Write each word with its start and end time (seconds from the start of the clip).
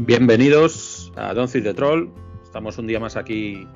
Bienvenidos 0.00 1.12
a 1.16 1.34
Feed 1.48 1.64
the 1.64 1.74
Troll. 1.74 2.08
Estamos 2.44 2.78
un 2.78 2.86
día 2.86 3.00
más 3.00 3.16
aquí 3.16 3.66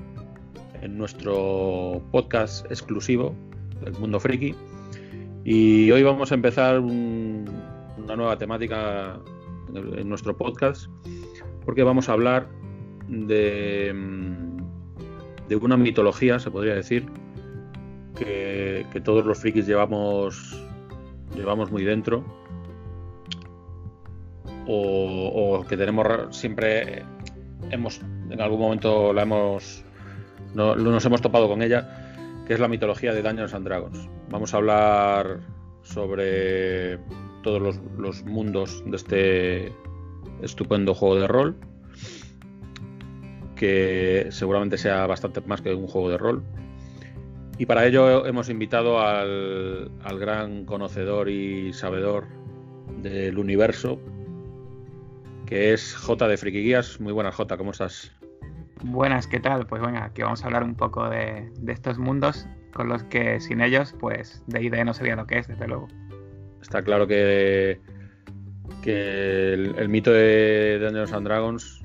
en 0.81 0.97
nuestro 0.97 2.01
podcast 2.13 2.65
exclusivo 2.71 3.35
del 3.83 3.91
mundo 3.99 4.21
friki. 4.21 4.55
Y 5.43 5.91
hoy 5.91 6.01
vamos 6.01 6.31
a 6.31 6.35
empezar 6.35 6.79
un- 6.79 7.43
una 7.97 8.15
nueva 8.15 8.37
temática 8.37 9.19
en, 9.75 10.07
nuestro 10.07 10.37
podcast 10.37 10.85
porque 11.65 11.83
vamos 11.83 12.07
a 12.07 12.13
hablar 12.13 12.47
de, 13.09 13.93
de 15.49 15.55
una 15.57 15.75
mitología, 15.75 16.39
se 16.39 16.49
podría 16.49 16.75
decir, 16.75 17.05
que, 18.17 18.85
que 18.93 19.01
todos 19.01 19.25
los 19.25 19.39
frikis 19.39 19.67
llevamos, 19.67 20.57
llevamos 21.35 21.69
muy 21.69 21.83
dentro 21.83 22.23
o, 24.67 25.65
que 25.67 25.77
tenemos 25.77 26.35
siempre 26.35 27.03
hemos 27.71 28.01
en 28.29 28.41
algún 28.41 28.59
momento 28.59 29.13
la 29.13 29.23
hemos 29.23 29.83
no, 30.53 30.75
nos 30.75 31.05
hemos 31.05 31.21
topado 31.21 31.47
con 31.47 31.61
ella 31.61 32.43
que 32.47 32.53
es 32.53 32.59
la 32.59 32.67
mitología 32.67 33.13
de 33.13 33.21
Dungeons 33.21 33.53
and 33.53 33.65
Dragons. 33.65 34.09
Vamos 34.29 34.53
a 34.53 34.57
hablar 34.57 35.39
sobre 35.81 36.99
todos 37.41 37.61
los, 37.61 37.79
los 37.97 38.23
mundos 38.23 38.83
de 38.85 38.95
este 38.97 39.73
estupendo 40.41 40.93
juego 40.93 41.15
de 41.15 41.27
rol 41.27 41.55
que 43.55 44.27
seguramente 44.29 44.77
sea 44.77 45.07
bastante 45.07 45.39
más 45.41 45.61
que 45.61 45.73
un 45.73 45.87
juego 45.87 46.09
de 46.09 46.17
rol. 46.17 46.43
Y 47.57 47.65
para 47.65 47.85
ello 47.85 48.25
hemos 48.25 48.49
invitado 48.49 48.99
al, 48.99 49.91
al 50.03 50.19
gran 50.19 50.65
conocedor 50.65 51.29
y 51.29 51.71
sabedor 51.71 52.25
del 53.01 53.37
universo 53.37 53.99
que 55.53 55.71
es 55.71 55.95
J 55.95 56.27
de 56.27 56.35
Friki 56.35 56.63
Guías. 56.63 56.99
Muy 56.99 57.13
buenas, 57.13 57.35
J, 57.35 57.57
¿cómo 57.57 57.69
estás? 57.69 58.11
Buenas, 58.83 59.27
¿qué 59.27 59.39
tal? 59.39 59.67
Pues 59.67 59.83
venga, 59.83 60.03
aquí 60.05 60.23
vamos 60.23 60.41
a 60.41 60.47
hablar 60.47 60.63
un 60.63 60.73
poco 60.73 61.07
de, 61.11 61.51
de 61.59 61.71
estos 61.73 61.99
mundos 61.99 62.47
con 62.73 62.89
los 62.89 63.03
que 63.03 63.39
sin 63.39 63.61
ellos, 63.61 63.93
pues 63.99 64.43
D&D 64.47 64.83
no 64.83 64.95
sería 64.95 65.15
lo 65.15 65.27
que 65.27 65.37
es, 65.37 65.47
desde 65.47 65.67
luego. 65.67 65.89
Está 66.59 66.81
claro 66.81 67.05
que, 67.05 67.79
que 68.81 69.53
el, 69.53 69.75
el 69.77 69.89
mito 69.89 70.11
de 70.11 70.79
Dungeons 70.81 71.13
and 71.13 71.27
Dragons, 71.27 71.81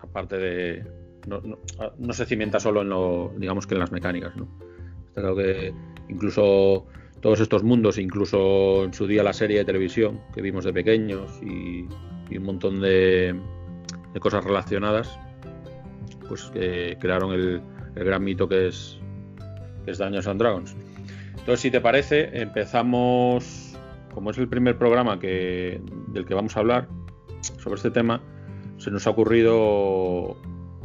aparte 0.00 0.38
de. 0.38 0.90
No, 1.26 1.42
no- 1.42 1.58
no 1.98 2.12
se 2.14 2.24
cimienta 2.24 2.58
solo 2.60 2.80
en 2.80 2.88
lo, 2.88 3.34
digamos 3.36 3.66
que 3.66 3.74
en 3.74 3.80
las 3.80 3.92
mecánicas, 3.92 4.34
¿no? 4.36 4.48
Está 5.08 5.20
claro 5.20 5.36
que 5.36 5.74
incluso 6.08 6.86
todos 7.20 7.40
estos 7.40 7.62
mundos, 7.62 7.98
incluso 7.98 8.84
en 8.84 8.94
su 8.94 9.06
día 9.06 9.22
la 9.22 9.34
serie 9.34 9.58
de 9.58 9.64
televisión 9.66 10.18
que 10.34 10.40
vimos 10.40 10.64
de 10.64 10.72
pequeños 10.72 11.30
y, 11.42 11.86
y 12.30 12.38
un 12.38 12.44
montón 12.44 12.80
de, 12.80 13.38
cosas 14.20 14.44
relacionadas, 14.44 15.18
pues 16.28 16.44
que 16.44 16.96
crearon 16.98 17.32
el, 17.32 17.60
el 17.94 18.04
gran 18.04 18.24
mito 18.24 18.48
que 18.48 18.68
es, 18.68 18.98
que 19.84 19.90
es 19.90 19.98
Dungeons 19.98 20.26
and 20.26 20.40
Dragons. 20.40 20.76
Entonces, 21.30 21.60
si 21.60 21.70
te 21.70 21.80
parece, 21.80 22.40
empezamos, 22.40 23.78
como 24.12 24.30
es 24.30 24.38
el 24.38 24.48
primer 24.48 24.78
programa 24.78 25.18
que, 25.18 25.80
del 26.08 26.24
que 26.24 26.34
vamos 26.34 26.56
a 26.56 26.60
hablar 26.60 26.88
sobre 27.58 27.76
este 27.76 27.90
tema, 27.90 28.20
se 28.78 28.90
nos 28.90 29.06
ha 29.06 29.10
ocurrido 29.10 30.36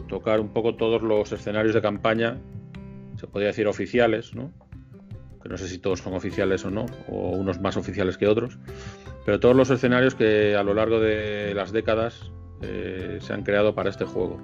tocar 0.08 0.40
un 0.40 0.50
poco 0.50 0.76
todos 0.76 1.02
los 1.02 1.32
escenarios 1.32 1.74
de 1.74 1.82
campaña, 1.82 2.38
se 3.18 3.28
podría 3.28 3.48
decir 3.48 3.68
oficiales, 3.68 4.36
¿no? 4.36 4.52
que 5.42 5.50
no 5.50 5.58
sé 5.58 5.68
si 5.68 5.80
todos 5.80 6.00
son 6.00 6.14
oficiales 6.14 6.64
o 6.66 6.70
no, 6.70 6.86
o 7.08 7.32
unos 7.32 7.60
más 7.60 7.78
oficiales 7.78 8.18
que 8.18 8.28
otros, 8.28 8.60
pero 9.26 9.40
todos 9.40 9.56
los 9.56 9.70
escenarios 9.70 10.16
que 10.16 10.56
a 10.56 10.64
lo 10.64 10.74
largo 10.74 11.00
de 11.00 11.54
las 11.54 11.72
décadas 11.72 12.32
eh, 12.62 13.18
se 13.22 13.34
han 13.34 13.44
creado 13.44 13.76
para 13.76 13.90
este 13.90 14.06
juego. 14.06 14.40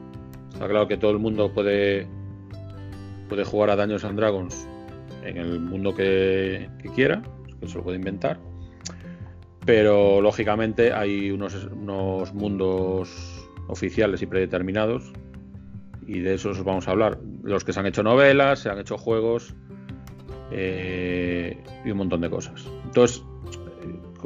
Está 0.52 0.68
claro 0.68 0.88
que 0.88 0.98
todo 0.98 1.12
el 1.12 1.20
mundo 1.20 1.52
puede, 1.54 2.08
puede 3.30 3.44
jugar 3.44 3.70
a 3.70 3.76
Dungeons 3.76 4.06
and 4.06 4.18
Dragons 4.18 4.68
en 5.24 5.38
el 5.38 5.60
mundo 5.60 5.94
que, 5.94 6.70
que 6.82 6.90
quiera, 6.90 7.22
que 7.60 7.68
se 7.68 7.78
lo 7.78 7.84
puede 7.84 7.98
inventar, 7.98 8.40
pero 9.66 10.22
lógicamente 10.22 10.94
hay 10.94 11.30
unos, 11.30 11.54
unos 11.66 12.34
mundos 12.34 13.50
oficiales 13.68 14.22
y 14.22 14.26
predeterminados 14.26 15.12
y 16.08 16.20
de 16.22 16.36
esos 16.36 16.64
vamos 16.64 16.88
a 16.88 16.92
hablar. 16.92 17.20
Los 17.44 17.66
que 17.66 17.74
se 17.74 17.80
han 17.82 17.86
hecho 17.86 18.02
novelas, 18.02 18.60
se 18.60 18.70
han 18.70 18.80
hecho 18.80 18.98
juegos 18.98 19.54
eh, 20.52 21.62
y 21.84 21.92
un 21.92 21.98
montón 21.98 22.22
de 22.22 22.30
cosas. 22.30 22.66
Entonces, 22.86 23.24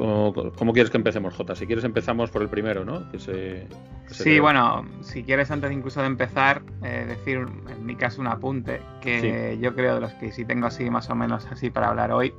¿cómo, 0.02 0.52
cómo 0.56 0.72
quieres 0.72 0.90
que 0.90 0.96
empecemos, 0.96 1.34
Jota? 1.34 1.54
Si 1.54 1.66
quieres 1.66 1.84
empezamos 1.84 2.30
por 2.30 2.42
el 2.42 2.48
primero, 2.48 2.84
¿no? 2.84 3.08
Que 3.10 3.18
se, 3.18 3.66
que 4.08 4.14
Sí, 4.14 4.40
bueno, 4.40 4.84
si 5.00 5.22
quieres 5.22 5.50
antes 5.50 5.70
incluso 5.72 6.00
de 6.00 6.06
empezar, 6.06 6.62
eh, 6.82 7.04
decir 7.08 7.38
en 7.70 7.86
mi 7.86 7.94
caso 7.96 8.20
un 8.20 8.26
apunte, 8.26 8.80
que 9.00 9.58
yo 9.60 9.74
creo 9.74 9.94
de 9.94 10.00
los 10.00 10.12
que 10.14 10.32
sí 10.32 10.44
tengo 10.44 10.66
así 10.66 10.90
más 10.90 11.08
o 11.10 11.14
menos 11.14 11.46
así 11.50 11.70
para 11.70 11.88
hablar 11.88 12.10
hoy, 12.12 12.34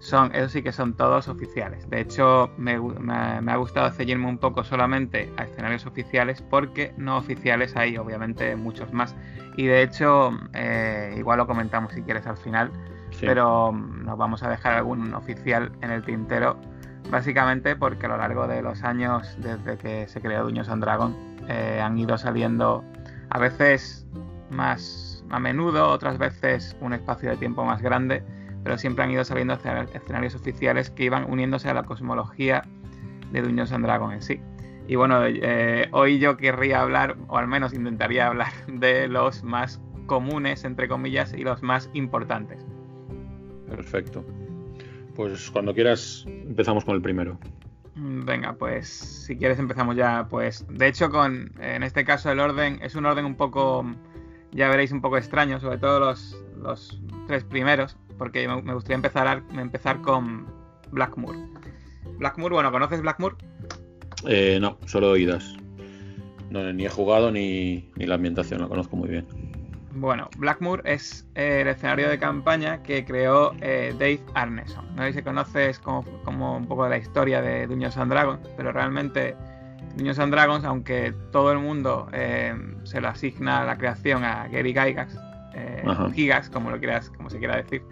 son, 0.00 0.32
esos 0.34 0.52
sí 0.52 0.62
que 0.62 0.70
son 0.70 0.94
todos 0.94 1.26
oficiales. 1.28 1.88
De 1.90 2.00
hecho, 2.00 2.50
me, 2.56 2.78
me- 2.78 3.40
me 3.40 3.52
ha 3.52 3.56
gustado 3.56 3.90
ceñirme 3.90 4.28
un 4.28 4.38
poco 4.38 4.62
solamente 4.62 5.32
a 5.36 5.42
escenarios 5.44 5.86
oficiales 5.86 6.40
porque 6.42 6.92
no 6.96 7.16
oficiales 7.16 7.74
hay 7.76 7.96
obviamente 7.96 8.54
muchos 8.54 8.92
más. 8.92 9.16
Y 9.56 9.66
de 9.66 9.82
hecho, 9.82 10.30
eh, 10.54 11.14
igual 11.18 11.38
lo 11.38 11.46
comentamos 11.48 11.92
si 11.92 12.02
quieres 12.02 12.26
al 12.28 12.36
final, 12.36 12.70
Sí. 13.10 13.26
pero 13.26 13.72
mm, 13.72 14.04
nos 14.04 14.16
vamos 14.18 14.42
a 14.44 14.50
dejar 14.50 14.74
algún 14.74 15.12
oficial 15.14 15.72
en 15.80 15.90
el 15.90 16.04
tintero, 16.04 16.60
básicamente 17.10 17.76
porque 17.76 18.06
a 18.06 18.10
lo 18.10 18.16
largo 18.18 18.46
de 18.46 18.62
los 18.62 18.82
años 18.84 19.36
desde 19.38 19.76
que 19.76 20.08
se 20.08 20.20
creó 20.20 20.44
Dungeons 20.44 20.68
and 20.68 20.82
Dragons 20.82 21.16
eh, 21.48 21.80
han 21.82 21.98
ido 21.98 22.18
saliendo 22.18 22.84
a 23.30 23.38
veces 23.38 24.06
más 24.50 25.24
a 25.30 25.38
menudo, 25.38 25.88
otras 25.90 26.18
veces 26.18 26.76
un 26.80 26.92
espacio 26.94 27.30
de 27.30 27.36
tiempo 27.36 27.64
más 27.64 27.82
grande, 27.82 28.22
pero 28.64 28.78
siempre 28.78 29.04
han 29.04 29.10
ido 29.10 29.24
saliendo 29.24 29.54
escena- 29.54 29.86
escenarios 29.92 30.34
oficiales 30.34 30.90
que 30.90 31.04
iban 31.04 31.30
uniéndose 31.30 31.68
a 31.68 31.74
la 31.74 31.82
cosmología 31.82 32.62
de 33.30 33.42
Dungeons 33.42 33.72
and 33.72 33.84
Dragons 33.84 34.14
en 34.14 34.22
sí. 34.22 34.40
Y 34.86 34.96
bueno, 34.96 35.20
eh, 35.26 35.86
hoy 35.92 36.18
yo 36.18 36.38
querría 36.38 36.80
hablar, 36.80 37.16
o 37.28 37.36
al 37.36 37.46
menos 37.46 37.74
intentaría 37.74 38.26
hablar, 38.26 38.52
de 38.66 39.06
los 39.06 39.44
más 39.44 39.80
comunes, 40.06 40.64
entre 40.64 40.88
comillas, 40.88 41.34
y 41.34 41.42
los 41.44 41.62
más 41.62 41.90
importantes. 41.92 42.64
Perfecto. 43.68 44.24
Pues 45.18 45.50
cuando 45.50 45.74
quieras 45.74 46.24
empezamos 46.28 46.84
con 46.84 46.94
el 46.94 47.02
primero. 47.02 47.40
Mm, 47.96 48.24
Venga, 48.24 48.52
pues 48.52 48.86
si 48.88 49.36
quieres 49.36 49.58
empezamos 49.58 49.96
ya, 49.96 50.28
pues 50.30 50.64
de 50.70 50.86
hecho 50.86 51.10
con 51.10 51.50
en 51.60 51.82
este 51.82 52.04
caso 52.04 52.30
el 52.30 52.38
orden 52.38 52.78
es 52.82 52.94
un 52.94 53.04
orden 53.04 53.24
un 53.24 53.34
poco, 53.34 53.84
ya 54.52 54.68
veréis 54.68 54.92
un 54.92 55.00
poco 55.00 55.16
extraño, 55.18 55.58
sobre 55.58 55.78
todo 55.78 55.98
los, 55.98 56.40
los 56.62 57.00
tres 57.26 57.42
primeros, 57.42 57.96
porque 58.16 58.46
me, 58.46 58.62
me 58.62 58.74
gustaría 58.74 58.94
empezar, 58.94 59.26
a- 59.26 59.60
empezar 59.60 60.00
con 60.02 60.46
Blackmoor. 60.92 61.34
Blackmoor, 62.18 62.52
bueno, 62.52 62.70
¿conoces 62.70 63.02
Blackmoor? 63.02 63.36
Eh, 64.28 64.58
no, 64.60 64.78
solo 64.86 65.10
oídas. 65.10 65.56
No, 66.50 66.72
ni 66.72 66.86
he 66.86 66.88
jugado 66.88 67.32
ni, 67.32 67.90
ni 67.96 68.06
la 68.06 68.14
ambientación, 68.14 68.60
la 68.60 68.68
conozco 68.68 68.94
muy 68.94 69.08
bien. 69.08 69.26
Bueno, 69.92 70.28
Blackmoor 70.36 70.82
es 70.84 71.26
eh, 71.34 71.62
el 71.62 71.68
escenario 71.68 72.08
de 72.08 72.18
campaña 72.18 72.82
que 72.82 73.04
creó 73.04 73.54
eh, 73.60 73.94
Dave 73.98 74.20
Arneson. 74.34 74.84
No 74.94 75.02
sé 75.04 75.14
si 75.14 75.22
conoces 75.22 75.78
como, 75.78 76.04
como 76.24 76.56
un 76.56 76.66
poco 76.66 76.84
de 76.84 76.90
la 76.90 76.98
historia 76.98 77.40
de 77.40 77.66
Dungeons 77.66 77.96
and 77.96 78.12
Dragons, 78.12 78.48
pero 78.56 78.72
realmente 78.72 79.34
Dungeons 79.96 80.18
and 80.18 80.32
Dragons, 80.32 80.64
aunque 80.64 81.14
todo 81.32 81.52
el 81.52 81.58
mundo 81.58 82.08
eh, 82.12 82.54
se 82.84 83.00
lo 83.00 83.08
asigna 83.08 83.64
la 83.64 83.76
creación 83.76 84.24
a 84.24 84.48
Gary 84.48 84.72
Gygax. 84.72 85.16
Gigas, 86.14 86.48
como 86.50 86.70
lo 86.70 86.78
quieras, 86.78 87.10
como 87.10 87.28
se 87.30 87.38
quiera 87.38 87.56
decir, 87.56 87.82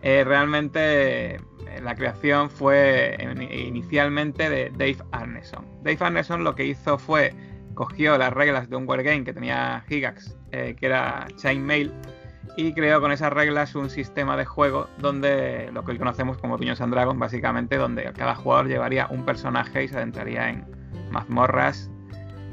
realmente 0.00 1.40
la 1.82 1.96
creación 1.96 2.48
fue 2.48 3.18
inicialmente 3.50 4.48
de 4.48 4.70
Dave 4.70 4.98
Arneson. 5.10 5.66
Dave 5.82 5.98
Arneson 5.98 6.44
lo 6.44 6.54
que 6.54 6.66
hizo 6.66 6.98
fue 6.98 7.34
cogió 7.74 8.16
las 8.18 8.32
reglas 8.32 8.68
de 8.68 8.76
un 8.76 8.88
wargame 8.88 9.24
que 9.24 9.32
tenía 9.32 9.84
Gigax, 9.88 10.36
eh, 10.52 10.76
que 10.78 10.86
era 10.86 11.26
Chainmail, 11.36 11.92
y 12.56 12.72
creó 12.72 13.00
con 13.00 13.12
esas 13.12 13.32
reglas 13.32 13.74
un 13.74 13.90
sistema 13.90 14.36
de 14.36 14.44
juego 14.44 14.88
donde 14.98 15.70
lo 15.72 15.84
que 15.84 15.92
hoy 15.92 15.98
conocemos 15.98 16.36
como 16.38 16.56
Dungeons 16.56 16.80
and 16.80 16.92
Dragons, 16.92 17.18
básicamente, 17.18 17.76
donde 17.76 18.12
cada 18.12 18.34
jugador 18.34 18.66
llevaría 18.68 19.06
un 19.10 19.24
personaje 19.24 19.84
y 19.84 19.88
se 19.88 19.96
adentraría 19.96 20.48
en 20.50 20.64
mazmorras 21.10 21.90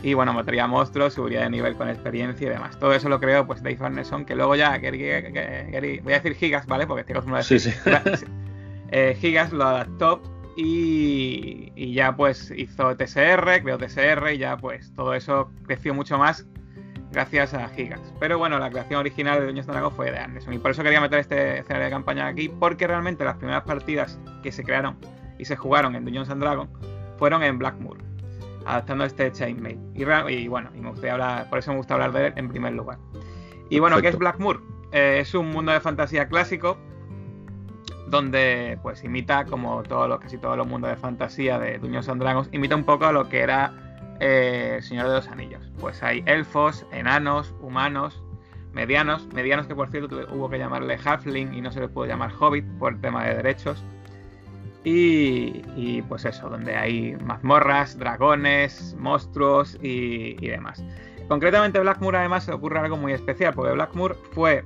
y 0.04 0.14
bueno, 0.14 0.32
mataría 0.34 0.68
monstruos, 0.68 1.16
subiría 1.16 1.42
de 1.42 1.50
nivel 1.50 1.76
con 1.76 1.90
experiencia 1.90 2.46
y 2.46 2.50
demás. 2.52 2.78
Todo 2.80 2.94
eso 2.94 3.10
lo 3.10 3.20
creó 3.20 3.48
pues 3.48 3.64
Dave 3.64 3.78
Arneson, 3.82 4.26
que 4.26 4.36
luego 4.36 4.56
ya 4.56 4.78
Gary, 4.78 5.00
Gary- 5.00 5.72
Gary- 5.72 6.00
voy 6.04 6.14
a 6.14 6.18
decir 6.18 6.36
Gigas, 6.36 6.68
¿vale? 6.68 6.86
Porque 6.86 7.02
estoy 7.02 7.14
acostumbrado 7.14 7.42
a 7.42 7.44
Sí, 7.44 7.56
decir 7.56 7.74
sí. 8.20 8.26
eh, 8.92 9.18
Gigas 9.20 9.52
lo 9.52 9.66
adaptó 9.66 10.22
y, 10.58 11.72
y 11.76 11.94
ya 11.94 12.16
pues 12.16 12.52
hizo 12.56 12.98
TSR, 12.98 13.62
creó 13.62 13.78
TSR 13.78 14.34
y 14.34 14.40
ya 14.40 14.58
pues 14.58 14.92
todo 14.96 15.14
eso 15.14 15.52
creció 15.68 15.94
mucho 15.94 16.18
más 16.18 16.48
gracias 17.12 17.54
a 17.54 17.70
Gigas. 17.70 18.02
Pero 18.20 18.40
bueno, 18.40 18.58
la 18.58 18.72
creación 18.72 19.00
original 19.00 19.40
de 19.40 19.46
Dungeons 19.46 19.68
Dragons 19.68 19.96
fue 19.96 20.12
de 20.12 20.18
Anderson 20.18 20.54
y 20.54 20.58
por 20.58 20.72
eso 20.72 20.82
quería 20.82 21.00
meter 21.00 21.20
este 21.20 21.60
escenario 21.60 21.86
de 21.86 21.92
campaña 21.92 22.28
aquí 22.28 22.50
porque 22.50 22.88
realmente 22.88 23.24
las 23.24 23.38
primeras 23.38 23.64
partidas 23.64 24.20
que 24.42 24.52
se 24.52 24.64
crearon 24.64 24.98
y 25.38 25.46
se 25.46 25.56
jugaron 25.56 25.96
en 25.96 26.04
Dungeons 26.06 26.28
Dragons 26.28 26.72
fueron 27.20 27.44
en 27.44 27.60
Blackmoor. 27.60 28.00
adaptando 28.66 29.06
este 29.06 29.32
Chainmail. 29.32 29.80
Y, 29.94 30.04
y 30.34 30.48
bueno, 30.48 30.72
y 30.76 30.82
me 30.82 30.90
gustaría 30.90 31.14
hablar, 31.14 31.50
por 31.50 31.60
eso 31.60 31.72
me 31.72 31.78
gusta 31.78 31.94
hablar 31.94 32.12
de 32.14 32.28
él 32.28 32.34
en 32.36 32.50
primer 32.50 32.74
lugar. 32.74 32.98
Y 33.70 33.78
bueno, 33.78 34.02
¿qué 34.02 34.08
es 34.08 34.18
Blackmoor? 34.18 34.64
Eh, 34.92 35.20
es 35.22 35.36
un 35.36 35.50
mundo 35.50 35.72
de 35.72 35.80
fantasía 35.80 36.28
clásico 36.28 36.78
donde 38.08 38.80
pues 38.82 39.04
imita 39.04 39.46
como 39.46 39.84
todo 39.84 40.08
lo 40.08 40.20
casi 40.20 40.38
todos 40.38 40.58
los 40.58 40.68
mundos 40.68 40.90
de 40.90 40.98
fantasía 40.98 41.60
de 41.60 41.78
Dungeons 41.78 42.10
and 42.10 42.22
Dragons 42.22 42.50
imita 42.52 42.76
un 42.76 42.84
poco 42.84 43.06
a 43.06 43.12
lo 43.12 43.28
que 43.28 43.40
era 43.40 43.74
eh, 44.20 44.80
Señor 44.82 45.08
de 45.08 45.16
los 45.16 45.28
Anillos. 45.28 45.62
Pues 45.80 46.02
hay 46.02 46.24
elfos, 46.26 46.86
enanos, 46.92 47.54
humanos, 47.62 48.24
medianos, 48.74 49.28
medianos 49.34 49.68
que 49.68 49.76
por 49.76 49.90
cierto 49.90 50.18
hubo 50.32 50.50
que 50.50 50.58
llamarle 50.58 50.98
halfling 51.04 51.54
y 51.54 51.62
no 51.62 51.72
se 51.72 51.80
le 51.80 51.88
pudo 51.88 52.06
llamar 52.06 52.32
hobbit 52.40 52.66
por 52.80 53.00
tema 53.02 53.26
de 53.26 53.36
derechos. 53.36 53.84
Y, 54.90 56.02
pues 56.04 56.24
eso, 56.24 56.50
donde 56.50 56.74
hay 56.74 57.18
mazmorras, 57.18 58.00
dragones, 58.00 58.96
monstruos 58.98 59.78
y, 59.82 60.36
demás. 60.48 60.82
Concretamente 61.28 61.78
Blackmoor 61.82 62.16
además 62.16 62.46
se 62.46 62.54
ocurre 62.54 62.80
algo 62.80 62.96
muy 62.96 63.12
especial, 63.12 63.54
porque 63.54 63.74
Blackmoor 63.74 64.16
fue, 64.32 64.64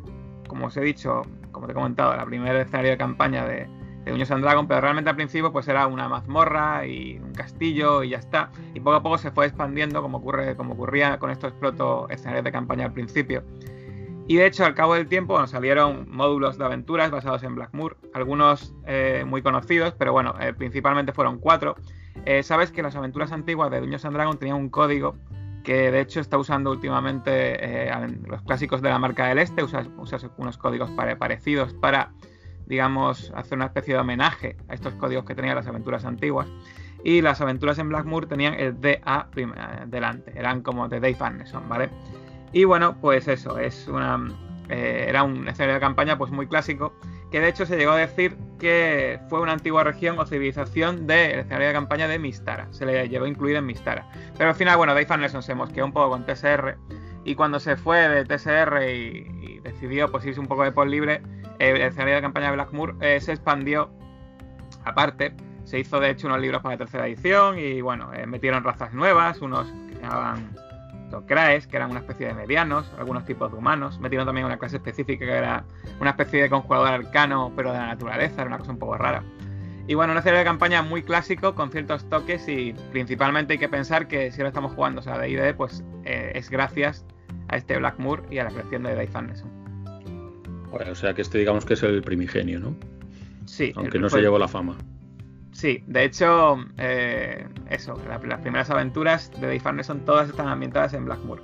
como 0.48 0.68
os 0.68 0.78
he 0.78 0.82
dicho, 0.82 1.24
como 1.62 1.68
te 1.68 1.74
he 1.74 1.76
comentado, 1.76 2.16
la 2.16 2.26
primera 2.26 2.60
escenario 2.60 2.90
de 2.90 2.98
campaña 2.98 3.46
de, 3.46 3.68
de 4.04 4.12
Dungeons 4.12 4.32
and 4.32 4.68
pero 4.68 4.82
realmente 4.82 5.12
al 5.12 5.16
principio 5.16 5.52
pues 5.52 5.68
era 5.68 5.86
una 5.86 6.10
mazmorra 6.10 6.88
y 6.88 7.20
un 7.20 7.34
castillo 7.34 8.02
y 8.02 8.10
ya 8.10 8.18
está. 8.18 8.50
Y 8.74 8.80
poco 8.80 8.96
a 8.96 9.04
poco 9.04 9.20
se 9.20 9.30
fue 9.30 9.46
expandiendo 9.46 10.02
como, 10.02 10.18
ocurre, 10.18 10.56
como 10.56 10.74
ocurría 10.74 11.20
con 11.20 11.30
estos 11.30 11.54
proto 11.54 12.10
escenarios 12.10 12.44
de 12.44 12.52
campaña 12.52 12.86
al 12.86 12.94
principio. 12.94 13.44
Y 14.28 14.38
de 14.38 14.48
hecho, 14.48 14.66
al 14.66 14.74
cabo 14.74 14.96
del 14.96 15.08
tiempo 15.08 15.34
bueno, 15.34 15.46
salieron 15.46 16.08
módulos 16.10 16.58
de 16.58 16.66
aventuras 16.66 17.12
basados 17.12 17.44
en 17.44 17.54
Blackmoor, 17.54 17.98
algunos 18.16 18.74
eh, 18.88 19.24
muy 19.28 19.44
conocidos, 19.44 19.94
pero 20.00 20.14
bueno, 20.14 20.34
eh, 20.40 20.54
principalmente 20.54 21.14
fueron 21.14 21.38
cuatro. 21.38 21.76
Eh, 22.26 22.42
Sabes 22.42 22.72
que 22.72 22.82
las 22.82 22.96
aventuras 22.96 23.32
antiguas 23.32 23.70
de 23.70 23.82
Dungeons 23.82 24.06
and 24.06 24.16
Dragons 24.16 24.40
tenían 24.40 24.58
un 24.58 24.70
código 24.70 25.16
que 25.64 25.92
de 25.92 26.02
hecho 26.02 26.20
está 26.20 26.38
usando 26.38 26.72
últimamente 26.72 27.90
los 28.28 28.42
clásicos 28.44 28.82
de 28.82 28.90
la 28.90 29.00
marca 29.00 29.28
del 29.28 29.40
Este, 29.40 29.64
usas, 29.64 29.88
unos 30.38 30.58
códigos 30.58 30.90
parecidos 30.92 31.74
para, 31.74 32.12
digamos, 32.66 33.32
hacer 33.36 33.58
una 33.58 33.66
especie 33.66 33.94
de 33.94 34.00
homenaje 34.00 34.58
a 34.68 34.74
estos 34.74 34.94
códigos 34.96 35.26
que 35.26 35.36
tenían 35.36 35.56
las 35.56 35.68
aventuras 35.68 36.06
antiguas. 36.06 36.48
Y 37.04 37.22
las 37.22 37.42
aventuras 37.42 37.80
en 37.80 37.90
Blackmoor 37.90 38.28
tenían 38.28 38.54
el 38.54 38.80
DA 38.80 39.28
delante, 39.88 40.38
eran 40.38 40.62
como 40.62 40.88
de 40.88 41.00
Dave 41.00 41.18
Arneson, 41.20 41.68
¿vale? 41.68 41.90
Y 42.54 42.66
bueno, 42.66 42.96
pues 43.02 43.28
eso, 43.28 43.58
es 43.58 43.88
una, 43.88 44.20
eh, 44.70 45.06
era 45.08 45.24
un 45.24 45.48
escenario 45.48 45.76
de 45.76 45.80
campaña 45.80 46.18
pues 46.18 46.32
muy 46.32 46.48
clásico, 46.48 46.94
que 47.32 47.40
de 47.40 47.48
hecho 47.48 47.66
se 47.66 47.78
llegó 47.78 47.94
a 47.94 47.98
decir 47.98 48.38
que 48.60 49.20
fue 49.30 49.42
una 49.42 49.54
antigua 49.54 49.84
región 49.84 50.20
o 50.20 50.26
civilización 50.26 51.08
del 51.08 51.40
escenario 51.40 51.68
de 51.68 51.74
campaña 51.74 52.08
de 52.08 52.20
Mistara, 52.20 52.68
se 52.72 52.86
le 52.86 53.08
llevó 53.08 53.26
a 53.26 53.30
incluir 53.30 53.56
en 53.56 53.66
Mistara. 53.66 54.06
Pero 54.38 54.50
al 54.50 54.56
final, 54.56 54.78
bueno, 54.78 54.94
Dave 54.94 55.08
Anderson 55.10 55.42
se 55.42 55.56
mosqueó 55.56 55.86
un 55.86 55.94
poco 55.94 56.12
con 56.12 56.26
TSR 56.26 56.78
y 57.24 57.36
cuando 57.36 57.60
se 57.60 57.78
fue 57.78 58.10
de 58.10 58.26
TSR 58.26 58.84
y, 58.90 59.60
decidió 59.64 60.12
pues 60.12 60.26
irse 60.26 60.40
un 60.40 60.48
poco 60.48 60.64
de 60.64 60.72
por 60.72 60.88
libre, 60.88 61.22
el 61.60 61.78
escenario 61.78 62.16
de 62.16 62.22
campaña 62.22 62.48
de 62.48 62.54
Blackmoor 62.54 62.96
eh, 63.00 63.22
se 63.22 63.32
expandió. 63.32 63.92
Aparte, 64.86 65.36
se 65.64 65.80
hizo 65.80 66.00
de 66.00 66.10
hecho 66.10 66.28
unos 66.28 66.42
libros 66.42 66.62
para 66.64 66.74
la 66.74 66.80
tercera 66.80 67.08
edición 67.08 67.60
y 67.60 67.80
bueno, 67.82 68.12
eh, 68.14 68.26
metieron 68.26 68.64
razas 68.64 68.92
nuevas, 68.94 69.40
unos 69.40 69.68
que 69.88 69.96
se 69.96 70.02
llamaban 70.02 70.56
Kraes, 71.26 71.68
que 71.68 71.78
eran 71.78 71.92
una 71.92 72.00
especie 72.00 72.28
de 72.28 72.34
medianos, 72.34 72.92
algunos 72.98 73.26
tipos 73.26 73.52
de 73.52 73.58
humanos. 73.58 74.00
Metieron 74.00 74.26
también 74.26 74.46
una 74.46 74.58
clase 74.58 74.78
específica 74.78 75.26
que 75.26 75.32
era 75.32 75.64
una 76.00 76.12
especie 76.12 76.44
de 76.44 76.50
conjugador 76.50 76.88
arcano, 76.88 77.52
pero 77.56 77.72
de 77.72 77.78
la 77.78 77.88
naturaleza, 77.88 78.42
era 78.42 78.48
una 78.48 78.58
cosa 78.58 78.72
un 78.72 78.80
poco 78.80 78.98
rara. 78.98 79.24
Y 79.88 79.96
bueno, 79.96 80.14
una 80.14 80.22
serie 80.22 80.40
de 80.40 80.46
campaña 80.46 80.82
muy 80.82 81.04
clásico, 81.04 81.54
con 81.56 81.72
ciertos 81.72 82.08
toques, 82.10 82.48
y 82.48 82.74
principalmente 82.92 83.54
hay 83.54 83.60
que 83.60 83.70
pensar 83.70 84.08
que 84.08 84.32
si 84.32 84.42
lo 84.42 84.48
estamos 84.48 84.74
jugando, 84.74 85.02
o 85.02 85.04
sea, 85.04 85.18
de 85.18 85.30
ID, 85.30 85.56
pues 85.56 85.84
eh, 86.06 86.32
es 86.36 86.50
gracias 86.50 87.06
a 87.50 87.58
este 87.58 87.78
Blackmoor 87.78 88.26
y 88.30 88.38
a 88.38 88.46
la 88.46 88.52
creación 88.52 88.84
de 88.84 88.92
Dave 88.92 89.10
Anderson. 89.14 89.50
o 90.72 90.96
sea 90.96 91.14
que 91.14 91.22
este 91.22 91.40
digamos 91.40 91.66
que 91.66 91.74
es 91.74 91.84
el 91.84 92.02
primigenio, 92.02 92.60
¿no? 92.60 92.76
Sí. 93.46 93.74
Aunque 93.76 94.00
no 94.00 94.10
se 94.10 94.22
llevó 94.22 94.40
la 94.40 94.48
fama. 94.48 94.78
Sí, 95.52 95.84
de 95.88 96.06
hecho, 96.06 96.58
eh, 96.78 97.46
eso, 97.70 97.98
las 98.08 98.40
primeras 98.40 98.70
aventuras 98.70 99.32
de 99.40 99.48
Dave 99.48 99.62
Arneson 99.64 100.00
todas 100.06 100.30
están 100.30 100.48
ambientadas 100.48 100.94
en 100.94 101.06
Blackmoor. 101.06 101.42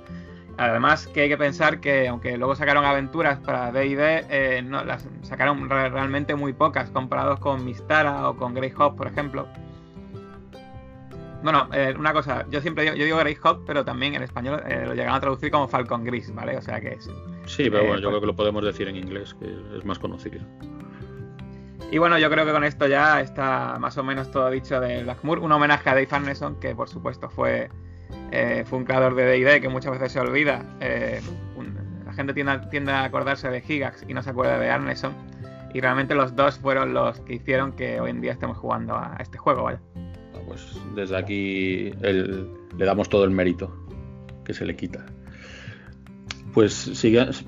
Además 0.58 1.06
que 1.06 1.22
hay 1.22 1.28
que 1.28 1.36
pensar 1.36 1.78
que 1.80 2.08
aunque 2.08 2.36
luego 2.36 2.56
sacaron 2.56 2.84
aventuras 2.84 3.38
para 3.38 3.70
D&D, 3.70 4.26
eh, 4.28 4.60
no, 4.62 4.82
las 4.84 5.08
sacaron 5.22 5.68
realmente 5.70 6.34
muy 6.34 6.52
pocas 6.52 6.90
comparados 6.90 7.38
con 7.38 7.64
Mistara 7.64 8.28
o 8.28 8.36
con 8.36 8.54
Greyhawk, 8.54 8.96
por 8.96 9.06
ejemplo. 9.06 9.46
Bueno, 11.44 11.68
eh, 11.72 11.94
una 11.96 12.12
cosa, 12.12 12.44
yo 12.50 12.60
siempre 12.60 12.82
digo, 12.82 12.96
yo 12.96 13.04
digo 13.04 13.18
Greyhawk, 13.18 13.64
pero 13.64 13.84
también 13.84 14.16
en 14.16 14.24
español 14.24 14.60
eh, 14.66 14.84
lo 14.84 14.94
llegan 14.94 15.14
a 15.14 15.20
traducir 15.20 15.52
como 15.52 15.68
Falcon 15.68 16.04
Gris, 16.04 16.34
¿vale? 16.34 16.56
O 16.56 16.62
sea 16.62 16.80
que 16.80 16.94
es... 16.94 17.08
Sí, 17.46 17.70
pero 17.70 17.84
bueno, 17.84 18.00
yo 18.00 18.08
creo 18.08 18.20
que 18.20 18.26
lo 18.26 18.34
podemos 18.34 18.64
decir 18.64 18.88
en 18.88 18.96
inglés, 18.96 19.34
que 19.34 19.46
es 19.76 19.84
más 19.84 20.00
conocido. 20.00 20.40
Y 21.90 21.98
bueno, 21.98 22.18
yo 22.18 22.30
creo 22.30 22.44
que 22.44 22.52
con 22.52 22.64
esto 22.64 22.86
ya 22.86 23.20
está 23.20 23.78
más 23.78 23.96
o 23.96 24.04
menos 24.04 24.30
todo 24.30 24.50
dicho 24.50 24.78
de 24.78 25.02
Blackmoor. 25.04 25.38
Un 25.38 25.52
homenaje 25.52 25.88
a 25.88 25.94
Dave 25.94 26.08
Arneson, 26.10 26.60
que 26.60 26.74
por 26.74 26.88
supuesto 26.88 27.30
fue, 27.30 27.70
eh, 28.30 28.64
fue 28.66 28.78
un 28.78 28.84
creador 28.84 29.14
de 29.14 29.24
DD 29.24 29.62
que 29.62 29.70
muchas 29.70 29.92
veces 29.92 30.12
se 30.12 30.20
olvida. 30.20 30.64
Eh, 30.80 31.20
la 32.04 32.12
gente 32.12 32.34
tiende, 32.34 32.92
a 32.92 33.04
acordarse 33.04 33.48
de 33.48 33.60
Gigax 33.62 34.04
y 34.06 34.12
no 34.12 34.22
se 34.22 34.30
acuerda 34.30 34.58
de 34.58 34.68
Arneson. 34.68 35.14
Y 35.72 35.80
realmente 35.80 36.14
los 36.14 36.36
dos 36.36 36.58
fueron 36.58 36.92
los 36.92 37.20
que 37.20 37.34
hicieron 37.34 37.72
que 37.72 38.00
hoy 38.00 38.10
en 38.10 38.20
día 38.20 38.32
estemos 38.32 38.58
jugando 38.58 38.94
a 38.94 39.16
este 39.20 39.38
juego, 39.38 39.64
¿vale? 39.64 39.78
Pues 40.46 40.78
desde 40.94 41.16
aquí 41.16 41.92
le 42.00 42.84
damos 42.84 43.08
todo 43.08 43.24
el 43.24 43.30
mérito 43.30 43.72
que 44.44 44.52
se 44.52 44.64
le 44.64 44.76
quita. 44.76 45.04
Pues 46.58 46.90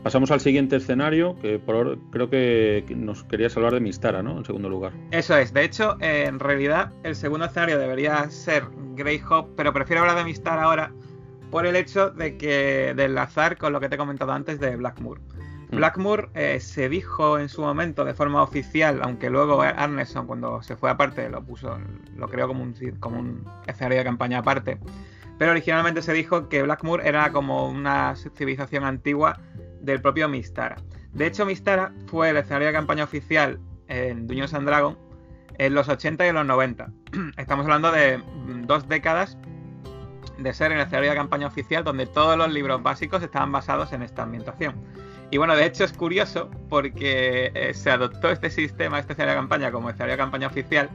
pasamos 0.05 0.31
al 0.31 0.39
siguiente 0.39 0.77
escenario, 0.77 1.35
que 1.43 1.59
por, 1.59 1.99
creo 2.12 2.31
que 2.31 2.85
nos 2.97 3.25
querías 3.25 3.57
hablar 3.57 3.75
de 3.75 3.81
Mistara, 3.81 4.23
¿no? 4.23 4.39
En 4.39 4.45
segundo 4.45 4.69
lugar. 4.69 4.93
Eso 5.11 5.37
es. 5.37 5.53
De 5.53 5.65
hecho, 5.65 5.97
en 5.99 6.39
realidad, 6.39 6.93
el 7.03 7.17
segundo 7.17 7.47
escenario 7.47 7.77
debería 7.77 8.31
ser 8.31 8.67
Greyhawk, 8.95 9.57
pero 9.57 9.73
prefiero 9.73 10.03
hablar 10.03 10.17
de 10.17 10.23
Mistara 10.23 10.62
ahora 10.62 10.93
por 11.51 11.67
el 11.67 11.75
hecho 11.75 12.11
de 12.11 12.37
que 12.37 12.95
de 12.95 13.05
enlazar 13.05 13.59
con 13.59 13.73
lo 13.73 13.81
que 13.81 13.89
te 13.89 13.97
he 13.97 13.99
comentado 13.99 14.31
antes 14.31 14.61
de 14.61 14.77
Blackmoor. 14.77 15.19
Mm. 15.73 15.77
Blackmoor 15.77 16.31
eh, 16.35 16.61
se 16.61 16.89
dijo 16.89 17.41
en 17.41 17.49
su 17.49 17.62
momento 17.62 18.05
de 18.05 18.15
forma 18.15 18.45
oficial, 18.45 19.01
aunque 19.03 19.29
luego 19.29 19.61
Arneson 19.61 20.29
cuando 20.29 20.62
se 20.62 20.77
fue 20.77 20.89
aparte 20.89 21.29
lo 21.29 21.43
puso, 21.43 21.81
lo 22.17 22.29
creó 22.29 22.47
como 22.47 22.62
un, 22.62 22.75
como 23.00 23.19
un 23.19 23.45
escenario 23.67 23.99
de 23.99 24.05
campaña 24.05 24.38
aparte 24.38 24.79
pero 25.40 25.52
originalmente 25.52 26.02
se 26.02 26.12
dijo 26.12 26.50
que 26.50 26.62
Blackmoor 26.62 27.00
era 27.00 27.32
como 27.32 27.66
una 27.66 28.14
civilización 28.14 28.85
antigua 28.85 29.40
del 29.80 30.02
propio 30.02 30.28
Mistara. 30.28 30.76
De 31.14 31.26
hecho, 31.26 31.47
Mistara 31.47 31.94
fue 32.09 32.28
el 32.28 32.37
escenario 32.37 32.66
de 32.66 32.75
campaña 32.75 33.04
oficial 33.04 33.59
en 33.88 34.26
Dungeons 34.26 34.52
and 34.52 34.66
Dragons 34.66 34.99
en 35.56 35.73
los 35.73 35.88
80 35.88 36.26
y 36.26 36.28
en 36.28 36.35
los 36.35 36.44
90. 36.44 36.92
Estamos 37.38 37.64
hablando 37.64 37.90
de 37.90 38.23
dos 38.66 38.87
décadas 38.87 39.38
de 40.37 40.52
ser 40.52 40.73
el 40.73 40.80
escenario 40.80 41.09
de 41.09 41.16
campaña 41.16 41.47
oficial 41.47 41.85
donde 41.85 42.04
todos 42.04 42.37
los 42.37 42.52
libros 42.52 42.82
básicos 42.82 43.23
estaban 43.23 43.50
basados 43.50 43.94
en 43.94 44.02
esta 44.02 44.25
ambientación. 44.25 44.75
Y 45.30 45.38
bueno, 45.38 45.56
de 45.56 45.64
hecho 45.64 45.85
es 45.85 45.94
curioso 45.94 46.50
porque 46.68 47.50
eh, 47.54 47.73
se 47.73 47.90
adoptó 47.90 48.28
este 48.28 48.50
sistema, 48.50 48.99
este 48.99 49.14
escenario 49.14 49.37
de 49.37 49.40
campaña 49.40 49.73
como 49.73 49.88
escenario 49.88 50.16
de 50.16 50.18
campaña 50.18 50.49
oficial 50.49 50.90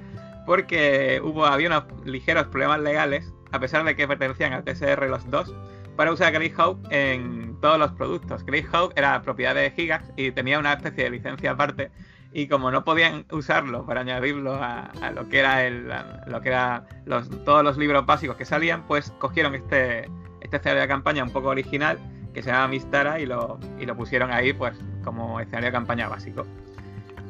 porque 0.46 1.20
hubo, 1.24 1.48
había 1.48 1.68
unos 1.70 1.86
ligeros 2.06 2.46
problemas 2.46 2.80
legales 2.82 3.34
a 3.56 3.60
pesar 3.60 3.84
de 3.84 3.96
que 3.96 4.08
pertenecían 4.08 4.54
al 4.54 4.64
TSR 4.64 5.08
los 5.10 5.30
dos, 5.30 5.54
para 5.96 6.12
usar 6.12 6.34
Greyhawk 6.34 6.78
en 6.92 7.58
todos 7.62 7.80
los 7.80 7.92
productos. 7.94 8.46
Greyhawk 8.46 8.94
era 8.96 9.22
propiedad 9.22 9.56
de 9.56 9.72
Gigax 9.72 10.12
y 10.18 10.32
tenía 10.32 10.60
una 10.60 10.74
especie 10.74 11.06
de 11.06 11.10
licencia 11.12 11.52
aparte. 11.52 11.90
Y 12.34 12.48
como 12.48 12.70
no 12.70 12.84
podían 12.84 13.26
usarlo 13.32 13.86
para 13.86 14.02
añadirlo 14.02 14.56
a, 14.56 14.92
lo 15.14 15.30
que 15.30 15.40
era 15.40 15.66
el, 15.66 15.90
lo 16.28 16.42
que 16.42 16.50
era 16.50 16.86
los, 17.06 17.30
todos 17.46 17.64
los 17.64 17.78
libros 17.78 18.06
básicos 18.06 18.36
que 18.36 18.44
salían, 18.44 18.86
pues 18.88 19.12
cogieron 19.20 19.56
este, 19.56 20.10
este 20.42 20.58
escenario 20.58 20.82
de 20.82 20.88
campaña 20.90 21.24
un 21.24 21.32
poco 21.32 21.48
original 21.48 21.98
que 22.34 22.44
se 22.44 22.52
llama 22.52 22.68
Mistara 22.68 23.22
y 23.22 23.26
lo, 23.26 23.58
y 23.80 23.86
lo 23.86 23.96
pusieron 23.96 24.32
ahí 24.32 24.52
pues 24.52 24.78
como 25.06 25.40
escenario 25.40 25.68
de 25.68 25.72
campaña 25.72 26.10
básico. 26.10 26.46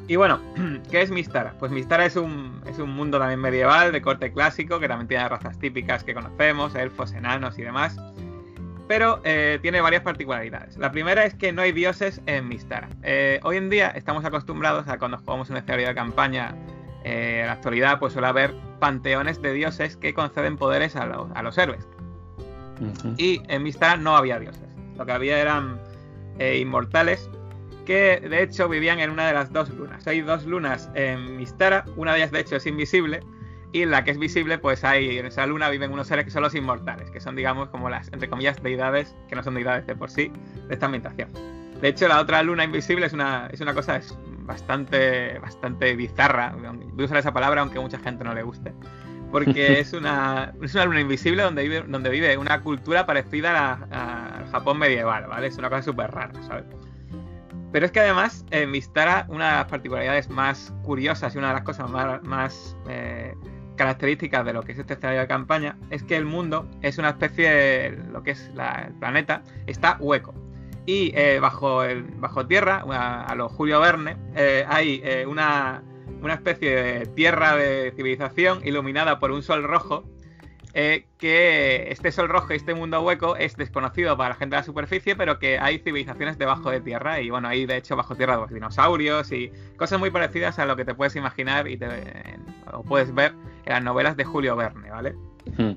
Y 0.08 0.16
bueno, 0.16 0.40
¿qué 0.90 1.02
es 1.02 1.10
Mistara? 1.10 1.54
Pues 1.58 1.72
Mistara 1.72 2.06
es 2.06 2.16
un, 2.16 2.60
es 2.66 2.78
un 2.78 2.90
mundo 2.90 3.18
también 3.18 3.40
medieval, 3.40 3.92
de 3.92 4.02
corte 4.02 4.32
clásico, 4.32 4.78
que 4.78 4.88
también 4.88 5.08
tiene 5.08 5.28
razas 5.28 5.58
típicas 5.58 6.04
que 6.04 6.14
conocemos, 6.14 6.74
elfos, 6.74 7.12
enanos 7.12 7.58
y 7.58 7.62
demás. 7.62 7.96
Pero 8.86 9.20
eh, 9.24 9.58
tiene 9.62 9.80
varias 9.80 10.02
particularidades. 10.02 10.76
La 10.76 10.92
primera 10.92 11.24
es 11.24 11.34
que 11.34 11.52
no 11.52 11.62
hay 11.62 11.72
dioses 11.72 12.20
en 12.26 12.46
Mistara. 12.46 12.88
Eh, 13.02 13.40
hoy 13.42 13.56
en 13.56 13.68
día 13.68 13.88
estamos 13.88 14.24
acostumbrados 14.24 14.86
a 14.86 14.98
cuando 14.98 15.18
jugamos 15.18 15.50
un 15.50 15.56
escenario 15.56 15.88
de 15.88 15.94
campaña, 15.94 16.54
eh, 17.02 17.40
en 17.40 17.46
la 17.46 17.52
actualidad 17.54 17.98
pues 17.98 18.12
suele 18.12 18.28
haber 18.28 18.54
panteones 18.78 19.42
de 19.42 19.52
dioses 19.54 19.96
que 19.96 20.14
conceden 20.14 20.56
poderes 20.56 20.94
a 20.94 21.06
los, 21.06 21.28
a 21.34 21.42
los 21.42 21.58
héroes. 21.58 21.88
Y 23.16 23.40
en 23.48 23.62
Mistara 23.62 23.96
no 23.96 24.16
había 24.16 24.38
dioses. 24.38 24.68
Lo 24.96 25.06
que 25.06 25.12
había 25.12 25.38
eran 25.38 25.80
inmortales 26.38 27.30
que 27.86 28.20
de 28.20 28.42
hecho 28.42 28.68
vivían 28.68 28.98
en 28.98 29.10
una 29.10 29.26
de 29.26 29.32
las 29.32 29.50
dos 29.52 29.70
lunas. 29.70 30.06
Hay 30.06 30.20
dos 30.20 30.44
lunas 30.44 30.90
en 30.94 31.38
Mistara, 31.38 31.84
una 31.96 32.12
de 32.12 32.18
ellas 32.18 32.32
de 32.32 32.40
hecho 32.40 32.56
es 32.56 32.66
invisible, 32.66 33.20
Y 33.72 33.82
en 33.82 33.90
la 33.90 34.04
que 34.04 34.10
es 34.10 34.18
visible, 34.18 34.58
pues 34.58 34.84
hay, 34.84 35.18
en 35.18 35.26
esa 35.26 35.46
luna 35.46 35.70
viven 35.70 35.92
unos 35.92 36.06
seres 36.06 36.24
que 36.24 36.30
son 36.30 36.42
los 36.42 36.54
inmortales, 36.54 37.10
que 37.10 37.20
son, 37.20 37.36
digamos, 37.36 37.68
como 37.68 37.88
las, 37.88 38.12
entre 38.12 38.28
comillas, 38.28 38.62
deidades, 38.62 39.14
que 39.28 39.34
no 39.34 39.42
son 39.42 39.54
deidades 39.54 39.86
de 39.86 39.94
por 39.96 40.10
sí, 40.10 40.30
de 40.68 40.74
esta 40.74 40.86
ambientación. 40.86 41.30
De 41.80 41.88
hecho, 41.88 42.08
la 42.08 42.20
otra 42.20 42.42
luna 42.42 42.64
invisible 42.64 43.06
es 43.06 43.12
una, 43.12 43.48
es 43.52 43.60
una 43.60 43.74
cosa 43.74 44.00
bastante, 44.40 45.38
bastante 45.40 45.94
bizarra. 45.94 46.54
Voy 46.56 47.02
a 47.02 47.04
usar 47.04 47.18
esa 47.18 47.32
palabra, 47.32 47.60
aunque 47.60 47.78
a 47.78 47.82
mucha 47.82 47.98
gente 47.98 48.24
no 48.24 48.34
le 48.34 48.42
guste. 48.42 48.72
Porque 49.30 49.80
es 49.80 49.92
una, 49.92 50.54
es 50.62 50.74
una 50.74 50.86
luna 50.86 51.00
invisible 51.00 51.42
donde 51.42 51.62
vive, 51.64 51.84
donde 51.86 52.08
vive 52.08 52.36
una 52.38 52.62
cultura 52.62 53.04
parecida 53.04 53.72
al 53.90 54.50
Japón 54.50 54.78
medieval, 54.78 55.26
¿vale? 55.26 55.48
Es 55.48 55.58
una 55.58 55.68
cosa 55.68 55.82
súper 55.82 56.12
rara, 56.12 56.32
¿sabes? 56.44 56.64
Pero 57.76 57.84
es 57.84 57.92
que 57.92 58.00
además, 58.00 58.42
en 58.52 58.72
Vistara, 58.72 59.26
una 59.28 59.50
de 59.50 59.56
las 59.56 59.66
particularidades 59.66 60.30
más 60.30 60.72
curiosas 60.82 61.34
y 61.34 61.38
una 61.38 61.48
de 61.48 61.54
las 61.56 61.62
cosas 61.62 61.90
más, 62.22 62.74
eh, 62.88 63.34
características 63.76 64.46
de 64.46 64.54
lo 64.54 64.62
que 64.62 64.72
es 64.72 64.78
este 64.78 64.94
escenario 64.94 65.20
de 65.20 65.26
campaña 65.26 65.76
es 65.90 66.02
que 66.02 66.16
el 66.16 66.24
mundo 66.24 66.66
es 66.80 66.96
una 66.96 67.10
especie, 67.10 67.50
de, 67.50 67.98
lo 68.10 68.22
que 68.22 68.30
es 68.30 68.50
el 68.56 68.94
planeta, 68.94 69.42
está 69.66 69.98
hueco. 70.00 70.32
Y 70.86 71.12
eh, 71.16 71.38
bajo, 71.38 71.82
el, 71.84 72.04
bajo 72.04 72.46
tierra, 72.46 72.82
a, 72.88 73.34
lo 73.34 73.50
Julio 73.50 73.78
Verne, 73.78 74.16
eh, 74.34 74.64
hay 74.66 75.02
eh, 75.04 75.26
una, 75.26 75.82
una, 76.22 76.32
especie 76.32 76.74
de 76.74 77.06
tierra 77.08 77.56
de 77.56 77.92
civilización 77.94 78.66
iluminada 78.66 79.18
por 79.18 79.32
un 79.32 79.42
sol 79.42 79.64
rojo. 79.64 80.08
Que 81.18 81.86
este 81.90 82.12
sol 82.12 82.28
rojo 82.28 82.52
y 82.52 82.56
este 82.56 82.74
mundo 82.74 83.00
hueco 83.00 83.34
es 83.36 83.56
desconocido 83.56 84.14
para 84.18 84.30
la 84.30 84.34
gente 84.34 84.56
de 84.56 84.60
la 84.60 84.64
superficie, 84.64 85.16
pero 85.16 85.38
que 85.38 85.58
hay 85.58 85.78
civilizaciones 85.78 86.36
debajo 86.36 86.70
de 86.70 86.82
tierra. 86.82 87.18
Y 87.20 87.30
bueno, 87.30 87.48
hay 87.48 87.64
de 87.64 87.78
hecho 87.78 87.96
bajo 87.96 88.14
tierra 88.14 88.36
los 88.36 88.50
dinosaurios 88.50 89.32
y 89.32 89.50
cosas 89.78 89.98
muy 89.98 90.10
parecidas 90.10 90.58
a 90.58 90.66
lo 90.66 90.76
que 90.76 90.84
te 90.84 90.94
puedes 90.94 91.16
imaginar 91.16 91.66
y 91.66 91.78
te, 91.78 91.88
puedes 92.86 93.14
ver 93.14 93.32
en 93.64 93.72
las 93.72 93.82
novelas 93.82 94.18
de 94.18 94.24
Julio 94.24 94.54
Verne, 94.54 94.90
¿vale? 94.90 95.14
Hmm. 95.56 95.72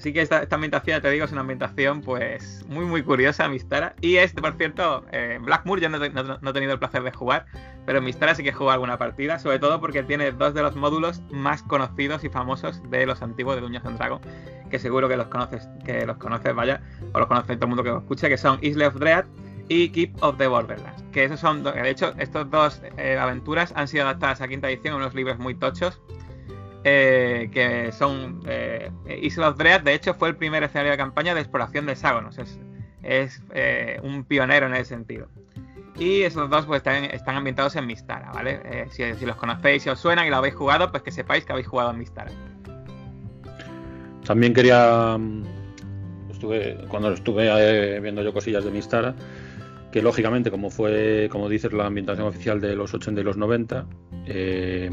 Así 0.00 0.14
que 0.14 0.22
esta, 0.22 0.46
ambientación, 0.50 1.02
te 1.02 1.10
digo, 1.10 1.26
es 1.26 1.32
una 1.32 1.42
ambientación 1.42 2.00
pues 2.00 2.64
muy 2.70 2.86
muy 2.86 3.02
curiosa, 3.02 3.46
Mistara. 3.50 3.94
Y 4.00 4.16
este, 4.16 4.40
por 4.40 4.54
cierto, 4.54 5.04
eh, 5.12 5.38
Blackmoor 5.42 5.78
yo 5.78 5.90
no, 5.90 6.02
he 6.02 6.52
tenido 6.54 6.72
el 6.72 6.78
placer 6.78 7.02
de 7.02 7.12
jugar, 7.12 7.44
pero 7.84 8.00
Mistara 8.00 8.34
sí 8.34 8.42
que 8.42 8.48
he 8.48 8.70
alguna 8.70 8.96
partida, 8.96 9.38
sobre 9.38 9.58
todo 9.58 9.78
porque 9.78 10.02
tiene 10.02 10.32
dos 10.32 10.54
de 10.54 10.62
los 10.62 10.74
módulos 10.74 11.20
más 11.30 11.62
conocidos 11.62 12.24
y 12.24 12.30
famosos 12.30 12.80
de 12.88 13.04
los 13.04 13.20
antiguos 13.20 13.56
de 13.56 13.60
Dungeons 13.60 13.84
and 13.84 13.98
Dragons, 13.98 14.26
que 14.70 14.78
seguro 14.78 15.06
que 15.06 15.18
los 15.18 15.26
conoces, 15.26 15.68
que 15.84 16.06
los 16.06 16.16
conoces, 16.16 16.54
vaya, 16.54 16.80
o 17.12 17.18
los 17.18 17.28
conoce 17.28 17.56
todo 17.56 17.66
el 17.66 17.68
mundo 17.68 17.82
que 17.82 17.90
los 17.90 18.00
escuche, 18.00 18.30
que 18.30 18.38
son 18.38 18.58
Isle 18.62 18.86
of 18.86 18.94
Dread 18.94 19.26
y 19.68 19.90
Keep 19.90 20.22
of 20.22 20.38
the 20.38 20.46
Borderlands. 20.46 21.04
Que 21.12 21.24
esos 21.24 21.40
son, 21.40 21.62
de 21.62 21.90
hecho, 21.90 22.14
estas 22.16 22.50
dos 22.50 22.80
eh, 22.96 23.18
aventuras 23.18 23.74
han 23.76 23.86
sido 23.86 24.04
adaptadas 24.04 24.40
a 24.40 24.48
quinta 24.48 24.70
edición 24.70 24.94
en 24.94 25.00
unos 25.02 25.14
libros 25.14 25.38
muy 25.38 25.54
tochos 25.54 26.00
eh, 26.84 27.50
que 27.52 27.92
son 27.92 28.40
eh, 28.46 28.90
Isla 29.22 29.50
of 29.50 29.58
Dread, 29.58 29.82
de 29.82 29.94
hecho 29.94 30.14
fue 30.14 30.28
el 30.28 30.36
primer 30.36 30.62
escenario 30.62 30.92
de 30.92 30.96
campaña 30.96 31.34
de 31.34 31.40
exploración 31.40 31.86
de 31.86 31.92
hexágonos, 31.92 32.38
es, 32.38 32.58
es 33.02 33.42
eh, 33.52 34.00
un 34.02 34.24
pionero 34.24 34.66
en 34.66 34.74
ese 34.74 34.86
sentido. 34.86 35.28
Y 35.98 36.22
esos 36.22 36.48
dos 36.48 36.64
pues 36.64 36.82
están, 36.86 37.36
ambientados 37.36 37.76
en 37.76 37.86
Mistara, 37.86 38.32
¿vale? 38.32 38.60
Eh, 38.64 38.86
si, 38.90 39.26
los 39.26 39.36
conocéis, 39.36 39.82
si 39.82 39.90
os 39.90 39.98
suenan 39.98 40.26
y 40.26 40.30
lo 40.30 40.36
habéis 40.36 40.54
jugado, 40.54 40.90
pues 40.90 41.02
que 41.02 41.10
sepáis 41.10 41.44
que 41.44 41.52
habéis 41.52 41.66
jugado 41.66 41.90
en 41.90 41.98
Mistara. 41.98 42.30
También 44.24 44.54
quería, 44.54 45.18
mm, 45.18 45.42
estuve, 46.30 46.78
cuando 46.88 47.12
estuve 47.12 48.00
viendo 48.00 48.22
yo 48.22 48.32
cosillas 48.32 48.64
de 48.64 48.70
Mistara, 48.70 49.14
que 49.92 50.00
lógicamente 50.00 50.50
como 50.50 50.70
fue, 50.70 51.28
como 51.30 51.48
dices, 51.48 51.72
la 51.72 51.86
ambientación 51.86 52.26
oficial 52.26 52.60
de 52.60 52.76
los 52.76 52.94
80 52.94 53.20
y 53.20 53.24
los 53.24 53.36
90, 53.36 53.86
eh, 54.26 54.90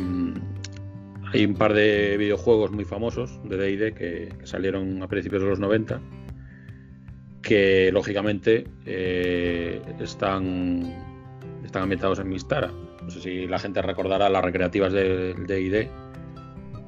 hay 1.33 1.45
un 1.45 1.55
par 1.55 1.73
de 1.73 2.17
videojuegos 2.17 2.71
muy 2.71 2.85
famosos 2.85 3.39
de 3.43 3.57
DD 3.57 3.93
que, 3.93 4.29
salieron 4.43 5.01
a 5.03 5.07
principios 5.07 5.41
de 5.41 5.49
los 5.49 5.59
90 5.59 6.01
que 7.41 7.91
lógicamente 7.93 8.67
eh, 8.85 9.81
están, 9.99 10.81
están 11.63 11.83
ambientados 11.83 12.19
en 12.19 12.27
Mistara. 12.27 12.71
No 13.01 13.09
sé 13.09 13.21
si 13.21 13.47
la 13.47 13.57
gente 13.57 13.81
recordará 13.81 14.29
las 14.29 14.43
recreativas 14.43 14.91
del 14.91 15.45
DD 15.45 15.89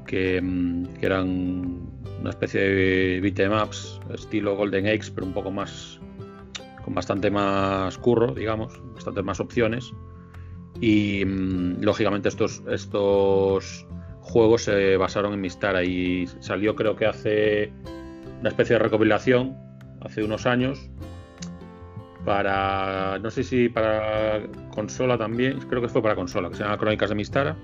que, 0.06 0.40
mm, 0.42 0.86
que, 0.98 1.06
eran 1.06 1.88
una 2.20 2.30
especie 2.30 2.60
de 2.60 3.20
beatemaps 3.22 4.00
estilo 4.12 4.54
Golden 4.54 4.86
Eggs, 4.86 5.10
pero 5.10 5.26
un 5.26 5.32
poco 5.32 5.50
más 5.50 5.98
con 6.84 6.94
bastante 6.94 7.30
más 7.30 7.96
curro, 7.98 8.34
digamos, 8.34 8.80
bastante 8.94 9.22
más 9.22 9.40
opciones. 9.40 9.92
Y 10.80 11.24
mm, 11.24 11.82
lógicamente 11.82 12.28
estos, 12.28 12.62
estos 12.68 13.86
juegos 14.30 14.64
se 14.64 14.96
basaron 14.96 15.34
en 15.34 15.40
Mistara 15.40 15.84
y 15.84 16.26
salió 16.40 16.74
creo 16.74 16.96
que 16.96 17.06
hace 17.06 17.72
una 18.40 18.48
especie 18.48 18.74
de 18.74 18.78
recopilación 18.78 19.56
hace 20.00 20.24
unos 20.24 20.46
años 20.46 20.88
para 22.24 23.18
no 23.18 23.30
sé 23.30 23.44
si 23.44 23.68
para 23.68 24.42
consola 24.70 25.18
también 25.18 25.58
creo 25.68 25.82
que 25.82 25.88
fue 25.88 26.02
para 26.02 26.14
consola 26.14 26.48
que 26.48 26.56
se 26.56 26.62
llama 26.62 26.78
Crónicas 26.78 27.10
de 27.10 27.14
Mistara 27.14 27.56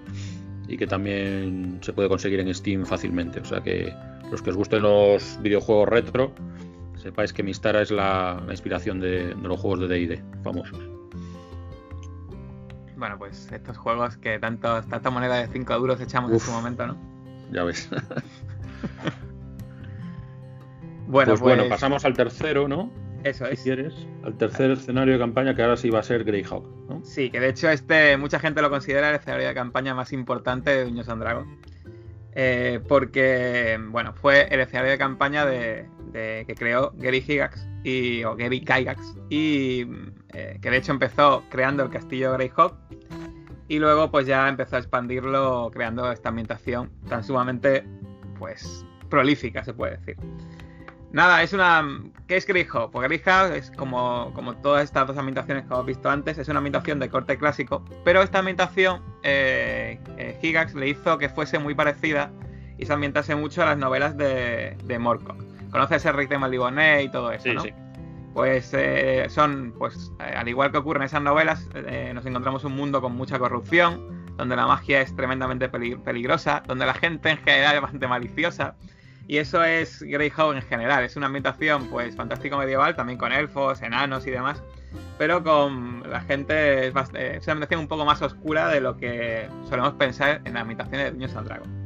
y 0.68 0.76
que 0.76 0.86
también 0.86 1.78
se 1.80 1.92
puede 1.92 2.08
conseguir 2.08 2.40
en 2.40 2.52
Steam 2.52 2.84
fácilmente. 2.84 3.40
O 3.40 3.44
sea 3.44 3.60
que 3.60 3.92
los 4.30 4.42
que 4.42 4.50
os 4.50 4.56
gusten 4.56 4.82
los 4.82 5.38
videojuegos 5.42 5.88
retro 5.88 6.32
sepáis 6.96 7.32
que 7.32 7.42
Mistara 7.42 7.82
es 7.82 7.90
la, 7.90 8.42
inspiración 8.50 9.00
de, 9.00 9.34
de 9.34 9.48
los 9.48 9.60
juegos 9.60 9.80
de 9.80 9.88
D&D 9.88 10.22
famosos 10.42 10.95
bueno, 12.96 13.18
pues 13.18 13.50
estos 13.52 13.76
juegos 13.76 14.16
que 14.16 14.38
tanto, 14.38 14.82
tanta 14.82 15.10
moneda 15.10 15.36
de 15.36 15.48
5 15.48 15.78
duros 15.78 16.00
echamos 16.00 16.32
en 16.32 16.40
su 16.40 16.50
momento, 16.50 16.86
¿no? 16.86 16.96
Ya 17.52 17.64
ves. 17.64 17.88
bueno, 21.06 21.32
pues, 21.32 21.40
bueno, 21.40 21.62
pues 21.62 21.70
pasamos 21.70 22.04
al 22.04 22.14
tercero, 22.14 22.68
¿no? 22.68 22.90
Eso 23.24 23.46
es. 23.46 23.60
Si 23.60 23.64
quieres, 23.64 23.94
al 24.24 24.36
tercer 24.36 24.70
escenario 24.70 25.14
de 25.14 25.18
campaña 25.18 25.54
que 25.54 25.62
ahora 25.62 25.76
sí 25.76 25.90
va 25.90 26.00
a 26.00 26.02
ser 26.02 26.24
Greyhawk, 26.24 26.66
¿no? 26.88 27.04
Sí, 27.04 27.30
que 27.30 27.40
de 27.40 27.48
hecho 27.48 27.68
este 27.68 28.16
mucha 28.16 28.38
gente 28.38 28.62
lo 28.62 28.70
considera 28.70 29.10
el 29.10 29.16
escenario 29.16 29.48
de 29.48 29.54
campaña 29.54 29.94
más 29.94 30.12
importante 30.12 30.70
de 30.70 30.84
Dungeons 30.84 31.08
and 31.08 31.22
Dragons. 31.22 31.48
Eh, 32.38 32.80
porque, 32.86 33.80
bueno, 33.88 34.12
fue 34.12 34.46
el 34.50 34.60
escenario 34.60 34.90
de 34.90 34.98
campaña 34.98 35.46
de, 35.46 35.88
que 36.12 36.54
creó 36.54 36.92
Gary 36.96 37.22
Gygax 37.22 37.66
y, 37.82 38.24
o 38.24 38.36
Gary 38.36 38.60
Gygax 38.60 39.16
y 39.30 39.86
eh, 40.38 40.58
que 40.60 40.70
de 40.70 40.76
hecho 40.76 40.92
empezó 40.92 41.44
creando 41.48 41.82
el 41.82 41.88
castillo 41.88 42.34
Greyhawk 42.34 42.74
y 43.68 43.78
luego 43.78 44.10
pues 44.10 44.26
ya 44.26 44.46
empezó 44.50 44.76
a 44.76 44.80
expandirlo 44.80 45.70
creando 45.72 46.12
esta 46.12 46.28
ambientación 46.28 46.90
tan 47.08 47.24
sumamente 47.24 47.84
pues 48.38 48.84
prolífica 49.08 49.64
se 49.64 49.72
puede 49.72 49.96
decir. 49.96 50.16
Nada, 51.10 51.42
es 51.42 51.54
una... 51.54 51.88
¿Qué 52.28 52.36
es 52.36 52.46
Greyhawk? 52.46 52.90
Pues 52.90 53.08
Greyhawk 53.08 53.54
es 53.54 53.70
como, 53.70 54.30
como 54.34 54.54
todas 54.56 54.84
estas 54.84 55.06
dos 55.06 55.16
ambientaciones 55.16 55.64
que 55.64 55.72
hemos 55.72 55.86
visto 55.86 56.10
antes, 56.10 56.36
es 56.36 56.48
una 56.48 56.58
ambientación 56.58 56.98
de 56.98 57.08
corte 57.08 57.38
clásico, 57.38 57.82
pero 58.04 58.20
esta 58.20 58.40
ambientación 58.40 59.02
eh, 59.22 59.98
eh 60.18 60.36
Gigax 60.42 60.74
le 60.74 60.90
hizo 60.90 61.16
que 61.16 61.30
fuese 61.30 61.58
muy 61.58 61.74
parecida 61.74 62.30
y 62.76 62.84
se 62.84 62.92
ambientase 62.92 63.34
mucho 63.34 63.62
a 63.62 63.66
las 63.66 63.78
novelas 63.78 64.18
de, 64.18 64.76
de 64.84 64.98
Morcock. 64.98 65.42
¿Conoces 65.70 66.04
el 66.04 66.12
Rick 66.12 66.28
de 66.28 66.36
Maldivoné 66.36 67.04
y 67.04 67.08
todo 67.08 67.32
eso, 67.32 67.54
no? 67.54 67.62
Sí 67.62 67.72
pues 68.36 68.68
eh, 68.74 69.28
son, 69.30 69.72
pues 69.78 70.12
eh, 70.20 70.34
al 70.36 70.46
igual 70.46 70.70
que 70.70 70.76
ocurre 70.76 70.98
en 70.98 71.04
esas 71.04 71.22
novelas, 71.22 71.66
eh, 71.74 72.12
nos 72.14 72.26
encontramos 72.26 72.64
un 72.64 72.76
mundo 72.76 73.00
con 73.00 73.16
mucha 73.16 73.38
corrupción, 73.38 74.36
donde 74.36 74.56
la 74.56 74.66
magia 74.66 75.00
es 75.00 75.16
tremendamente 75.16 75.70
peligrosa, 75.70 76.62
donde 76.66 76.84
la 76.84 76.92
gente 76.92 77.30
en 77.30 77.38
general 77.38 77.76
es 77.76 77.80
bastante 77.80 78.06
maliciosa. 78.06 78.74
Y 79.26 79.38
eso 79.38 79.64
es 79.64 80.02
Greyhawk 80.02 80.54
en 80.54 80.60
general, 80.60 81.02
es 81.02 81.16
una 81.16 81.28
ambientación 81.28 81.86
pues 81.88 82.14
fantástico 82.14 82.58
medieval, 82.58 82.94
también 82.94 83.18
con 83.18 83.32
elfos, 83.32 83.80
enanos 83.80 84.26
y 84.26 84.32
demás, 84.32 84.62
pero 85.16 85.42
con 85.42 86.02
la 86.06 86.20
gente 86.20 86.88
es, 86.88 86.92
una 86.92 87.04
ambientación 87.52 87.80
un 87.80 87.88
poco 87.88 88.04
más 88.04 88.20
oscura 88.20 88.68
de 88.68 88.82
lo 88.82 88.98
que 88.98 89.48
solemos 89.66 89.94
pensar 89.94 90.42
en 90.44 90.52
la 90.52 90.60
ambientación 90.60 90.98
de 90.98 91.10
Dungeons 91.10 91.36
and 91.36 91.48
Dragons. 91.48 91.85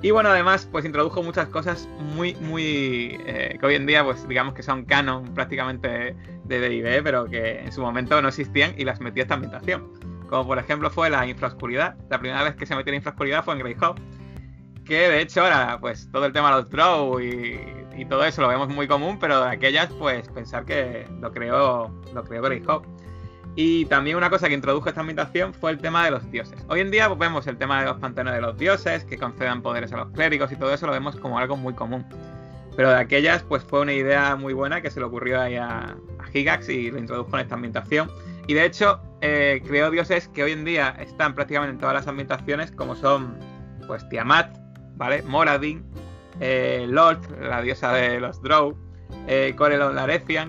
Y 0.00 0.12
bueno, 0.12 0.28
además, 0.28 0.68
pues 0.70 0.84
introdujo 0.84 1.22
muchas 1.22 1.48
cosas 1.48 1.88
muy, 2.14 2.34
muy. 2.36 3.18
Eh, 3.26 3.56
que 3.58 3.66
hoy 3.66 3.74
en 3.74 3.86
día, 3.86 4.04
pues 4.04 4.28
digamos 4.28 4.54
que 4.54 4.62
son 4.62 4.84
canon 4.84 5.24
prácticamente 5.34 6.14
de 6.44 6.60
DD, 6.60 7.02
pero 7.02 7.26
que 7.26 7.60
en 7.60 7.72
su 7.72 7.80
momento 7.80 8.20
no 8.22 8.28
existían 8.28 8.74
y 8.78 8.84
las 8.84 9.00
metió 9.00 9.22
esta 9.22 9.34
ambientación. 9.34 9.92
Como 10.28 10.46
por 10.46 10.58
ejemplo 10.58 10.88
fue 10.90 11.10
la 11.10 11.26
infraoscuridad. 11.26 11.96
La 12.10 12.20
primera 12.20 12.44
vez 12.44 12.54
que 12.54 12.64
se 12.64 12.76
metió 12.76 12.92
la 12.92 12.96
infraoscuridad 12.96 13.44
fue 13.44 13.54
en 13.54 13.60
Greyhawk. 13.60 13.98
Que 14.84 15.08
de 15.08 15.20
hecho 15.20 15.42
ahora, 15.42 15.78
pues 15.80 16.08
todo 16.12 16.26
el 16.26 16.32
tema 16.32 16.54
de 16.54 16.62
los 16.62 17.20
y, 17.20 18.00
y, 18.00 18.04
todo 18.06 18.24
eso 18.24 18.40
lo 18.40 18.48
vemos 18.48 18.68
muy 18.68 18.86
común, 18.86 19.18
pero 19.18 19.42
de 19.42 19.50
aquellas, 19.50 19.92
pues 19.94 20.28
pensar 20.28 20.64
que 20.64 21.06
lo 21.20 21.32
creó, 21.32 21.90
lo 22.14 22.24
creó 22.24 22.42
Greyhawk. 22.42 22.86
Y 23.60 23.86
también 23.86 24.16
una 24.16 24.30
cosa 24.30 24.46
que 24.46 24.54
introdujo 24.54 24.88
esta 24.88 25.00
ambientación 25.00 25.52
fue 25.52 25.72
el 25.72 25.78
tema 25.78 26.04
de 26.04 26.12
los 26.12 26.30
dioses. 26.30 26.64
Hoy 26.68 26.78
en 26.78 26.92
día 26.92 27.08
pues, 27.08 27.18
vemos 27.18 27.44
el 27.48 27.58
tema 27.58 27.80
de 27.80 27.86
los 27.86 27.96
panteones 27.96 28.34
de 28.34 28.40
los 28.40 28.56
dioses, 28.56 29.02
que 29.02 29.18
concedan 29.18 29.62
poderes 29.62 29.92
a 29.92 29.96
los 29.96 30.12
clérigos 30.12 30.52
y 30.52 30.54
todo 30.54 30.72
eso 30.72 30.86
lo 30.86 30.92
vemos 30.92 31.16
como 31.16 31.40
algo 31.40 31.56
muy 31.56 31.74
común. 31.74 32.06
Pero 32.76 32.90
de 32.90 32.98
aquellas 32.98 33.42
pues 33.42 33.64
fue 33.64 33.80
una 33.80 33.94
idea 33.94 34.36
muy 34.36 34.52
buena 34.52 34.80
que 34.80 34.92
se 34.92 35.00
le 35.00 35.06
ocurrió 35.06 35.40
ahí 35.40 35.56
a, 35.56 35.96
Gigax 36.32 36.68
y 36.68 36.92
lo 36.92 36.98
introdujo 36.98 37.34
en 37.34 37.40
esta 37.40 37.56
ambientación. 37.56 38.08
Y 38.46 38.54
de 38.54 38.64
hecho 38.64 39.00
eh, 39.22 39.60
creó 39.66 39.90
dioses 39.90 40.28
que 40.28 40.44
hoy 40.44 40.52
en 40.52 40.64
día 40.64 40.90
están 41.00 41.34
prácticamente 41.34 41.72
en 41.72 41.80
todas 41.80 41.96
las 41.96 42.06
ambientaciones 42.06 42.70
como 42.70 42.94
son 42.94 43.36
pues 43.88 44.08
Tiamat, 44.08 44.56
¿vale? 44.94 45.22
Moradin, 45.22 45.84
eh, 46.38 46.86
Lord, 46.88 47.22
la 47.42 47.60
diosa 47.60 47.92
de 47.92 48.20
los 48.20 48.40
Drow, 48.40 48.78
eh, 49.26 49.54
Corelon 49.56 49.96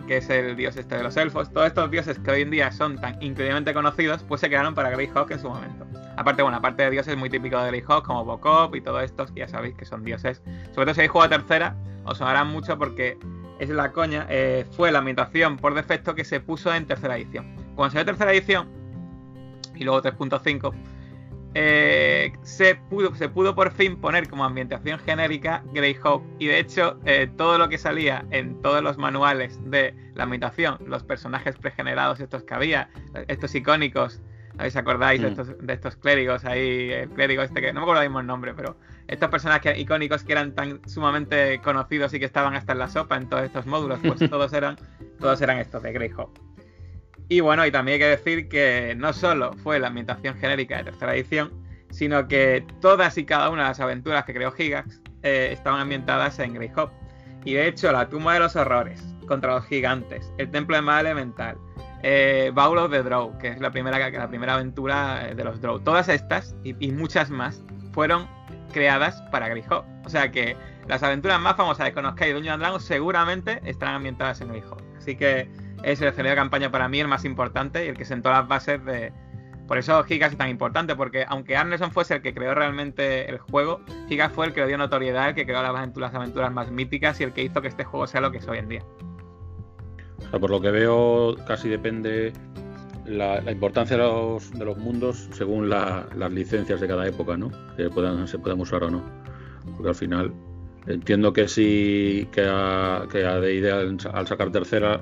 que 0.07 0.17
es 0.17 0.29
el 0.29 0.55
dios 0.55 0.75
este 0.77 0.95
de 0.97 1.03
los 1.03 1.17
elfos. 1.17 1.51
Todos 1.51 1.67
estos 1.67 1.91
dioses 1.91 2.19
que 2.19 2.31
hoy 2.31 2.41
en 2.41 2.51
día 2.51 2.71
son 2.71 2.97
tan 2.99 3.21
increíblemente 3.21 3.73
conocidos, 3.73 4.23
pues 4.23 4.41
se 4.41 4.47
crearon 4.47 4.75
para 4.75 4.89
Greyhawk 4.89 5.31
en 5.31 5.39
su 5.39 5.49
momento. 5.49 5.85
Aparte, 6.17 6.41
bueno, 6.41 6.57
aparte 6.57 6.83
de 6.83 6.91
dioses 6.91 7.17
muy 7.17 7.29
típicos 7.29 7.61
de 7.63 7.69
Greyhawk, 7.69 8.05
como 8.05 8.25
Bokop 8.25 8.75
y 8.75 8.81
todos 8.81 9.03
estos, 9.03 9.33
ya 9.35 9.47
sabéis 9.47 9.75
que 9.75 9.85
son 9.85 10.03
dioses. 10.03 10.41
Sobre 10.73 10.85
todo 10.85 10.93
si 10.93 11.01
habéis 11.01 11.11
jugado 11.11 11.35
a 11.35 11.37
tercera, 11.37 11.75
os 12.05 12.17
sonarán 12.17 12.47
mucho 12.47 12.77
porque 12.77 13.17
es 13.59 13.69
la 13.69 13.91
coña, 13.91 14.25
eh, 14.29 14.65
fue 14.71 14.91
la 14.91 14.99
ambientación 14.99 15.57
por 15.57 15.73
defecto 15.73 16.15
que 16.15 16.23
se 16.23 16.39
puso 16.39 16.73
en 16.73 16.85
tercera 16.85 17.17
edición. 17.17 17.55
Cuando 17.75 17.93
salió 17.93 18.05
tercera 18.05 18.33
edición, 18.33 18.79
y 19.75 19.83
luego 19.83 20.01
3.5, 20.01 20.73
eh, 21.56 22.32
se, 22.44 22.75
pudo, 22.75 23.15
se 23.15 23.27
pudo 23.27 23.56
por 23.56 23.72
fin 23.72 24.00
poner 24.00 24.29
como 24.29 24.46
ambientación 24.46 25.00
genérica 25.00 25.63
Greyhawk. 25.74 26.24
Y 26.38 26.48
de 26.48 26.60
hecho, 26.60 27.00
eh, 27.06 27.29
todo 27.38 27.58
lo 27.58 27.70
que 27.70 27.77
salía 27.77 28.25
en 28.32 28.62
todos 28.62 28.84
los 28.84 28.98
manuales 28.98 29.60
de 29.70 29.94
la 30.13 30.24
ambientación, 30.24 30.77
los 30.86 31.03
personajes 31.03 31.56
pregenerados, 31.58 32.20
estos 32.20 32.44
que 32.44 32.53
había, 32.53 32.89
estos 33.27 33.56
icónicos, 33.56 34.22
¿os 34.60 34.75
acordáis 34.75 35.22
de, 35.22 35.27
mm. 35.27 35.32
estos, 35.32 35.58
de 35.60 35.74
estos 35.74 35.96
clérigos 35.96 36.46
ahí? 36.46 36.91
El 36.91 37.10
clérigo 37.10 37.41
este 37.41 37.62
que 37.62 37.74
no 37.74 37.79
me 37.79 37.84
acuerdo 37.84 38.03
mismo 38.03 38.20
el 38.20 38.27
nombre, 38.27 38.53
pero 38.53 38.77
estos 39.08 39.29
personajes 39.29 39.77
icónicos 39.77 40.24
que 40.24 40.34
eran 40.34 40.53
tan 40.53 40.82
sumamente 40.88 41.60
conocidos 41.62 42.13
y 42.13 42.20
que 42.20 42.25
estaban 42.25 42.56
hasta 42.56 42.74
en 42.74 42.79
la 42.79 42.89
sopa 42.89 43.18
en 43.18 43.27
todos 43.27 43.44
estos 43.44 43.65
módulos, 43.65 44.00
pues 44.06 44.20
todos 44.29 44.53
eran, 44.53 44.77
todos 45.20 45.41
eran 45.41 45.58
estos 45.58 45.82
de 45.82 45.94
Greyhawk. 45.94 46.49
Y 47.29 47.41
bueno, 47.41 47.65
y 47.65 47.71
también 47.71 47.93
hay 47.93 48.00
que 48.00 48.17
decir 48.17 48.50
que 48.50 48.95
no 48.98 49.13
solo 49.13 49.53
fue 49.63 49.79
la 49.79 49.88
ambientación 49.88 50.36
genérica 50.36 50.77
de 50.77 50.86
tercera 50.86 51.15
edición, 51.15 51.51
sino 51.91 52.27
que 52.27 52.65
todas 52.81 53.17
y 53.19 53.25
cada 53.25 53.51
una 53.51 53.63
de 53.63 53.69
las 53.69 53.79
aventuras 53.79 54.25
que 54.25 54.33
creó 54.33 54.51
Gigax 54.51 55.00
eh, 55.21 55.50
estaban 55.51 55.81
ambientadas 55.81 56.39
en 56.39 56.55
Greyhawk. 56.55 56.91
Y 57.45 57.53
de 57.53 57.67
hecho, 57.67 57.91
la 57.91 58.09
tumba 58.09 58.33
de 58.33 58.39
los 58.39 58.55
horrores 58.55 59.03
contra 59.27 59.53
los 59.53 59.65
gigantes, 59.65 60.31
el 60.39 60.50
templo 60.50 60.75
de 60.75 60.81
Mal 60.81 61.05
Elemental, 61.05 61.55
eh, 62.01 62.51
Baul 62.53 62.79
of 62.79 62.91
Drow, 62.91 63.38
que 63.38 63.50
es 63.50 63.59
la 63.59 63.71
primera, 63.71 64.09
la 64.09 64.27
primera 64.27 64.55
aventura 64.55 65.31
de 65.36 65.43
los 65.43 65.62
Drow, 65.62 65.79
todas 65.79 66.09
estas 66.09 66.55
y, 66.63 66.91
muchas 66.91 67.29
más 67.29 67.63
fueron 67.93 68.27
creadas 68.74 69.21
para 69.31 69.48
Greyhawk. 69.50 69.86
O 70.05 70.09
sea 70.09 70.31
que 70.31 70.57
las 70.88 71.03
aventuras 71.03 71.39
más 71.39 71.55
famosas 71.55 71.86
de 71.86 71.93
Conozcáis 71.93 72.31
y 72.31 72.33
Dungeons 72.33 72.59
Dragons 72.59 72.83
seguramente 72.83 73.62
estarán 73.65 73.95
ambientadas 73.95 74.41
en 74.41 74.50
Greyhawk. 74.50 74.81
Así 74.98 75.15
que 75.15 75.50
es 75.83 76.01
el 76.01 76.07
escenario 76.09 76.31
de 76.31 76.36
campaña 76.36 76.71
para 76.71 76.88
mí 76.88 77.00
el 77.00 77.07
más 77.07 77.25
importante 77.25 77.86
y 77.86 77.89
el 77.89 77.98
que 77.98 78.05
sentó 78.05 78.29
las 78.29 78.48
bases 78.48 78.83
de. 78.86 79.13
Por 79.67 79.77
eso 79.77 80.03
Gigas 80.03 80.31
es 80.31 80.38
tan 80.38 80.50
importante, 80.50 80.95
porque 80.95 81.25
aunque 81.27 81.55
Arneson 81.55 81.91
fuese 81.91 82.15
el 82.15 82.21
que 82.24 82.33
creó 82.33 82.55
realmente 82.55 83.29
el 83.29 83.38
juego, 83.38 83.81
Gigas 84.07 84.31
fue 84.31 84.48
el 84.48 84.53
que 84.53 84.62
le 84.62 84.67
dio 84.67 84.77
notoriedad, 84.79 85.29
el 85.29 85.36
que 85.36 85.45
creó 85.45 85.62
las 85.62 85.75
aventuras, 86.15 86.51
más 86.51 86.71
míticas 86.71 87.21
y 87.21 87.24
el 87.24 87.33
que 87.33 87.43
hizo 87.43 87.62
que 87.62 87.67
este 87.67 87.83
juego 87.83 88.07
sea 88.07 88.21
lo 88.21 88.31
que 88.31 88.39
es 88.39 88.48
hoy 88.48 88.57
en 88.57 88.67
día. 88.67 88.83
O 90.17 90.29
sea, 90.31 90.39
por 90.39 90.50
lo 90.50 90.59
que 90.59 90.71
veo, 90.71 91.36
casi 91.48 91.69
depende 91.69 92.33
la, 93.05 93.39
importancia 93.51 93.95
de 93.95 94.03
los, 94.03 94.51
de 94.51 94.65
los, 94.65 94.77
mundos 94.77 95.29
según 95.33 95.69
las 95.69 96.31
licencias 96.31 96.81
de 96.81 96.88
cada 96.88 97.07
época, 97.07 97.38
¿no? 97.38 97.51
Que 97.77 97.83
se 98.25 98.39
puedan 98.39 98.59
usar 98.59 98.83
o 98.83 98.89
no. 98.89 99.03
Porque 99.75 99.89
al 99.89 99.95
final 99.95 100.33
Entiendo 100.88 101.33
que 101.33 101.48
sí, 101.48 102.27
que 102.31 102.45
a, 102.48 103.05
que 103.12 103.25
a 103.25 103.36
al, 103.36 104.27
sacar 104.27 104.51
tercera 104.51 105.00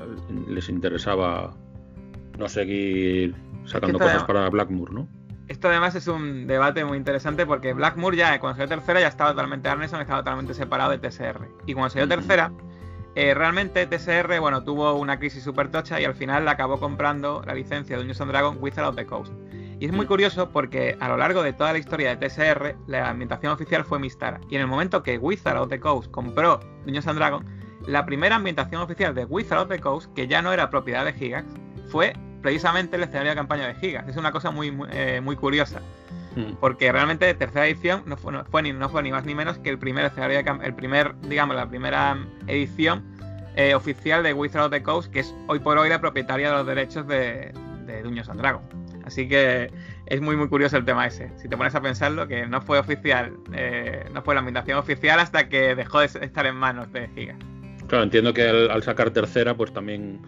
les 0.50 0.70
interesaba 0.70 1.56
no 2.38 2.50
seguir 2.50 3.36
sacando 3.66 4.00
cosas 4.00 4.24
para 4.24 4.50
Blackmoor, 4.50 4.92
¿no? 4.92 5.08
Esto 5.48 5.70
además 5.70 5.96
es 5.96 6.08
un 6.08 6.46
debate 6.46 6.84
muy 6.84 6.98
interesante 6.98 7.46
porque 7.46 7.74
Blackmoor 7.74 8.16
ya 8.16 8.38
cuando 8.40 8.58
salió 8.58 8.68
tercera 8.68 9.00
ya 9.00 9.08
estaba 9.08 9.32
totalmente 9.32 9.70
Arneson, 9.70 10.02
estaba 10.02 10.20
totalmente 10.20 10.54
separado 10.54 10.92
de 10.92 10.98
TSR. 10.98 11.48
Y 11.66 11.74
cuando 11.74 11.92
salió 11.92 12.08
tercera, 12.08 12.52
eh, 13.16 13.34
realmente 13.34 13.88
TSR 13.88 14.40
bueno, 14.42 14.64
tuvo 14.64 14.94
una 14.96 15.18
crisis 15.20 15.44
súper 15.44 15.72
tocha 15.72 16.02
y 16.02 16.06
al 16.06 16.16
final 16.16 16.44
la 16.44 16.52
acabó 16.52 16.80
comprando 16.80 17.42
la 17.46 17.54
licencia 17.54 17.96
de 17.96 18.04
Dungeons 18.04 18.28
Dragon 18.28 18.58
Wizard 18.60 18.86
of 18.86 18.96
the 18.96 19.06
Coast. 19.06 19.32
Y 19.80 19.86
es 19.86 19.92
muy 19.92 20.06
mm. 20.06 20.08
curioso 20.08 20.50
porque 20.50 20.98
a 21.00 21.08
lo 21.08 21.18
largo 21.18 21.44
de 21.44 21.54
toda 21.54 21.74
la 21.74 21.80
historia 21.80 22.16
de 22.16 22.28
TSR, 22.28 22.76
la 22.88 23.10
ambientación 23.10 23.54
oficial 23.54 23.84
fue 23.84 24.00
Mistara. 24.00 24.40
Y 24.50 24.56
en 24.56 24.62
el 24.62 24.68
momento 24.68 25.04
que 25.04 25.18
Wizard 25.18 25.58
of 25.58 25.70
the 25.70 25.80
Coast 25.80 26.10
compró 26.12 26.60
Dungeons 26.86 27.08
and 27.08 27.18
Dragons, 27.18 27.46
la 27.86 28.06
primera 28.06 28.36
ambientación 28.36 28.82
oficial 28.82 29.14
de 29.14 29.26
Wizard 29.26 29.60
of 29.60 29.70
the 29.70 29.80
Coast, 29.80 30.12
que 30.14 30.28
ya 30.28 30.42
no 30.42 30.52
era 30.52 30.70
propiedad 30.70 31.06
de 31.06 31.14
Gigax, 31.14 31.46
fue 31.90 32.14
precisamente 32.42 32.96
el 32.96 33.04
escenario 33.04 33.32
de 33.32 33.36
campaña 33.36 33.68
de 33.68 33.76
Gigax. 33.76 34.10
Es 34.10 34.18
una 34.18 34.32
cosa 34.32 34.52
muy, 34.52 34.72
muy, 34.72 34.90
eh, 34.92 35.38
curiosa. 35.40 35.82
Mm. 36.36 36.54
Porque 36.60 36.92
realmente 36.92 37.32
tercera 37.34 37.68
edición 37.68 38.04
no 38.06 38.18
fue, 38.18 38.64
ni, 38.64 38.74
no 38.74 38.90
fue 38.90 39.04
ni 39.04 39.12
más 39.12 39.26
ni 39.26 39.36
menos 39.36 39.58
que 39.60 39.70
el 39.70 39.80
primer 39.80 40.06
escenario 40.06 40.42
de 40.42 40.66
el 40.66 40.74
primer, 40.74 41.20
digamos, 41.22 41.56
la 41.56 41.68
primera 41.68 42.18
edición 42.48 43.04
eh, 43.56 43.74
oficial 43.74 44.24
de 44.24 44.34
Wizard 44.34 44.66
of 44.66 44.72
the 44.72 44.84
Coast, 44.84 45.12
que 45.12 45.22
es 45.22 45.34
hoy 45.48 45.60
por 45.60 45.78
hoy 45.78 45.90
la 45.90 46.02
propietaria 46.02 46.50
de 46.50 46.58
los 46.58 46.68
derechos 46.68 47.08
de, 47.08 47.54
de 47.86 48.04
Dungeons 48.04 48.30
and 48.30 48.40
Dragons. 48.40 48.66
Así 49.08 49.26
que 49.26 49.72
es 50.06 50.22
muy 50.22 50.36
muy 50.36 50.50
curioso 50.50 50.76
el 50.76 50.84
tema 50.84 51.08
ese. 51.08 51.32
Si 51.38 51.48
te 51.48 51.56
pones 51.56 51.74
a 51.76 51.82
pensarlo, 51.82 52.28
que 52.28 52.46
no 52.46 52.62
fue 52.62 52.78
oficial, 52.78 53.34
eh, 53.54 54.06
no 54.14 54.22
fue 54.22 54.36
la 54.36 54.40
ambientación 54.40 54.78
oficial 54.78 55.20
hasta 55.20 55.48
que 55.48 55.76
dejó 55.76 56.02
de 56.02 56.06
estar 56.06 56.46
en 56.46 56.56
manos 56.56 56.92
de 56.92 57.08
Giga. 57.16 57.36
Claro, 57.88 58.04
entiendo 58.04 58.34
que 58.34 58.46
al, 58.46 58.84
sacar 58.84 59.12
tercera, 59.12 59.56
pues 59.56 59.72
también 59.72 60.20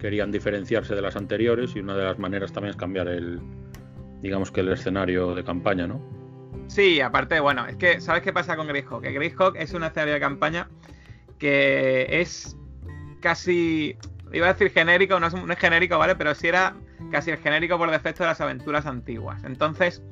querían 0.00 0.32
diferenciarse 0.32 0.94
de 0.94 1.02
las 1.02 1.14
anteriores 1.14 1.76
y 1.76 1.80
una 1.80 1.94
de 1.94 2.04
las 2.04 2.18
maneras 2.18 2.52
también 2.54 2.70
es 2.70 2.76
cambiar 2.76 3.06
el, 3.08 3.38
digamos 4.22 4.50
que 4.50 4.60
el 4.60 4.72
escenario 4.72 5.34
de 5.34 5.44
campaña, 5.44 5.86
¿no? 5.86 6.00
Sí, 6.68 7.02
aparte, 7.02 7.38
bueno, 7.38 7.66
es 7.66 7.76
que, 7.76 8.00
¿sabes 8.00 8.22
qué 8.22 8.32
pasa 8.32 8.56
con 8.56 8.66
Greyhawk? 8.66 9.02
Que 9.02 9.12
Greyhawk 9.12 9.56
es 9.56 9.74
un 9.74 9.84
escenario 9.84 10.14
de 10.14 10.20
campaña 10.20 10.68
que 11.38 12.06
es 12.08 12.56
casi, 13.20 13.94
iba 14.32 14.46
a 14.46 14.52
decir 14.54 14.70
genérico, 14.70 15.20
no 15.20 15.26
es, 15.26 15.34
no 15.34 15.52
es 15.52 15.58
genérico, 15.58 15.98
¿vale? 15.98 16.16
Pero 16.16 16.34
sí 16.34 16.48
era 16.48 16.74
casi 17.10 17.30
el 17.30 17.38
genérico 17.38 17.78
por 17.78 17.90
defecto 17.90 18.22
de 18.22 18.28
las 18.28 18.40
aventuras 18.40 18.86
antiguas. 18.86 19.42
Entonces, 19.44 20.02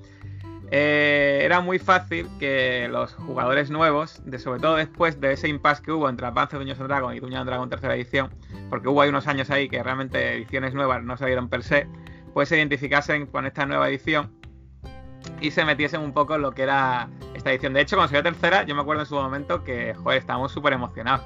eh, 0.72 1.40
era 1.42 1.60
muy 1.60 1.78
fácil 1.80 2.28
que 2.38 2.88
los 2.88 3.14
jugadores 3.14 3.70
nuevos, 3.70 4.22
de, 4.24 4.38
sobre 4.38 4.60
todo 4.60 4.76
después 4.76 5.20
de 5.20 5.32
ese 5.32 5.48
impasse 5.48 5.82
que 5.82 5.90
hubo 5.90 6.08
entre 6.08 6.26
Advance 6.26 6.56
Dungeons 6.56 6.78
Dragon 6.78 7.14
y 7.14 7.18
Dungeons 7.18 7.46
Dragon 7.46 7.68
tercera 7.68 7.96
edición, 7.96 8.30
porque 8.68 8.88
hubo 8.88 9.02
ahí 9.02 9.08
unos 9.08 9.26
años 9.26 9.50
ahí 9.50 9.68
que 9.68 9.82
realmente 9.82 10.34
ediciones 10.34 10.74
nuevas 10.74 11.02
no 11.02 11.16
salieron 11.16 11.48
per 11.48 11.64
se, 11.64 11.88
pues 12.34 12.48
se 12.48 12.56
identificasen 12.56 13.26
con 13.26 13.46
esta 13.46 13.66
nueva 13.66 13.88
edición 13.88 14.30
y 15.40 15.50
se 15.50 15.64
metiesen 15.64 16.00
un 16.00 16.12
poco 16.12 16.36
en 16.36 16.42
lo 16.42 16.52
que 16.52 16.62
era 16.62 17.08
esta 17.34 17.50
edición. 17.50 17.72
De 17.72 17.80
hecho, 17.80 17.96
cuando 17.96 18.10
salió 18.10 18.22
tercera, 18.22 18.62
yo 18.62 18.74
me 18.74 18.82
acuerdo 18.82 19.02
en 19.02 19.08
su 19.08 19.14
momento 19.16 19.64
que, 19.64 19.94
joder, 19.94 20.18
estábamos 20.18 20.52
súper 20.52 20.72
emocionados. 20.72 21.24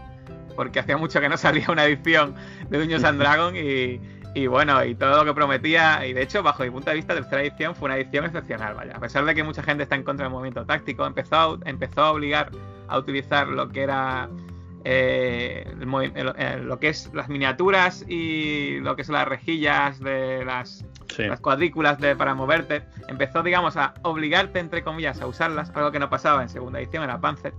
Porque 0.57 0.79
hacía 0.79 0.97
mucho 0.97 1.21
que 1.21 1.29
no 1.29 1.37
salía 1.37 1.67
una 1.69 1.85
edición 1.85 2.35
de 2.71 2.79
Dungeons 2.79 3.19
Dragon 3.19 3.57
y, 3.57 4.01
y 4.35 4.47
bueno, 4.49 4.85
y 4.85 4.95
todo 4.95 5.19
lo 5.19 5.25
que 5.25 5.35
prometía, 5.35 6.05
y 6.07 6.13
de 6.13 6.23
hecho, 6.23 6.43
bajo 6.43 6.65
mi 6.65 6.71
punto 6.71 6.91
de 6.91 6.97
vista, 6.97 7.15
tercera 7.15 7.43
edición 7.43 7.75
fue 7.75 7.87
una 7.87 7.97
edición 7.97 8.25
excepcional, 8.25 8.75
vaya. 8.75 8.97
A 8.97 9.01
pesar 9.01 9.25
de 9.25 9.35
que 9.35 9.45
mucha 9.45 9.63
gente 9.63 9.85
está 9.85 9.95
en 9.95 10.03
contra 10.03 10.25
del 10.25 10.33
movimiento 10.33 10.65
táctico, 10.67 11.07
empezó 11.07 11.37
a, 11.37 11.59
empezó 11.65 12.03
a 12.03 12.11
obligar 12.11 12.51
a 12.89 12.99
utilizar 12.99 13.49
lo 13.49 13.69
que 13.69 13.83
era 13.83 14.29
eh, 14.85 15.73
lo 15.77 16.79
que 16.79 16.89
es 16.89 17.11
las 17.15 17.29
miniaturas 17.29 18.05
y 18.07 18.81
lo 18.81 18.97
que 18.97 19.05
son 19.05 19.15
las 19.15 19.27
rejillas 19.27 19.99
de 20.01 20.45
las, 20.45 20.85
las 21.17 21.41
cuadrículas 21.41 21.99
de, 22.01 22.15
para 22.17 22.35
moverte. 22.35 22.83
Empezó, 23.09 23.43
digamos, 23.43 23.77
a 23.77 23.95
obligarte, 24.03 24.59
entre 24.59 24.83
comillas, 24.83 25.21
a 25.21 25.27
usarlas, 25.27 25.71
algo 25.75 25.91
que 25.91 25.99
no 25.99 26.11
pasaba 26.11 26.43
en 26.43 26.49
segunda 26.49 26.81
edición, 26.81 27.05
en 27.05 27.09
la 27.09 27.21
Panzer. 27.21 27.55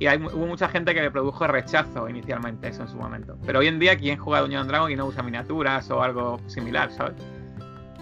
Y 0.00 0.06
hay, 0.06 0.16
hubo 0.18 0.46
mucha 0.46 0.66
gente 0.68 0.94
que 0.94 1.02
le 1.02 1.10
produjo 1.10 1.46
rechazo 1.46 2.08
inicialmente 2.08 2.68
eso 2.68 2.82
en 2.82 2.88
su 2.88 2.96
momento. 2.96 3.36
Pero 3.44 3.58
hoy 3.58 3.66
en 3.66 3.78
día, 3.78 3.98
¿quién 3.98 4.16
juega 4.16 4.40
Dungeons 4.40 4.66
Dragon 4.66 4.90
y 4.90 4.96
no 4.96 5.04
usa 5.04 5.22
miniaturas 5.22 5.90
o 5.90 6.02
algo 6.02 6.40
similar, 6.46 6.90
¿sabes? 6.90 7.14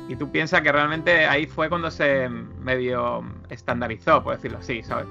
Y 0.09 0.15
tú 0.15 0.31
piensas 0.31 0.63
que 0.63 0.71
realmente 0.71 1.27
ahí 1.27 1.47
fue 1.47 1.69
cuando 1.69 1.91
se 1.91 2.29
medio 2.29 3.25
estandarizó, 3.51 4.23
por 4.23 4.37
decirlo 4.37 4.59
así, 4.59 4.81
¿sabes? 4.85 5.09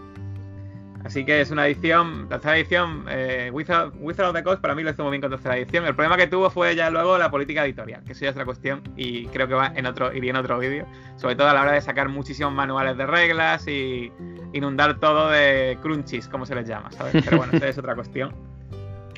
Así 1.07 1.23
que 1.23 1.39
es 1.39 1.51
una 1.51 1.65
edición, 1.65 2.27
tercera 2.27 2.57
edición, 2.57 3.05
eh, 3.07 3.49
Wizard, 3.53 3.93
of 3.95 4.33
the 4.33 4.43
Coast 4.43 4.61
para 4.61 4.75
mí 4.75 4.83
lo 4.83 4.89
hizo 4.89 5.03
muy 5.03 5.11
bien 5.11 5.21
con 5.21 5.31
tercera 5.31 5.57
edición. 5.57 5.85
El 5.85 5.95
problema 5.95 6.17
que 6.17 6.27
tuvo 6.27 6.49
fue 6.49 6.75
ya 6.75 6.89
luego 6.89 7.17
la 7.17 7.31
política 7.31 7.63
editorial, 7.63 8.03
que 8.03 8.11
eso 8.11 8.25
ya 8.25 8.31
es 8.31 8.35
otra 8.35 8.43
cuestión 8.43 8.81
y 8.97 9.25
creo 9.27 9.47
que 9.47 9.53
va 9.53 9.71
en 9.73 9.85
otro, 9.85 10.13
iría 10.13 10.31
en 10.31 10.35
otro 10.35 10.59
vídeo. 10.59 10.85
Sobre 11.15 11.37
todo 11.37 11.47
a 11.47 11.53
la 11.53 11.61
hora 11.61 11.71
de 11.71 11.79
sacar 11.79 12.09
muchísimos 12.09 12.51
manuales 12.51 12.97
de 12.97 13.05
reglas 13.05 13.65
y 13.69 14.11
inundar 14.51 14.99
todo 14.99 15.29
de 15.29 15.77
crunchies, 15.81 16.27
como 16.27 16.45
se 16.45 16.55
les 16.55 16.67
llama, 16.67 16.91
¿sabes? 16.91 17.23
Pero 17.23 17.37
bueno, 17.37 17.53
esa 17.55 17.69
es 17.69 17.77
otra 17.77 17.95
cuestión. 17.95 18.35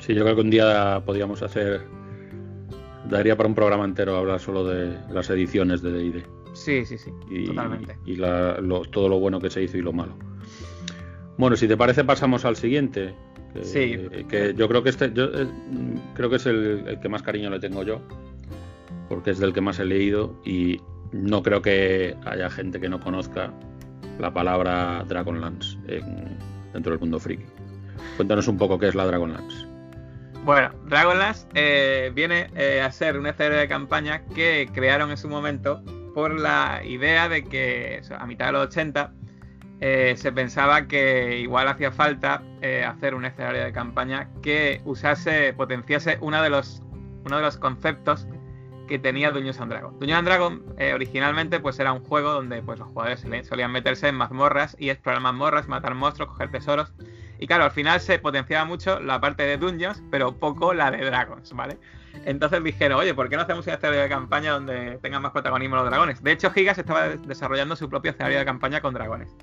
Sí, 0.00 0.14
yo 0.14 0.22
creo 0.22 0.36
que 0.36 0.42
un 0.42 0.50
día 0.50 1.02
podríamos 1.04 1.42
hacer, 1.42 1.88
daría 3.08 3.36
para 3.36 3.48
un 3.48 3.56
programa 3.56 3.84
entero 3.84 4.16
hablar 4.16 4.38
solo 4.38 4.62
de 4.62 4.96
las 5.10 5.28
ediciones 5.28 5.82
de 5.82 5.90
D&D. 5.90 6.24
Sí, 6.52 6.86
sí, 6.86 6.96
sí, 6.96 7.10
totalmente. 7.46 7.96
Y 8.06 8.16
todo 8.16 9.08
lo 9.08 9.18
bueno 9.18 9.40
que 9.40 9.50
se 9.50 9.64
hizo 9.64 9.76
y 9.76 9.82
lo 9.82 9.92
malo. 9.92 10.29
Bueno, 11.40 11.56
si 11.56 11.66
te 11.66 11.74
parece 11.74 12.04
pasamos 12.04 12.44
al 12.44 12.54
siguiente. 12.56 13.14
Que, 13.54 13.64
sí. 13.64 13.96
Que 14.28 14.52
yo 14.54 14.68
creo 14.68 14.82
que 14.82 14.90
este, 14.90 15.10
yo 15.10 15.24
eh, 15.24 15.46
creo 16.12 16.28
que 16.28 16.36
es 16.36 16.44
el, 16.44 16.98
que 17.00 17.08
más 17.08 17.22
cariño 17.22 17.48
le 17.48 17.58
tengo 17.58 17.82
yo, 17.82 18.02
porque 19.08 19.30
es 19.30 19.38
del 19.38 19.54
que 19.54 19.62
más 19.62 19.78
he 19.78 19.86
leído 19.86 20.38
y 20.44 20.82
no 21.12 21.42
creo 21.42 21.62
que 21.62 22.14
haya 22.26 22.50
gente 22.50 22.78
que 22.78 22.90
no 22.90 23.00
conozca 23.00 23.54
la 24.18 24.34
palabra 24.34 25.02
Dragonlance. 25.08 25.78
dentro 26.74 26.92
del 26.92 27.00
mundo 27.00 27.18
friki. 27.18 27.46
Cuéntanos 28.16 28.46
un 28.46 28.58
poco 28.58 28.78
qué 28.78 28.88
es 28.88 28.94
la 28.94 29.06
Dragonlance. 29.06 29.66
Bueno, 30.44 30.72
Dragonlance 30.90 31.46
eh, 31.54 32.12
viene 32.14 32.50
eh, 32.54 32.82
a 32.82 32.92
ser 32.92 33.18
un 33.18 33.26
escenario 33.26 33.56
de 33.56 33.66
campaña 33.66 34.26
que 34.26 34.68
crearon 34.74 35.10
en 35.10 35.16
su 35.16 35.30
momento 35.30 35.82
por 36.14 36.38
la 36.38 36.82
idea 36.84 37.30
de 37.30 37.44
que 37.44 38.02
a 38.10 38.26
mitad 38.26 38.46
de 38.46 38.52
los 38.52 38.66
80 38.66 39.14
eh, 39.80 40.14
se 40.16 40.32
pensaba 40.32 40.86
que 40.86 41.38
igual 41.38 41.68
hacía 41.68 41.90
falta 41.90 42.42
hacer 42.86 43.14
un 43.14 43.24
escenario 43.24 43.64
de 43.64 43.72
campaña 43.72 44.28
que 44.42 44.82
usase, 44.84 45.54
potenciase 45.54 46.18
uno 46.20 46.42
de 46.42 46.50
los, 46.50 46.82
uno 47.24 47.36
de 47.36 47.42
los 47.42 47.56
conceptos 47.56 48.26
que 48.86 48.98
tenía 48.98 49.30
Dungeons 49.30 49.60
and 49.60 49.70
Dragons. 49.70 49.98
Dungeons 49.98 50.18
and 50.18 50.28
Dragons 50.28 50.62
originalmente 50.94 51.60
pues 51.60 51.78
era 51.78 51.92
un 51.92 52.04
juego 52.04 52.32
donde 52.32 52.60
pues 52.60 52.78
los 52.78 52.88
jugadores 52.88 53.24
solían 53.46 53.72
meterse 53.72 54.08
en 54.08 54.16
mazmorras 54.16 54.76
y 54.78 54.90
explorar 54.90 55.22
mazmorras, 55.22 55.68
matar 55.68 55.94
monstruos, 55.94 56.30
coger 56.30 56.50
tesoros 56.50 56.92
y 57.40 57.46
claro, 57.46 57.64
al 57.64 57.70
final 57.70 58.00
se 58.00 58.18
potenciaba 58.18 58.66
mucho 58.66 59.00
la 59.00 59.18
parte 59.18 59.44
de 59.44 59.56
Dungeons, 59.56 60.02
pero 60.10 60.36
poco 60.36 60.74
la 60.74 60.90
de 60.90 61.02
Dragons, 61.02 61.54
¿vale? 61.54 61.78
Entonces 62.26 62.62
dijeron, 62.62 63.00
oye, 63.00 63.14
¿por 63.14 63.30
qué 63.30 63.36
no 63.36 63.42
hacemos 63.42 63.66
un 63.66 63.72
escenario 63.72 64.02
de 64.02 64.10
campaña 64.10 64.52
donde 64.52 64.98
tengan 64.98 65.22
más 65.22 65.32
protagonismo 65.32 65.76
los 65.76 65.86
dragones? 65.86 66.22
De 66.22 66.32
hecho, 66.32 66.50
Gigas 66.50 66.76
estaba 66.76 67.08
desarrollando 67.08 67.76
su 67.76 67.88
propio 67.88 68.10
escenario 68.10 68.38
de 68.38 68.44
campaña 68.44 68.82
con 68.82 68.92
dragones. 68.92 69.34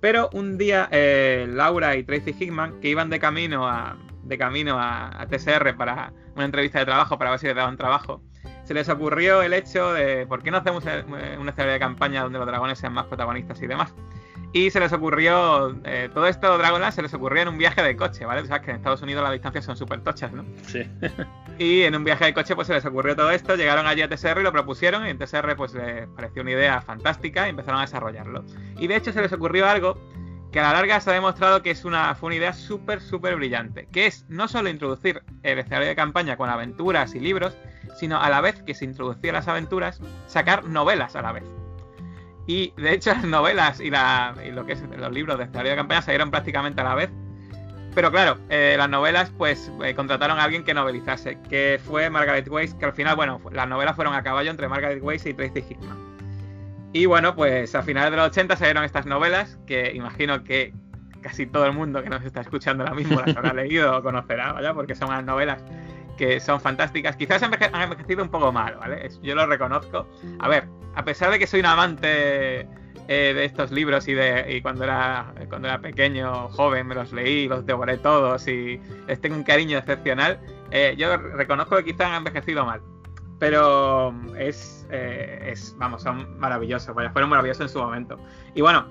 Pero 0.00 0.30
un 0.32 0.58
día 0.58 0.88
eh, 0.90 1.46
Laura 1.48 1.96
y 1.96 2.04
Tracy 2.04 2.34
Hickman, 2.38 2.80
que 2.80 2.88
iban 2.88 3.10
de 3.10 3.18
camino 3.18 3.68
a, 3.68 3.96
de 4.22 4.38
camino 4.38 4.76
a, 4.78 5.26
TSR 5.28 5.76
para 5.76 6.12
una 6.34 6.44
entrevista 6.44 6.78
de 6.78 6.86
trabajo, 6.86 7.18
para 7.18 7.30
ver 7.30 7.38
si 7.38 7.46
les 7.46 7.56
daban 7.56 7.76
trabajo, 7.76 8.22
se 8.64 8.74
les 8.74 8.88
ocurrió 8.88 9.42
el 9.42 9.52
hecho 9.52 9.92
de 9.92 10.26
por 10.26 10.42
qué 10.42 10.50
no 10.50 10.58
hacemos 10.58 10.84
eh, 10.86 11.04
un 11.38 11.48
escenario 11.48 11.72
de 11.72 11.78
campaña 11.78 12.22
donde 12.22 12.38
los 12.38 12.46
dragones 12.46 12.78
sean 12.78 12.92
más 12.92 13.06
protagonistas 13.06 13.60
y 13.62 13.66
demás. 13.66 13.94
Y 14.54 14.70
se 14.70 14.78
les 14.78 14.92
ocurrió, 14.92 15.76
eh, 15.82 16.08
todo 16.14 16.28
esto 16.28 16.56
Dragonlance 16.56 16.94
se 16.94 17.02
les 17.02 17.12
ocurrió 17.12 17.42
en 17.42 17.48
un 17.48 17.58
viaje 17.58 17.82
de 17.82 17.96
coche, 17.96 18.24
¿vale? 18.24 18.46
sabes 18.46 18.62
que 18.62 18.70
en 18.70 18.76
Estados 18.76 19.02
Unidos 19.02 19.24
las 19.24 19.32
distancias 19.32 19.64
son 19.64 19.76
súper 19.76 20.00
tochas, 20.02 20.32
¿no? 20.32 20.44
Sí. 20.68 20.88
y 21.58 21.82
en 21.82 21.96
un 21.96 22.04
viaje 22.04 22.26
de 22.26 22.34
coche 22.34 22.54
pues 22.54 22.68
se 22.68 22.74
les 22.74 22.84
ocurrió 22.86 23.16
todo 23.16 23.32
esto, 23.32 23.56
llegaron 23.56 23.88
allí 23.88 24.02
a 24.02 24.08
TSR 24.08 24.38
y 24.38 24.42
lo 24.44 24.52
propusieron 24.52 25.08
y 25.08 25.10
en 25.10 25.18
TSR 25.18 25.56
pues 25.56 25.74
les 25.74 26.06
pareció 26.06 26.42
una 26.42 26.52
idea 26.52 26.80
fantástica 26.80 27.48
y 27.48 27.50
empezaron 27.50 27.80
a 27.80 27.82
desarrollarlo. 27.82 28.44
Y 28.78 28.86
de 28.86 28.94
hecho 28.94 29.12
se 29.12 29.22
les 29.22 29.32
ocurrió 29.32 29.68
algo 29.68 29.98
que 30.52 30.60
a 30.60 30.62
la 30.62 30.72
larga 30.72 31.00
se 31.00 31.10
ha 31.10 31.14
demostrado 31.14 31.60
que 31.60 31.72
es 31.72 31.84
una, 31.84 32.14
fue 32.14 32.28
una 32.28 32.36
idea 32.36 32.52
súper, 32.52 33.00
súper 33.00 33.34
brillante, 33.34 33.88
que 33.90 34.06
es 34.06 34.24
no 34.28 34.46
solo 34.46 34.68
introducir 34.68 35.20
el 35.42 35.58
escenario 35.58 35.88
de 35.88 35.96
campaña 35.96 36.36
con 36.36 36.48
aventuras 36.48 37.16
y 37.16 37.18
libros, 37.18 37.56
sino 37.96 38.20
a 38.20 38.30
la 38.30 38.40
vez 38.40 38.62
que 38.62 38.74
se 38.74 38.84
introducían 38.84 39.34
las 39.34 39.48
aventuras, 39.48 40.00
sacar 40.28 40.64
novelas 40.64 41.16
a 41.16 41.22
la 41.22 41.32
vez. 41.32 41.44
Y 42.46 42.72
de 42.76 42.94
hecho 42.94 43.10
las 43.14 43.24
novelas 43.24 43.80
y, 43.80 43.90
lo 43.90 44.66
que 44.66 44.72
es 44.72 44.82
los 44.82 45.12
libros 45.12 45.38
de 45.38 45.44
escenario 45.44 45.70
de 45.72 45.76
campaña 45.76 46.02
salieron 46.02 46.30
prácticamente 46.30 46.80
a 46.80 46.84
la 46.84 46.94
vez. 46.94 47.10
Pero 47.94 48.10
claro, 48.10 48.38
eh, 48.48 48.74
las 48.76 48.88
novelas 48.88 49.30
pues 49.38 49.70
eh, 49.84 49.94
contrataron 49.94 50.38
a 50.40 50.44
alguien 50.44 50.64
que 50.64 50.74
novelizase, 50.74 51.38
que 51.48 51.80
fue 51.84 52.10
Margaret 52.10 52.48
Weiss, 52.48 52.74
que 52.74 52.86
al 52.86 52.92
final, 52.92 53.14
bueno, 53.14 53.40
las 53.52 53.68
novelas 53.68 53.94
fueron 53.94 54.14
a 54.14 54.22
caballo 54.24 54.50
entre 54.50 54.68
Margaret 54.68 55.00
Weiss 55.00 55.24
y 55.26 55.34
Tracy 55.34 55.60
Hickman. 55.60 55.96
Y 56.92 57.06
bueno, 57.06 57.36
pues 57.36 57.74
a 57.74 57.82
finales 57.82 58.10
de 58.10 58.16
los 58.16 58.26
80 58.28 58.56
salieron 58.56 58.84
estas 58.84 59.06
novelas, 59.06 59.58
que 59.66 59.92
imagino 59.94 60.42
que 60.42 60.72
casi 61.20 61.46
todo 61.46 61.66
el 61.66 61.72
mundo 61.72 62.02
que 62.02 62.10
nos 62.10 62.22
está 62.24 62.40
escuchando 62.40 62.84
ahora 62.84 62.94
mismo 62.94 63.20
las 63.20 63.36
habrá 63.36 63.52
leído 63.54 63.96
o 63.96 64.02
conocerá, 64.02 64.52
¿vale? 64.52 64.74
Porque 64.74 64.94
son 64.94 65.08
unas 65.08 65.24
novelas 65.24 65.62
que 66.16 66.40
son 66.40 66.60
fantásticas. 66.60 67.16
Quizás 67.16 67.42
han 67.42 67.52
envejecido 67.54 68.22
un 68.22 68.30
poco 68.30 68.52
mal, 68.52 68.76
¿vale? 68.76 69.08
Yo 69.22 69.34
lo 69.34 69.46
reconozco. 69.46 70.06
A 70.38 70.48
ver, 70.48 70.68
a 70.94 71.04
pesar 71.04 71.30
de 71.30 71.38
que 71.38 71.46
soy 71.46 71.60
un 71.60 71.66
amante 71.66 72.60
eh, 73.06 73.32
de 73.34 73.44
estos 73.44 73.70
libros 73.70 74.08
y 74.08 74.14
de 74.14 74.60
cuando 74.62 74.84
era 74.84 75.34
cuando 75.48 75.68
era 75.68 75.78
pequeño, 75.78 76.48
joven, 76.48 76.86
me 76.86 76.94
los 76.94 77.12
leí, 77.12 77.48
los 77.48 77.66
devoré 77.66 77.98
todos 77.98 78.48
y 78.48 78.80
les 79.06 79.20
tengo 79.20 79.36
un 79.36 79.42
cariño 79.42 79.76
excepcional, 79.78 80.40
eh, 80.70 80.94
yo 80.96 81.16
reconozco 81.16 81.76
que 81.76 81.84
quizás 81.84 82.08
han 82.08 82.14
envejecido 82.14 82.64
mal. 82.64 82.80
Pero 83.38 84.14
es, 84.38 84.86
eh, 84.90 85.50
es, 85.52 85.74
vamos, 85.76 86.02
son 86.02 86.38
maravillosos, 86.38 86.94
vaya, 86.94 87.10
fueron 87.10 87.30
maravillosos 87.30 87.62
en 87.62 87.68
su 87.68 87.78
momento. 87.78 88.18
Y 88.54 88.62
bueno, 88.62 88.86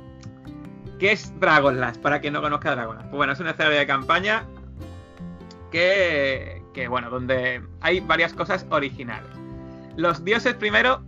¿qué 0.99 1.13
es 1.13 1.37
Dragonlance? 1.39 1.99
Para 1.99 2.19
quien 2.19 2.33
no 2.33 2.41
conozca 2.41 2.75
Dragonlance. 2.75 3.09
Pues 3.09 3.17
bueno, 3.17 3.33
es 3.33 3.39
una 3.39 3.51
escenario 3.51 3.79
de 3.79 3.87
campaña 3.87 4.45
que, 5.71 6.62
que, 6.73 6.87
bueno, 6.87 7.09
donde 7.09 7.61
hay 7.81 7.99
varias 7.99 8.33
cosas 8.33 8.65
originales. 8.69 9.29
Los 9.95 10.23
dioses 10.25 10.55
primero 10.55 11.03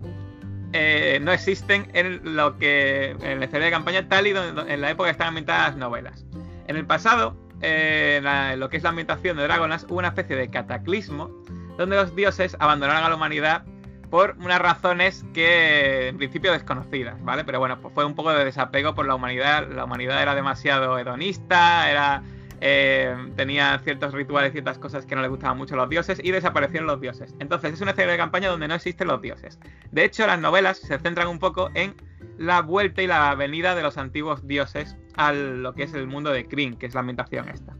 eh, 0.73 1.19
no 1.21 1.31
existen 1.31 1.89
en 1.93 2.35
lo 2.35 2.57
que 2.57 3.11
en 3.11 3.25
el 3.25 3.43
escenario 3.43 3.65
de 3.65 3.71
campaña 3.71 4.07
tal 4.07 4.27
y 4.27 4.31
en 4.31 4.81
la 4.81 4.91
época 4.91 5.09
están 5.09 5.29
ambientadas 5.29 5.69
las 5.69 5.77
novelas. 5.77 6.25
En 6.67 6.75
el 6.75 6.85
pasado, 6.85 7.35
eh, 7.61 8.21
en 8.23 8.59
lo 8.59 8.69
que 8.69 8.77
es 8.77 8.83
la 8.83 8.89
ambientación 8.89 9.37
de 9.37 9.43
Dragonlance, 9.43 9.85
hubo 9.89 9.99
una 9.99 10.09
especie 10.09 10.35
de 10.35 10.49
cataclismo 10.49 11.31
donde 11.77 11.95
los 11.95 12.15
dioses 12.15 12.55
abandonaron 12.59 13.03
a 13.03 13.09
la 13.09 13.15
humanidad 13.15 13.63
por 14.09 14.35
unas 14.39 14.59
razones 14.59 15.25
que 15.33 16.09
en 16.09 16.17
principio 16.17 16.51
desconocidas, 16.51 17.15
¿vale? 17.23 17.43
Pero 17.43 17.59
bueno, 17.59 17.79
pues 17.81 17.93
fue 17.93 18.05
un 18.05 18.15
poco 18.15 18.31
de 18.31 18.45
desapego 18.45 18.95
por 18.95 19.05
la 19.05 19.15
humanidad. 19.15 19.67
La 19.69 19.85
humanidad 19.85 20.21
era 20.21 20.35
demasiado 20.35 20.97
hedonista, 20.99 21.89
era 21.89 22.23
eh, 22.61 23.15
tenía 23.35 23.79
ciertos 23.79 24.13
rituales, 24.13 24.51
ciertas 24.51 24.77
cosas 24.77 25.05
que 25.05 25.15
no 25.15 25.21
le 25.21 25.27
gustaban 25.27 25.57
mucho 25.57 25.75
a 25.75 25.77
los 25.77 25.89
dioses 25.89 26.19
y 26.23 26.31
desaparecieron 26.31 26.87
los 26.87 27.01
dioses. 27.01 27.35
Entonces 27.39 27.73
es 27.73 27.81
una 27.81 27.91
escenario 27.91 28.13
de 28.13 28.17
campaña 28.17 28.49
donde 28.49 28.67
no 28.67 28.75
existen 28.75 29.07
los 29.07 29.21
dioses. 29.21 29.59
De 29.91 30.03
hecho, 30.03 30.25
las 30.27 30.39
novelas 30.39 30.77
se 30.77 30.97
centran 30.99 31.27
un 31.27 31.39
poco 31.39 31.69
en 31.73 31.95
la 32.37 32.61
vuelta 32.61 33.01
y 33.01 33.07
la 33.07 33.33
venida 33.35 33.75
de 33.75 33.83
los 33.83 33.97
antiguos 33.97 34.45
dioses 34.47 34.95
a 35.15 35.31
lo 35.31 35.73
que 35.73 35.83
es 35.83 35.93
el 35.93 36.07
mundo 36.07 36.31
de 36.31 36.45
Kryn, 36.45 36.77
que 36.77 36.85
es 36.85 36.93
la 36.93 36.99
ambientación 37.01 37.47
esta. 37.49 37.75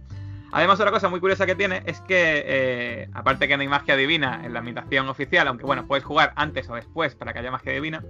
Además, 0.52 0.80
otra 0.80 0.92
cosa 0.92 1.10
muy 1.10 1.20
curiosa 1.20 1.46
que 1.46 1.56
tiene 1.56 1.84
es 1.86 2.00
que, 2.02 2.44
eh, 2.46 3.10
aparte 3.14 3.48
que 3.48 3.58
no 3.58 3.62
hay 3.62 3.68
magia 3.68 3.98
divina 3.98 4.42
en 4.46 4.54
la 4.54 4.60
ambientación 4.60 5.10
oficial, 5.10 5.50
aunque 5.50 5.66
bueno, 5.66 5.86
puedes 5.86 6.06
jugar 6.06 6.32
antes 6.38 6.70
o 6.70 6.76
después 6.76 7.14
para 7.14 7.34
que 7.34 7.40
haya 7.40 7.52
magia 7.52 7.74
divina, 7.74 8.04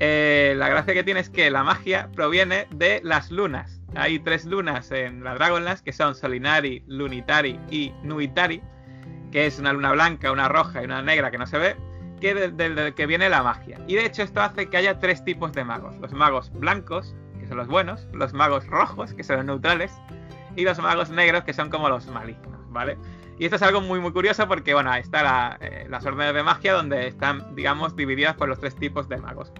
eh, 0.00 0.54
la 0.56 0.68
gracia 0.68 0.94
que 0.94 1.04
tiene 1.04 1.20
es 1.20 1.30
que 1.30 1.50
la 1.50 1.62
magia 1.62 2.10
proviene 2.14 2.66
de 2.70 3.00
las 3.04 3.30
lunas 3.30 3.80
hay 3.96 4.18
tres 4.20 4.44
lunas 4.44 4.90
en 4.92 5.24
la 5.24 5.34
Dragonlance 5.34 5.82
que 5.82 5.92
son 5.92 6.14
Solinari, 6.14 6.84
Lunitari 6.86 7.58
y 7.70 7.92
Nuitari, 8.02 8.62
que 9.32 9.46
es 9.46 9.58
una 9.58 9.72
luna 9.72 9.92
blanca, 9.92 10.30
una 10.30 10.48
roja 10.48 10.82
y 10.82 10.84
una 10.84 11.02
negra 11.02 11.30
que 11.30 11.38
no 11.38 11.46
se 11.46 11.58
ve, 11.58 11.76
que 12.20 12.34
del 12.34 12.94
que 12.94 13.06
viene 13.06 13.28
la 13.28 13.42
magia. 13.42 13.78
Y 13.88 13.94
de 13.94 14.06
hecho 14.06 14.22
esto 14.22 14.40
hace 14.40 14.68
que 14.68 14.76
haya 14.76 14.98
tres 14.98 15.24
tipos 15.24 15.52
de 15.52 15.64
magos. 15.64 15.96
Los 15.98 16.12
magos 16.12 16.52
blancos, 16.52 17.16
que 17.40 17.46
son 17.46 17.56
los 17.56 17.66
buenos, 17.66 18.06
los 18.12 18.32
magos 18.32 18.66
rojos, 18.66 19.14
que 19.14 19.24
son 19.24 19.36
los 19.36 19.44
neutrales, 19.44 19.92
y 20.56 20.62
los 20.62 20.78
magos 20.78 21.10
negros, 21.10 21.44
que 21.44 21.52
son 21.52 21.70
como 21.70 21.88
los 21.88 22.06
malignos, 22.06 22.60
¿vale? 22.70 22.96
Y 23.38 23.44
esto 23.44 23.56
es 23.56 23.62
algo 23.62 23.80
muy 23.80 24.00
muy 24.00 24.12
curioso 24.12 24.46
porque, 24.46 24.74
bueno, 24.74 24.94
está 24.94 25.22
la, 25.22 25.58
eh, 25.60 25.86
las 25.88 26.04
órdenes 26.04 26.34
de 26.34 26.42
magia 26.42 26.74
donde 26.74 27.06
están, 27.08 27.54
digamos, 27.54 27.96
divididas 27.96 28.34
por 28.36 28.48
los 28.48 28.60
tres 28.60 28.76
tipos 28.76 29.08
de 29.08 29.16
magos. 29.16 29.52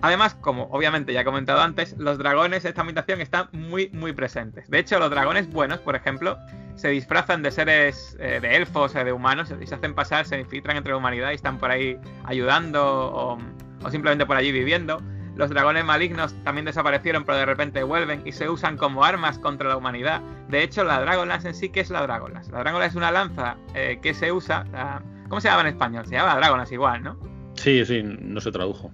Además, 0.00 0.34
como 0.34 0.64
obviamente 0.64 1.12
ya 1.12 1.22
he 1.22 1.24
comentado 1.24 1.60
antes, 1.60 1.96
los 1.98 2.18
dragones 2.18 2.64
en 2.64 2.68
esta 2.68 2.82
ambientación 2.82 3.20
están 3.20 3.48
muy, 3.52 3.88
muy 3.92 4.12
presentes. 4.12 4.68
De 4.68 4.78
hecho, 4.78 4.98
los 4.98 5.10
dragones 5.10 5.48
buenos, 5.50 5.78
por 5.78 5.96
ejemplo, 5.96 6.38
se 6.74 6.88
disfrazan 6.88 7.42
de 7.42 7.50
seres 7.50 8.16
eh, 8.20 8.38
de 8.40 8.56
elfos 8.56 8.94
o 8.94 9.04
de 9.04 9.12
humanos 9.12 9.52
y 9.60 9.66
se 9.66 9.74
hacen 9.74 9.94
pasar, 9.94 10.26
se 10.26 10.38
infiltran 10.38 10.76
entre 10.76 10.92
la 10.92 10.98
humanidad 10.98 11.30
y 11.30 11.34
están 11.34 11.58
por 11.58 11.70
ahí 11.70 11.96
ayudando 12.24 12.82
o, 12.84 13.38
simplemente 13.90 14.26
por 14.26 14.36
allí 14.36 14.52
viviendo. 14.52 15.00
Los 15.36 15.50
dragones 15.50 15.84
malignos 15.84 16.34
también 16.44 16.64
desaparecieron, 16.64 17.24
pero 17.24 17.38
de 17.38 17.46
repente 17.46 17.82
vuelven 17.82 18.22
y 18.24 18.32
se 18.32 18.48
usan 18.48 18.76
como 18.76 19.04
armas 19.04 19.38
contra 19.38 19.68
la 19.68 19.76
humanidad. 19.76 20.20
De 20.48 20.62
hecho, 20.62 20.84
la 20.84 21.00
Dragonlance 21.00 21.48
en 21.48 21.54
sí, 21.54 21.70
¿qué 21.70 21.80
es 21.80 21.90
la 21.90 22.02
Dragonlance? 22.02 22.52
La 22.52 22.60
Dragonlance 22.60 22.92
es 22.92 22.96
una 22.96 23.10
lanza 23.10 23.56
eh, 23.74 23.98
que 24.00 24.14
se 24.14 24.30
usa. 24.30 24.64
¿Cómo 25.28 25.40
se 25.40 25.48
llama 25.48 25.62
en 25.62 25.68
español? 25.68 26.06
Se 26.06 26.12
llama 26.12 26.36
Dragonlance 26.36 26.74
igual, 26.74 27.02
¿no? 27.02 27.18
Sí, 27.54 27.84
sí, 27.84 28.02
no 28.04 28.40
se 28.40 28.52
tradujo 28.52 28.92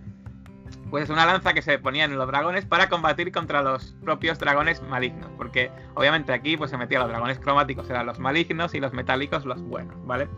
pues 0.91 1.05
es 1.05 1.11
una 1.11 1.25
lanza 1.25 1.55
que 1.55 1.63
se 1.63 1.79
ponía 1.79 2.05
en 2.05 2.17
los 2.17 2.27
dragones 2.27 2.65
para 2.65 2.89
combatir 2.89 3.33
contra 3.33 3.63
los 3.63 3.95
propios 4.05 4.39
dragones 4.39 4.83
malignos, 4.83 5.31
porque 5.37 5.71
obviamente 5.95 6.33
aquí 6.33 6.57
pues 6.57 6.71
se 6.71 6.77
metían 6.77 7.03
los 7.03 7.11
dragones 7.11 7.39
cromáticos 7.39 7.89
eran 7.89 8.07
los 8.07 8.19
malignos 8.19 8.75
y 8.75 8.81
los 8.81 8.93
metálicos 8.93 9.45
los 9.45 9.61
buenos, 9.63 9.95
¿vale? 10.07 10.29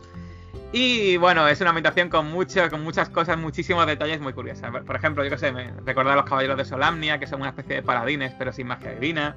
Y 0.72 1.18
bueno, 1.18 1.46
es 1.48 1.60
una 1.60 1.70
ambientación 1.70 2.08
con 2.08 2.30
con 2.70 2.82
muchas 2.82 3.08
cosas, 3.10 3.36
muchísimos 3.36 3.86
detalles 3.86 4.20
muy 4.20 4.32
curiosos. 4.32 4.66
Por 4.86 4.96
ejemplo, 4.96 5.22
yo 5.22 5.30
que 5.30 5.36
sé, 5.36 5.52
me 5.52 5.70
recuerda 5.84 6.14
a 6.14 6.16
los 6.16 6.24
caballeros 6.24 6.56
de 6.56 6.64
Solamnia, 6.64 7.18
que 7.18 7.26
son 7.26 7.40
una 7.40 7.50
especie 7.50 7.76
de 7.76 7.82
paladines, 7.82 8.32
pero 8.38 8.52
sin 8.52 8.68
magia 8.68 8.92
divina. 8.92 9.36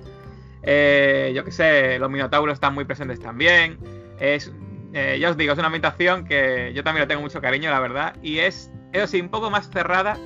Eh, 0.63 1.33
yo 1.35 1.43
que 1.43 1.51
sé, 1.51 1.99
los 1.99 2.09
minotauros 2.09 2.53
están 2.53 2.73
muy 2.73 2.85
presentes 2.85 3.19
también. 3.19 3.77
Es, 4.17 4.49
eh, 4.93 5.17
ya 5.19 5.29
os 5.29 5.35
digo, 5.35 5.51
es 5.51 5.59
una 5.59 5.67
ambientación 5.67 6.23
que 6.23 6.71
yo 6.73 6.85
también 6.85 7.01
le 7.01 7.07
tengo 7.07 7.21
mucho 7.21 7.41
cariño, 7.41 7.69
la 7.69 7.81
verdad. 7.81 8.15
Y 8.21 8.39
es, 8.39 8.71
eso 8.93 9.07
sí, 9.07 9.19
un 9.19 9.29
poco 9.29 9.49
más 9.51 9.69
cerrada 9.69 10.17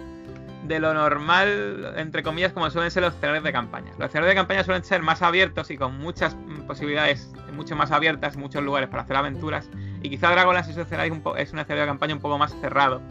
de 0.63 0.80
lo 0.80 0.93
normal, 0.93 1.93
entre 1.98 2.24
comillas, 2.24 2.54
como 2.54 2.69
suelen 2.69 2.91
ser 2.91 3.04
los 3.04 3.15
escenarios 3.15 3.43
de 3.43 3.52
campaña. 3.52 3.91
Los 3.98 4.10
escenarios 4.10 4.32
de 4.32 4.36
campaña 4.36 4.63
suelen 4.63 4.84
ser 4.84 5.02
más 5.02 5.22
abiertos 5.22 5.72
y 5.72 5.78
con 5.78 5.98
muchas 5.98 6.36
posibilidades 6.67 7.32
mucho 7.54 7.76
más 7.76 7.91
abiertas, 7.91 8.38
muchos 8.38 8.63
lugares 8.63 8.89
para 8.89 9.04
hacer 9.04 9.15
aventuras. 9.15 9.69
Y 10.02 10.10
quizá 10.10 10.32
Dragonlance 10.32 10.72
es 10.72 10.78
un 10.78 10.84
escenario, 10.84 11.13
un 11.13 11.22
es 11.38 11.52
un 11.54 11.60
escenario 11.60 11.84
de 11.84 11.88
campaña 11.88 12.13
un 12.13 12.22
poco 12.22 12.38
más 12.38 12.56
cerrado. 12.62 13.02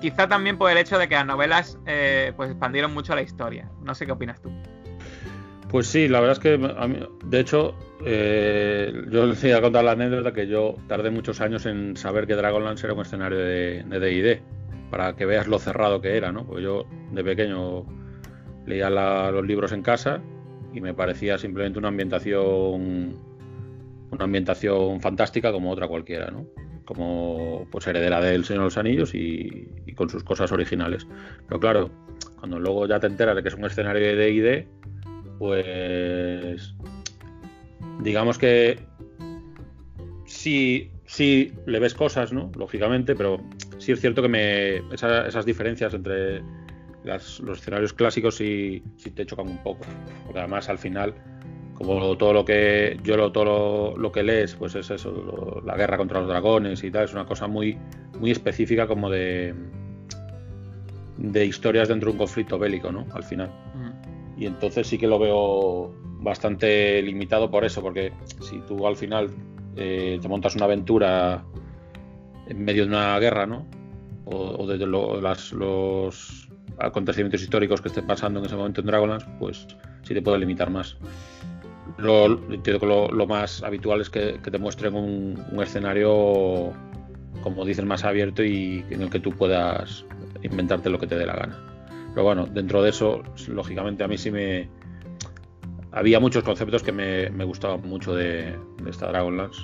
Quizá 0.00 0.28
también 0.28 0.58
por 0.58 0.70
el 0.70 0.78
hecho 0.78 0.98
de 0.98 1.08
que 1.08 1.14
las 1.14 1.26
novelas 1.26 1.78
eh, 1.86 2.32
pues 2.36 2.50
expandieron 2.50 2.92
mucho 2.92 3.14
la 3.14 3.22
historia. 3.22 3.68
No 3.82 3.94
sé 3.94 4.06
qué 4.06 4.12
opinas 4.12 4.40
tú. 4.40 4.50
Pues 5.68 5.86
sí, 5.86 6.08
la 6.08 6.20
verdad 6.20 6.36
es 6.36 6.38
que, 6.38 7.08
de 7.24 7.40
hecho, 7.40 7.74
eh, 8.04 8.92
yo 9.10 9.26
les 9.26 9.42
iba 9.42 9.56
a 9.56 9.60
contar 9.62 9.84
la 9.84 9.92
anécdota 9.92 10.32
que 10.32 10.46
yo 10.46 10.76
tardé 10.86 11.10
muchos 11.10 11.40
años 11.40 11.64
en 11.64 11.96
saber 11.96 12.26
que 12.26 12.34
Dragonlance 12.34 12.86
era 12.86 12.92
un 12.92 13.00
escenario 13.00 13.38
de 13.38 13.82
D&D, 13.88 14.42
para 14.92 15.16
que 15.16 15.24
veas 15.24 15.48
lo 15.48 15.58
cerrado 15.58 16.02
que 16.02 16.18
era, 16.18 16.32
¿no? 16.32 16.44
Pues 16.44 16.62
yo 16.62 16.84
de 17.12 17.24
pequeño 17.24 17.86
leía 18.66 18.90
los 18.90 19.46
libros 19.46 19.72
en 19.72 19.80
casa 19.80 20.20
y 20.74 20.82
me 20.82 20.92
parecía 20.92 21.38
simplemente 21.38 21.78
una 21.78 21.88
ambientación 21.88 23.16
una 24.10 24.24
ambientación 24.24 25.00
fantástica 25.00 25.50
como 25.50 25.70
otra 25.70 25.88
cualquiera, 25.88 26.30
¿no? 26.30 26.46
Como 26.84 27.66
pues 27.70 27.86
heredera 27.86 28.20
del 28.20 28.44
Señor 28.44 28.64
de 28.64 28.66
los 28.66 28.76
Anillos 28.76 29.14
y, 29.14 29.66
y 29.86 29.94
con 29.94 30.10
sus 30.10 30.24
cosas 30.24 30.52
originales. 30.52 31.06
Pero 31.48 31.58
claro, 31.58 31.90
cuando 32.38 32.60
luego 32.60 32.86
ya 32.86 33.00
te 33.00 33.06
enteras 33.06 33.34
de 33.34 33.42
que 33.42 33.48
es 33.48 33.54
un 33.54 33.64
escenario 33.64 34.02
de 34.02 34.14
D&D, 34.14 34.68
pues 35.38 36.74
digamos 38.02 38.36
que 38.36 38.78
sí, 40.26 40.90
sí 41.06 41.54
le 41.64 41.78
ves 41.78 41.94
cosas, 41.94 42.30
¿no? 42.34 42.52
Lógicamente, 42.58 43.14
pero 43.14 43.42
sí 43.82 43.92
es 43.92 44.00
cierto 44.00 44.22
que 44.22 44.28
me 44.28 44.76
esas 44.92 45.44
diferencias 45.44 45.94
entre 45.94 46.42
los 47.04 47.58
escenarios 47.58 47.92
clásicos 47.92 48.36
sí, 48.36 48.82
sí, 48.96 49.10
te 49.10 49.26
chocan 49.26 49.48
un 49.48 49.62
poco. 49.62 49.84
Porque 50.24 50.38
además 50.38 50.68
al 50.68 50.78
final, 50.78 51.14
como 51.74 52.16
todo 52.16 52.32
lo 52.32 52.44
que 52.44 52.98
yo 53.02 53.16
lo, 53.16 53.32
todo 53.32 53.96
lo, 53.96 54.12
que 54.12 54.22
lees, 54.22 54.54
pues 54.54 54.74
es 54.76 54.90
eso, 54.90 55.62
la 55.64 55.76
guerra 55.76 55.96
contra 55.96 56.20
los 56.20 56.28
dragones 56.28 56.82
y 56.84 56.90
tal, 56.90 57.04
es 57.04 57.12
una 57.12 57.26
cosa 57.26 57.48
muy, 57.48 57.76
muy 58.18 58.30
específica 58.30 58.86
como 58.86 59.10
de 59.10 59.54
de 61.18 61.44
historias 61.44 61.88
dentro 61.88 62.08
de 62.08 62.12
un 62.12 62.18
conflicto 62.18 62.58
bélico, 62.58 62.90
¿no? 62.90 63.06
Al 63.12 63.22
final. 63.22 63.48
Mm 63.74 64.12
y 64.36 64.46
entonces 64.46 64.86
sí 64.86 64.98
que 64.98 65.06
lo 65.06 65.18
veo 65.18 65.94
bastante 66.20 67.00
limitado 67.02 67.50
por 67.50 67.64
eso, 67.64 67.82
porque 67.82 68.12
si 68.40 68.58
tú 68.60 68.86
al 68.86 68.96
final 68.96 69.30
eh, 69.76 70.18
te 70.20 70.28
montas 70.28 70.56
una 70.56 70.64
aventura 70.64 71.44
en 72.52 72.64
medio 72.64 72.84
de 72.84 72.88
una 72.88 73.18
guerra, 73.18 73.46
¿no? 73.46 73.66
O, 74.24 74.66
de 74.66 74.86
los 74.86 76.48
acontecimientos 76.78 77.42
históricos 77.42 77.80
que 77.80 77.88
estén 77.88 78.06
pasando 78.06 78.40
en 78.40 78.46
ese 78.46 78.56
momento 78.56 78.80
en 78.80 78.86
Dragonlance, 78.86 79.26
pues 79.38 79.66
sí 80.02 80.14
te 80.14 80.22
puede 80.22 80.38
limitar 80.38 80.70
más. 80.70 80.96
Lo, 81.98 82.28
lo, 82.28 83.26
más 83.26 83.62
habitual 83.62 84.00
es 84.00 84.10
que, 84.10 84.38
te 84.38 84.58
muestren 84.58 84.94
un, 84.94 85.36
escenario, 85.60 86.72
como 87.42 87.64
dicen, 87.64 87.86
más 87.86 88.04
abierto 88.04 88.42
y 88.42 88.84
en 88.90 89.02
el 89.02 89.10
que 89.10 89.20
tú 89.20 89.30
puedas 89.32 90.04
inventarte 90.42 90.90
lo 90.90 90.98
que 90.98 91.06
te 91.06 91.16
dé 91.16 91.26
la 91.26 91.36
gana. 91.36 91.58
Pero 92.14 92.24
bueno, 92.24 92.46
dentro 92.46 92.82
de 92.82 92.90
eso, 92.90 93.22
lógicamente 93.48 94.04
a 94.04 94.08
mí 94.08 94.18
sí 94.18 94.30
me... 94.30 94.68
Había 95.92 96.20
muchos 96.20 96.42
conceptos 96.42 96.82
que 96.82 96.92
me, 96.92 97.44
gustaban 97.44 97.82
mucho 97.82 98.14
de, 98.14 98.56
esta 98.88 99.08
Dragonlance. 99.08 99.60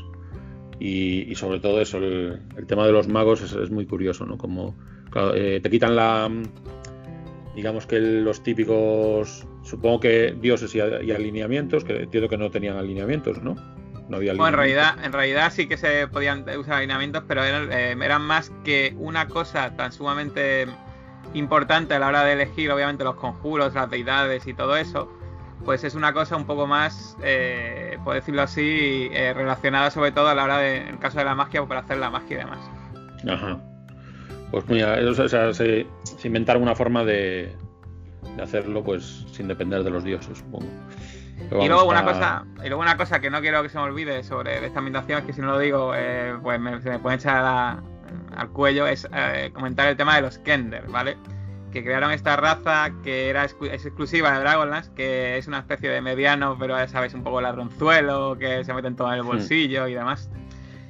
Y, 0.81 1.31
y, 1.31 1.35
sobre 1.35 1.61
todo 1.61 1.81
eso, 1.81 1.99
el, 1.99 2.41
tema 2.67 2.87
de 2.87 2.93
los 2.93 3.09
magos 3.09 3.41
es, 3.43 3.71
muy 3.71 3.87
curioso, 3.87 4.25
¿no? 4.27 4.39
Como 4.39 4.77
eh, 5.35 5.61
te 5.63 5.71
quitan 5.71 5.97
la... 5.97 6.31
Digamos 7.57 7.87
que 7.87 7.99
los 7.99 8.45
típicos, 8.45 9.45
supongo 9.65 9.99
que 9.99 10.37
dioses 10.41 10.73
y, 10.77 10.81
alineamientos, 10.81 11.83
que 11.83 12.03
entiendo 12.03 12.29
que 12.29 12.39
no 12.39 12.51
tenían 12.51 12.77
alineamientos, 12.77 13.43
¿no? 13.43 13.55
No 14.09 14.17
había 14.17 14.31
alineamientos. 14.31 14.39
Bueno, 14.39 14.49
en 14.49 14.55
realidad, 14.55 15.05
en 15.05 15.13
realidad 15.13 15.53
sí 15.53 15.67
que 15.67 15.77
se 15.77 16.07
podían 16.07 16.45
usar 16.57 16.75
alineamientos, 16.75 17.25
pero 17.27 17.43
eran, 17.43 17.73
eh, 17.73 17.97
eran 18.01 18.23
más 18.23 18.53
que 18.63 18.95
una 18.99 19.27
cosa 19.27 19.75
tan 19.75 19.91
sumamente 19.91 20.67
importante 21.35 21.95
a 21.95 21.99
la 21.99 22.09
hora 22.09 22.25
de 22.25 22.35
elegir, 22.35 22.71
obviamente, 22.71 23.03
los 23.03 23.17
conjuros, 23.17 23.75
las 23.75 23.91
deidades 23.91 24.47
y 24.47 24.55
todo 24.55 24.77
eso, 24.77 25.18
pues 25.65 25.85
es 25.85 25.95
una 25.95 26.13
cosa 26.13 26.37
un 26.37 26.47
poco 26.47 26.67
más, 26.67 27.17
eh, 27.23 27.99
por 28.05 28.15
decirlo 28.15 28.43
así, 28.43 29.09
eh, 29.13 29.33
relacionada 29.35 29.91
sobre 29.91 30.13
todo 30.13 30.29
a 30.29 30.35
la 30.35 30.45
hora 30.45 30.59
de, 30.59 30.77
en 30.79 30.89
el 30.89 30.99
caso 30.99 31.19
de 31.19 31.25
la 31.25 31.35
magia, 31.35 31.65
para 31.67 31.81
hacer 31.81 31.99
la 31.99 32.11
magia 32.11 32.35
y 32.35 32.39
demás. 32.39 32.59
Ajá. 33.29 33.59
Pues 34.51 34.67
mira, 34.69 34.99
o 35.07 35.29
sea, 35.29 35.53
se, 35.53 35.87
inventaron 36.25 36.63
una 36.63 36.75
forma 36.75 37.05
de, 37.05 37.55
hacerlo, 38.43 38.83
pues 38.83 39.27
sin 39.33 39.49
depender 39.49 39.83
de 39.83 39.91
los 39.91 40.05
dioses, 40.05 40.39
supongo. 40.39 40.67
y 41.61 41.69
luego, 41.69 41.85
una 41.85 42.05
cosa, 42.05 42.45
y 42.65 42.69
luego 42.69 42.81
una 42.81 42.97
cosa 42.97 43.21
que 43.21 43.31
no 43.31 43.41
quiero 43.41 43.63
que 43.63 43.69
se 43.69 43.79
me 43.79 43.85
olvide 43.85 44.23
sobre 44.25 44.65
esta 44.65 44.79
ambientación 44.79 45.19
es 45.19 45.25
que 45.27 45.33
si 45.33 45.41
no 45.41 45.49
lo 45.49 45.59
digo, 45.59 45.93
eh, 45.95 46.35
pues 46.43 46.61
se 46.83 46.91
me 46.91 46.99
puede 46.99 47.17
echar 47.17 47.45
a, 47.45 47.83
al 48.37 48.49
cuello 48.51 48.87
es 48.87 49.09
eh, 49.13 49.51
comentar 49.53 49.89
el 49.89 49.97
tema 49.97 50.17
de 50.17 50.23
los 50.23 50.39
Kender, 50.39 50.87
¿vale? 50.89 51.17
Que 51.73 51.85
crearon 51.85 52.11
esta 52.11 52.37
raza 52.37 52.93
que 53.03 53.29
era 53.29 53.45
es 53.45 53.55
exclusiva 53.61 54.33
de 54.33 54.41
Dragonlance, 54.41 54.91
que 54.95 55.37
es 55.37 55.47
una 55.47 55.59
especie 55.59 55.91
de 55.91 56.01
mediano, 56.01 56.57
pero 56.59 56.77
ya 56.77 56.89
sabes, 56.89 57.15
un 57.15 57.23
poco 57.23 57.41
ladronzuelo, 57.41 58.37
que 58.39 58.65
se 58.65 58.73
meten 58.73 58.97
todo 58.97 59.09
en 59.09 59.15
el 59.15 59.25
hmm. 59.25 59.27
bolsillo 59.27 59.87
y 59.87 59.95
demás. 59.95 60.31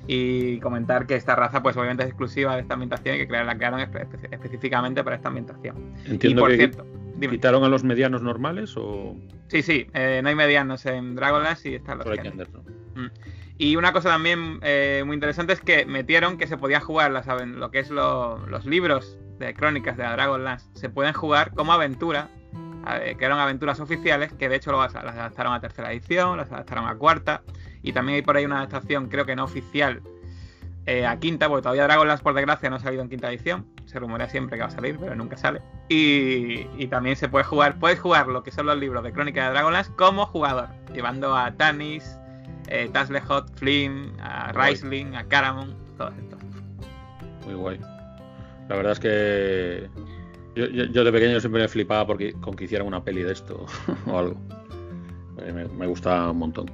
Y 0.07 0.59
comentar 0.61 1.07
que 1.07 1.17
esta 1.17 1.37
raza, 1.37 1.63
pues 1.63 1.77
obviamente 1.77 2.05
es 2.05 2.09
exclusiva 2.09 2.55
de 2.55 2.63
esta 2.63 2.75
ambientación 2.75 3.17
y 3.17 3.27
que 3.27 3.33
la 3.33 3.57
crearon 3.57 3.81
específicamente 3.81 5.05
para 5.05 5.17
esta 5.17 5.29
ambientación. 5.29 5.95
Entiendo 6.07 6.41
por 6.41 6.51
que 6.51 6.57
cierto, 6.57 6.87
¿Quitaron 7.21 7.65
a 7.65 7.69
los 7.69 7.85
medianos 7.85 8.23
normales 8.23 8.75
o...? 8.77 9.17
Sí, 9.49 9.63
sí, 9.63 9.87
eh, 9.95 10.21
no 10.23 10.29
hay 10.29 10.35
medianos 10.35 10.87
en 10.87 11.15
Dragonlance 11.15 11.71
y 11.71 11.75
están 11.75 11.99
los. 11.99 12.07
Mm. 12.07 13.07
Y 13.59 13.77
una 13.77 13.93
cosa 13.93 14.11
también 14.11 14.61
eh, 14.63 15.03
muy 15.05 15.15
interesante 15.15 15.53
es 15.53 15.61
que 15.61 15.85
metieron 15.85 16.39
que 16.39 16.47
se 16.47 16.57
podía 16.57 16.81
jugar 16.81 17.11
las, 17.11 17.27
lo 17.27 17.71
que 17.71 17.81
es 17.81 17.91
los 17.91 18.65
libros 18.67 19.19
de 19.39 19.55
crónicas 19.55 19.97
de 19.97 20.03
la 20.03 20.13
Dragonlance. 20.13 20.69
Se 20.75 20.89
pueden 20.89 21.13
jugar 21.13 21.53
como 21.55 21.73
aventura, 21.73 22.29
que 23.19 23.25
eran 23.25 23.39
aventuras 23.39 23.81
oficiales, 23.81 24.33
que 24.33 24.49
de 24.49 24.57
hecho 24.57 24.73
las 24.73 24.95
adaptaron 24.95 25.53
a 25.53 25.61
tercera 25.61 25.93
edición, 25.93 26.39
las 26.39 26.51
adaptaron 26.51 26.87
a 26.87 26.95
cuarta. 26.97 27.43
Y 27.83 27.93
también 27.93 28.17
hay 28.17 28.23
por 28.23 28.37
ahí 28.37 28.45
una 28.45 28.59
adaptación, 28.59 29.09
creo 29.09 29.27
que 29.27 29.37
no 29.37 29.45
oficial, 29.45 30.03
eh, 30.87 31.05
a 31.05 31.19
quinta, 31.19 31.49
porque 31.49 31.63
todavía 31.63 31.85
Dragonlance, 31.85 32.23
por 32.23 32.33
desgracia, 32.33 32.71
no 32.71 32.77
ha 32.77 32.81
salido 32.81 33.03
en 33.03 33.11
quinta 33.11 33.29
edición. 33.29 33.67
Se 33.85 33.99
rumorea 33.99 34.29
siempre 34.31 34.57
que 34.57 34.63
va 34.63 34.69
a 34.69 34.71
salir, 34.71 34.97
pero 34.99 35.15
nunca 35.15 35.37
sale. 35.37 35.61
Y, 35.91 36.67
y, 36.79 36.87
también 36.87 37.15
se 37.15 37.29
puede 37.29 37.45
jugar, 37.45 37.79
puedes 37.79 38.01
jugar 38.01 38.27
lo 38.29 38.43
que 38.43 38.51
son 38.51 38.65
los 38.65 38.79
libros 38.79 39.05
de 39.05 39.13
crónicas 39.13 39.45
de 39.45 39.51
Dragonlance 39.51 39.93
como 39.97 40.25
jugador, 40.25 40.69
llevando 40.95 41.37
a 41.37 41.53
Tanis, 41.53 42.19
eh, 42.69 42.89
Taslehot, 42.91 43.55
Flynn, 43.59 44.19
a 44.19 44.53
Raisling, 44.53 45.15
a 45.15 45.25
Caramon, 45.25 45.77
todo 45.99 46.09
esto. 46.09 46.39
Muy 47.45 47.55
guay. 47.55 47.98
La 48.69 48.77
verdad 48.77 48.93
es 48.93 49.01
que 49.01 49.89
yo, 50.55 51.05
de 51.05 51.13
pequeño 51.13 51.41
siempre 51.41 51.63
me 51.63 51.69
flipaba 51.69 52.07
porque, 52.07 52.33
con 52.35 52.55
que 52.55 52.65
hicieran 52.65 52.87
una 52.87 53.05
peli 53.05 53.23
de 53.23 53.33
esto 53.33 53.67
o 54.07 54.19
algo. 54.19 54.41
Eh, 55.43 55.53
me, 55.53 55.69
me, 55.69 55.87
gusta 55.87 56.31
un 56.31 56.39
montón. 56.39 56.67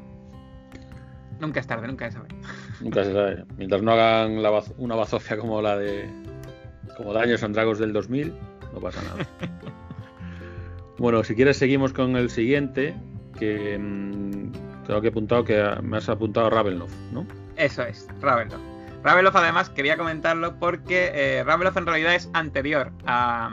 Nunca 1.40 1.61
es 1.61 1.66
tarde, 1.66 1.87
nunca 1.87 2.11
se 2.11 2.16
sabe. 2.16 2.28
Nunca 2.80 3.04
se 3.04 3.12
sabe. 3.12 3.44
Mientras 3.57 3.83
no 3.83 3.92
hagan 3.92 4.42
una 4.78 4.94
bazofia 4.94 5.37
como 5.37 5.61
la 5.61 5.76
de. 5.76 6.09
como 6.96 7.12
Daños 7.12 7.42
and 7.42 7.54
Dragos 7.54 7.78
del 7.78 7.92
2000, 7.92 8.33
no 8.72 8.80
pasa 8.80 9.02
nada. 9.02 9.28
bueno, 10.98 11.22
si 11.22 11.35
quieres, 11.35 11.57
seguimos 11.57 11.92
con 11.92 12.16
el 12.16 12.30
siguiente. 12.30 12.94
Que 13.38 13.76
mm, 13.78 14.52
tengo 14.87 15.00
que 15.00 15.09
apuntado 15.09 15.44
que 15.44 15.62
me 15.83 15.98
has 15.98 16.09
apuntado 16.09 16.46
a 16.46 16.50
Ravenloft, 16.50 16.94
¿no? 17.12 17.26
Eso 17.57 17.83
es, 17.83 18.09
Ravenloft. 18.20 18.73
Ravenloft 19.04 19.36
además 19.36 19.70
quería 19.70 19.96
comentarlo 19.96 20.58
porque 20.58 21.12
eh, 21.14 21.40
en 21.40 21.86
realidad 21.86 22.14
es 22.14 22.30
anterior 22.32 22.90
a... 23.06 23.50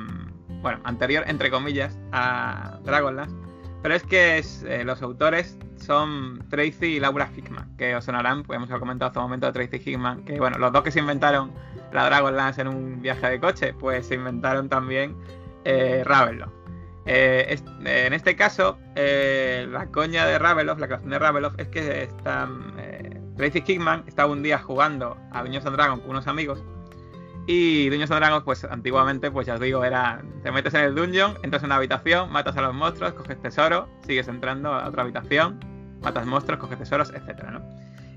Bueno, 0.61 0.79
anterior 0.83 1.23
entre 1.27 1.49
comillas 1.51 1.97
a 2.11 2.79
Dragonlance. 2.83 3.35
Pero 3.81 3.95
es 3.95 4.03
que 4.03 4.43
eh, 4.65 4.83
los 4.83 5.01
autores 5.01 5.57
son 5.75 6.47
Tracy 6.49 6.85
y 6.85 6.99
Laura 6.99 7.29
Hickman, 7.35 7.75
que 7.77 7.95
os 7.95 8.05
sonarán, 8.05 8.43
pues 8.43 8.57
hemos 8.57 8.69
comentado 8.79 9.09
hace 9.09 9.19
un 9.19 9.25
momento 9.25 9.51
de 9.51 9.53
Tracy 9.53 9.89
Hickman, 9.89 10.23
que 10.23 10.39
bueno, 10.39 10.59
los 10.59 10.71
dos 10.71 10.83
que 10.83 10.91
se 10.91 10.99
inventaron 10.99 11.51
la 11.91 12.05
Dragonlance 12.05 12.61
en 12.61 12.67
un 12.67 13.01
viaje 13.01 13.27
de 13.27 13.39
coche, 13.39 13.73
pues 13.73 14.05
se 14.07 14.15
inventaron 14.15 14.69
también 14.69 15.15
eh. 15.65 16.03
Eh, 17.05 17.57
en 17.83 18.13
este 18.13 18.35
caso, 18.35 18.77
eh, 18.95 19.67
la 19.69 19.87
coña 19.87 20.25
de 20.25 20.37
Raveloff, 20.37 20.79
la 20.79 20.87
creación 20.87 21.09
de 21.09 21.19
Raveloff, 21.19 21.55
es 21.57 21.67
que 21.69 22.03
está, 22.03 22.47
Tracy 23.37 23.61
Kickman 23.61 24.03
estaba 24.07 24.31
un 24.31 24.43
día 24.43 24.59
jugando 24.59 25.17
a 25.31 25.41
Dungeons 25.41 25.65
and 25.65 25.75
Dragons 25.75 26.01
con 26.01 26.11
unos 26.11 26.27
amigos. 26.27 26.63
Y 27.47 27.89
Dungeons 27.89 28.11
and 28.11 28.19
Dragons, 28.19 28.43
pues 28.43 28.63
antiguamente, 28.65 29.31
pues 29.31 29.47
ya 29.47 29.55
os 29.55 29.59
digo, 29.59 29.83
era. 29.83 30.21
Te 30.43 30.51
metes 30.51 30.73
en 30.73 30.81
el 30.81 30.95
dungeon, 30.95 31.37
entras 31.41 31.63
en 31.63 31.67
una 31.67 31.75
habitación, 31.77 32.31
matas 32.31 32.55
a 32.57 32.61
los 32.61 32.73
monstruos, 32.73 33.13
coges 33.13 33.41
tesoro, 33.41 33.89
sigues 34.05 34.27
entrando 34.27 34.73
a 34.73 34.87
otra 34.87 35.03
habitación, 35.03 35.59
matas 36.01 36.25
monstruos, 36.25 36.59
coges 36.59 36.77
tesoros, 36.77 37.11
etcétera, 37.11 37.51
¿no? 37.51 37.61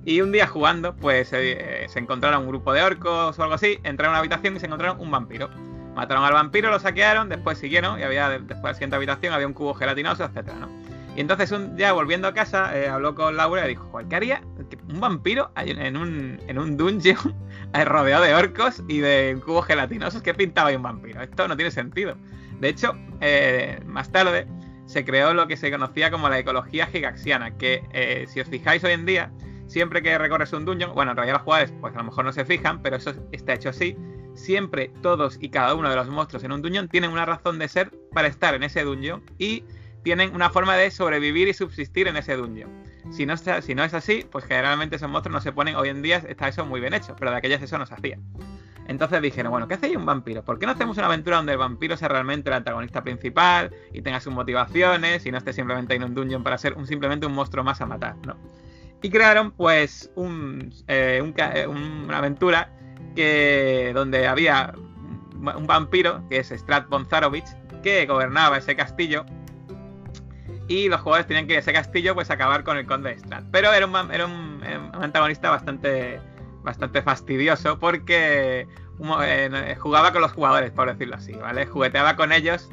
Y 0.04 0.20
un 0.20 0.32
día 0.32 0.46
jugando, 0.46 0.94
pues 0.94 1.28
se 1.28 1.88
encontraron 1.94 2.42
un 2.42 2.48
grupo 2.48 2.74
de 2.74 2.82
orcos 2.82 3.38
o 3.38 3.42
algo 3.42 3.54
así, 3.54 3.78
entraron 3.84 4.14
a 4.14 4.18
una 4.18 4.18
habitación 4.18 4.56
y 4.56 4.60
se 4.60 4.66
encontraron 4.66 5.00
un 5.00 5.10
vampiro. 5.10 5.48
Mataron 5.94 6.24
al 6.24 6.34
vampiro, 6.34 6.70
lo 6.70 6.78
saquearon, 6.78 7.30
después 7.30 7.56
siguieron 7.56 7.98
y 7.98 8.02
había 8.02 8.28
después 8.28 8.60
de 8.60 8.68
la 8.68 8.74
siguiente 8.74 8.96
habitación 8.96 9.32
había 9.32 9.46
un 9.46 9.54
cubo 9.54 9.72
gelatinoso, 9.72 10.24
etcétera, 10.24 10.58
¿no? 10.58 10.68
Y 11.16 11.20
entonces 11.20 11.52
un 11.52 11.76
día 11.76 11.92
volviendo 11.92 12.26
a 12.26 12.34
casa 12.34 12.76
eh, 12.76 12.88
habló 12.88 13.14
con 13.14 13.36
Laura 13.36 13.64
y 13.66 13.70
dijo, 13.70 14.00
¿qué 14.08 14.16
haría 14.16 14.42
un 14.88 15.00
vampiro 15.00 15.52
en 15.56 15.96
un, 15.96 16.40
en 16.48 16.58
un 16.58 16.76
dungeon 16.76 17.34
rodeado 17.84 18.24
de 18.24 18.34
orcos 18.34 18.82
y 18.88 18.98
de 18.98 19.40
cubos 19.44 19.66
gelatinosos? 19.66 20.22
¿Qué 20.22 20.34
pintaba 20.34 20.70
ahí 20.70 20.76
un 20.76 20.82
vampiro? 20.82 21.22
Esto 21.22 21.46
no 21.46 21.56
tiene 21.56 21.70
sentido. 21.70 22.16
De 22.60 22.68
hecho, 22.68 22.96
eh, 23.20 23.80
más 23.86 24.10
tarde 24.10 24.48
se 24.86 25.04
creó 25.04 25.34
lo 25.34 25.46
que 25.46 25.56
se 25.56 25.70
conocía 25.70 26.10
como 26.10 26.28
la 26.28 26.38
ecología 26.38 26.86
gigaxiana, 26.86 27.56
que 27.56 27.84
eh, 27.92 28.26
si 28.28 28.40
os 28.40 28.48
fijáis 28.48 28.82
hoy 28.84 28.92
en 28.92 29.06
día, 29.06 29.30
siempre 29.66 30.02
que 30.02 30.16
recorres 30.18 30.52
un 30.52 30.64
dungeon, 30.64 30.94
bueno, 30.94 31.12
en 31.12 31.16
realidad 31.16 31.36
los 31.36 31.42
jugadores 31.42 31.72
pues 31.80 31.94
a 31.94 31.98
lo 31.98 32.04
mejor 32.04 32.24
no 32.24 32.32
se 32.32 32.44
fijan, 32.44 32.82
pero 32.82 32.96
eso 32.96 33.14
está 33.32 33.54
hecho 33.54 33.70
así, 33.70 33.96
siempre 34.34 34.92
todos 35.00 35.38
y 35.40 35.48
cada 35.48 35.74
uno 35.74 35.88
de 35.88 35.96
los 35.96 36.08
monstruos 36.08 36.44
en 36.44 36.52
un 36.52 36.60
dungeon 36.60 36.88
tienen 36.88 37.10
una 37.10 37.24
razón 37.24 37.58
de 37.58 37.68
ser 37.68 37.90
para 38.12 38.28
estar 38.28 38.54
en 38.54 38.62
ese 38.62 38.82
dungeon 38.82 39.22
y 39.38 39.64
tienen 40.04 40.34
una 40.34 40.50
forma 40.50 40.76
de 40.76 40.90
sobrevivir 40.90 41.48
y 41.48 41.54
subsistir 41.54 42.06
en 42.06 42.16
ese 42.16 42.36
dungeon. 42.36 42.70
Si 43.10 43.26
no, 43.26 43.34
es 43.34 43.94
así, 43.94 44.24
pues 44.30 44.44
generalmente 44.44 44.96
esos 44.96 45.10
monstruos 45.10 45.34
no 45.34 45.40
se 45.40 45.52
ponen, 45.52 45.76
hoy 45.76 45.88
en 45.88 46.02
día 46.02 46.18
está 46.28 46.46
eso 46.46 46.64
muy 46.64 46.80
bien 46.80 46.94
hecho, 46.94 47.16
pero 47.18 47.30
de 47.30 47.38
aquellas 47.38 47.62
eso 47.62 47.78
no 47.78 47.86
se 47.86 47.94
hacía. 47.94 48.18
Entonces 48.86 49.22
dijeron, 49.22 49.50
bueno, 49.50 49.66
¿qué 49.66 49.74
hace 49.74 49.96
un 49.96 50.04
vampiro? 50.04 50.44
¿Por 50.44 50.58
qué 50.58 50.66
no 50.66 50.72
hacemos 50.72 50.98
una 50.98 51.06
aventura 51.06 51.38
donde 51.38 51.52
el 51.52 51.58
vampiro 51.58 51.96
sea 51.96 52.08
realmente 52.08 52.50
el 52.50 52.54
antagonista 52.54 53.02
principal 53.02 53.70
y 53.94 54.02
tenga 54.02 54.20
sus 54.20 54.32
motivaciones 54.32 55.24
y 55.24 55.32
no 55.32 55.38
esté 55.38 55.54
simplemente 55.54 55.94
en 55.94 56.04
un 56.04 56.14
dungeon 56.14 56.42
para 56.42 56.58
ser 56.58 56.76
simplemente 56.86 57.26
un 57.26 57.32
monstruo 57.32 57.64
más 57.64 57.80
a 57.80 57.86
matar? 57.86 58.14
¿no? 58.26 58.36
Y 59.02 59.08
crearon 59.08 59.52
pues 59.52 60.10
un, 60.16 60.70
eh, 60.86 61.22
eh, 61.36 61.66
una 61.66 62.18
aventura 62.18 62.70
que 63.16 63.92
donde 63.94 64.26
había 64.26 64.74
un 65.34 65.66
vampiro, 65.66 66.26
que 66.28 66.38
es 66.38 66.48
Strat 66.48 66.88
Bonzarovich, 66.88 67.48
que 67.82 68.04
gobernaba 68.04 68.58
ese 68.58 68.76
castillo 68.76 69.24
y 70.68 70.88
los 70.88 71.00
jugadores 71.00 71.26
tenían 71.26 71.46
que 71.46 71.58
ese 71.58 71.72
castillo 71.72 72.14
pues 72.14 72.30
acabar 72.30 72.64
con 72.64 72.76
el 72.76 72.86
conde 72.86 73.10
de 73.10 73.18
Strat. 73.18 73.44
Pero 73.50 73.72
era 73.72 73.86
un, 73.86 74.10
era 74.10 74.26
un, 74.26 74.62
antagonista 74.94 75.50
bastante, 75.50 76.20
bastante 76.62 77.02
fastidioso 77.02 77.78
porque 77.78 78.66
eh, 79.22 79.76
jugaba 79.78 80.12
con 80.12 80.22
los 80.22 80.32
jugadores, 80.32 80.70
por 80.70 80.90
decirlo 80.90 81.16
así, 81.16 81.32
¿vale? 81.32 81.66
Jugueteaba 81.66 82.16
con 82.16 82.32
ellos 82.32 82.70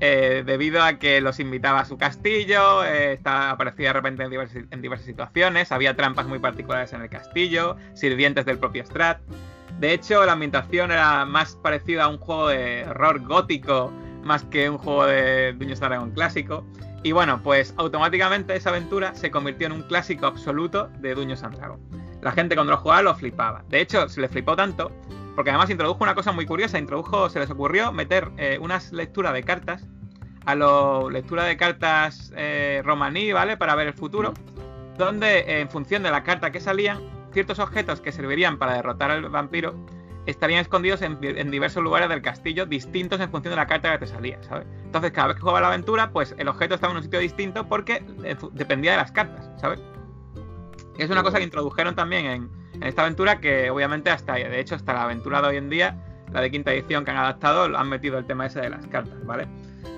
eh, 0.00 0.42
debido 0.44 0.82
a 0.82 0.98
que 0.98 1.22
los 1.22 1.40
invitaba 1.40 1.80
a 1.80 1.84
su 1.86 1.96
castillo, 1.96 2.84
eh, 2.84 3.18
aparecía 3.24 3.88
de 3.88 3.92
repente 3.94 4.22
en 4.24 4.30
diversas, 4.30 4.64
en 4.70 4.82
diversas, 4.82 5.06
situaciones, 5.06 5.72
había 5.72 5.96
trampas 5.96 6.26
muy 6.26 6.38
particulares 6.38 6.92
en 6.92 7.00
el 7.00 7.08
castillo, 7.08 7.76
sirvientes 7.94 8.44
del 8.44 8.58
propio 8.58 8.84
Strat. 8.84 9.20
De 9.78 9.92
hecho, 9.92 10.24
la 10.24 10.32
ambientación 10.32 10.90
era 10.90 11.24
más 11.24 11.56
parecida 11.56 12.04
a 12.04 12.08
un 12.08 12.18
juego 12.18 12.48
de 12.48 12.84
horror 12.88 13.20
gótico 13.20 13.92
más 14.22 14.42
que 14.44 14.68
un 14.68 14.76
juego 14.76 15.06
de 15.06 15.52
Dungeons 15.52 15.80
Dragon 15.80 16.10
clásico. 16.10 16.66
Y 17.02 17.12
bueno, 17.12 17.40
pues 17.42 17.74
automáticamente 17.76 18.56
esa 18.56 18.70
aventura 18.70 19.14
se 19.14 19.30
convirtió 19.30 19.66
en 19.66 19.74
un 19.74 19.82
clásico 19.82 20.26
absoluto 20.26 20.88
de 20.98 21.14
Dungeons 21.14 21.42
and 21.42 21.56
Dragons. 21.56 21.82
La 22.22 22.32
gente 22.32 22.54
cuando 22.54 22.72
lo 22.72 22.78
jugaba 22.78 23.02
lo 23.02 23.14
flipaba. 23.14 23.64
De 23.68 23.80
hecho, 23.80 24.08
se 24.08 24.20
le 24.20 24.28
flipó 24.28 24.56
tanto 24.56 24.90
porque 25.36 25.50
además 25.50 25.68
introdujo 25.68 26.02
una 26.02 26.14
cosa 26.14 26.32
muy 26.32 26.46
curiosa. 26.46 26.78
Introdujo, 26.78 27.28
se 27.28 27.38
les 27.38 27.50
ocurrió 27.50 27.92
meter 27.92 28.30
eh, 28.38 28.58
unas 28.60 28.90
lecturas 28.92 29.34
de 29.34 29.42
cartas 29.42 29.86
a 30.46 30.54
la 30.54 31.02
lectura 31.10 31.44
de 31.44 31.56
cartas 31.56 32.32
eh, 32.36 32.80
romaní, 32.84 33.32
¿vale? 33.32 33.56
Para 33.58 33.74
ver 33.74 33.88
el 33.88 33.92
futuro. 33.92 34.32
Donde 34.96 35.60
en 35.60 35.68
función 35.68 36.02
de 36.02 36.10
la 36.10 36.24
carta 36.24 36.50
que 36.50 36.60
salían, 36.60 37.00
ciertos 37.32 37.58
objetos 37.58 38.00
que 38.00 38.12
servirían 38.12 38.58
para 38.58 38.74
derrotar 38.74 39.10
al 39.10 39.28
vampiro 39.28 39.74
estarían 40.26 40.60
escondidos 40.60 41.02
en, 41.02 41.50
diversos 41.50 41.82
lugares 41.82 42.08
del 42.08 42.20
castillo, 42.20 42.66
distintos 42.66 43.20
en 43.20 43.30
función 43.30 43.52
de 43.52 43.56
la 43.56 43.66
carta 43.66 43.92
que 43.92 43.98
te 43.98 44.06
salía, 44.06 44.42
¿sabes? 44.42 44.66
Entonces, 44.84 45.12
cada 45.12 45.28
vez 45.28 45.36
que 45.36 45.40
jugaba 45.40 45.60
la 45.60 45.68
aventura, 45.68 46.10
pues 46.10 46.34
el 46.36 46.48
objeto 46.48 46.74
estaba 46.74 46.92
en 46.92 46.98
un 46.98 47.02
sitio 47.02 47.18
distinto 47.20 47.68
porque 47.68 48.04
eh, 48.24 48.36
dependía 48.52 48.92
de 48.92 48.96
las 48.98 49.12
cartas, 49.12 49.48
¿sabes? 49.60 49.80
Es 50.98 51.10
una 51.10 51.22
cosa 51.22 51.38
que 51.38 51.44
introdujeron 51.44 51.94
también 51.94 52.26
en, 52.26 52.50
esta 52.82 53.02
aventura 53.02 53.40
que 53.40 53.70
obviamente 53.70 54.10
hasta, 54.10 54.34
de 54.34 54.60
hecho, 54.60 54.74
hasta 54.74 54.92
la 54.92 55.04
aventura 55.04 55.40
de 55.40 55.48
hoy 55.48 55.56
en 55.56 55.70
día, 55.70 55.96
la 56.32 56.40
de 56.40 56.50
quinta 56.50 56.72
edición 56.72 57.04
que 57.04 57.10
han 57.10 57.16
adaptado, 57.16 57.64
han 57.76 57.88
metido 57.88 58.18
el 58.18 58.26
tema 58.26 58.46
ese 58.46 58.60
de 58.60 58.68
las 58.68 58.86
cartas, 58.88 59.24
¿vale? 59.24 59.46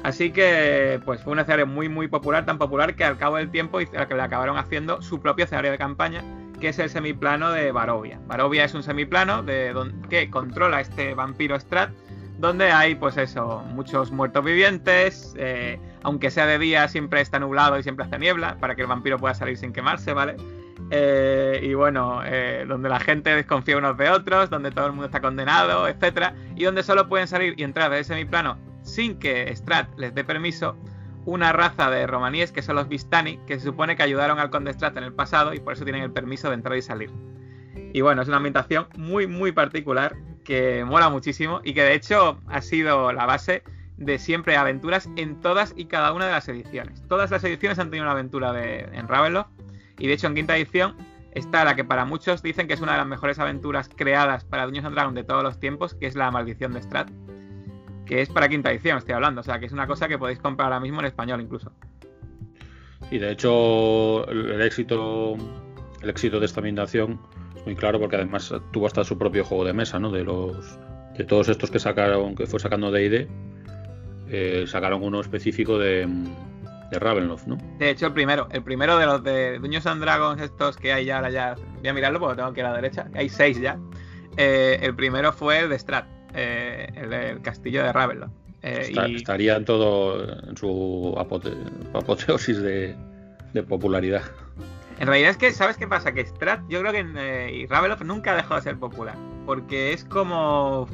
Así 0.04 0.30
que, 0.30 1.00
pues 1.04 1.22
fue 1.22 1.32
un 1.32 1.40
escenario 1.40 1.66
muy, 1.66 1.88
muy 1.88 2.06
popular, 2.06 2.46
tan 2.46 2.58
popular 2.58 2.94
que 2.94 3.04
al 3.04 3.18
cabo 3.18 3.36
del 3.36 3.50
tiempo 3.50 3.80
le 3.80 4.22
acabaron 4.22 4.56
haciendo 4.58 5.02
su 5.02 5.20
propio 5.20 5.44
escenario 5.44 5.72
de 5.72 5.78
campaña 5.78 6.22
que 6.60 6.68
es 6.68 6.78
el 6.78 6.90
semiplano 6.90 7.50
de 7.52 7.72
Barovia. 7.72 8.20
Barovia 8.26 8.64
es 8.64 8.74
un 8.74 8.82
semiplano 8.82 9.42
de 9.42 9.74
que 10.08 10.30
controla 10.30 10.80
este 10.80 11.14
vampiro 11.14 11.58
Strat, 11.58 11.90
donde 12.38 12.70
hay, 12.70 12.94
pues 12.94 13.16
eso, 13.16 13.62
muchos 13.70 14.12
muertos 14.12 14.44
vivientes, 14.44 15.34
eh, 15.36 15.78
aunque 16.02 16.30
sea 16.30 16.46
de 16.46 16.58
día, 16.58 16.86
siempre 16.88 17.20
está 17.20 17.38
nublado 17.38 17.78
y 17.78 17.82
siempre 17.82 18.06
hace 18.06 18.18
niebla, 18.18 18.56
para 18.60 18.76
que 18.76 18.82
el 18.82 18.88
vampiro 18.88 19.18
pueda 19.18 19.34
salir 19.34 19.56
sin 19.56 19.72
quemarse, 19.72 20.12
¿vale? 20.12 20.36
Eh, 20.90 21.60
y 21.62 21.74
bueno, 21.74 22.22
eh, 22.24 22.64
donde 22.66 22.88
la 22.88 23.00
gente 23.00 23.34
desconfía 23.34 23.76
unos 23.76 23.96
de 23.96 24.08
otros, 24.08 24.50
donde 24.50 24.70
todo 24.70 24.86
el 24.86 24.92
mundo 24.92 25.06
está 25.06 25.20
condenado, 25.20 25.88
etcétera, 25.88 26.34
y 26.54 26.64
donde 26.64 26.82
solo 26.82 27.08
pueden 27.08 27.26
salir 27.26 27.54
y 27.58 27.64
entrar 27.64 27.90
de 27.90 28.00
ese 28.00 28.14
semiplano 28.14 28.56
sin 28.82 29.18
que 29.18 29.54
Strat 29.54 29.88
les 29.98 30.14
dé 30.14 30.24
permiso 30.24 30.76
una 31.28 31.52
raza 31.52 31.90
de 31.90 32.06
romaníes 32.06 32.52
que 32.52 32.62
son 32.62 32.76
los 32.76 32.88
Vistani, 32.88 33.38
que 33.46 33.58
se 33.58 33.66
supone 33.66 33.96
que 33.96 34.02
ayudaron 34.02 34.38
al 34.38 34.48
Conde 34.48 34.72
Strat 34.72 34.96
en 34.96 35.04
el 35.04 35.12
pasado 35.12 35.52
y 35.52 35.60
por 35.60 35.74
eso 35.74 35.84
tienen 35.84 36.02
el 36.02 36.10
permiso 36.10 36.48
de 36.48 36.54
entrar 36.54 36.78
y 36.78 36.80
salir. 36.80 37.10
Y 37.92 38.00
bueno, 38.00 38.22
es 38.22 38.28
una 38.28 38.38
ambientación 38.38 38.86
muy, 38.96 39.26
muy 39.26 39.52
particular 39.52 40.16
que 40.42 40.86
mola 40.86 41.10
muchísimo 41.10 41.60
y 41.62 41.74
que 41.74 41.82
de 41.82 41.92
hecho 41.92 42.40
ha 42.46 42.62
sido 42.62 43.12
la 43.12 43.26
base 43.26 43.62
de 43.98 44.18
siempre 44.18 44.56
aventuras 44.56 45.10
en 45.16 45.38
todas 45.42 45.74
y 45.76 45.84
cada 45.84 46.14
una 46.14 46.24
de 46.24 46.32
las 46.32 46.48
ediciones. 46.48 47.02
Todas 47.08 47.30
las 47.30 47.44
ediciones 47.44 47.78
han 47.78 47.90
tenido 47.90 48.04
una 48.04 48.12
aventura 48.12 48.54
de, 48.54 48.88
en 48.92 49.06
Ravenloft 49.06 49.50
y 49.98 50.06
de 50.06 50.14
hecho 50.14 50.28
en 50.28 50.34
quinta 50.34 50.56
edición 50.56 50.96
está 51.32 51.62
la 51.66 51.76
que 51.76 51.84
para 51.84 52.06
muchos 52.06 52.42
dicen 52.42 52.68
que 52.68 52.72
es 52.72 52.80
una 52.80 52.92
de 52.92 52.98
las 52.98 53.06
mejores 53.06 53.38
aventuras 53.38 53.90
creadas 53.94 54.46
para 54.46 54.64
Dungeons 54.64 54.86
and 54.86 54.94
Dragons 54.94 55.14
de 55.14 55.24
todos 55.24 55.42
los 55.42 55.60
tiempos, 55.60 55.92
que 55.92 56.06
es 56.06 56.14
la 56.14 56.30
Maldición 56.30 56.72
de 56.72 56.82
Strat, 56.82 57.10
que 58.08 58.22
es 58.22 58.30
para 58.30 58.48
quinta 58.48 58.72
edición, 58.72 58.98
estoy 58.98 59.14
hablando. 59.14 59.42
O 59.42 59.44
sea, 59.44 59.60
que 59.60 59.66
es 59.66 59.72
una 59.72 59.86
cosa 59.86 60.08
que 60.08 60.18
podéis 60.18 60.38
comprar 60.38 60.72
ahora 60.72 60.80
mismo 60.80 61.00
en 61.00 61.06
español 61.06 61.40
incluso. 61.40 61.70
Y 63.10 63.18
de 63.18 63.30
hecho, 63.30 64.28
el, 64.28 64.60
éxito 64.62 65.36
el 66.02 66.10
éxito 66.10 66.40
de 66.40 66.46
esta 66.46 66.60
ambientación 66.60 67.20
es 67.56 67.64
muy 67.64 67.76
claro 67.76 68.00
porque 68.00 68.16
además 68.16 68.52
tuvo 68.72 68.86
hasta 68.86 69.04
su 69.04 69.18
propio 69.18 69.44
juego 69.44 69.64
de 69.64 69.74
mesa, 69.74 69.98
¿no? 69.98 70.10
De 70.10 70.24
los 70.24 70.78
de 71.16 71.24
todos 71.24 71.48
estos 71.48 71.70
que 71.70 71.78
sacaron, 71.78 72.36
que 72.36 72.46
fue 72.46 72.60
sacando 72.60 72.92
D&D, 72.92 73.28
eh, 74.28 74.64
sacaron 74.68 75.02
uno 75.02 75.20
específico 75.20 75.76
de, 75.76 76.06
de 76.90 76.98
Ravenloft, 76.98 77.46
¿no? 77.46 77.58
De 77.78 77.90
hecho, 77.90 78.06
el 78.06 78.12
primero, 78.12 78.46
el 78.52 78.62
primero 78.62 78.96
de 78.98 79.06
los 79.06 79.24
de 79.24 79.58
Dungeons 79.58 79.86
and 79.86 80.00
Dragons, 80.00 80.40
estos 80.40 80.76
que 80.76 80.92
hay 80.92 81.06
ya, 81.06 81.16
ahora 81.16 81.30
ya, 81.30 81.56
voy 81.80 81.88
a 81.88 81.92
mirarlo 81.92 82.20
porque 82.20 82.36
tengo 82.36 82.52
que 82.52 82.60
ir 82.60 82.66
a 82.66 82.70
la 82.70 82.76
derecha, 82.76 83.08
hay 83.14 83.28
seis 83.28 83.60
ya. 83.60 83.78
Eh, 84.36 84.78
el 84.80 84.94
primero 84.94 85.32
fue 85.32 85.58
el 85.58 85.68
de 85.70 85.78
Strat, 85.78 86.06
eh, 86.34 86.88
el, 86.96 87.40
castillo 87.42 87.82
de 87.82 87.92
Ravenloft. 87.92 88.32
Eh, 88.62 88.92
estaría 89.14 89.56
en 89.56 89.64
todo 89.64 90.22
en 90.48 90.56
su 90.56 91.14
apoteosis 91.94 92.60
de, 92.60 92.96
popularidad. 93.68 94.22
En 94.98 95.06
realidad 95.06 95.30
es 95.30 95.36
que, 95.36 95.52
¿sabes 95.52 95.76
qué 95.76 95.86
pasa? 95.86 96.12
Que 96.12 96.24
Strat, 96.24 96.60
yo 96.68 96.80
creo 96.80 96.92
que 96.92 97.04
eh, 97.16 97.66
Ravenloft 97.68 98.02
nunca 98.02 98.34
dejó 98.34 98.56
de 98.56 98.62
ser 98.62 98.76
popular. 98.78 99.16
Porque 99.46 99.92
es 99.92 100.04
como. 100.04 100.88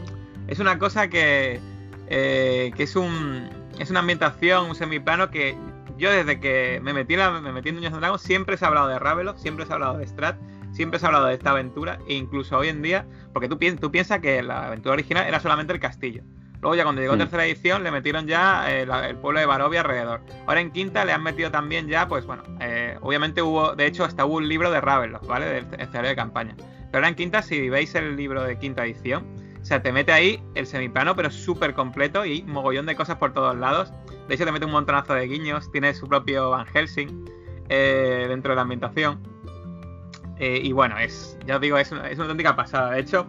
Es 0.47 0.59
una 0.61 0.79
cosa 0.79 1.09
que. 1.09 1.61
que 2.09 2.75
es 2.77 2.97
un. 2.97 3.49
Es 3.79 3.90
una 3.90 4.01
ambientación, 4.01 4.66
un 4.66 4.75
semiplano 4.75 5.31
que 5.31 5.57
yo 5.99 6.11
desde 6.11 6.40
que 6.40 6.81
me 6.83 6.92
metí, 6.92 7.16
la, 7.16 7.40
me 7.40 7.53
metí 7.53 7.68
en 7.68 7.77
Dungeons 7.77 7.99
Dragons 7.99 8.23
siempre 8.23 8.57
se 8.57 8.64
ha 8.64 8.68
hablado 8.68 8.88
de 8.88 8.99
Ravenloft, 8.99 9.38
siempre 9.38 9.66
se 9.66 9.73
ha 9.73 9.75
hablado 9.75 9.99
de 9.99 10.07
Strat 10.07 10.37
siempre 10.75 10.99
se 10.99 11.07
ha 11.07 11.09
hablado 11.09 11.27
de 11.27 11.35
esta 11.35 11.51
aventura 11.51 11.99
e 12.07 12.15
incluso 12.15 12.59
hoy 12.59 12.69
en 12.69 12.83
día, 12.83 13.07
porque 13.33 13.49
tú, 13.49 13.59
piensas 13.59 14.21
que 14.21 14.43
la 14.43 14.67
aventura 14.67 14.95
original 14.95 15.27
era 15.27 15.41
solamente 15.41 15.73
el 15.73 15.81
castillo. 15.81 16.23
Luego 16.61 16.77
ya 16.77 16.83
cuando 16.83 17.03
llegó 17.03 17.15
hmm. 17.15 17.19
tercera 17.19 17.45
edición 17.45 17.83
le 17.83 17.91
metieron 17.91 18.27
ya 18.27 18.71
eh, 18.71 18.83
el 18.83 19.17
pueblo 19.17 19.41
de 19.41 19.47
Barovia 19.47 19.81
alrededor. 19.81 20.21
Ahora 20.47 20.61
en 20.61 20.71
quinta 20.71 21.05
le 21.05 21.13
han 21.13 21.23
metido 21.23 21.51
también 21.51 21.89
ya, 21.89 22.09
pues 22.09 22.27
bueno, 22.27 22.43
eh, 22.61 22.97
obviamente 23.03 23.43
hubo, 23.43 23.75
de 23.75 23.87
hecho 23.87 24.05
hasta 24.05 24.25
hubo 24.25 24.37
un 24.37 24.49
libro 24.49 24.71
de 24.71 24.81
Ravenloft, 24.81 25.27
¿vale? 25.27 25.47
Del 25.47 25.67
escenario 25.79 26.11
de 26.11 26.17
campaña. 26.17 26.55
Pero 26.57 26.99
ahora 26.99 27.09
en 27.09 27.15
quinta, 27.15 27.43
si 27.43 27.69
veis 27.69 27.95
el 27.95 28.17
libro 28.17 28.43
de 28.43 28.59
quinta 28.59 28.85
edición, 28.85 29.27
o 29.61 29.65
sea, 29.65 29.83
te 29.83 29.93
mete 29.93 30.13
ahí 30.13 30.42
el 30.55 30.67
semiplano, 30.67 31.17
pero 31.17 31.31
súper 31.31 31.75
completo 31.75 32.27
y 32.27 32.42
mogollón 32.42 32.87
de 32.87 32.96
cosas 32.96 33.17
por 33.17 33.33
todos 33.33 33.57
lados. 33.57 33.92
De 34.29 34.35
hecho, 34.35 34.44
te 34.44 34.53
mete 34.53 34.67
un 34.67 34.73
montonazo 34.73 35.15
de 35.15 35.27
guiños, 35.27 35.71
tiene 35.73 35.94
su 35.94 36.07
propio 36.07 36.51
Van 36.51 36.67
Helsing 36.67 37.25
eh, 37.69 38.27
dentro 38.29 38.53
de 38.53 38.57
la 38.57 38.63
ambientación. 38.63 39.34
Eh, 40.39 40.61
y 40.63 40.73
bueno, 40.73 40.99
es, 40.99 41.39
ya 41.47 41.57
os 41.57 41.61
digo, 41.61 41.79
es 41.79 41.93
una, 41.93 42.09
es 42.09 42.15
una 42.15 42.25
auténtica 42.25 42.57
pasada. 42.57 42.93
De 42.93 43.01
hecho, 43.01 43.27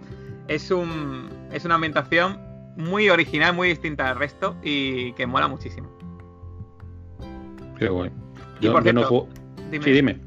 es, 0.47 0.71
un, 0.71 1.29
es 1.51 1.65
una 1.65 1.75
ambientación 1.75 2.39
muy 2.77 3.09
original, 3.09 3.53
muy 3.53 3.69
distinta 3.69 4.09
al 4.09 4.17
resto 4.17 4.55
y 4.63 5.13
que 5.13 5.25
mola 5.25 5.47
muchísimo. 5.47 5.89
Qué 7.77 7.87
guay. 7.87 8.11
Yo, 8.61 8.71
por 8.71 8.93
no 8.93 9.27
Dime. 9.71 9.83
Sí, 9.83 9.91
dime. 9.91 10.19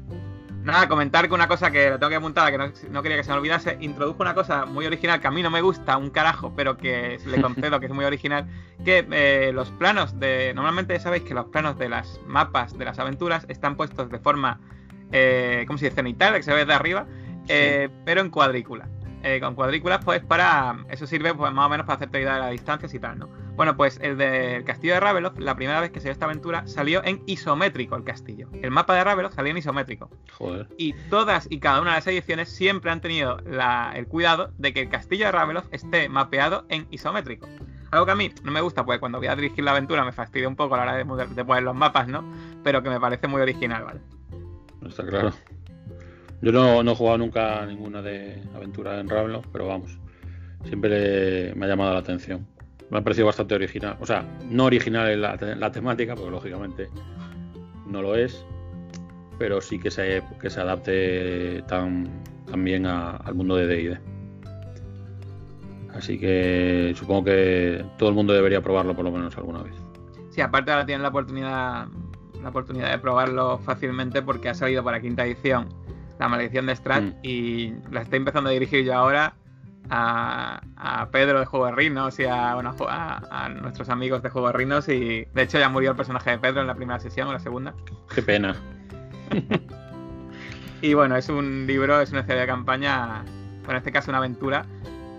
Nada, 0.63 0.89
comentar 0.89 1.27
que 1.27 1.33
una 1.33 1.47
cosa 1.47 1.71
que 1.71 1.89
lo 1.89 1.97
tengo 1.97 2.09
que 2.09 2.15
apuntar, 2.17 2.51
que 2.51 2.57
no, 2.89 3.01
quería 3.01 3.17
que 3.17 3.23
se 3.23 3.31
me 3.31 3.37
olvidase, 3.37 3.77
introdujo 3.79 4.21
una 4.21 4.33
cosa 4.33 4.65
muy 4.65 4.85
original 4.85 5.21
que 5.21 5.27
a 5.27 5.31
mí 5.31 5.41
no 5.41 5.49
me 5.49 5.61
gusta 5.61 5.95
un 5.97 6.09
carajo, 6.09 6.53
pero 6.55 6.75
que 6.75 7.17
le 7.25 7.41
concedo 7.41 7.79
que 7.79 7.85
es 7.85 7.91
muy 7.93 8.03
original, 8.03 8.45
que 8.83 9.07
eh, 9.09 9.51
los 9.53 9.71
planos 9.71 10.19
de... 10.19 10.53
Normalmente 10.53 10.99
sabéis 10.99 11.23
que 11.23 11.33
los 11.33 11.45
planos 11.45 11.77
de 11.79 11.87
las 11.87 12.19
mapas 12.27 12.77
de 12.77 12.85
las 12.85 12.99
aventuras 12.99 13.45
están 13.47 13.77
puestos 13.77 14.09
de 14.11 14.19
forma 14.19 14.59
eh, 15.11 15.63
¿cómo 15.67 15.77
se 15.77 15.85
dice? 15.85 15.95
Cenital, 15.95 16.33
que 16.35 16.43
se 16.43 16.53
ve 16.53 16.65
de 16.65 16.73
arriba, 16.73 17.05
eh, 17.47 17.89
pero 18.05 18.21
en 18.21 18.29
cuadrícula. 18.29 18.87
Eh, 19.21 19.41
con 19.41 19.53
cuadrículas, 19.53 19.99
pues 20.05 20.21
para. 20.23 20.77
Eso 20.89 21.05
sirve 21.05 21.33
pues, 21.33 21.51
más 21.51 21.65
o 21.65 21.69
menos 21.69 21.85
para 21.85 21.97
hacerte 21.97 22.21
idea 22.21 22.35
de 22.35 22.39
las 22.39 22.51
distancias 22.51 22.93
y 22.93 22.99
tal, 22.99 23.19
¿no? 23.19 23.27
Bueno, 23.57 23.75
pues 23.75 23.99
el 24.01 24.17
del 24.17 24.63
castillo 24.63 24.93
de 24.93 25.01
Raveloth, 25.01 25.37
la 25.39 25.55
primera 25.55 25.81
vez 25.81 25.91
que 25.91 25.99
se 25.99 26.05
dio 26.05 26.13
esta 26.13 26.23
aventura, 26.23 26.65
salió 26.67 27.03
en 27.03 27.21
isométrico 27.25 27.97
el 27.97 28.05
castillo. 28.05 28.47
El 28.61 28.71
mapa 28.71 28.95
de 28.95 29.03
Raveloth 29.03 29.33
salió 29.33 29.51
en 29.51 29.57
isométrico. 29.57 30.09
Joder. 30.37 30.69
Y 30.77 30.93
todas 31.09 31.47
y 31.49 31.59
cada 31.59 31.81
una 31.81 31.89
de 31.91 31.97
las 31.97 32.07
ediciones 32.07 32.47
siempre 32.47 32.91
han 32.91 33.01
tenido 33.01 33.41
la- 33.41 33.91
el 33.93 34.07
cuidado 34.07 34.53
de 34.57 34.71
que 34.71 34.79
el 34.83 34.89
castillo 34.89 35.25
de 35.25 35.33
Raveloth 35.33 35.65
esté 35.73 36.07
mapeado 36.07 36.65
en 36.69 36.87
isométrico. 36.89 37.49
Algo 37.91 38.05
que 38.05 38.11
a 38.13 38.15
mí 38.15 38.31
no 38.43 38.53
me 38.53 38.61
gusta, 38.61 38.85
porque 38.85 39.01
cuando 39.01 39.17
voy 39.17 39.27
a 39.27 39.35
dirigir 39.35 39.65
la 39.65 39.71
aventura 39.71 40.05
me 40.05 40.13
fastidia 40.13 40.47
un 40.47 40.55
poco 40.55 40.75
a 40.75 40.77
la 40.77 40.83
hora 40.83 40.95
de, 40.95 41.25
de 41.35 41.43
poner 41.43 41.63
los 41.63 41.75
mapas, 41.75 42.07
¿no? 42.07 42.23
Pero 42.63 42.81
que 42.81 42.89
me 42.89 43.01
parece 43.01 43.27
muy 43.27 43.41
original, 43.41 43.83
¿vale? 43.83 43.99
Está 44.87 45.05
claro. 45.05 45.33
Yo 46.41 46.51
no, 46.51 46.83
no 46.83 46.91
he 46.91 46.95
jugado 46.95 47.17
nunca 47.17 47.65
ninguna 47.65 48.01
de 48.01 48.41
aventura 48.55 48.99
en 48.99 49.09
Ravenloft, 49.09 49.49
pero 49.51 49.67
vamos. 49.67 49.97
Siempre 50.65 51.53
me 51.55 51.65
ha 51.65 51.69
llamado 51.69 51.93
la 51.93 51.99
atención. 51.99 52.47
Me 52.89 52.99
ha 52.99 53.01
parecido 53.03 53.27
bastante 53.27 53.55
original. 53.55 53.97
O 53.99 54.05
sea, 54.05 54.25
no 54.49 54.65
original 54.65 55.21
la, 55.21 55.35
la 55.35 55.71
temática, 55.71 56.15
porque 56.15 56.31
lógicamente 56.31 56.89
no 57.87 58.01
lo 58.01 58.15
es. 58.15 58.45
Pero 59.37 59.61
sí 59.61 59.79
que 59.79 59.91
se, 59.91 60.21
que 60.41 60.49
se 60.49 60.59
adapte 60.59 61.61
tan, 61.67 62.23
tan 62.49 62.63
bien 62.63 62.85
al 62.85 63.35
mundo 63.35 63.55
de 63.55 63.67
DD. 63.67 63.99
Así 65.93 66.17
que 66.19 66.93
supongo 66.95 67.25
que 67.25 67.85
todo 67.97 68.09
el 68.09 68.15
mundo 68.15 68.33
debería 68.33 68.61
probarlo 68.61 68.95
por 68.95 69.05
lo 69.05 69.11
menos 69.11 69.35
alguna 69.37 69.63
vez. 69.63 69.75
Sí, 70.29 70.41
aparte 70.41 70.71
ahora 70.71 70.85
tienen 70.85 71.01
la 71.01 71.09
oportunidad, 71.09 71.87
la 72.41 72.49
oportunidad 72.49 72.91
de 72.91 72.99
probarlo 72.99 73.57
fácilmente 73.59 74.21
porque 74.21 74.49
ha 74.49 74.53
salido 74.53 74.83
para 74.83 74.99
quinta 75.01 75.25
edición 75.25 75.69
La 76.19 76.27
Maldición 76.29 76.65
de 76.67 76.75
Strat 76.75 77.03
Mm. 77.03 77.13
y 77.23 77.73
la 77.91 78.01
estoy 78.01 78.17
empezando 78.17 78.49
a 78.49 78.53
dirigir 78.53 78.83
yo 78.85 78.93
ahora 78.93 79.33
a, 79.89 80.61
a 80.77 81.09
Pedro 81.09 81.39
de 81.39 81.45
Juego 81.45 81.65
de 81.67 81.71
Rinos 81.73 82.19
y 82.19 82.25
a, 82.25 82.53
bueno, 82.55 82.75
a, 82.87 83.45
a 83.45 83.49
nuestros 83.49 83.89
amigos 83.89 84.21
de 84.21 84.29
Juego 84.29 84.47
de 84.47 84.53
Rinos 84.53 84.87
y 84.89 85.25
de 85.33 85.41
hecho 85.41 85.57
ya 85.59 85.69
murió 85.69 85.91
el 85.91 85.95
personaje 85.97 86.29
de 86.31 86.37
Pedro 86.37 86.61
en 86.61 86.67
la 86.67 86.75
primera 86.75 86.99
sesión 86.99 87.27
o 87.27 87.33
la 87.33 87.39
segunda. 87.39 87.73
Qué 88.13 88.21
pena. 88.21 88.55
Y 90.81 90.93
bueno, 90.93 91.17
es 91.17 91.27
un 91.27 91.67
libro, 91.67 91.99
es 91.99 92.11
una 92.13 92.25
serie 92.25 92.41
de 92.41 92.47
campaña, 92.47 93.23
bueno, 93.63 93.71
en 93.71 93.75
este 93.77 93.91
caso 93.91 94.11
una 94.11 94.19
aventura 94.19 94.65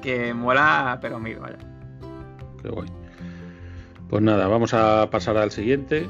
que 0.01 0.33
mola 0.33 0.99
pero 1.03 1.19
mil, 1.21 1.39
vaya. 1.39 1.59
Qué 2.63 2.69
guay. 2.71 2.89
Pues 4.09 4.23
nada, 4.23 4.49
vamos 4.49 4.73
a 4.73 5.11
pasar 5.11 5.37
al 5.37 5.51
siguiente. 5.51 6.09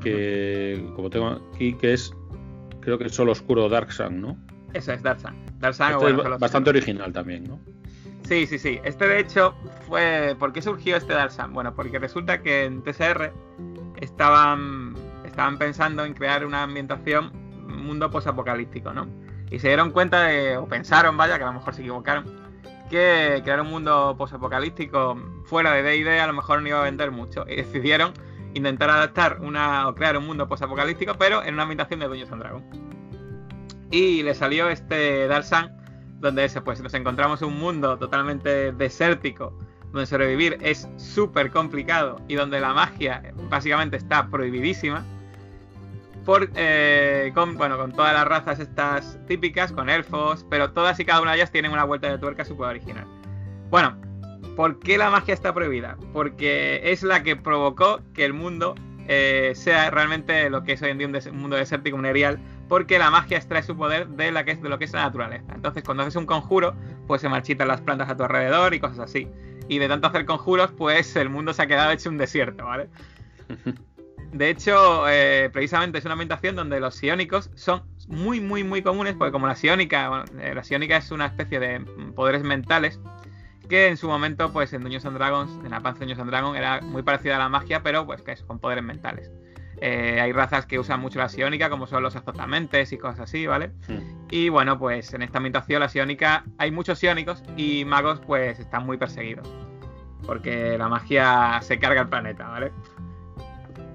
Que 0.00 0.90
como 0.96 1.10
tengo 1.10 1.40
aquí, 1.52 1.74
que 1.74 1.92
es 1.92 2.12
creo 2.80 2.98
que 2.98 3.04
es 3.04 3.14
solo 3.14 3.32
oscuro 3.32 3.68
Dark 3.68 3.92
Sun, 3.92 4.20
¿no? 4.20 4.38
Eso 4.72 4.92
es 4.92 5.02
Dark 5.02 5.20
Sun. 5.20 5.34
Dark 5.58 5.74
Sun, 5.74 5.86
Este 5.86 6.12
bueno, 6.12 6.34
es 6.34 6.40
bastante 6.40 6.70
original 6.70 7.12
también, 7.12 7.44
¿no? 7.44 7.60
Sí, 8.22 8.46
sí, 8.46 8.58
sí. 8.58 8.80
Este 8.84 9.06
de 9.08 9.20
hecho 9.20 9.54
fue. 9.86 10.36
¿Por 10.38 10.52
qué 10.52 10.62
surgió 10.62 10.96
este 10.96 11.12
Dark 11.12 11.32
Sun? 11.32 11.52
Bueno, 11.52 11.74
porque 11.74 11.98
resulta 11.98 12.42
que 12.42 12.64
en 12.64 12.82
TSR 12.82 13.32
estaban, 14.00 14.94
estaban 15.24 15.58
pensando 15.58 16.04
en 16.04 16.14
crear 16.14 16.46
una 16.46 16.62
ambientación 16.62 17.32
un 17.66 17.86
mundo 17.86 18.10
posapocalíptico, 18.10 18.92
¿no? 18.92 19.06
Y 19.50 19.58
se 19.58 19.68
dieron 19.68 19.90
cuenta 19.90 20.24
de, 20.24 20.56
o 20.56 20.66
pensaron, 20.66 21.16
vaya, 21.16 21.38
que 21.38 21.44
a 21.44 21.48
lo 21.48 21.54
mejor 21.54 21.74
se 21.74 21.82
equivocaron, 21.82 22.24
que 22.88 23.40
crear 23.42 23.60
un 23.60 23.68
mundo 23.68 24.14
posapocalíptico 24.16 25.18
fuera 25.44 25.72
de 25.72 25.82
D&D 25.82 26.20
a 26.20 26.26
lo 26.26 26.32
mejor 26.32 26.62
no 26.62 26.68
iba 26.68 26.80
a 26.80 26.84
vender 26.84 27.10
mucho. 27.10 27.44
Y 27.48 27.56
decidieron 27.56 28.12
intentar 28.54 28.90
adaptar 28.90 29.38
una 29.40 29.88
o 29.88 29.94
crear 29.94 30.16
un 30.16 30.26
mundo 30.26 30.48
posapocalíptico, 30.48 31.14
pero 31.14 31.42
en 31.42 31.54
una 31.54 31.62
ambientación 31.62 32.00
de 32.00 32.06
Dungeons 32.06 32.32
and 32.32 32.42
Dragons. 32.42 32.64
Y 33.90 34.22
le 34.22 34.34
salió 34.34 34.68
este 34.68 35.26
Dark 35.26 35.44
Sun, 35.44 35.70
donde 36.20 36.44
ese, 36.44 36.60
pues, 36.60 36.80
nos 36.80 36.94
encontramos 36.94 37.42
en 37.42 37.48
un 37.48 37.58
mundo 37.58 37.98
totalmente 37.98 38.72
desértico, 38.72 39.52
donde 39.92 40.06
sobrevivir 40.06 40.58
es 40.60 40.88
súper 40.96 41.50
complicado 41.50 42.20
y 42.28 42.34
donde 42.34 42.60
la 42.60 42.72
magia 42.72 43.22
básicamente 43.48 43.96
está 43.96 44.28
prohibidísima. 44.28 45.04
Por, 46.24 46.50
eh, 46.54 47.32
con, 47.34 47.56
bueno, 47.56 47.78
con 47.78 47.92
todas 47.92 48.12
las 48.12 48.26
razas 48.26 48.60
estas 48.60 49.18
típicas, 49.26 49.72
con 49.72 49.88
elfos, 49.88 50.46
pero 50.50 50.70
todas 50.70 51.00
y 51.00 51.04
cada 51.04 51.22
una 51.22 51.32
de 51.32 51.38
ellas 51.38 51.50
tienen 51.50 51.72
una 51.72 51.84
vuelta 51.84 52.08
de 52.08 52.18
tuerca 52.18 52.44
súper 52.44 52.66
original. 52.66 53.06
Bueno, 53.70 53.96
¿por 54.60 54.78
qué 54.78 54.98
la 54.98 55.08
magia 55.08 55.32
está 55.32 55.54
prohibida? 55.54 55.96
Porque 56.12 56.82
es 56.92 57.02
la 57.02 57.22
que 57.22 57.34
provocó 57.34 58.02
que 58.12 58.26
el 58.26 58.34
mundo 58.34 58.74
eh, 59.08 59.52
sea 59.54 59.90
realmente 59.90 60.50
lo 60.50 60.64
que 60.64 60.72
es 60.74 60.82
hoy 60.82 60.90
en 60.90 60.98
día 60.98 61.06
un, 61.06 61.14
des- 61.14 61.24
un 61.28 61.38
mundo 61.38 61.56
desértico, 61.56 61.96
un 61.96 62.04
erial, 62.04 62.38
porque 62.68 62.98
la 62.98 63.10
magia 63.10 63.38
extrae 63.38 63.62
su 63.62 63.74
poder 63.74 64.08
de, 64.08 64.30
la 64.30 64.44
que 64.44 64.50
es, 64.50 64.60
de 64.60 64.68
lo 64.68 64.78
que 64.78 64.84
es 64.84 64.92
la 64.92 65.00
naturaleza. 65.04 65.50
Entonces, 65.54 65.82
cuando 65.82 66.02
haces 66.02 66.16
un 66.16 66.26
conjuro, 66.26 66.74
pues 67.06 67.22
se 67.22 67.30
marchitan 67.30 67.68
las 67.68 67.80
plantas 67.80 68.10
a 68.10 68.18
tu 68.18 68.22
alrededor 68.24 68.74
y 68.74 68.80
cosas 68.80 68.98
así. 68.98 69.28
Y 69.66 69.78
de 69.78 69.88
tanto 69.88 70.08
hacer 70.08 70.26
conjuros, 70.26 70.72
pues 70.76 71.16
el 71.16 71.30
mundo 71.30 71.54
se 71.54 71.62
ha 71.62 71.66
quedado 71.66 71.90
hecho 71.92 72.10
un 72.10 72.18
desierto, 72.18 72.66
¿vale? 72.66 72.90
De 74.32 74.50
hecho, 74.50 75.08
eh, 75.08 75.48
precisamente 75.54 75.96
es 75.98 76.04
una 76.04 76.12
ambientación 76.12 76.54
donde 76.54 76.80
los 76.80 76.94
psiónicos 76.96 77.48
son 77.54 77.82
muy, 78.08 78.40
muy, 78.42 78.62
muy 78.62 78.82
comunes, 78.82 79.14
porque 79.14 79.32
como 79.32 79.46
la 79.46 79.56
psiónica, 79.56 80.08
bueno, 80.10 80.24
eh, 80.38 80.54
la 80.54 80.62
psiónica 80.64 80.98
es 80.98 81.10
una 81.10 81.24
especie 81.26 81.58
de 81.58 81.80
poderes 82.14 82.42
mentales 82.44 83.00
que 83.70 83.88
en 83.88 83.96
su 83.96 84.08
momento, 84.08 84.52
pues 84.52 84.74
en 84.74 84.82
Dungeons 84.82 85.06
and 85.06 85.16
Dragons, 85.16 85.64
en 85.64 85.70
la 85.70 85.80
panza 85.80 86.00
de 86.00 86.06
Dungeons 86.06 86.20
and 86.20 86.30
Dragons, 86.30 86.58
era 86.58 86.82
muy 86.82 87.02
parecida 87.02 87.36
a 87.36 87.38
la 87.38 87.48
magia, 87.48 87.82
pero 87.82 88.04
pues 88.04 88.20
que 88.20 88.32
es 88.32 88.42
con 88.42 88.58
poderes 88.58 88.84
mentales. 88.84 89.30
Eh, 89.80 90.20
hay 90.20 90.32
razas 90.32 90.66
que 90.66 90.78
usan 90.78 91.00
mucho 91.00 91.18
la 91.18 91.30
psiónica, 91.30 91.70
como 91.70 91.86
son 91.86 92.02
los 92.02 92.14
azotamentes 92.14 92.92
y 92.92 92.98
cosas 92.98 93.20
así, 93.20 93.46
¿vale? 93.46 93.70
Y 94.30 94.50
bueno, 94.50 94.78
pues 94.78 95.14
en 95.14 95.22
esta 95.22 95.38
ambientación 95.38 95.80
la 95.80 95.88
psiónica 95.88 96.44
hay 96.58 96.70
muchos 96.70 96.98
psiónicos 96.98 97.42
y 97.56 97.86
magos 97.86 98.20
pues 98.20 98.58
están 98.58 98.84
muy 98.84 98.98
perseguidos. 98.98 99.48
Porque 100.26 100.76
la 100.76 100.88
magia 100.88 101.60
se 101.62 101.78
carga 101.78 102.02
el 102.02 102.08
planeta, 102.08 102.46
¿vale? 102.46 102.72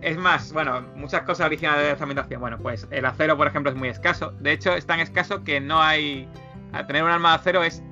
Es 0.02 0.18
más, 0.18 0.52
bueno, 0.54 0.82
muchas 0.96 1.22
cosas 1.22 1.48
originales 1.48 1.84
de 1.84 1.92
esta 1.92 2.04
ambientación. 2.04 2.42
Bueno, 2.42 2.58
pues 2.58 2.88
el 2.90 3.06
acero, 3.06 3.38
por 3.38 3.48
ejemplo, 3.48 3.72
es 3.72 3.78
muy 3.78 3.90
escaso. 3.90 4.32
De 4.40 4.54
hecho, 4.54 4.74
es 4.74 4.86
tan 4.86 5.00
escaso 5.00 5.44
que 5.44 5.60
no 5.60 5.82
hay... 5.82 6.28
a 6.74 6.86
tener 6.88 7.04
un 7.04 7.10
arma 7.10 7.30
de 7.30 7.36
acero 7.36 7.64
es... 7.64 7.84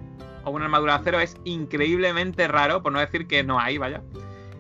o 0.43 0.51
una 0.51 0.65
armadura 0.65 0.93
de 0.93 0.99
acero 0.99 1.19
es 1.19 1.37
increíblemente 1.43 2.47
raro, 2.47 2.83
por 2.83 2.91
no 2.91 2.99
decir 2.99 3.27
que 3.27 3.43
no 3.43 3.59
hay, 3.59 3.77
vaya. 3.77 4.01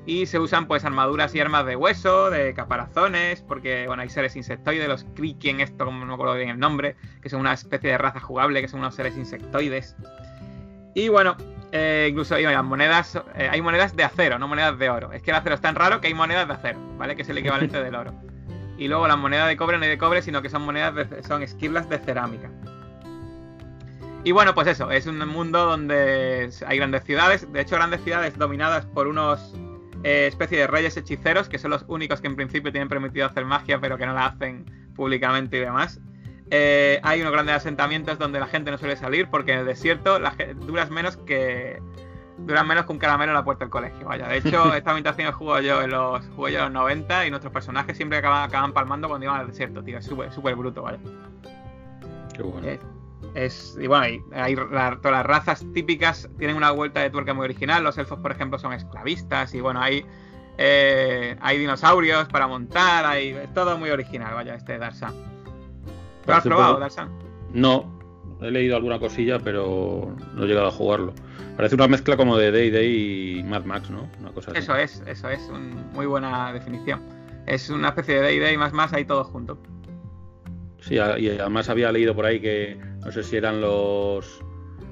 Y 0.05 0.25
se 0.25 0.39
usan 0.39 0.67
pues 0.67 0.83
armaduras 0.83 1.33
y 1.33 1.39
armas 1.39 1.65
de 1.65 1.75
hueso, 1.75 2.29
de 2.29 2.53
caparazones, 2.53 3.41
porque 3.41 3.87
bueno, 3.87 4.01
hay 4.01 4.09
seres 4.09 4.35
insectoides, 4.35 4.87
los 4.87 5.05
Krikien, 5.15 5.61
esto 5.61 5.85
como 5.85 5.99
no 5.99 6.05
me 6.05 6.13
acuerdo 6.13 6.35
bien 6.35 6.49
el 6.49 6.59
nombre, 6.59 6.95
que 7.21 7.29
son 7.29 7.39
una 7.39 7.53
especie 7.53 7.91
de 7.91 7.97
raza 7.97 8.19
jugable, 8.19 8.61
que 8.61 8.67
son 8.67 8.81
unos 8.81 8.95
seres 8.95 9.17
insectoides. 9.17 9.95
Y 10.93 11.07
bueno, 11.07 11.37
eh, 11.71 12.07
incluso 12.09 12.37
y, 12.37 12.43
las 12.43 12.63
monedas, 12.63 13.19
eh, 13.35 13.49
hay 13.49 13.61
monedas 13.61 13.95
de 13.95 14.03
acero, 14.03 14.37
no 14.37 14.47
monedas 14.47 14.77
de 14.77 14.89
oro. 14.89 15.11
Es 15.11 15.23
que 15.23 15.31
el 15.31 15.37
acero 15.37 15.55
es 15.55 15.61
tan 15.61 15.73
raro 15.73 16.01
que 16.01 16.07
hay 16.07 16.13
monedas 16.13 16.47
de 16.47 16.53
acero, 16.53 16.79
¿vale? 16.97 17.15
Que 17.15 17.23
es 17.23 17.29
el 17.29 17.37
equivalente 17.39 17.81
del 17.81 17.95
oro. 17.95 18.13
Y 18.77 18.87
luego 18.87 19.07
las 19.07 19.17
monedas 19.17 19.47
de 19.47 19.57
cobre 19.57 19.77
no 19.77 19.83
hay 19.83 19.89
de 19.89 19.97
cobre, 19.97 20.21
sino 20.21 20.41
que 20.41 20.49
son 20.49 20.63
monedas 20.63 20.93
de, 20.93 21.23
son 21.23 21.41
esquirlas 21.41 21.89
de 21.89 21.97
cerámica. 21.97 22.51
Y 24.23 24.31
bueno, 24.31 24.55
pues 24.55 24.67
eso, 24.67 24.89
es 24.89 25.05
un 25.05 25.19
mundo 25.27 25.65
donde 25.65 26.49
hay 26.65 26.77
grandes 26.77 27.03
ciudades, 27.03 27.51
de 27.51 27.61
hecho 27.61 27.75
grandes 27.75 28.01
ciudades 28.03 28.37
dominadas 28.37 28.85
por 28.85 29.07
unos 29.07 29.53
eh, 30.03 30.27
especie 30.27 30.57
de 30.57 30.67
reyes 30.67 30.95
hechiceros, 30.95 31.49
que 31.49 31.59
son 31.59 31.71
los 31.71 31.83
únicos 31.87 32.21
que 32.21 32.27
en 32.27 32.37
principio 32.37 32.71
tienen 32.71 32.87
permitido 32.87 33.25
hacer 33.25 33.43
magia, 33.43 33.79
pero 33.81 33.97
que 33.97 34.05
no 34.05 34.13
la 34.13 34.27
hacen 34.27 34.65
públicamente 34.95 35.57
y 35.57 35.59
demás. 35.59 35.99
Eh, 36.51 36.99
hay 37.03 37.19
unos 37.21 37.33
grandes 37.33 37.55
asentamientos 37.55 38.17
donde 38.17 38.39
la 38.39 38.47
gente 38.47 38.71
no 38.71 38.77
suele 38.77 38.95
salir, 38.95 39.27
porque 39.29 39.53
en 39.53 39.59
el 39.59 39.65
desierto 39.65 40.19
la 40.19 40.35
duras 40.55 40.89
menos 40.89 41.17
que 41.17 41.81
duran 42.37 42.67
menos 42.67 42.85
que 42.85 42.91
un 42.91 42.99
caramelo 42.99 43.31
en 43.31 43.35
la 43.35 43.43
puerta 43.43 43.65
del 43.65 43.71
colegio. 43.71 44.07
Vaya, 44.07 44.27
de 44.27 44.37
hecho, 44.37 44.73
esta 44.75 44.91
habitación 44.91 45.33
juego 45.33 45.59
yo 45.59 45.81
en 45.81 45.91
los 45.91 46.25
jugué 46.35 46.53
yo 46.53 46.59
en 46.59 46.65
los 46.65 46.73
90 46.73 47.27
y 47.27 47.29
nuestros 47.29 47.51
personajes 47.51 47.97
siempre 47.97 48.19
acaban, 48.19 48.43
acaban 48.43 48.71
palmando 48.71 49.07
cuando 49.09 49.25
iban 49.25 49.39
al 49.39 49.47
desierto, 49.47 49.83
tío. 49.83 49.97
Es 49.97 50.05
súper 50.05 50.31
súper 50.31 50.55
bruto, 50.55 50.81
¿vale? 50.81 50.99
Qué 52.35 52.43
bueno. 52.43 52.67
Eh, 52.67 52.79
es, 53.35 53.77
y 53.81 53.87
bueno, 53.87 54.03
hay, 54.05 54.21
hay 54.33 54.55
la- 54.55 54.97
todas 55.01 55.17
las 55.17 55.25
razas 55.25 55.65
típicas 55.73 56.29
tienen 56.37 56.55
una 56.57 56.71
vuelta 56.71 57.01
de 57.01 57.09
tuerca 57.09 57.33
muy 57.33 57.45
original. 57.45 57.83
Los 57.83 57.97
elfos, 57.97 58.19
por 58.19 58.31
ejemplo, 58.31 58.59
son 58.59 58.73
esclavistas 58.73 59.53
y 59.53 59.61
bueno, 59.61 59.81
hay, 59.81 60.05
eh, 60.57 61.35
hay 61.41 61.57
dinosaurios 61.57 62.27
para 62.29 62.47
montar, 62.47 63.05
hay, 63.05 63.29
es 63.29 63.53
todo 63.53 63.77
muy 63.77 63.89
original, 63.89 64.33
vaya, 64.35 64.55
este 64.55 64.77
Darsan. 64.77 65.13
¿Lo 66.27 66.33
has 66.35 66.43
probado, 66.43 66.69
poco- 66.73 66.79
Darsan? 66.81 67.09
No, 67.53 67.99
he 68.41 68.51
leído 68.51 68.75
alguna 68.75 68.99
cosilla, 68.99 69.39
pero 69.39 70.15
no 70.35 70.43
he 70.43 70.47
llegado 70.47 70.67
a 70.67 70.71
jugarlo. 70.71 71.13
Parece 71.57 71.75
una 71.75 71.87
mezcla 71.87 72.17
como 72.17 72.37
de 72.37 72.51
Day 72.51 73.39
y 73.39 73.43
Mad 73.43 73.63
Max, 73.65 73.89
¿no? 73.89 74.09
Una 74.19 74.31
cosa 74.31 74.51
así. 74.51 74.59
Eso 74.59 74.75
es, 74.75 75.03
eso 75.05 75.29
es, 75.29 75.39
un- 75.49 75.91
muy 75.93 76.05
buena 76.07 76.51
definición. 76.53 77.01
Es 77.45 77.69
una 77.69 77.89
especie 77.89 78.15
de 78.15 78.21
D&D 78.21 78.53
y 78.53 78.57
más 78.57 78.73
más 78.73 78.93
ahí 78.93 79.05
todo 79.05 79.23
junto. 79.25 79.57
Sí, 80.79 80.95
y 80.95 80.99
además 80.99 81.69
había 81.69 81.91
leído 81.91 82.15
por 82.15 82.25
ahí 82.25 82.39
que 82.41 82.77
no 83.05 83.11
sé 83.11 83.23
si 83.23 83.37
eran 83.37 83.61
los 83.61 84.41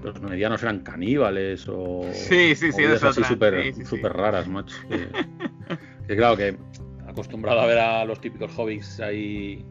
los 0.04 0.20
medianos 0.22 0.64
eran 0.64 0.80
caníbales 0.80 1.68
o 1.68 2.10
Sí, 2.14 2.56
sí, 2.56 2.72
sí, 2.72 2.86
así 2.86 3.24
súper 3.24 3.64
Sí, 3.64 3.74
sí, 3.74 3.80
sí. 3.82 3.86
súper 3.86 4.14
raras, 4.14 4.48
macho. 4.48 4.76
Que, 4.90 6.16
que 6.16 6.16
claro 6.18 6.36
que 6.36 6.58
acostumbrado 7.08 7.62
a 7.62 7.66
ver 7.66 7.80
a 7.80 8.04
los 8.06 8.20
típicos 8.20 8.52
hobbits 8.58 9.00
ahí 9.00 9.64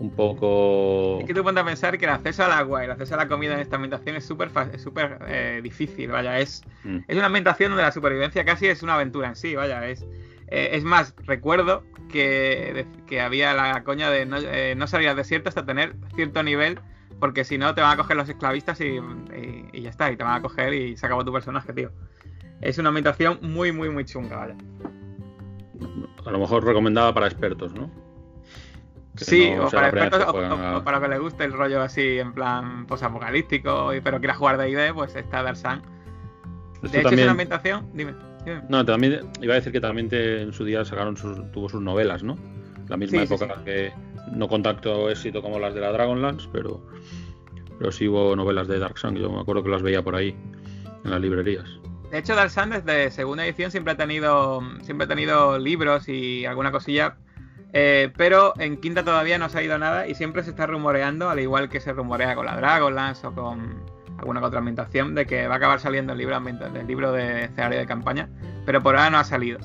un 0.00 0.10
poco... 0.10 1.18
Es 1.20 1.26
que 1.26 1.34
tú 1.34 1.44
ponte 1.44 1.60
a 1.60 1.64
pensar 1.64 1.98
que 1.98 2.06
el 2.06 2.10
acceso 2.10 2.44
al 2.44 2.52
agua 2.52 2.80
y 2.80 2.84
el 2.86 2.90
acceso 2.90 3.14
a 3.14 3.18
la 3.18 3.28
comida 3.28 3.54
en 3.54 3.60
esta 3.60 3.76
ambientación 3.76 4.16
es 4.16 4.24
súper 4.24 4.50
súper 4.78 5.18
eh, 5.28 5.60
difícil, 5.62 6.10
vaya, 6.10 6.38
es, 6.38 6.62
mm. 6.84 7.00
es 7.06 7.16
una 7.16 7.26
ambientación 7.26 7.70
donde 7.70 7.82
la 7.82 7.92
supervivencia 7.92 8.44
casi 8.44 8.66
es 8.66 8.82
una 8.82 8.94
aventura 8.94 9.28
en 9.28 9.36
sí, 9.36 9.54
vaya, 9.54 9.86
es... 9.86 10.04
Eh, 10.52 10.70
es 10.72 10.82
más, 10.82 11.14
recuerdo 11.26 11.84
que, 12.10 12.84
que, 13.06 13.20
había 13.20 13.54
la 13.54 13.84
coña 13.84 14.10
de 14.10 14.26
no, 14.26 14.38
eh, 14.38 14.74
no, 14.76 14.88
salir 14.88 15.08
al 15.08 15.14
desierto 15.14 15.48
hasta 15.48 15.64
tener 15.64 15.94
cierto 16.16 16.42
nivel, 16.42 16.80
porque 17.20 17.44
si 17.44 17.58
no 17.58 17.74
te 17.74 17.82
van 17.82 17.92
a 17.92 17.96
coger 17.96 18.16
los 18.16 18.28
esclavistas 18.28 18.80
y, 18.80 18.98
y, 19.72 19.82
ya 19.82 19.90
está, 19.90 20.10
y 20.10 20.16
te 20.16 20.24
van 20.24 20.34
a 20.34 20.42
coger 20.42 20.72
y 20.72 20.96
se 20.96 21.06
acabó 21.06 21.24
tu 21.24 21.32
personaje, 21.32 21.72
tío. 21.72 21.90
Es 22.60 22.78
una 22.78 22.88
ambientación 22.88 23.38
muy, 23.42 23.72
muy, 23.72 23.90
muy 23.90 24.04
chunga, 24.04 24.36
vaya. 24.36 24.56
A 26.26 26.30
lo 26.30 26.38
mejor 26.38 26.64
recomendada 26.64 27.14
para 27.14 27.26
expertos, 27.26 27.72
¿no? 27.74 27.90
sí, 29.16 29.52
o 29.60 29.68
para 29.68 29.88
expertos, 29.88 30.24
o, 30.28 30.84
para 30.84 31.00
que 31.00 31.08
le 31.08 31.18
guste 31.18 31.44
el 31.44 31.52
rollo 31.52 31.82
así 31.82 32.18
en 32.18 32.32
plan 32.32 32.86
posapocalíptico, 32.86 33.92
pero 34.02 34.18
quiera 34.18 34.34
jugar 34.34 34.56
de 34.56 34.70
ID, 34.70 34.94
pues 34.94 35.14
está 35.14 35.42
Darsan. 35.42 35.82
De 36.82 37.00
hecho, 37.00 37.08
es 37.10 37.22
una 37.22 37.30
ambientación. 37.32 37.90
Dime. 37.92 38.14
No, 38.68 38.84
también 38.84 39.30
iba 39.42 39.52
a 39.52 39.56
decir 39.56 39.72
que 39.72 39.80
también 39.80 40.08
en 40.12 40.52
su 40.52 40.64
día 40.64 40.84
sacaron 40.84 41.16
sus, 41.16 41.50
tuvo 41.52 41.68
sus 41.68 41.82
novelas, 41.82 42.22
¿no? 42.22 42.36
La 42.88 42.96
misma 42.96 43.22
época 43.22 43.62
que 43.64 43.92
no 44.30 44.48
contacto 44.48 45.10
éxito 45.10 45.42
como 45.42 45.58
las 45.58 45.74
de 45.74 45.80
la 45.80 45.92
Dragonlance, 45.92 46.48
pero, 46.52 46.80
pero 47.78 47.92
sí 47.92 48.08
hubo 48.08 48.34
novelas 48.36 48.68
de 48.68 48.78
Dark 48.78 48.98
Sun, 48.98 49.16
yo 49.16 49.30
me 49.30 49.40
acuerdo 49.40 49.62
que 49.62 49.70
las 49.70 49.82
veía 49.82 50.02
por 50.02 50.14
ahí 50.14 50.34
en 51.04 51.10
las 51.10 51.20
librerías. 51.20 51.66
De 52.10 52.18
hecho, 52.18 52.34
Dark 52.34 52.50
Sun 52.50 52.70
desde 52.70 53.10
segunda 53.10 53.46
edición 53.46 53.70
siempre 53.70 53.92
ha 53.92 53.96
tenido 53.96 54.62
siempre 54.82 55.04
ha 55.04 55.08
tenido 55.08 55.58
libros 55.58 56.08
y 56.08 56.44
alguna 56.44 56.72
cosilla, 56.72 57.16
eh, 57.72 58.12
pero 58.16 58.52
en 58.58 58.78
quinta 58.78 59.04
todavía 59.04 59.38
no 59.38 59.44
ha 59.44 59.48
salido 59.48 59.78
nada 59.78 60.08
y 60.08 60.14
siempre 60.14 60.42
se 60.42 60.50
está 60.50 60.66
rumoreando, 60.66 61.30
al 61.30 61.38
igual 61.38 61.68
que 61.68 61.80
se 61.80 61.92
rumorea 61.92 62.34
con 62.34 62.46
la 62.46 62.56
Dragonlance 62.56 63.26
o 63.26 63.32
con 63.32 63.84
alguna 64.18 64.44
otra 64.44 64.58
ambientación 64.58 65.14
de 65.14 65.24
que 65.24 65.46
va 65.46 65.54
a 65.54 65.56
acabar 65.56 65.80
saliendo 65.80 66.12
el 66.12 66.18
libro, 66.18 66.36
el 66.36 66.86
libro 66.86 67.12
de 67.12 67.44
escenario 67.44 67.78
de 67.78 67.86
campaña, 67.86 68.28
pero 68.66 68.82
por 68.82 68.96
ahora 68.96 69.10
no 69.10 69.18
ha 69.18 69.24
salido. 69.24 69.58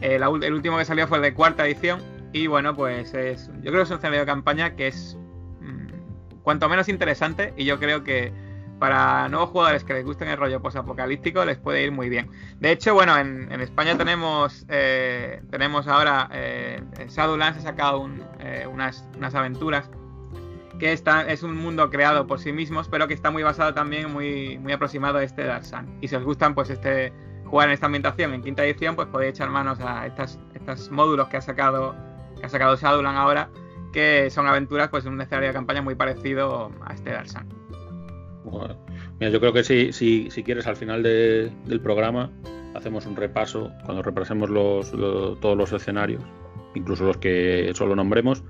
Eh, 0.00 0.16
el 0.16 0.54
último 0.54 0.78
que 0.78 0.84
salió 0.84 1.06
fue 1.06 1.18
el 1.18 1.22
de 1.22 1.34
cuarta 1.34 1.66
edición 1.66 2.00
y 2.32 2.46
bueno, 2.46 2.74
pues 2.74 3.12
es, 3.14 3.48
yo 3.62 3.70
creo 3.70 3.76
que 3.76 3.82
es 3.82 3.90
un 3.90 3.96
escenario 3.96 4.20
de 4.20 4.26
campaña 4.26 4.76
que 4.76 4.88
es 4.88 5.16
mm, 5.60 6.40
cuanto 6.42 6.68
menos 6.68 6.88
interesante 6.88 7.52
y 7.56 7.64
yo 7.64 7.78
creo 7.78 8.04
que 8.04 8.32
para 8.78 9.28
nuevos 9.28 9.50
jugadores 9.50 9.84
que 9.84 9.92
les 9.92 10.04
gusten 10.04 10.28
el 10.28 10.38
rollo 10.38 10.62
posapocalíptico 10.62 11.44
les 11.44 11.58
puede 11.58 11.84
ir 11.84 11.92
muy 11.92 12.08
bien. 12.08 12.30
De 12.58 12.72
hecho, 12.72 12.94
bueno, 12.94 13.16
en, 13.18 13.52
España 13.60 13.96
tenemos 13.96 14.64
eh, 14.68 15.42
tenemos 15.50 15.86
ahora 15.86 16.28
eh, 16.32 16.82
Shadowlands 17.08 17.58
ha 17.58 17.62
sacado 17.62 18.08
eh, 18.38 18.66
unas, 18.70 19.04
unas 19.16 19.34
aventuras 19.34 19.90
que 20.78 20.92
está, 20.92 21.30
es 21.30 21.42
un 21.42 21.56
mundo 21.56 21.90
creado 21.90 22.26
por 22.26 22.40
sí 22.40 22.52
mismos, 22.52 22.88
pero 22.88 23.06
que 23.06 23.12
está 23.12 23.30
muy 23.30 23.42
basado 23.42 23.74
también, 23.74 24.10
muy, 24.10 24.56
muy 24.58 24.72
aproximado 24.72 25.18
a 25.18 25.22
este 25.22 25.44
Dark 25.44 25.66
Sun. 25.66 25.98
Y 26.00 26.08
si 26.08 26.16
os 26.16 26.24
gustan, 26.24 26.54
pues 26.54 26.70
este 26.70 27.12
jugar 27.44 27.68
en 27.68 27.74
esta 27.74 27.86
ambientación 27.86 28.32
en 28.32 28.42
quinta 28.42 28.64
edición, 28.64 28.96
pues 28.96 29.08
podéis 29.08 29.32
echar 29.32 29.50
manos 29.50 29.78
a 29.80 30.06
estas, 30.06 30.38
estos 30.54 30.90
módulos 30.90 31.28
que 31.28 31.36
ha 31.36 31.42
sacado 31.42 31.94
que 32.40 32.46
ha 32.46 32.48
sacado 32.48 32.76
Shadowland 32.76 33.18
ahora, 33.18 33.50
que 33.92 34.30
son 34.30 34.46
aventuras 34.46 34.88
pues 34.88 35.04
en 35.06 35.12
un 35.12 35.20
escenario 35.20 35.48
de 35.48 35.54
campaña 35.54 35.82
muy 35.82 35.94
parecido 35.94 36.72
a 36.84 36.94
este 36.94 37.10
Dark 37.10 37.28
Sun. 37.28 37.46
mira, 39.18 39.30
yo 39.30 39.40
creo 39.40 39.52
que 39.52 39.64
si, 39.64 39.92
si, 39.92 40.30
si 40.30 40.42
quieres 40.42 40.66
al 40.66 40.76
final 40.76 41.02
del 41.02 41.80
programa 41.82 42.30
hacemos 42.74 43.06
un 43.06 43.16
repaso, 43.16 43.70
cuando 43.84 44.02
repasemos 44.02 44.48
los, 44.50 44.90
todos 45.40 45.56
los 45.56 45.72
escenarios, 45.72 46.22
incluso 46.74 47.04
los 47.04 47.16
que 47.16 47.72
solo 47.74 47.96
nombremos, 47.96 48.42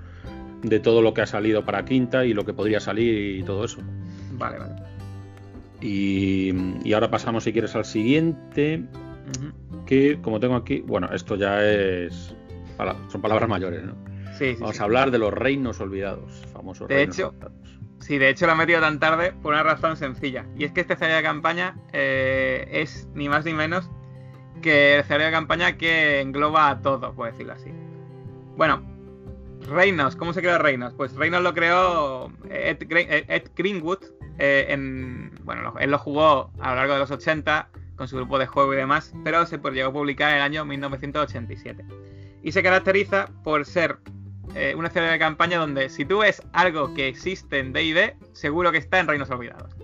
de 0.62 0.78
todo 0.78 1.02
lo 1.02 1.14
que 1.14 1.22
ha 1.22 1.26
salido 1.26 1.64
para 1.64 1.84
quinta 1.84 2.24
y 2.24 2.34
lo 2.34 2.44
que 2.44 2.52
podría 2.52 2.80
salir 2.80 3.38
y 3.38 3.42
todo 3.42 3.64
eso. 3.64 3.78
Vale, 4.32 4.58
vale. 4.58 4.74
Y, 5.80 6.92
ahora 6.92 7.10
pasamos, 7.10 7.44
si 7.44 7.52
quieres, 7.52 7.74
al 7.74 7.84
siguiente. 7.84 8.84
Que, 9.86 10.18
como 10.20 10.40
tengo 10.40 10.56
aquí, 10.56 10.80
bueno, 10.80 11.08
esto 11.12 11.36
ya 11.36 11.64
es. 11.64 12.34
Son 13.08 13.20
palabras 13.20 13.48
mayores, 13.48 13.82
¿no? 13.84 13.94
Sí, 14.38 14.56
Vamos 14.58 14.80
a 14.80 14.84
hablar 14.84 15.10
de 15.10 15.18
los 15.18 15.32
reinos 15.34 15.80
olvidados, 15.80 16.46
famosos 16.52 16.88
de 16.88 16.94
reinos 16.94 17.18
hecho, 17.18 17.28
olvidados. 17.28 17.78
Sí, 18.00 18.16
de 18.16 18.30
hecho 18.30 18.46
lo 18.46 18.52
he 18.52 18.56
metido 18.56 18.80
tan 18.80 18.98
tarde 18.98 19.32
por 19.42 19.52
una 19.52 19.62
razón 19.62 19.96
sencilla. 19.96 20.46
Y 20.56 20.64
es 20.64 20.72
que 20.72 20.80
este 20.80 20.94
escenario 20.94 21.18
de 21.18 21.22
campaña 21.22 21.76
eh, 21.92 22.66
es 22.72 23.08
ni 23.14 23.28
más 23.28 23.44
ni 23.44 23.52
menos 23.52 23.90
que 24.62 24.94
el 24.94 25.00
escenario 25.00 25.26
de 25.26 25.32
campaña 25.32 25.76
que 25.76 26.20
engloba 26.20 26.70
a 26.70 26.80
todo, 26.80 27.12
por 27.14 27.30
decirlo 27.30 27.52
así. 27.52 27.70
Bueno, 28.56 28.82
Reinos, 29.68 30.16
¿cómo 30.16 30.32
se 30.32 30.40
creó 30.40 30.58
Reinos? 30.58 30.94
Pues 30.94 31.14
Reinos 31.14 31.42
lo 31.42 31.52
creó 31.54 32.32
Ed, 32.48 32.78
Greenwood. 33.56 33.98
Eh, 34.38 34.66
en, 34.70 35.32
bueno, 35.44 35.74
él 35.78 35.90
lo 35.90 35.98
jugó 35.98 36.50
a 36.60 36.70
lo 36.70 36.76
largo 36.76 36.94
de 36.94 37.00
los 37.00 37.10
80 37.10 37.68
con 37.96 38.08
su 38.08 38.16
grupo 38.16 38.38
de 38.38 38.46
juego 38.46 38.72
y 38.72 38.76
demás, 38.78 39.12
pero 39.22 39.44
se 39.44 39.58
llegó 39.58 39.90
a 39.90 39.92
publicar 39.92 40.30
en 40.30 40.36
el 40.36 40.42
año 40.42 40.64
1987. 40.64 41.84
Y 42.42 42.52
se 42.52 42.62
caracteriza 42.62 43.28
por 43.44 43.64
ser 43.64 43.98
eh, 44.54 44.74
una 44.76 44.90
serie 44.90 45.10
de 45.10 45.18
campaña 45.18 45.58
donde 45.58 45.88
si 45.88 46.04
tú 46.04 46.18
ves 46.18 46.42
algo 46.52 46.94
que 46.94 47.08
existe 47.08 47.58
en 47.58 47.72
D&D, 47.72 48.16
seguro 48.32 48.72
que 48.72 48.78
está 48.78 48.98
en 48.98 49.08
Reinos 49.08 49.30
Olvidados. 49.30 49.74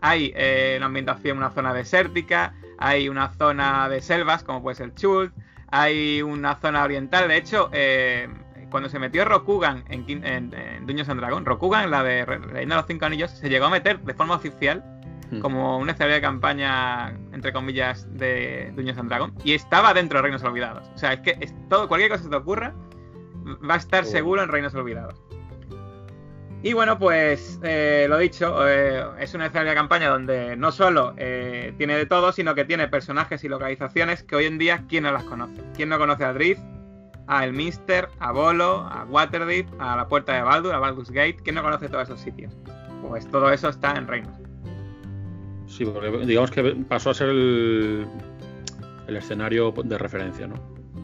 Hay 0.00 0.32
eh, 0.36 0.74
una 0.76 0.86
ambientación, 0.86 1.38
una 1.38 1.50
zona 1.50 1.74
desértica, 1.74 2.54
hay 2.78 3.08
una 3.08 3.32
zona 3.34 3.88
de 3.88 4.00
selvas, 4.00 4.44
como 4.44 4.62
puede 4.62 4.76
ser 4.76 4.94
Chult, 4.94 5.34
hay 5.68 6.22
una 6.22 6.56
zona 6.56 6.84
oriental, 6.84 7.28
de 7.28 7.36
hecho, 7.36 7.70
cuando 8.70 8.88
se 8.88 8.98
metió 8.98 9.24
Rokugan 9.24 9.84
en, 9.88 10.04
en, 10.08 10.54
en 10.54 10.86
Dungeons 10.86 11.08
and 11.08 11.20
Dragons, 11.20 11.44
Rokugan, 11.44 11.90
la 11.90 12.02
de 12.02 12.24
Reina 12.24 12.76
de 12.76 12.80
los 12.80 12.86
Cinco 12.86 13.06
Anillos, 13.06 13.30
se 13.30 13.48
llegó 13.48 13.66
a 13.66 13.70
meter 13.70 14.00
de 14.00 14.14
forma 14.14 14.36
oficial 14.36 14.84
como 15.40 15.78
un 15.78 15.90
escenario 15.90 16.16
de 16.16 16.20
campaña, 16.20 17.10
entre 17.32 17.52
comillas, 17.52 18.06
de 18.16 18.72
Dungeons 18.74 18.98
and 18.98 19.08
Dragons, 19.08 19.34
y 19.44 19.54
estaba 19.54 19.92
dentro 19.94 20.18
de 20.18 20.22
Reinos 20.22 20.42
Olvidados. 20.42 20.88
O 20.94 20.98
sea, 20.98 21.14
es 21.14 21.20
que 21.20 21.36
es 21.40 21.54
todo, 21.68 21.88
cualquier 21.88 22.10
cosa 22.10 22.24
que 22.24 22.30
te 22.30 22.36
ocurra 22.36 22.74
va 23.68 23.74
a 23.74 23.78
estar 23.78 24.04
seguro 24.04 24.42
en 24.42 24.48
Reinos 24.48 24.74
Olvidados. 24.74 25.22
Y 26.62 26.72
bueno, 26.72 26.98
pues 26.98 27.60
eh, 27.62 28.06
lo 28.08 28.18
dicho, 28.18 28.66
eh, 28.66 29.04
es 29.20 29.34
una 29.34 29.46
escenario 29.46 29.70
de 29.70 29.76
campaña 29.76 30.08
donde 30.08 30.56
no 30.56 30.72
solo 30.72 31.14
eh, 31.16 31.74
tiene 31.78 31.96
de 31.96 32.06
todo, 32.06 32.32
sino 32.32 32.54
que 32.54 32.64
tiene 32.64 32.88
personajes 32.88 33.44
y 33.44 33.48
localizaciones 33.48 34.22
que 34.22 34.36
hoy 34.36 34.46
en 34.46 34.58
día, 34.58 34.84
¿quién 34.88 35.04
no 35.04 35.12
las 35.12 35.24
conoce? 35.24 35.62
¿Quién 35.74 35.90
no 35.90 35.98
conoce 35.98 36.24
a 36.24 36.32
Drift? 36.32 36.62
a 37.28 37.44
El 37.44 37.52
Mister, 37.52 38.08
a 38.20 38.32
Bolo, 38.32 38.86
a 38.90 39.04
Waterdeep, 39.04 39.68
a 39.80 39.96
la 39.96 40.08
Puerta 40.08 40.32
de 40.34 40.42
Baldur, 40.42 40.74
a 40.74 40.78
Baldur's 40.78 41.10
Gate. 41.10 41.36
¿Quién 41.42 41.56
no 41.56 41.62
conoce 41.62 41.88
todos 41.88 42.04
esos 42.04 42.20
sitios? 42.20 42.56
Pues 43.02 43.28
todo 43.30 43.50
eso 43.50 43.68
está 43.68 43.92
en 43.92 44.06
Reinos. 44.06 44.36
Sí, 45.76 45.84
porque 45.84 46.24
digamos 46.24 46.50
que 46.50 46.62
pasó 46.88 47.10
a 47.10 47.14
ser 47.14 47.28
el, 47.28 48.06
escenario 49.08 49.72
de 49.72 49.98
referencia, 49.98 50.46
¿no? 50.46 50.54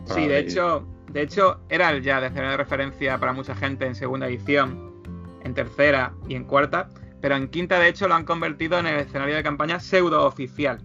sí, 0.06 0.26
de 0.26 0.38
hecho, 0.38 0.86
de 1.10 1.22
hecho 1.22 1.60
era 1.68 1.90
el 1.90 2.02
ya 2.02 2.20
de 2.20 2.28
escenario 2.28 2.52
de 2.52 2.56
referencia 2.56 3.18
para 3.18 3.34
mucha 3.34 3.54
gente 3.54 3.84
en 3.84 3.94
segunda 3.94 4.28
edición, 4.28 4.92
en 5.44 5.52
tercera 5.52 6.14
y 6.26 6.36
en 6.36 6.44
cuarta, 6.44 6.88
pero 7.20 7.36
en 7.36 7.48
quinta 7.48 7.78
de 7.78 7.88
hecho 7.88 8.08
lo 8.08 8.14
han 8.14 8.24
convertido 8.24 8.78
en 8.78 8.86
el 8.86 9.00
escenario 9.00 9.36
de 9.36 9.42
campaña 9.42 9.78
pseudo 9.78 10.24
oficial. 10.24 10.78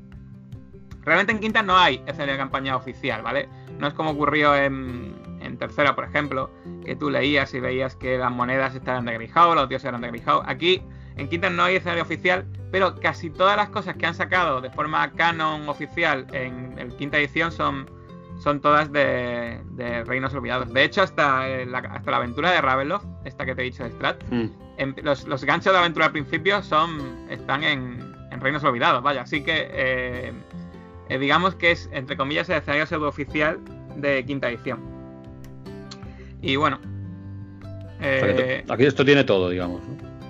Realmente 1.03 1.31
en 1.31 1.39
quinta 1.39 1.63
no 1.63 1.77
hay 1.77 2.03
escenario 2.05 2.33
de 2.33 2.39
campaña 2.39 2.75
oficial, 2.75 3.21
¿vale? 3.21 3.47
No 3.79 3.87
es 3.87 3.93
como 3.93 4.11
ocurrió 4.11 4.53
en, 4.53 5.15
en 5.39 5.57
tercera, 5.57 5.95
por 5.95 6.03
ejemplo, 6.03 6.51
que 6.83 6.97
tú 6.97 7.09
leías 7.09 7.53
y 7.53 7.61
veías 7.61 7.95
que 7.95 8.17
las 8.17 8.31
monedas 8.31 8.75
estaban 8.75 9.05
de 9.05 9.13
Greyhound, 9.13 9.55
los 9.55 9.69
dioses 9.69 9.87
eran 9.87 10.01
de 10.01 10.09
Greyhound. 10.09 10.43
Aquí, 10.49 10.81
en 11.17 11.27
Quinta 11.27 11.49
no 11.49 11.63
hay 11.63 11.75
escenario 11.75 12.03
oficial, 12.03 12.45
pero 12.71 12.95
casi 12.95 13.29
todas 13.29 13.57
las 13.57 13.69
cosas 13.69 13.95
que 13.95 14.05
han 14.05 14.13
sacado 14.13 14.61
de 14.61 14.69
forma 14.69 15.11
canon 15.13 15.67
oficial 15.67 16.27
en 16.31 16.77
el 16.77 16.95
quinta 16.95 17.17
edición 17.17 17.51
son, 17.51 17.89
son 18.39 18.61
todas 18.61 18.91
de, 18.91 19.59
Reinos 20.05 20.33
Olvidados. 20.33 20.71
De 20.71 20.83
hecho, 20.83 21.01
hasta, 21.01 21.47
la, 21.65 21.79
hasta 21.79 22.11
la 22.11 22.17
aventura 22.17 22.51
de 22.51 22.61
Ravenloft, 22.61 23.05
esta 23.25 23.45
que 23.45 23.55
te 23.55 23.61
he 23.61 23.65
dicho 23.65 23.83
de 23.83 23.91
Strat, 23.91 24.23
mm. 24.29 24.49
los, 25.03 25.43
ganchos 25.43 25.73
de 25.73 25.79
aventura 25.79 26.07
al 26.07 26.11
principio 26.11 26.61
son 26.61 27.27
están 27.29 27.63
en, 27.63 28.15
Reinos 28.39 28.63
Olvidados, 28.63 29.01
vaya. 29.01 29.21
Así 29.21 29.41
que 29.41 29.67
eh, 29.71 30.31
eh, 31.09 31.17
digamos 31.17 31.55
que 31.55 31.71
es, 31.71 31.89
entre 31.91 32.15
comillas, 32.15 32.47
el 32.49 32.57
escenario 32.57 32.85
pseudo 32.85 33.07
oficial 33.07 33.59
de 33.95 34.23
quinta 34.25 34.47
edición. 34.49 34.79
Y 36.43 36.55
bueno. 36.55 36.79
Eh, 37.99 38.63
aquí 38.69 38.85
esto 38.85 39.03
tiene 39.03 39.23
todo, 39.23 39.49
digamos. 39.49 39.81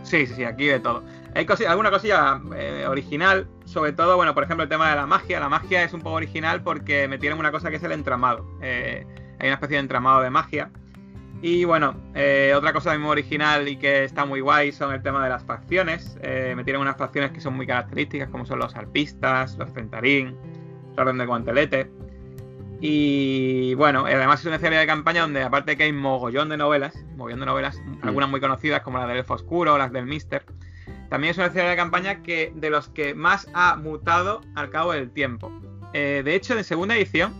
Sí, 0.07 0.25
sí, 0.25 0.35
sí, 0.35 0.43
aquí 0.45 0.67
de 0.67 0.79
todo. 0.79 1.03
Hay 1.35 1.45
alguna 1.67 1.91
cosilla 1.91 2.39
eh, 2.55 2.85
original, 2.87 3.45
sobre 3.65 3.91
todo, 3.91 4.15
bueno, 4.15 4.33
por 4.33 4.43
ejemplo, 4.43 4.63
el 4.63 4.69
tema 4.69 4.89
de 4.89 4.95
la 4.95 5.05
magia. 5.05 5.41
La 5.41 5.49
magia 5.49 5.83
es 5.83 5.93
un 5.93 5.99
poco 5.99 6.15
original 6.15 6.63
porque 6.63 7.09
metieron 7.09 7.37
una 7.39 7.51
cosa 7.51 7.69
que 7.69 7.75
es 7.75 7.83
el 7.83 7.91
entramado. 7.91 8.47
Eh, 8.61 9.05
hay 9.37 9.47
una 9.47 9.55
especie 9.55 9.75
de 9.75 9.81
entramado 9.81 10.21
de 10.21 10.29
magia. 10.29 10.71
Y 11.41 11.65
bueno, 11.65 11.95
otra 12.55 12.73
cosa 12.73 12.97
muy 12.97 13.09
original 13.09 13.67
y 13.67 13.77
que 13.77 14.05
está 14.05 14.25
muy 14.25 14.39
guay 14.39 14.71
son 14.71 14.91
el 14.93 15.03
tema 15.03 15.23
de 15.23 15.29
las 15.29 15.43
facciones. 15.43 16.17
metieron 16.55 16.81
unas 16.81 16.97
facciones 16.97 17.29
que 17.31 17.41
son 17.41 17.53
muy 17.53 17.67
características, 17.67 18.29
como 18.29 18.43
son 18.43 18.57
los 18.57 18.75
arpistas, 18.75 19.55
los 19.57 19.71
centarín, 19.71 20.35
el 20.93 20.99
orden 20.99 21.19
de 21.19 21.25
guantelete. 21.27 21.91
Y 22.79 23.73
bueno, 23.73 24.05
además 24.05 24.41
es 24.41 24.45
una 24.45 24.59
serie 24.59 24.77
de 24.77 24.85
campaña 24.85 25.21
donde 25.21 25.41
aparte 25.41 25.75
que 25.77 25.83
hay 25.83 25.93
mogollón 25.93 26.49
de 26.49 26.57
novelas, 26.57 26.95
mogollón 27.15 27.39
de 27.39 27.45
novelas, 27.47 27.81
algunas 28.01 28.29
muy 28.29 28.39
conocidas 28.39 28.81
como 28.81 28.99
la 28.99 29.07
del 29.07 29.17
Elfo 29.17 29.33
Oscuro, 29.33 29.77
las 29.77 29.91
del 29.91 30.05
Mister, 30.05 30.43
también 31.09 31.31
es 31.31 31.37
una 31.37 31.49
serie 31.49 31.69
de 31.69 31.75
campaña 31.75 32.21
que 32.21 32.51
de 32.55 32.69
los 32.69 32.89
que 32.89 33.15
más 33.15 33.49
ha 33.53 33.75
mutado 33.77 34.41
al 34.55 34.69
cabo 34.69 34.91
del 34.91 35.09
tiempo. 35.09 35.51
Eh, 35.93 36.21
de 36.23 36.35
hecho, 36.35 36.57
en 36.57 36.63
segunda 36.63 36.95
edición 36.95 37.33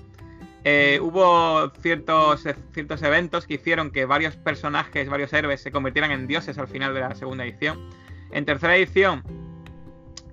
eh, 0.64 1.00
hubo 1.02 1.70
ciertos, 1.82 2.46
ciertos 2.74 3.02
eventos 3.04 3.46
que 3.46 3.56
hicieron 3.56 3.92
que 3.92 4.06
varios 4.06 4.36
personajes, 4.38 5.10
varios 5.10 5.34
héroes 5.34 5.62
se 5.62 5.72
convirtieran 5.72 6.12
en 6.12 6.28
dioses 6.28 6.58
al 6.58 6.68
final 6.68 6.94
de 6.94 7.02
la 7.02 7.16
segunda 7.16 7.46
edición. 7.46 7.90
En 8.32 8.46
tercera 8.46 8.76
edición 8.76 9.24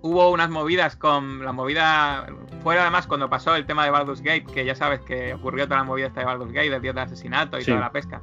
hubo 0.04 0.30
unas 0.30 0.50
movidas 0.50 0.96
con 0.96 1.42
la 1.42 1.52
movida. 1.52 2.26
Fuera 2.62 2.82
además 2.82 3.06
cuando 3.06 3.30
pasó 3.30 3.56
el 3.56 3.64
tema 3.64 3.86
de 3.86 3.90
Baldur's 3.90 4.20
Gate, 4.20 4.44
que 4.44 4.62
ya 4.64 4.74
sabes 4.74 5.00
que 5.00 5.32
ocurrió 5.32 5.64
toda 5.64 5.78
la 5.78 5.84
movida 5.84 6.08
esta 6.08 6.20
de 6.20 6.26
Baldur's 6.26 6.52
Gate, 6.52 6.68
del 6.68 6.82
dios 6.82 6.94
del 6.94 7.04
asesinato 7.04 7.58
y 7.58 7.64
toda 7.64 7.80
la 7.80 7.90
pesca. 7.90 8.20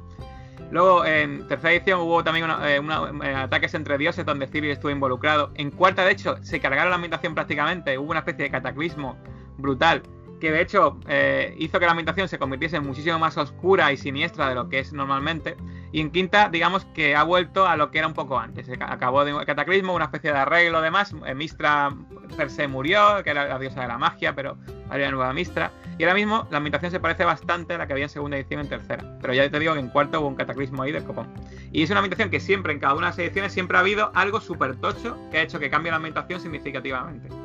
Luego, 0.70 1.04
en 1.04 1.46
tercera 1.48 1.72
edición 1.72 2.00
hubo 2.00 2.22
también 2.22 2.48
eh, 2.62 2.80
eh, 3.24 3.34
ataques 3.34 3.74
entre 3.74 3.98
dioses 3.98 4.24
donde 4.24 4.46
Ciri 4.46 4.70
estuvo 4.70 4.92
involucrado. 4.92 5.50
En 5.56 5.72
cuarta, 5.72 6.04
de 6.04 6.12
hecho, 6.12 6.36
se 6.42 6.60
cargaron 6.60 6.90
la 6.90 6.94
ambientación 6.94 7.34
prácticamente. 7.34 7.98
Hubo 7.98 8.10
una 8.10 8.20
especie 8.20 8.44
de 8.44 8.50
cataclismo 8.52 9.18
brutal 9.58 10.02
que 10.42 10.50
de 10.50 10.60
hecho 10.60 10.98
eh, 11.06 11.54
hizo 11.56 11.78
que 11.78 11.84
la 11.84 11.92
ambientación 11.92 12.26
se 12.26 12.36
convirtiese 12.36 12.80
muchísimo 12.80 13.16
más 13.16 13.38
oscura 13.38 13.92
y 13.92 13.96
siniestra 13.96 14.48
de 14.48 14.56
lo 14.56 14.68
que 14.68 14.80
es 14.80 14.92
normalmente. 14.92 15.56
Y 15.92 16.00
en 16.00 16.10
quinta, 16.10 16.48
digamos 16.48 16.84
que 16.86 17.14
ha 17.14 17.22
vuelto 17.22 17.68
a 17.68 17.76
lo 17.76 17.92
que 17.92 17.98
era 17.98 18.08
un 18.08 18.14
poco 18.14 18.40
antes. 18.40 18.68
Acabó 18.80 19.24
de 19.24 19.32
un 19.32 19.44
cataclismo, 19.44 19.94
una 19.94 20.06
especie 20.06 20.32
de 20.32 20.38
arreglo, 20.38 20.80
demás. 20.80 21.14
Eh, 21.26 21.36
Mistra 21.36 21.90
per 22.36 22.50
se 22.50 22.66
murió, 22.66 23.22
que 23.22 23.30
era 23.30 23.46
la 23.46 23.56
diosa 23.60 23.82
de 23.82 23.86
la 23.86 23.98
magia, 23.98 24.34
pero 24.34 24.58
había 24.90 25.06
una 25.06 25.16
nueva 25.16 25.32
Mistra. 25.32 25.70
Y 25.96 26.02
ahora 26.02 26.14
mismo 26.14 26.48
la 26.50 26.56
ambientación 26.56 26.90
se 26.90 26.98
parece 26.98 27.24
bastante 27.24 27.74
a 27.74 27.78
la 27.78 27.86
que 27.86 27.92
había 27.92 28.06
en 28.06 28.10
segunda 28.10 28.36
edición 28.36 28.62
y 28.62 28.62
en 28.64 28.68
tercera. 28.68 29.18
Pero 29.20 29.34
ya 29.34 29.48
te 29.48 29.60
digo 29.60 29.74
que 29.74 29.78
en 29.78 29.90
cuarto 29.90 30.18
hubo 30.22 30.26
un 30.26 30.34
cataclismo 30.34 30.82
ahí 30.82 30.90
del 30.90 31.04
copón. 31.04 31.32
Y 31.70 31.84
es 31.84 31.90
una 31.90 32.00
ambientación 32.00 32.30
que 32.30 32.40
siempre, 32.40 32.72
en 32.72 32.80
cada 32.80 32.94
una 32.94 33.06
de 33.06 33.10
las 33.12 33.18
ediciones, 33.20 33.52
siempre 33.52 33.76
ha 33.76 33.80
habido 33.80 34.10
algo 34.16 34.40
súper 34.40 34.74
tocho 34.74 35.16
que 35.30 35.38
ha 35.38 35.42
hecho 35.42 35.60
que 35.60 35.70
cambie 35.70 35.92
la 35.92 35.98
ambientación 35.98 36.40
significativamente 36.40 37.41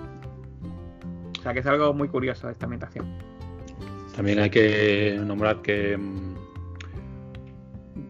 que 1.54 1.60
es 1.60 1.66
algo 1.66 1.94
muy 1.94 2.08
curioso 2.08 2.50
esta 2.50 2.66
ambientación. 2.66 3.06
También 4.16 4.40
hay 4.40 4.50
que 4.50 5.20
nombrar 5.24 5.62
que 5.62 5.96
mm, 5.98 6.36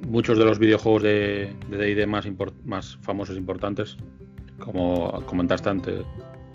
muchos 0.07 0.37
de 0.37 0.45
los 0.45 0.59
videojuegos 0.59 1.03
de 1.03 1.53
D&D 1.69 2.07
más, 2.07 2.25
más 2.63 2.97
famosos 3.01 3.35
e 3.35 3.39
importantes, 3.39 3.97
como 4.59 5.11
comentaste 5.25 5.69
antes, 5.69 6.05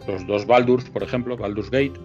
los 0.06 0.26
dos 0.26 0.46
Baldur's, 0.46 0.88
por 0.90 1.02
ejemplo, 1.02 1.36
Baldur's 1.36 1.70
Gate, 1.70 2.00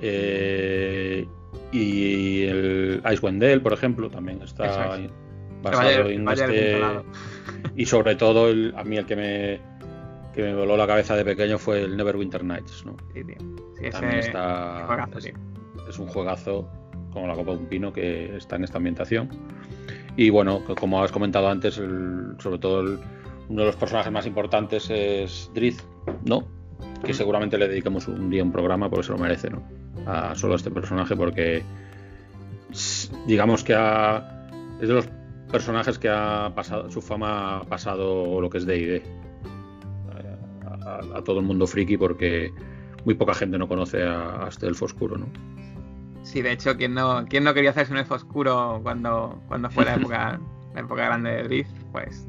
eh, 0.00 1.26
y 1.72 2.42
el 2.42 3.02
Icewind 3.10 3.42
Dale, 3.42 3.60
por 3.60 3.72
ejemplo, 3.72 4.10
también 4.10 4.42
está 4.42 4.98
basado 5.62 6.08
en 6.08 6.28
este... 6.28 6.80
Y 7.76 7.86
sobre 7.86 8.16
todo, 8.16 8.52
a 8.76 8.84
mí 8.84 8.96
el 8.98 9.06
que 9.06 9.16
me 9.16 9.60
que 10.32 10.42
me 10.42 10.54
voló 10.54 10.76
la 10.76 10.86
cabeza 10.86 11.14
de 11.14 11.24
pequeño 11.24 11.58
fue 11.58 11.82
el 11.82 11.96
Neverwinter 11.96 12.42
Nights, 12.42 12.84
¿no? 12.86 12.96
Sí, 13.12 13.24
tío. 13.24 13.36
Sí, 13.78 13.90
También 13.90 14.18
está. 14.18 15.08
es, 15.88 15.98
un 15.98 16.06
juegazo 16.06 16.68
como 17.12 17.26
la 17.26 17.34
copa 17.34 17.52
de 17.52 17.58
un 17.58 17.66
pino 17.66 17.92
que 17.92 18.36
está 18.36 18.56
en 18.56 18.64
esta 18.64 18.78
ambientación. 18.78 19.28
Y 20.16 20.30
bueno, 20.30 20.62
como 20.78 21.02
has 21.02 21.12
comentado 21.12 21.48
antes, 21.48 21.74
sobre 21.74 22.58
todo 22.58 22.98
uno 23.48 23.60
de 23.60 23.66
los 23.66 23.76
personajes 23.76 24.12
más 24.12 24.26
importantes 24.26 24.88
es 24.90 25.50
Driz, 25.54 25.84
¿no? 26.24 26.46
Que 27.04 27.12
seguramente 27.12 27.58
le 27.58 27.68
dediquemos 27.68 28.08
un 28.08 28.30
día 28.30 28.42
un 28.42 28.52
programa 28.52 28.88
porque 28.88 29.06
se 29.06 29.12
lo 29.12 29.18
merece, 29.18 29.50
¿no? 29.50 29.62
A 30.06 30.34
solo 30.34 30.54
este 30.54 30.70
personaje 30.70 31.16
porque 31.16 31.62
digamos 33.26 33.62
que 33.62 33.74
es 34.80 34.88
de 34.88 34.94
los 34.94 35.08
personajes 35.50 35.98
que 35.98 36.08
ha 36.08 36.52
pasado, 36.54 36.90
su 36.90 37.02
fama 37.02 37.58
ha 37.58 37.64
pasado 37.64 38.40
lo 38.40 38.48
que 38.48 38.58
es 38.58 38.66
D&D 38.66 39.21
a, 40.96 41.22
todo 41.22 41.40
el 41.40 41.46
mundo 41.46 41.66
friki 41.66 41.96
porque 41.96 42.52
muy 43.04 43.14
poca 43.14 43.34
gente 43.34 43.58
no 43.58 43.68
conoce 43.68 44.02
a, 44.02 44.46
este 44.48 44.66
elfo 44.66 44.86
oscuro, 44.86 45.16
¿no? 45.16 45.26
Sí, 46.22 46.40
de 46.40 46.52
hecho, 46.52 46.76
¿quién 46.76 46.94
no, 46.94 47.24
quién 47.28 47.44
no 47.44 47.52
quería 47.52 47.70
hacerse 47.70 47.92
un 47.92 47.98
elfo 47.98 48.14
oscuro 48.14 48.80
cuando, 48.82 49.40
cuando 49.48 49.70
fue 49.70 49.84
la 49.84 49.94
época, 49.96 50.40
la 50.74 50.80
época 50.80 51.04
grande 51.04 51.30
de 51.30 51.42
Drift? 51.44 51.72
Pues, 51.90 52.26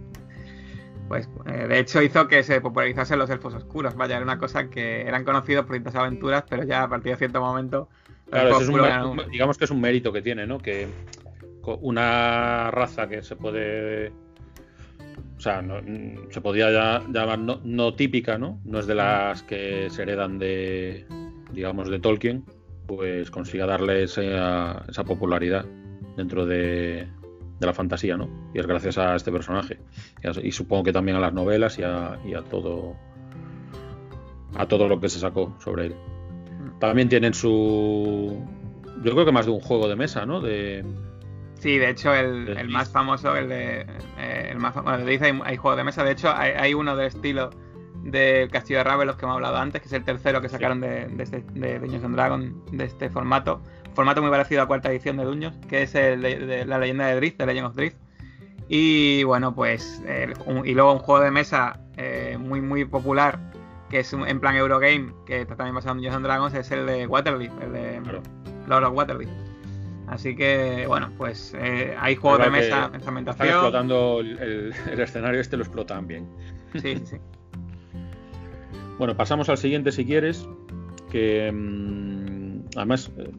pues 1.07 1.29
eh, 1.45 1.67
de 1.67 1.79
hecho 1.79 2.01
hizo 2.01 2.27
que 2.27 2.43
se 2.43 2.59
popularizasen 2.59 3.19
los 3.19 3.29
elfos 3.29 3.53
oscuros. 3.53 3.95
Vaya, 3.95 4.15
era 4.15 4.23
una 4.25 4.39
cosa 4.39 4.69
que 4.69 5.01
eran 5.01 5.23
conocidos 5.23 5.65
por 5.65 5.75
distintas 5.75 6.01
aventuras, 6.01 6.43
pero 6.49 6.63
ya 6.63 6.83
a 6.83 6.89
partir 6.89 7.11
de 7.11 7.17
cierto 7.17 7.39
momento... 7.39 7.89
Claro, 8.29 8.59
es 8.59 8.67
un, 8.67 9.29
digamos 9.29 9.59
que 9.59 9.65
es 9.65 9.71
un 9.71 9.79
mérito 9.79 10.11
que 10.11 10.23
tiene, 10.23 10.47
¿no? 10.47 10.57
Que 10.57 10.87
una 11.81 12.71
raza 12.71 13.07
que 13.07 13.21
se 13.21 13.35
puede 13.35 14.11
o 15.43 15.45
sea, 15.45 15.61
se 16.29 16.39
podría 16.39 17.01
llamar 17.11 17.37
no, 17.37 17.93
típica, 17.95 18.37
¿no? 18.37 18.61
No 18.63 18.79
es 18.79 18.87
de 18.87 18.95
las 18.95 19.43
que 19.43 19.89
se 19.89 20.03
heredan 20.03 20.39
de, 20.39 21.05
digamos, 21.51 21.89
de 21.89 21.99
Tolkien, 21.99 22.45
pues 22.87 23.29
consiga 23.29 23.65
darle 23.65 24.03
esa, 24.03 24.85
popularidad 25.05 25.65
dentro 26.15 26.45
de, 26.45 27.09
la 27.59 27.73
fantasía, 27.73 28.15
¿no? 28.15 28.29
Y 28.53 28.59
es 28.59 28.67
gracias 28.67 28.97
a 28.97 29.17
este 29.17 29.33
personaje. 29.33 29.79
Y, 30.41 30.51
supongo 30.53 30.85
que 30.85 30.93
también 30.93 31.17
a 31.17 31.19
las 31.19 31.33
novelas 31.33 31.77
y 31.77 31.83
a, 31.83 32.17
y 32.25 32.35
a 32.35 32.41
todo 32.43 32.95
a 34.55 34.65
todo 34.65 34.87
lo 34.87 35.01
que 35.01 35.09
se 35.09 35.19
sacó 35.19 35.57
sobre 35.59 35.87
él. 35.87 35.95
También 36.79 37.09
tienen 37.09 37.33
su 37.33 38.41
yo 39.03 39.11
creo 39.11 39.25
que 39.25 39.33
más 39.33 39.45
de 39.45 39.51
un 39.51 39.59
juego 39.59 39.89
de 39.89 39.97
mesa, 39.97 40.25
¿no? 40.25 40.39
De, 40.39 40.85
Sí, 41.63 41.77
de 41.77 41.91
hecho, 41.91 42.13
el, 42.13 42.67
más 42.67 42.89
famoso, 42.89 43.37
el 43.37 43.47
de. 43.47 43.85
Eh, 44.17 44.49
el 44.51 44.59
más 44.59 44.73
famoso, 44.73 45.05
dice, 45.05 45.27
hay, 45.27 45.39
hay 45.45 45.55
juegos 45.55 45.77
de 45.77 45.85
mesa. 45.85 46.03
De 46.03 46.11
hecho, 46.11 46.29
hay, 46.35 46.73
uno 46.73 46.93
del 46.97 47.07
estilo 47.07 47.51
del 48.03 48.51
Castillo 48.51 48.79
de 48.79 48.83
Ravelos 48.83 49.15
que 49.15 49.23
hemos 49.23 49.35
hablado 49.35 49.55
antes, 49.55 49.81
que 49.81 49.87
es 49.87 49.93
el 49.93 50.03
tercero 50.03 50.41
que 50.41 50.49
sacaron 50.49 50.81
de, 50.81 51.07
de, 51.07 51.23
este, 51.23 51.41
de 51.53 51.79
Dungeons 51.79 52.03
and 52.03 52.15
Dragons, 52.15 52.53
de 52.69 52.83
este 52.83 53.09
formato. 53.09 53.61
Formato 53.93 54.21
muy 54.21 54.29
parecido 54.29 54.59
a 54.59 54.63
la 54.65 54.67
cuarta 54.67 54.91
edición 54.91 55.15
de 55.15 55.23
Dungeons, 55.23 55.55
que 55.67 55.83
es 55.83 55.95
el 55.95 56.21
de, 56.21 56.65
la 56.65 56.79
leyenda 56.79 57.07
de 57.07 57.15
Drift, 57.15 57.37
de 57.37 57.45
Legend 57.45 57.67
of 57.67 57.75
Drift. 57.75 57.95
Y 58.67 59.23
bueno, 59.23 59.55
pues. 59.55 60.03
y 60.65 60.73
luego 60.73 60.91
un 60.91 60.99
juego 60.99 61.23
de 61.23 61.31
mesa 61.31 61.79
eh, 61.95 62.37
muy, 62.37 62.59
muy 62.59 62.83
popular, 62.83 63.39
que 63.89 63.99
es 63.99 64.11
en 64.11 64.41
plan 64.41 64.57
Eurogame, 64.57 65.13
que 65.25 65.39
está 65.39 65.55
también 65.55 65.75
basado 65.75 65.93
en 65.93 65.99
Dungeons 65.99 66.17
and 66.17 66.25
Dragons, 66.25 66.53
es 66.55 66.71
el 66.71 66.85
de 66.85 67.07
Waterleaf, 67.07 67.53
el 67.61 67.71
de 67.71 68.01
Lord 68.67 68.83
of 68.83 68.97
Waterleaf. 68.97 69.52
Así 70.07 70.35
que, 70.35 70.85
bueno, 70.87 71.11
pues 71.17 71.55
eh, 71.57 71.95
hay 71.99 72.15
juegos 72.15 72.43
de 72.43 72.49
mesa 72.49 72.91
en. 72.93 73.27
Están 73.27 73.47
explotando 73.47 74.19
el, 74.19 74.73
escenario, 74.99 75.39
este 75.39 75.57
lo 75.57 75.63
explotan 75.63 76.07
bien. 76.07 76.27
Sí, 76.73 77.01
sí, 77.05 77.17
bueno, 78.97 79.15
pasamos 79.15 79.49
al 79.49 79.57
siguiente 79.57 79.91
si 79.91 80.05
quieres. 80.05 80.47
Que 81.09 81.51
mm, 81.51 82.69
además, 82.75 83.11
eh, 83.17 83.31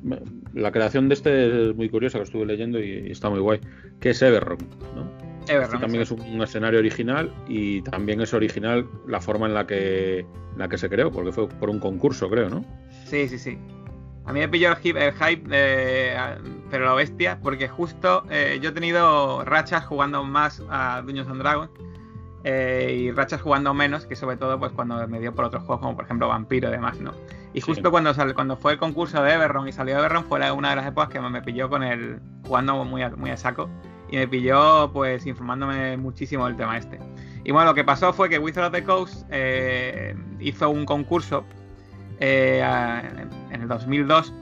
la 0.55 0.73
creación 0.73 1.09
de 1.09 1.15
este 1.15 1.71
es 1.71 1.77
muy 1.77 1.89
curiosa, 1.89 2.19
que 2.19 2.25
estuve 2.25 2.47
leyendo 2.47 2.81
y, 2.81 3.11
está 3.11 3.29
muy 3.29 3.41
guay. 3.41 3.61
Que 4.01 4.11
es 4.11 4.23
Everron, 4.23 4.59
¿no? 4.95 5.25
Este 5.49 5.79
también 5.79 6.03
es 6.03 6.11
un, 6.11 6.43
escenario 6.43 6.79
original 6.79 7.31
y 7.47 7.83
también 7.83 8.21
es 8.23 8.33
original 8.33 8.89
la 9.07 9.21
forma 9.21 9.47
en 9.47 9.53
la 9.53 9.67
que, 9.67 10.25
la 10.57 10.69
que 10.69 10.79
se 10.79 10.89
creó, 10.89 11.11
porque 11.11 11.33
fue 11.33 11.49
por 11.49 11.69
un 11.69 11.79
concurso, 11.79 12.31
creo, 12.31 12.49
¿no? 12.49 12.65
Sí, 13.05 13.29
sí, 13.29 13.39
sí. 13.39 13.59
A 14.27 14.33
mí 14.33 14.41
me 14.41 14.49
pilló 14.49 14.71
el, 14.71 14.77
hype, 14.77 15.45
pero 16.71 16.85
la 16.87 16.95
bestia, 16.95 17.39
porque 17.43 17.69
justo 17.69 18.25
eh, 18.31 18.59
yo 18.63 18.71
he 18.71 18.73
tenido 18.73 19.45
rachas 19.45 19.85
jugando 19.85 20.25
más 20.25 20.63
a 20.71 21.03
Dungeons 21.03 21.29
and 21.29 21.43
Dragons 21.43 21.71
eh, 22.45 22.97
y 22.99 23.11
rachas 23.11 23.43
jugando 23.43 23.75
menos, 23.75 24.07
que 24.07 24.17
sobre 24.17 24.37
todo 24.37 24.59
pues 24.59 24.73
cuando 24.73 25.07
me 25.09 25.21
dio 25.21 25.35
por 25.35 25.45
otros 25.45 25.63
juegos 25.65 25.81
como 25.81 25.97
por 25.97 26.07
ejemplo 26.07 26.29
Vampiro 26.29 26.69
y 26.69 26.73
demás, 26.73 27.01
¿no? 27.01 27.13
Y 27.53 27.61
justo 27.61 27.91
cuando 27.91 28.13
cuando 28.35 28.57
fue 28.57 28.73
el 28.73 28.79
concurso 28.79 29.23
de 29.23 29.33
Everron 29.33 29.69
y 29.69 29.73
salió 29.73 29.99
Everron 29.99 30.25
fue 30.25 30.51
una 30.51 30.71
de 30.71 30.77
las 30.77 30.87
épocas 30.87 31.11
que 31.11 31.21
me 31.21 31.43
pilló 31.43 31.69
con 31.69 31.83
el 31.83 32.19
jugando 32.47 32.83
muy 32.85 33.03
a, 33.03 33.11
muy 33.11 33.31
a 33.31 33.37
saco 33.37 33.69
y 34.11 34.17
me 34.17 34.29
pilló 34.29 34.91
pues 34.93 35.27
informándome 35.27 35.97
muchísimo 35.97 36.47
del 36.47 36.57
tema 36.57 36.77
este. 36.79 36.99
Y 37.45 37.53
bueno, 37.53 37.71
lo 37.71 37.75
que 37.75 37.85
pasó 37.85 38.13
fue 38.13 38.29
que 38.29 38.39
Wizard 38.39 38.67
of 38.67 38.73
the 38.73 38.85
Coast 38.85 39.27
eh, 39.31 40.17
hizo 40.41 40.71
un 40.71 40.87
concurso 40.87 41.45
eh, 42.21 42.63
en 43.51 43.63
el 43.63 43.69
2002 43.69 44.33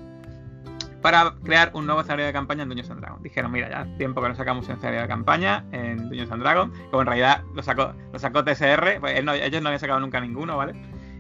para 1.03 1.35
crear 1.43 1.71
un 1.75 1.85
nuevo 1.85 2.01
escenario 2.01 2.27
de 2.27 2.33
campaña 2.33 2.63
en 2.63 2.69
Dungeons 2.69 2.91
and 2.91 3.01
Dragons. 3.01 3.23
Dijeron, 3.23 3.51
mira, 3.51 3.69
ya 3.69 3.81
hace 3.81 3.91
tiempo 3.97 4.23
que 4.23 4.29
no 4.29 4.35
sacamos 4.37 4.67
un 4.69 4.75
escenario 4.75 5.03
de 5.03 5.09
campaña 5.09 5.65
en 5.73 6.09
Dungeons 6.09 6.31
and 6.31 6.43
Dragons, 6.43 6.79
como 6.91 7.03
en 7.03 7.07
realidad 7.07 7.43
lo 7.55 7.63
sacó, 7.63 7.93
lo 8.13 8.19
sacó 8.19 8.45
TSR, 8.45 9.01
pues 9.01 9.19
ellos 9.19 9.25
no 9.63 9.69
habían 9.69 9.81
sacado 9.81 10.01
nunca 10.01 10.21
ninguno, 10.21 10.57
¿vale? 10.57 10.75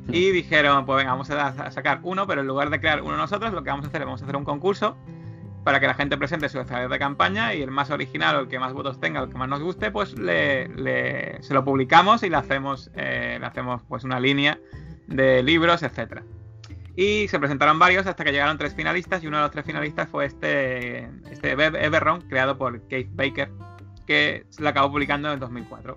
Y 0.08 0.30
dijeron, 0.30 0.86
pues 0.86 0.96
venga, 0.96 1.12
vamos 1.12 1.30
a, 1.30 1.70
sacar 1.70 2.00
uno, 2.02 2.26
pero 2.26 2.40
en 2.40 2.46
lugar 2.46 2.70
de 2.70 2.80
crear 2.80 3.02
uno 3.02 3.16
nosotros, 3.16 3.52
lo 3.52 3.62
que 3.62 3.70
vamos 3.70 3.84
a 3.84 3.88
hacer 3.88 4.02
es 4.02 4.06
vamos 4.06 4.22
a 4.22 4.24
hacer 4.24 4.36
un 4.36 4.44
concurso 4.44 4.96
para 5.64 5.78
que 5.78 5.86
la 5.86 5.94
gente 5.94 6.16
presente 6.16 6.48
su 6.48 6.58
escenario 6.58 6.88
de 6.88 6.98
campaña 6.98 7.54
y 7.54 7.62
el 7.62 7.70
más 7.70 7.90
original 7.90 8.36
o 8.36 8.40
el 8.40 8.48
que 8.48 8.58
más 8.58 8.72
votos 8.72 8.98
tenga, 8.98 9.20
el 9.20 9.28
que 9.28 9.38
más 9.38 9.48
nos 9.48 9.60
guste, 9.60 9.92
pues 9.92 10.18
le, 10.18 11.40
se 11.40 11.54
lo 11.54 11.64
publicamos 11.64 12.24
y 12.24 12.30
le 12.30 12.36
hacemos, 12.36 12.90
eh, 12.96 13.36
le 13.38 13.46
hacemos 13.46 13.82
pues 13.88 14.02
una 14.02 14.18
línea 14.18 14.58
de 15.06 15.42
libros, 15.42 15.84
etcétera. 15.84 16.24
Y 16.94 17.26
se 17.28 17.38
presentaron 17.38 17.78
varios 17.78 18.06
hasta 18.06 18.22
que 18.22 18.32
llegaron 18.32 18.58
tres 18.58 18.74
finalistas 18.74 19.22
y 19.22 19.26
uno 19.26 19.38
de 19.38 19.42
los 19.44 19.50
tres 19.50 19.64
finalistas 19.64 20.08
fue 20.08 20.26
este, 20.26 21.08
este 21.30 21.52
Everron, 21.52 22.20
creado 22.22 22.58
por 22.58 22.80
Keith 22.88 23.08
Baker, 23.12 23.50
que 24.06 24.44
lo 24.58 24.68
acabó 24.68 24.90
publicando 24.90 25.32
en 25.32 25.40
2004. 25.40 25.96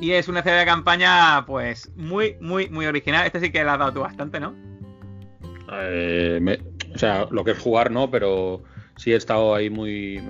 Y 0.00 0.12
es 0.12 0.28
una 0.28 0.42
serie 0.42 0.58
de 0.58 0.66
campaña, 0.66 1.46
pues, 1.46 1.90
muy, 1.96 2.36
muy, 2.40 2.68
muy 2.68 2.86
original. 2.86 3.24
Este 3.24 3.40
sí 3.40 3.50
que 3.50 3.64
le 3.64 3.70
has 3.70 3.78
dado 3.78 3.92
tú 3.92 4.00
bastante, 4.00 4.40
¿no? 4.40 4.54
Eh, 5.72 6.58
o 6.94 6.98
sea, 6.98 7.26
lo 7.30 7.44
que 7.44 7.52
es 7.52 7.58
jugar, 7.58 7.90
no, 7.90 8.10
pero 8.10 8.62
sí 8.96 9.12
he 9.12 9.16
estado 9.16 9.54
ahí 9.54 9.70
muy 9.70 10.20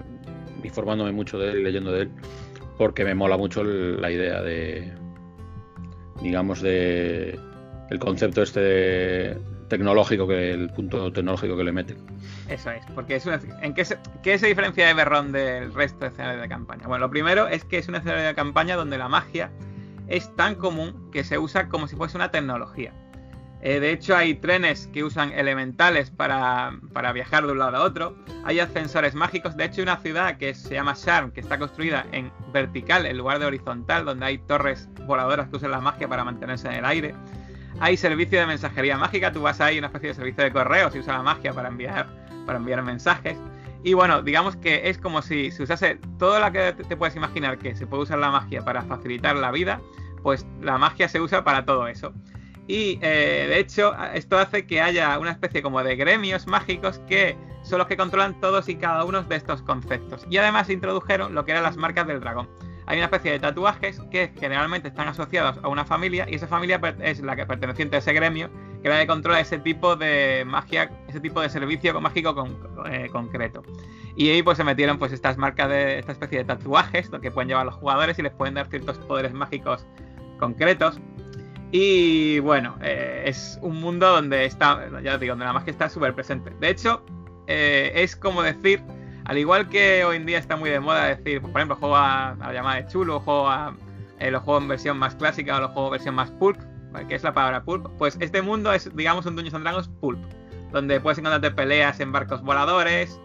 informándome 0.62 1.12
mucho 1.12 1.38
de 1.38 1.52
él 1.52 1.62
leyendo 1.64 1.90
de 1.90 2.02
él, 2.02 2.10
porque 2.78 3.04
me 3.04 3.14
mola 3.14 3.36
mucho 3.36 3.64
la 3.64 4.10
idea 4.10 4.42
de, 4.42 4.92
digamos, 6.22 6.60
de 6.60 7.38
el 7.90 7.98
concepto 7.98 8.42
este 8.42 9.38
tecnológico, 9.68 10.26
que 10.26 10.52
el 10.52 10.70
punto 10.70 11.12
tecnológico 11.12 11.56
que 11.56 11.64
le 11.64 11.72
mete. 11.72 11.96
Eso 12.48 12.70
es, 12.70 12.84
porque 12.94 13.16
es 13.16 13.26
¿en 13.26 13.74
qué 13.74 13.84
se, 13.84 13.98
qué 14.22 14.38
se 14.38 14.46
diferencia 14.46 14.86
del 14.86 15.74
resto 15.74 16.00
de 16.00 16.06
escenarios 16.08 16.42
de 16.42 16.48
campaña? 16.48 16.86
Bueno, 16.86 17.06
lo 17.06 17.10
primero 17.10 17.48
es 17.48 17.64
que 17.64 17.78
es 17.78 17.88
un 17.88 17.96
escenario 17.96 18.24
de 18.24 18.34
campaña 18.34 18.76
donde 18.76 18.98
la 18.98 19.08
magia 19.08 19.50
es 20.08 20.34
tan 20.36 20.54
común 20.54 21.10
que 21.12 21.24
se 21.24 21.38
usa 21.38 21.68
como 21.68 21.88
si 21.88 21.96
fuese 21.96 22.16
una 22.16 22.30
tecnología. 22.30 22.92
Eh, 23.62 23.80
de 23.80 23.90
hecho, 23.90 24.16
hay 24.16 24.34
trenes 24.34 24.86
que 24.88 25.02
usan 25.02 25.32
elementales 25.32 26.10
para, 26.10 26.78
viajar 27.12 27.46
de 27.46 27.52
un 27.52 27.58
lado 27.58 27.76
a 27.76 27.82
otro. 27.82 28.16
Hay 28.44 28.60
ascensores 28.60 29.14
mágicos. 29.14 29.56
De 29.56 29.64
hecho, 29.64 29.80
hay 29.80 29.82
una 29.82 29.96
ciudad 29.96 30.36
que 30.36 30.54
se 30.54 30.74
llama 30.74 30.94
Sharm, 30.96 31.32
que 31.32 31.40
está 31.40 31.58
construida 31.58 32.06
en 32.12 32.30
vertical 32.52 33.06
en 33.06 33.16
lugar 33.16 33.38
de 33.38 33.46
horizontal, 33.46 34.04
donde 34.04 34.26
hay 34.26 34.38
torres 34.38 34.88
voladoras 35.06 35.48
que 35.48 35.56
usan 35.56 35.70
la 35.70 35.80
magia 35.80 36.06
para 36.06 36.22
mantenerse 36.22 36.68
en 36.68 36.74
el 36.74 36.84
aire. 36.84 37.14
Hay 37.80 37.96
servicio 37.96 38.40
de 38.40 38.46
mensajería 38.46 38.96
mágica. 38.96 39.32
Tú 39.32 39.42
vas 39.42 39.60
ahí, 39.60 39.78
una 39.78 39.88
especie 39.88 40.08
de 40.08 40.14
servicio 40.14 40.44
de 40.44 40.52
correos 40.52 40.94
y 40.94 41.00
usa 41.00 41.14
la 41.14 41.22
magia 41.22 41.52
para 41.52 41.68
enviar, 41.68 42.06
para 42.46 42.58
enviar 42.58 42.82
mensajes. 42.82 43.36
Y 43.82 43.94
bueno, 43.94 44.22
digamos 44.22 44.56
que 44.56 44.88
es 44.88 44.98
como 44.98 45.22
si 45.22 45.50
se 45.50 45.62
usase 45.62 46.00
todo 46.18 46.40
lo 46.40 46.50
que 46.52 46.72
te 46.72 46.96
puedes 46.96 47.14
imaginar 47.14 47.58
que 47.58 47.76
se 47.76 47.86
puede 47.86 48.04
usar 48.04 48.18
la 48.18 48.30
magia 48.30 48.64
para 48.64 48.82
facilitar 48.82 49.36
la 49.36 49.52
vida, 49.52 49.80
pues 50.22 50.46
la 50.60 50.78
magia 50.78 51.08
se 51.08 51.20
usa 51.20 51.44
para 51.44 51.64
todo 51.64 51.86
eso. 51.86 52.12
Y 52.66 52.98
eh, 53.00 53.46
de 53.48 53.60
hecho, 53.60 53.94
esto 54.12 54.38
hace 54.38 54.66
que 54.66 54.80
haya 54.80 55.16
una 55.18 55.30
especie 55.30 55.62
como 55.62 55.82
de 55.84 55.94
gremios 55.94 56.48
mágicos 56.48 57.00
que 57.06 57.36
son 57.62 57.78
los 57.78 57.86
que 57.86 57.96
controlan 57.96 58.40
todos 58.40 58.68
y 58.68 58.76
cada 58.76 59.04
uno 59.04 59.22
de 59.22 59.36
estos 59.36 59.62
conceptos. 59.62 60.26
Y 60.30 60.38
además 60.38 60.68
introdujeron 60.68 61.34
lo 61.34 61.44
que 61.44 61.52
eran 61.52 61.62
las 61.62 61.76
marcas 61.76 62.06
del 62.06 62.20
dragón. 62.20 62.48
Hay 62.86 62.98
una 62.98 63.06
especie 63.06 63.32
de 63.32 63.40
tatuajes 63.40 64.00
que 64.10 64.32
generalmente 64.38 64.88
están 64.88 65.08
asociados 65.08 65.58
a 65.62 65.68
una 65.68 65.84
familia 65.84 66.26
y 66.28 66.36
esa 66.36 66.46
familia 66.46 66.80
es 67.02 67.20
la 67.20 67.34
que 67.34 67.44
perteneciente 67.44 67.96
a 67.96 67.98
ese 67.98 68.12
gremio 68.12 68.48
que 68.82 68.88
la 68.88 68.96
de 68.96 69.06
controlar 69.08 69.40
ese 69.40 69.58
tipo 69.58 69.96
de 69.96 70.44
magia, 70.46 70.90
ese 71.08 71.20
tipo 71.20 71.40
de 71.40 71.48
servicio 71.48 72.00
mágico 72.00 72.48
eh, 72.88 73.08
concreto. 73.10 73.64
Y 74.14 74.28
ahí 74.28 74.42
pues 74.42 74.56
se 74.56 74.64
metieron 74.64 74.98
pues 74.98 75.12
estas 75.12 75.36
marcas 75.36 75.68
de 75.68 75.98
esta 75.98 76.12
especie 76.12 76.38
de 76.38 76.44
tatuajes 76.44 77.10
que 77.20 77.30
pueden 77.30 77.48
llevar 77.48 77.66
los 77.66 77.74
jugadores 77.74 78.18
y 78.18 78.22
les 78.22 78.32
pueden 78.32 78.54
dar 78.54 78.68
ciertos 78.68 78.98
poderes 78.98 79.32
mágicos 79.32 79.84
concretos. 80.38 81.00
Y 81.72 82.38
bueno, 82.40 82.76
eh, 82.80 83.24
es 83.26 83.58
un 83.62 83.80
mundo 83.80 84.08
donde 84.08 84.44
está, 84.44 84.88
ya 85.02 85.14
os 85.14 85.20
digo, 85.20 85.32
donde 85.32 85.46
la 85.46 85.52
magia 85.52 85.72
está 85.72 85.88
súper 85.88 86.14
presente. 86.14 86.52
De 86.60 86.70
hecho, 86.70 87.04
eh, 87.48 87.92
es 87.94 88.14
como 88.14 88.42
decir, 88.42 88.82
al 89.26 89.38
igual 89.38 89.68
que 89.68 90.04
hoy 90.04 90.16
en 90.16 90.26
día 90.26 90.38
está 90.38 90.56
muy 90.56 90.70
de 90.70 90.80
moda 90.80 91.06
decir, 91.06 91.40
por 91.40 91.50
ejemplo, 91.50 91.76
juego 91.76 91.96
a, 91.96 92.36
la 92.38 92.52
llamada 92.52 92.76
de 92.76 92.86
chulo, 92.86 93.20
juego 93.20 93.48
a 93.48 93.74
eh, 94.20 94.30
los 94.30 94.42
juegos 94.42 94.62
en 94.62 94.68
versión 94.68 94.98
más 94.98 95.16
clásica 95.16 95.56
o 95.56 95.60
los 95.60 95.70
juegos 95.72 95.88
en 95.88 95.92
versión 95.92 96.14
más 96.14 96.30
pulp, 96.30 96.58
que 97.08 97.14
es 97.14 97.22
la 97.22 97.34
palabra 97.34 97.62
pulp, 97.62 97.88
pues 97.98 98.16
este 98.20 98.40
mundo 98.40 98.72
es, 98.72 98.94
digamos, 98.96 99.26
un 99.26 99.34
Dungeons 99.34 99.54
and 99.54 99.64
Dragons 99.64 99.88
pulp, 100.00 100.18
donde 100.72 101.00
puedes 101.00 101.18
encontrarte 101.18 101.50
peleas 101.50 102.00
en 102.00 102.12
barcos 102.12 102.42
voladores, 102.42 103.20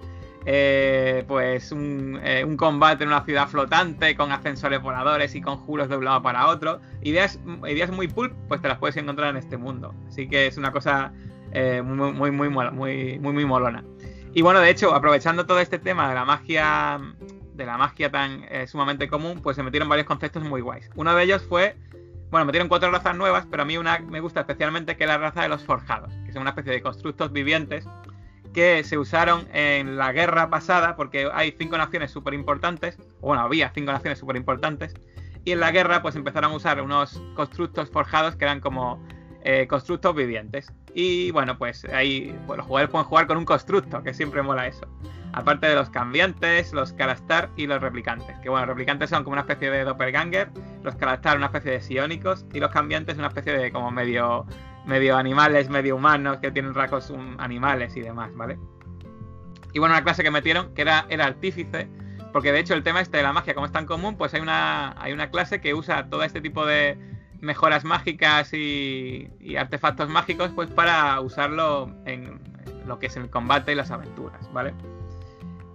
eh, 0.45 1.24
pues 1.28 1.72
eh, 1.72 2.43
un, 2.43 2.58
combate 2.58 3.04
en 3.04 3.10
una 3.10 3.24
ciudad 3.24 3.47
flotante 3.47 4.16
con 4.16 4.32
ascensores 4.32 4.82
voladores 4.82 5.36
y 5.36 5.41
conjuros 5.41 5.88
de 5.88 5.97
un 5.97 6.06
lado 6.06 6.24
para 6.24 6.47
otro. 6.47 6.82
Ideas, 7.04 7.39
ideas 7.68 7.91
muy 7.91 8.08
pulp, 8.08 8.34
pues 8.47 8.62
te 8.62 8.68
las 8.68 8.80
puedes 8.80 8.97
encontrar 8.97 9.30
en 9.30 9.38
este 9.38 9.58
mundo. 9.58 9.93
Así 10.08 10.28
que 10.28 10.47
es 10.47 10.58
una 10.58 10.72
cosa 10.72 11.14
eh, 11.54 11.82
muy, 11.84 12.12
muy, 12.12 12.32
muy, 12.32 12.49
muy, 12.49 13.20
muy, 13.20 13.34
muy 13.34 13.45
molona. 13.45 13.84
Y 14.34 14.41
bueno, 14.41 14.61
de 14.61 14.69
hecho, 14.69 14.95
aprovechando 14.95 15.45
todo 15.45 15.59
este 15.59 15.77
tema 15.77 16.07
de 16.07 16.15
la 16.15 16.23
magia, 16.23 16.99
de 17.53 17.65
la 17.65 17.77
magia 17.77 18.09
tan 18.09 18.45
sumamente 18.65 19.09
común, 19.09 19.41
pues 19.41 19.57
se 19.57 19.63
metieron 19.63 19.89
varios 19.89 20.07
conceptos 20.07 20.43
muy 20.43 20.61
guays. 20.61 20.89
Uno 20.95 21.13
de 21.13 21.23
ellos 21.23 21.43
fue, 21.47 21.75
bueno, 22.29 22.45
metieron 22.45 22.69
cuatro 22.69 22.89
razas 22.91 23.15
nuevas, 23.15 23.45
pero 23.51 23.63
a 23.63 23.65
mí 23.65 23.77
una 23.77 23.99
me 23.99 24.21
gusta 24.21 24.39
especialmente 24.39 24.95
que 24.95 25.03
es 25.03 25.09
la 25.09 25.17
raza 25.17 25.41
de 25.41 25.49
los 25.49 25.63
forjados, 25.63 26.13
que 26.25 26.32
son 26.32 26.43
una 26.43 26.51
especie 26.51 26.71
de 26.71 26.82
constructos 26.82 27.34
vivientes 27.34 27.86
que 28.53 28.84
se 28.84 28.97
usaron 28.97 29.47
en 29.53 29.97
la 29.97 30.11
guerra 30.11 30.49
pasada, 30.49 30.95
porque 30.95 31.29
hay 31.34 31.55
cinco 31.57 31.77
naciones 31.77 32.11
súper 32.11 32.34
importantes, 32.34 32.97
bueno, 33.21 33.43
había 33.43 33.71
cinco 33.73 33.91
naciones 33.91 34.19
súper 34.19 34.36
importantes, 34.36 34.93
y 35.43 35.51
en 35.51 35.59
la 35.59 35.71
guerra 35.71 36.01
pues 36.01 36.15
empezaron 36.15 36.51
a 36.51 36.55
usar 36.55 36.82
unos 36.82 37.21
constructos 37.36 37.89
forjados 37.89 38.36
que 38.36 38.45
eran 38.45 38.59
como 38.59 39.05
eh, 39.43 39.67
constructos 39.67 40.15
vivientes. 40.15 40.71
Y 40.93 41.31
bueno, 41.31 41.57
pues 41.57 41.85
ahí 41.85 42.37
pues, 42.47 42.57
los 42.57 42.65
jugadores 42.65 42.91
pueden 42.91 43.07
jugar 43.07 43.27
con 43.27 43.37
un 43.37 43.45
constructo, 43.45 44.03
que 44.03 44.13
siempre 44.13 44.41
mola 44.41 44.67
eso. 44.67 44.87
Aparte 45.33 45.67
de 45.67 45.75
los 45.75 45.89
cambiantes, 45.89 46.73
los 46.73 46.91
Karastar 46.91 47.49
y 47.55 47.65
los 47.65 47.81
replicantes. 47.81 48.37
Que 48.39 48.49
bueno, 48.49 48.65
los 48.65 48.75
replicantes 48.75 49.09
son 49.09 49.23
como 49.23 49.33
una 49.33 49.41
especie 49.41 49.71
de 49.71 49.85
doppelganger, 49.85 50.51
los 50.83 50.95
Karastar 50.95 51.37
una 51.37 51.45
especie 51.47 51.71
de 51.71 51.81
sionicos 51.81 52.45
y 52.53 52.59
los 52.59 52.71
cambiantes 52.71 53.17
una 53.17 53.27
especie 53.27 53.53
de 53.57 53.71
como 53.71 53.91
medio 53.91 54.45
medio 54.85 55.15
animales, 55.15 55.69
medio 55.69 55.95
humanos, 55.95 56.37
que 56.37 56.51
tienen 56.51 56.73
rasgos 56.73 57.13
animales 57.37 57.95
y 57.95 58.01
demás, 58.01 58.31
¿vale? 58.35 58.57
Y 59.73 59.79
bueno, 59.79 59.93
una 59.93 60.03
clase 60.03 60.23
que 60.23 60.31
metieron, 60.31 60.73
que 60.73 60.81
era 60.81 61.05
el 61.09 61.21
artífice, 61.21 61.87
porque 62.33 62.51
de 62.51 62.59
hecho 62.59 62.73
el 62.73 62.83
tema 62.83 63.01
este 63.01 63.17
de 63.17 63.23
la 63.23 63.33
magia, 63.33 63.53
como 63.53 63.65
es 63.65 63.71
tan 63.71 63.85
común, 63.85 64.17
pues 64.17 64.33
hay 64.33 64.41
una, 64.41 64.95
hay 65.01 65.13
una 65.13 65.29
clase 65.29 65.61
que 65.61 65.73
usa 65.73 66.09
todo 66.09 66.23
este 66.23 66.41
tipo 66.41 66.65
de 66.65 66.97
mejoras 67.41 67.83
mágicas 67.83 68.53
y, 68.53 69.29
y 69.39 69.55
artefactos 69.55 70.09
mágicos, 70.09 70.51
pues 70.55 70.69
para 70.69 71.19
usarlo 71.19 71.91
en 72.05 72.39
lo 72.85 72.99
que 72.99 73.07
es 73.07 73.17
el 73.17 73.29
combate 73.29 73.73
y 73.73 73.75
las 73.75 73.91
aventuras, 73.91 74.51
¿vale? 74.53 74.73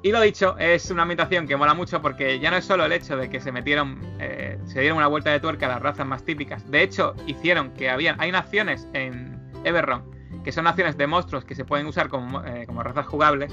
Y 0.03 0.13
lo 0.13 0.21
dicho, 0.21 0.57
es 0.59 0.91
una 0.91 1.03
ambientación 1.03 1.49
que 1.49 1.57
mola 1.57 1.75
mucho 1.75 2.01
porque 2.01 2.39
ya 2.39 2.51
no 2.51 2.57
es 2.57 2.65
solo 2.65 2.85
el 2.85 2.93
hecho 2.93 3.17
de 3.17 3.29
que 3.29 3.41
se 3.41 3.51
metieron, 3.51 4.01
eh, 4.21 4.59
se 4.67 4.81
dieron 4.81 4.99
una 4.99 5.09
vuelta 5.09 5.31
de 5.31 5.41
tuerca 5.41 5.67
a 5.67 5.71
las 5.71 5.83
razas 5.83 6.07
más 6.07 6.25
típicas. 6.25 6.71
De 6.71 6.83
hecho, 6.83 7.15
hicieron 7.27 7.73
que 7.75 7.91
habían, 7.91 8.21
hay 8.21 8.31
naciones 8.31 8.87
en 8.93 9.37
Everron 9.65 10.17
que 10.47 10.53
son 10.53 10.63
naciones 10.63 10.97
de 10.97 11.09
monstruos 11.09 11.45
que 11.45 11.57
se 11.57 11.65
pueden 11.65 11.87
usar 11.87 12.09
como, 12.09 12.41
eh, 12.45 12.67
como 12.67 12.85
razas 12.85 13.05
jugables. 13.07 13.53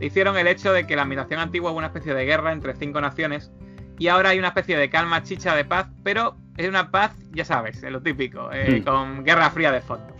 Hicieron 0.00 0.36
el 0.36 0.48
hecho 0.48 0.72
de 0.72 0.88
que 0.88 0.96
la 0.96 1.02
ambientación 1.02 1.38
antigua 1.38 1.70
hubo 1.70 1.78
una 1.78 1.86
especie 1.86 2.14
de 2.14 2.24
guerra 2.24 2.50
entre 2.50 2.74
cinco 2.74 3.00
naciones 3.00 3.52
y 3.96 4.08
ahora 4.08 4.30
hay 4.30 4.40
una 4.40 4.48
especie 4.48 4.76
de 4.76 4.90
calma 4.90 5.22
chicha 5.22 5.54
de 5.54 5.64
paz, 5.64 5.86
pero 6.02 6.36
es 6.56 6.68
una 6.68 6.90
paz, 6.90 7.12
ya 7.32 7.44
sabes, 7.44 7.82
lo 7.82 8.02
típico, 8.02 8.50
eh, 8.52 8.80
hmm. 8.80 8.84
con 8.84 9.24
guerra 9.24 9.50
fría 9.50 9.72
de 9.72 9.80
fondo. 9.80 10.14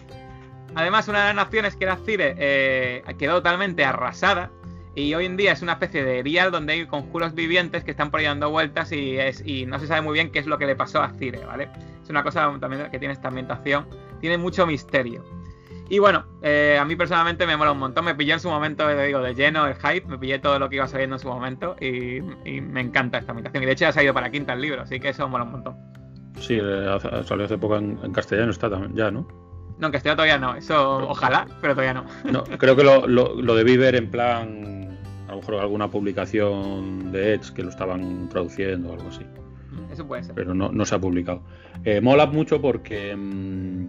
Además, 0.74 1.08
una 1.08 1.20
de 1.20 1.34
las 1.34 1.46
naciones 1.46 1.76
que 1.76 1.84
era 1.84 1.96
Cire 1.96 2.34
quedó 3.18 3.36
totalmente 3.36 3.84
arrasada 3.84 4.50
y 4.94 5.14
hoy 5.14 5.24
en 5.24 5.36
día 5.36 5.52
es 5.52 5.62
una 5.62 5.72
especie 5.72 6.04
de 6.04 6.18
erial 6.18 6.50
donde 6.50 6.74
hay 6.74 6.86
conjuros 6.86 7.34
vivientes 7.34 7.82
que 7.82 7.92
están 7.92 8.10
por 8.10 8.20
ahí 8.20 8.26
dando 8.26 8.50
vueltas 8.50 8.92
y, 8.92 9.18
es, 9.18 9.42
y 9.44 9.64
no 9.64 9.78
se 9.78 9.86
sabe 9.86 10.02
muy 10.02 10.12
bien 10.14 10.30
qué 10.30 10.38
es 10.38 10.46
lo 10.46 10.58
que 10.58 10.66
le 10.66 10.76
pasó 10.76 11.02
a 11.02 11.10
Cire, 11.10 11.44
¿vale? 11.46 11.68
Es 12.02 12.10
una 12.10 12.22
cosa 12.22 12.54
también 12.60 12.90
que 12.90 12.98
tiene 12.98 13.14
esta 13.14 13.28
ambientación, 13.28 13.86
tiene 14.20 14.36
mucho 14.36 14.66
misterio. 14.66 15.24
Y 15.88 15.98
bueno, 15.98 16.24
eh, 16.42 16.78
a 16.80 16.84
mí 16.84 16.96
personalmente 16.96 17.46
me 17.46 17.56
mola 17.56 17.72
un 17.72 17.78
montón, 17.78 18.04
me 18.04 18.14
pillé 18.14 18.34
en 18.34 18.40
su 18.40 18.48
momento, 18.48 18.86
te 18.86 19.04
digo, 19.04 19.20
de 19.20 19.34
lleno 19.34 19.66
el 19.66 19.74
hype, 19.74 20.06
me 20.06 20.18
pillé 20.18 20.38
todo 20.38 20.58
lo 20.58 20.68
que 20.68 20.76
iba 20.76 20.86
saliendo 20.86 21.16
en 21.16 21.20
su 21.20 21.28
momento 21.28 21.76
y, 21.80 22.20
me 22.60 22.80
encanta 22.80 23.18
esta 23.18 23.32
ambientación. 23.32 23.62
Y 23.62 23.66
de 23.66 23.72
hecho 23.72 23.82
ya 23.82 23.88
ha 23.88 23.92
salido 23.92 24.14
para 24.14 24.30
quinta 24.30 24.52
el 24.52 24.60
libro, 24.60 24.82
así 24.82 25.00
que 25.00 25.10
eso 25.10 25.28
mola 25.28 25.44
un 25.44 25.52
montón. 25.52 25.76
Sí, 26.38 26.58
eh, 26.60 26.98
salió 27.24 27.44
hace 27.44 27.58
poco 27.58 27.76
en, 27.76 27.96
castellano, 28.12 28.50
está 28.50 28.70
también, 28.70 28.94
ya, 28.94 29.10
¿no? 29.10 29.26
No, 29.78 29.86
en 29.86 29.92
castellano 29.92 30.16
todavía 30.16 30.38
no, 30.38 30.54
eso 30.54 31.08
ojalá, 31.08 31.46
pero 31.60 31.74
todavía 31.74 31.94
no. 31.94 32.04
No, 32.30 32.44
creo 32.44 32.76
que 32.76 32.84
lo, 32.84 33.06
lo, 33.06 33.40
lo 33.40 33.54
debí 33.54 33.76
ver 33.76 33.94
en 33.96 34.10
plan 34.10 34.72
a 35.32 35.36
lo 35.36 35.40
mejor 35.40 35.54
alguna 35.56 35.90
publicación 35.90 37.10
de 37.10 37.34
Edge 37.34 37.54
que 37.54 37.62
lo 37.62 37.70
estaban 37.70 38.28
traduciendo 38.28 38.90
o 38.90 38.92
algo 38.92 39.08
así. 39.08 39.24
Eso 39.90 40.06
puede 40.06 40.24
ser. 40.24 40.34
Pero 40.34 40.54
no, 40.54 40.84
se 40.84 40.94
ha 40.94 40.98
publicado. 40.98 41.42
Eh, 41.84 42.02
mola 42.02 42.26
mucho 42.26 42.60
porque 42.60 43.16
mm, 43.16 43.86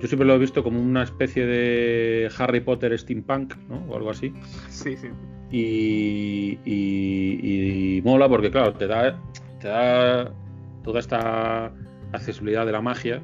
yo 0.00 0.06
siempre 0.06 0.26
lo 0.26 0.34
he 0.34 0.38
visto 0.38 0.62
como 0.62 0.78
una 0.78 1.02
especie 1.02 1.46
de 1.46 2.30
Harry 2.38 2.60
Potter 2.60 2.98
steampunk, 2.98 3.56
¿no? 3.68 3.84
O 3.88 3.96
algo 3.96 4.10
así. 4.10 4.34
Sí, 4.68 4.98
sí. 4.98 5.08
Y, 5.50 6.58
y, 6.64 8.02
mola 8.02 8.28
porque, 8.28 8.50
claro, 8.50 8.74
te 8.74 8.86
da, 8.86 9.18
te 9.60 9.68
da 9.68 10.30
toda 10.82 11.00
esta 11.00 11.72
accesibilidad 12.12 12.66
de 12.66 12.72
la 12.72 12.80
magia, 12.80 13.22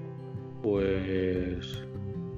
pues 0.62 1.86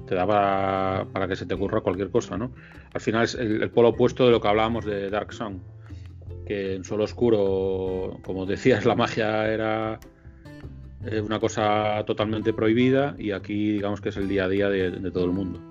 te 0.07 0.15
da 0.15 0.25
para, 0.25 1.27
que 1.27 1.35
se 1.35 1.45
te 1.45 1.53
ocurra 1.53 1.81
cualquier 1.81 2.09
cosa, 2.09 2.37
¿no? 2.37 2.51
Al 2.93 3.01
final 3.01 3.23
es 3.23 3.35
el, 3.35 3.69
polo 3.69 3.89
opuesto 3.89 4.25
de 4.25 4.31
lo 4.31 4.41
que 4.41 4.47
hablábamos 4.47 4.85
de 4.85 5.09
Dark 5.09 5.33
Sun, 5.33 5.61
que 6.45 6.75
en 6.75 6.83
Solo 6.83 7.03
Oscuro, 7.03 8.19
como 8.23 8.45
decías, 8.45 8.85
la 8.85 8.95
magia 8.95 9.47
era 9.47 9.99
es 11.05 11.21
una 11.21 11.39
cosa 11.39 12.03
totalmente 12.05 12.51
prohibida 12.53 13.15
y 13.17 13.31
aquí 13.31 13.71
digamos 13.71 14.01
que 14.01 14.09
es 14.09 14.17
el 14.17 14.27
día 14.27 14.45
a 14.45 14.49
día 14.49 14.69
de, 14.69 15.11
todo 15.11 15.25
el 15.25 15.31
mundo. 15.31 15.61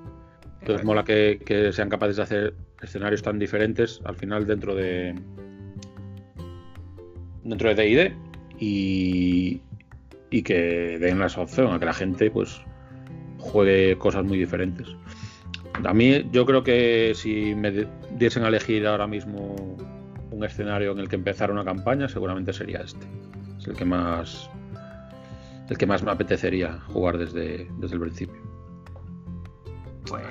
Entonces 0.61 0.85
mola 0.85 1.05
que, 1.05 1.71
sean 1.73 1.89
capaces 1.89 2.17
de 2.17 2.23
hacer 2.23 2.55
escenarios 2.81 3.23
tan 3.23 3.39
diferentes 3.39 4.01
al 4.05 4.15
final 4.15 4.47
dentro 4.47 4.75
de 4.75 5.15
dentro 7.43 7.69
de 7.69 7.75
D&D 7.75 8.28
y, 8.59 9.61
y 10.31 10.43
que 10.43 10.99
den 10.99 11.19
la 11.19 11.27
opción 11.27 11.73
a 11.73 11.79
que 11.79 11.87
la 11.87 11.95
gente 11.95 12.31
pues 12.31 12.61
juegue 13.39 13.97
cosas 13.99 14.25
muy 14.25 14.39
diferentes. 14.39 14.89
A 15.85 15.95
mí 15.95 16.29
yo 16.33 16.45
creo 16.45 16.63
que 16.63 17.13
si 17.15 17.55
me 17.55 17.87
diesen 18.19 18.45
a 18.45 18.49
elegir 18.49 18.87
ahora 18.87 19.07
mismo 19.07 19.55
un 20.31 20.45
escenario 20.45 20.93
en 20.93 20.99
el 20.99 21.09
que 21.09 21.17
empezar 21.17 21.51
una 21.51 21.65
campaña, 21.65 22.09
seguramente 22.09 22.53
sería 22.53 22.81
este. 22.81 23.07
Es 23.59 23.67
el 23.67 23.77
que 23.77 23.85
más 23.85 24.51
el 25.69 25.77
que 25.77 25.87
más 25.87 26.03
me 26.03 26.11
apetecería 26.11 26.79
jugar 26.89 27.19
desde, 27.19 27.69
desde 27.79 27.95
el 27.95 28.01
principio. 28.01 28.28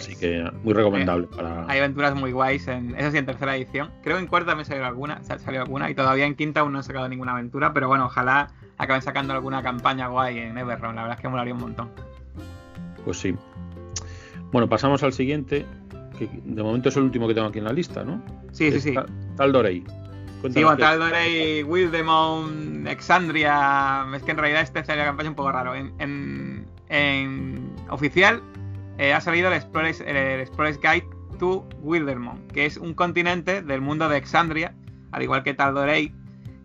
Así 0.07 0.15
que 0.15 0.49
muy 0.63 0.73
recomendable. 0.73 1.27
para... 1.27 1.65
Hay 1.67 1.79
aventuras 1.79 2.15
muy 2.15 2.31
guays, 2.31 2.65
en, 2.69 2.95
eso 2.95 3.11
sí, 3.11 3.17
en 3.17 3.25
tercera 3.25 3.57
edición. 3.57 3.91
Creo 4.03 4.15
que 4.15 4.23
en 4.23 4.27
cuarta 4.27 4.55
me 4.55 4.63
salió 4.63 4.85
alguna, 4.85 5.21
salió 5.23 5.61
alguna 5.61 5.89
y 5.89 5.95
todavía 5.95 6.25
en 6.25 6.35
quinta 6.35 6.61
aún 6.61 6.71
no 6.71 6.79
he 6.79 6.83
sacado 6.83 7.09
ninguna 7.09 7.33
aventura, 7.33 7.73
pero 7.73 7.89
bueno, 7.89 8.05
ojalá 8.05 8.51
acaben 8.77 9.01
sacando 9.01 9.33
alguna 9.33 9.61
campaña 9.61 10.07
guay 10.07 10.39
en 10.39 10.57
Everron. 10.57 10.95
La 10.95 11.01
verdad 11.01 11.17
es 11.17 11.21
que 11.21 11.27
molaría 11.27 11.53
un 11.53 11.59
montón. 11.59 11.89
Pues 13.03 13.17
sí. 13.17 13.35
Bueno, 14.53 14.69
pasamos 14.69 15.03
al 15.03 15.11
siguiente, 15.11 15.65
que 16.17 16.29
de 16.45 16.63
momento 16.63 16.87
es 16.87 16.95
el 16.95 17.03
último 17.03 17.27
que 17.27 17.33
tengo 17.33 17.47
aquí 17.47 17.59
en 17.59 17.65
la 17.65 17.73
lista, 17.73 18.05
¿no? 18.05 18.23
Sí, 18.53 18.71
sí, 18.71 18.79
sí. 18.79 18.95
Taldorei. 19.35 19.83
Sí, 20.53 20.63
bueno, 20.63 20.77
Taldorei, 20.77 21.63
Wildemon, 21.63 22.87
Exandria. 22.87 24.05
Es 24.15 24.23
que 24.23 24.31
en 24.31 24.37
realidad 24.37 24.61
este 24.61 24.85
salió 24.85 25.01
la 25.01 25.09
campaña 25.09 25.29
un 25.29 25.35
poco 25.35 25.51
raro. 25.51 25.75
En, 25.75 26.65
en, 26.87 27.75
oficial 27.89 28.41
eh, 28.97 29.13
ha 29.13 29.21
salido 29.21 29.49
el 29.49 29.55
Explorer's, 29.55 30.01
el 30.01 30.47
Guide 30.81 31.07
to 31.39 31.67
Wildermon, 31.81 32.47
que 32.47 32.65
es 32.65 32.77
un 32.77 32.93
continente 32.93 33.61
del 33.61 33.81
mundo 33.81 34.09
de 34.09 34.17
Exandria, 34.17 34.73
al 35.11 35.23
igual 35.23 35.43
que 35.43 35.53
Taldorei, 35.53 36.13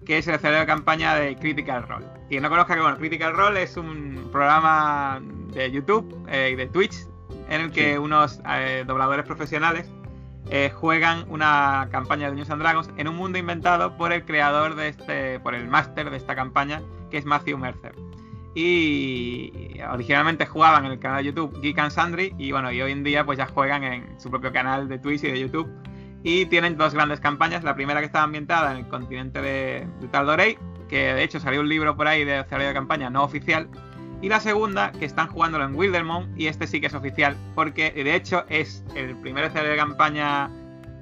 que 0.07 0.19
es 0.19 0.27
el 0.29 0.35
escenario 0.35 0.61
de 0.61 0.67
campaña 0.67 1.15
de 1.15 1.37
Critical 1.37 1.87
Role. 1.87 2.07
Y 2.31 2.41
no 2.41 2.49
conozca 2.49 2.75
que, 2.75 2.81
bueno, 2.81 2.97
Critical 2.97 3.35
Role 3.35 3.63
es 3.63 3.77
un 3.77 4.29
programa 4.33 5.21
de 5.53 5.71
YouTube 5.71 6.27
eh, 6.29 6.51
y 6.53 6.57
de 6.57 6.67
Twitch 6.67 7.07
en 7.49 7.61
el 7.61 7.71
que 7.71 7.99
unos 7.99 8.41
eh, 8.49 8.85
dobladores 8.87 9.27
profesionales 9.27 9.91
eh, 10.51 10.71
juegan 10.75 11.25
una 11.29 11.89
campaña 11.91 12.25
de 12.25 12.29
Dungeons 12.31 12.51
and 12.51 12.63
Dragons 12.63 12.91
en 12.97 13.09
un 13.09 13.17
mundo 13.17 13.39
inventado 13.39 13.97
por 13.97 14.13
el 14.13 14.25
creador 14.25 14.75
de 14.75 14.89
este, 14.89 15.39
por 15.41 15.55
el 15.55 15.69
máster 15.69 16.11
de 16.11 16.17
esta 16.17 16.35
campaña, 16.35 16.83
que 17.11 17.19
es 17.19 17.25
Matthew 17.25 17.59
Mercer. 17.59 17.95
Y 18.55 19.81
originalmente 19.91 20.47
jugaban 20.47 20.85
en 20.85 20.93
el 20.93 20.99
canal 20.99 21.19
de 21.19 21.25
YouTube 21.25 21.61
Geek 21.61 21.79
and 21.79 21.91
Sandry 21.91 22.35
y 22.39 22.53
bueno, 22.53 22.71
y 22.71 22.83
hoy 22.83 22.93
en 22.93 23.03
día 23.03 23.25
pues 23.25 23.39
ya 23.39 23.47
juegan 23.47 23.83
en 23.83 24.21
su 24.21 24.31
propio 24.31 24.53
canal 24.53 24.89
de 24.89 24.99
Twitch 24.99 25.25
y 25.25 25.31
de 25.31 25.41
YouTube. 25.41 25.69
Y 26.23 26.47
tienen 26.47 26.77
dos 26.77 26.95
grandes 26.95 27.19
campañas. 27.19 27.65
La 27.65 27.75
primera 27.75 28.01
que 28.01 28.07
estaba 28.07 28.25
ambientada 28.25 28.73
en 28.73 28.79
el 28.79 28.89
continente 28.89 29.41
de, 29.41 29.89
de 30.01 30.09
Taldorei, 30.09 30.59
que 30.89 31.15
de 31.15 31.23
hecho 31.23 31.41
salió 31.41 31.61
un 31.61 31.69
libro 31.69 31.97
por 31.97 32.07
ahí 32.07 32.25
de 32.25 32.41
escenario 32.41 32.69
de 32.69 32.75
campaña 32.75 33.11
no 33.11 33.25
oficial, 33.25 33.69
y 34.23 34.29
la 34.29 34.39
segunda, 34.39 34.93
que 34.93 35.05
están 35.05 35.27
jugándolo 35.27 35.65
en 35.65 35.75
Wildermont, 35.75 36.29
y 36.39 36.47
este 36.47 36.69
sí 36.69 36.81
que 36.81 36.87
es 36.87 36.95
oficial, 36.95 37.37
porque 37.57 37.91
de 37.91 38.15
hecho 38.15 38.45
es 38.49 38.85
el 38.95 39.17
primer 39.17 39.45
escenario 39.45 39.73
de 39.73 39.77
campaña 39.77 40.49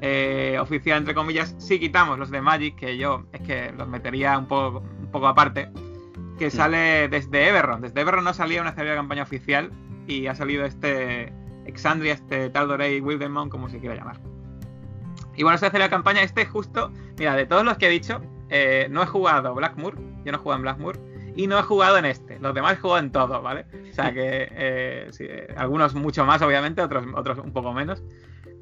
eh, 0.01 0.57
oficial, 0.59 0.97
entre 0.97 1.15
comillas, 1.15 1.55
si 1.59 1.79
quitamos 1.79 2.19
los 2.19 2.31
de 2.31 2.41
Magic, 2.41 2.77
que 2.77 2.97
yo 2.97 3.27
es 3.35 3.43
que 3.43 3.73
los 3.77 3.87
metería 3.87 4.39
un 4.39 4.47
poco, 4.47 4.79
un 4.79 5.11
poco 5.11 5.29
aparte, 5.29 5.69
que 6.41 6.47
mm. 6.47 6.51
sale 6.51 7.09
desde 7.09 7.49
Everron. 7.49 7.83
Desde 7.83 8.01
Everron 8.01 8.25
no 8.25 8.33
salía 8.33 8.63
una 8.63 8.71
escenario 8.71 8.93
de 8.93 8.99
campaña 8.99 9.23
oficial, 9.23 9.71
y 10.07 10.27
ha 10.27 10.35
salido 10.35 10.65
este 10.65 11.33
Exandria, 11.67 12.15
este 12.15 12.49
Taldorei 12.49 13.01
Wildermont, 13.01 13.53
como 13.53 13.69
se 13.69 13.79
quiera 13.79 13.95
llamar. 13.95 14.19
Y 15.37 15.43
bueno, 15.43 15.55
este 15.55 15.67
escenario 15.67 15.89
de 15.89 15.91
campaña, 15.91 16.23
este 16.23 16.47
justo, 16.47 16.91
mira, 17.19 17.37
de 17.37 17.45
todos 17.45 17.63
los 17.63 17.77
que 17.77 17.87
he 17.87 17.91
dicho, 17.91 18.23
eh, 18.49 18.89
no 18.91 19.03
he 19.03 19.07
jugado 19.07 19.55
Blackmoor, 19.55 19.97
yo 20.25 20.33
no 20.33 20.39
he 20.39 20.41
jugado 20.41 20.57
en 20.57 20.63
Blackmoor, 20.63 20.99
y 21.37 21.47
no 21.47 21.59
he 21.59 21.63
jugado 21.63 21.99
en 21.99 22.07
este. 22.07 22.39
Los 22.41 22.55
demás 22.55 22.73
he 22.73 22.77
jugado 22.77 23.01
en 23.01 23.13
todo, 23.13 23.43
¿vale? 23.43 23.67
O 23.91 23.95
sea 23.95 24.13
que 24.13 24.49
eh, 24.51 25.55
algunos 25.59 25.95
mucho 25.95 26.25
más, 26.25 26.41
obviamente, 26.41 26.81
otros, 26.81 27.05
otros 27.15 27.39
un 27.39 27.53
poco 27.53 27.75
menos. 27.75 28.03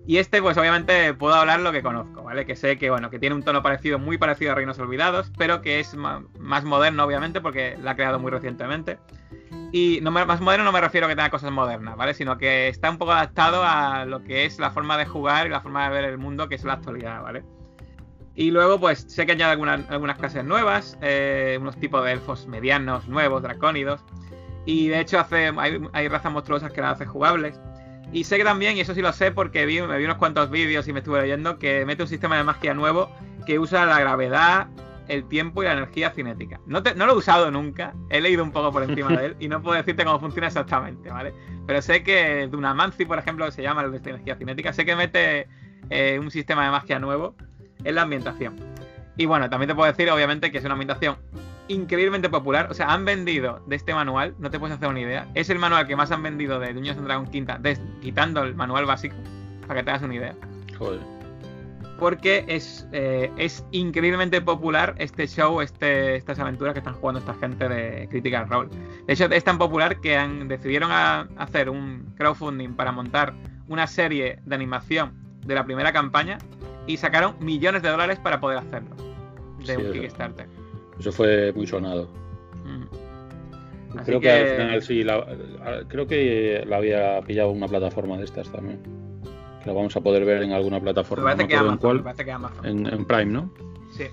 Y 0.09 0.17
este, 0.17 0.41
pues 0.41 0.57
obviamente 0.57 1.13
puedo 1.13 1.35
hablar 1.35 1.61
lo 1.61 1.71
que 1.71 1.83
conozco, 1.83 2.23
¿vale? 2.23 2.47
Que 2.47 2.57
sé 2.57 2.79
que, 2.79 2.89
bueno, 2.89 3.11
que 3.11 3.19
tiene 3.19 3.35
un 3.35 3.43
tono 3.43 3.63
parecido, 3.63 3.99
muy 3.99 4.17
parecido 4.17 4.53
a 4.53 4.55
Reinos 4.55 4.79
Olvidados, 4.79 5.31
pero 5.37 5.61
que 5.61 5.81
es 5.81 5.95
más 5.95 6.65
moderno, 6.65 7.05
obviamente, 7.05 7.43
porque 7.43 7.77
la 7.83 7.91
ha 7.91 7.95
creado 7.95 8.19
muy 8.19 8.31
recientemente. 8.31 8.99
Y 9.71 10.01
no 10.01 10.11
más 10.11 10.41
moderno 10.41 10.65
no 10.65 10.73
me 10.73 10.81
refiero 10.81 11.05
a 11.07 11.11
que 11.11 11.15
tenga 11.15 11.29
cosas 11.29 11.51
modernas, 11.51 11.95
¿vale? 11.95 12.15
Sino 12.15 12.39
que 12.39 12.69
está 12.69 12.89
un 12.89 12.97
poco 12.97 13.13
adaptado 13.13 13.63
a 13.63 14.07
lo 14.07 14.25
que 14.25 14.47
es 14.47 14.59
la 14.59 14.71
forma 14.71 14.97
de 14.97 15.05
jugar 15.05 15.47
y 15.47 15.51
la 15.51 15.61
forma 15.61 15.85
de 15.85 15.91
ver 15.91 16.05
el 16.07 16.17
mundo, 16.17 16.49
que 16.49 16.55
es 16.55 16.65
la 16.65 16.73
actualidad, 16.73 17.23
¿vale? 17.23 17.45
Y 18.35 18.51
luego, 18.51 18.81
pues 18.81 19.05
sé 19.09 19.27
que 19.27 19.33
añade 19.33 19.53
algunas 19.53 20.17
clases 20.17 20.43
nuevas, 20.43 20.97
eh, 21.03 21.59
unos 21.61 21.77
tipos 21.77 22.03
de 22.03 22.13
elfos 22.13 22.47
medianos, 22.47 23.09
nuevos, 23.09 23.43
dracónidos. 23.43 24.03
Y 24.65 24.89
de 24.89 25.01
hecho 25.01 25.19
hace, 25.19 25.53
hay, 25.59 26.09
razas 26.09 26.33
monstruosas 26.33 26.73
que 26.73 26.81
las 26.81 26.93
hace 26.93 27.05
jugables. 27.05 27.61
Y 28.13 28.25
sé 28.25 28.39
que 28.39 28.45
también, 28.45 28.77
y 28.77 28.81
eso 28.81 28.95
sí 28.95 29.03
lo 29.03 29.13
sé 29.13 29.33
porque 29.33 29.67
vi, 29.67 29.83
me 29.83 29.99
vi 29.99 30.05
unos 30.05 30.17
cuantos 30.17 30.51
vídeos 30.51 30.89
y 30.89 30.93
me 30.93 31.01
estuve 31.01 31.21
leyendo, 31.21 31.59
que 31.59 31.85
mete 31.85 32.03
un 32.03 32.09
sistema 32.09 32.37
de 32.37 32.45
magia 32.45 32.73
nuevo 32.75 33.11
que 33.47 33.59
usa 33.59 33.85
la 33.85 34.01
gravedad, 34.01 34.69
el 35.09 35.27
tiempo 35.29 35.63
y 35.63 35.67
la 35.67 35.73
energía 35.73 36.11
cinética. 36.11 36.61
No, 36.67 36.81
no 36.81 37.07
lo 37.07 37.13
he 37.13 37.17
usado 37.17 37.51
nunca, 37.51 37.95
he 38.11 38.21
leído 38.21 38.43
un 38.43 38.53
poco 38.53 38.73
por 38.73 38.83
encima 38.83 39.17
de 39.17 39.27
él 39.27 39.37
y 39.41 39.49
no 39.49 39.63
puedo 39.63 39.77
decirte 39.77 40.05
cómo 40.05 40.21
funciona 40.21 40.47
exactamente, 40.47 41.11
¿vale? 41.11 41.35
Pero 41.67 41.83
sé 41.83 42.03
que 42.03 42.47
Dunamancy, 42.51 43.05
por 43.05 43.19
ejemplo, 43.19 43.45
que 43.45 43.53
se 43.53 43.63
llama 43.63 43.83
el 43.83 43.93
de 43.93 43.99
energía 44.11 44.37
cinética, 44.37 44.73
sé 44.73 44.87
que 44.87 44.97
mete 44.97 45.49
eh, 45.91 46.19
un 46.19 46.31
sistema 46.31 46.65
de 46.65 46.71
magia 46.71 46.99
nuevo 46.99 47.35
es 47.85 47.95
la 47.95 48.03
ambientación. 48.03 48.57
Y 49.17 49.27
bueno, 49.27 49.51
también 49.51 49.69
te 49.69 49.75
puedo 49.75 49.91
decir, 49.91 50.11
obviamente, 50.11 50.51
que 50.51 50.59
es 50.59 50.65
una 50.65 50.75
ambientación 50.75 51.17
increíblemente 51.69 52.29
popular. 52.29 52.69
O 52.71 52.75
sea, 52.75 52.93
han 52.93 53.05
vendido 53.05 53.61
de 53.67 53.77
este 53.77 53.95
manual, 53.95 54.35
no 54.39 54.51
te 54.51 54.59
puedes 54.59 54.77
hacer 54.77 54.89
una 54.89 55.01
idea. 55.01 55.29
Es 55.35 55.51
el 55.51 55.59
manual 55.59 55.87
que 55.87 55.97
más 55.97 56.11
han 56.11 56.23
vendido 56.23 56.59
de 56.59 56.73
Dungeons 56.73 56.99
and 56.99 57.07
Dragons 57.07 57.31
Quinta, 57.31 57.61
quitando 58.01 58.43
el 58.43 58.55
manual 58.55 58.87
básico, 58.87 59.17
para 59.67 59.81
que 59.81 59.85
te 59.85 59.91
hagas 59.91 60.03
una 60.03 60.15
idea. 60.15 60.35
Joder. 60.79 61.01
Porque 61.99 62.45
es, 62.47 62.87
eh, 62.93 63.31
es 63.37 63.65
increíblemente 63.73 64.41
popular 64.41 64.95
este 64.99 65.27
show, 65.27 65.61
este, 65.61 66.15
estas 66.15 66.39
aventuras 66.39 66.73
que 66.73 66.79
están 66.79 66.95
jugando 66.95 67.19
esta 67.19 67.35
gente 67.35 67.69
de 67.69 68.09
Critical 68.09 68.49
Role. 68.49 68.71
De 69.07 69.13
hecho, 69.13 69.25
es 69.25 69.45
tan 69.45 69.59
popular 69.59 70.01
que 70.01 70.17
han, 70.17 70.47
decidieron 70.47 70.93
hacer 70.93 71.69
un 71.69 72.15
crowdfunding 72.17 72.75
para 72.75 72.93
montar 72.93 73.35
una 73.67 73.87
serie 73.89 74.39
de 74.45 74.55
animación 74.55 75.13
de 75.45 75.55
la 75.57 75.65
primera 75.65 75.93
campaña 75.93 76.39
y 76.87 76.97
sacaron 76.97 77.35
millones 77.41 77.83
de 77.83 77.89
dólares 77.91 78.19
para 78.21 78.41
poder 78.41 78.59
hacerlo. 78.59 78.95
De 79.67 79.77
un 79.77 79.93
Kickstarter. 79.93 80.58
Eso 80.99 81.13
fue 81.13 81.53
muy 81.53 81.67
sonado. 81.67 82.09
Mm. 82.65 83.99
Creo 84.05 84.21
que... 84.21 84.31
al 84.31 84.83
final 84.83 84.83
sí, 84.83 85.07
creo 85.89 86.07
que 86.07 86.65
la 86.67 86.77
había 86.77 87.21
pillado 87.23 87.51
una 87.51 87.69
plataforma 87.69 88.17
de 88.19 88.25
estas 88.25 88.51
también. 88.51 88.81
Que 89.63 89.67
la 89.67 89.73
vamos 89.73 89.97
a 89.97 90.01
poder 90.01 90.25
ver 90.25 90.43
en 90.43 90.53
alguna 90.53 90.81
plataforma. 90.81 91.25
Me 91.25 91.31
parece, 91.37 91.49
que 92.25 92.33
Amazon, 92.33 92.87
En, 92.87 93.05
Prime, 93.05 93.27
¿no? 93.27 93.51
Sí. 93.97 94.05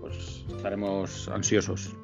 pues 0.00 0.44
estaremos 0.56 1.28
ansiosos. 1.28 1.94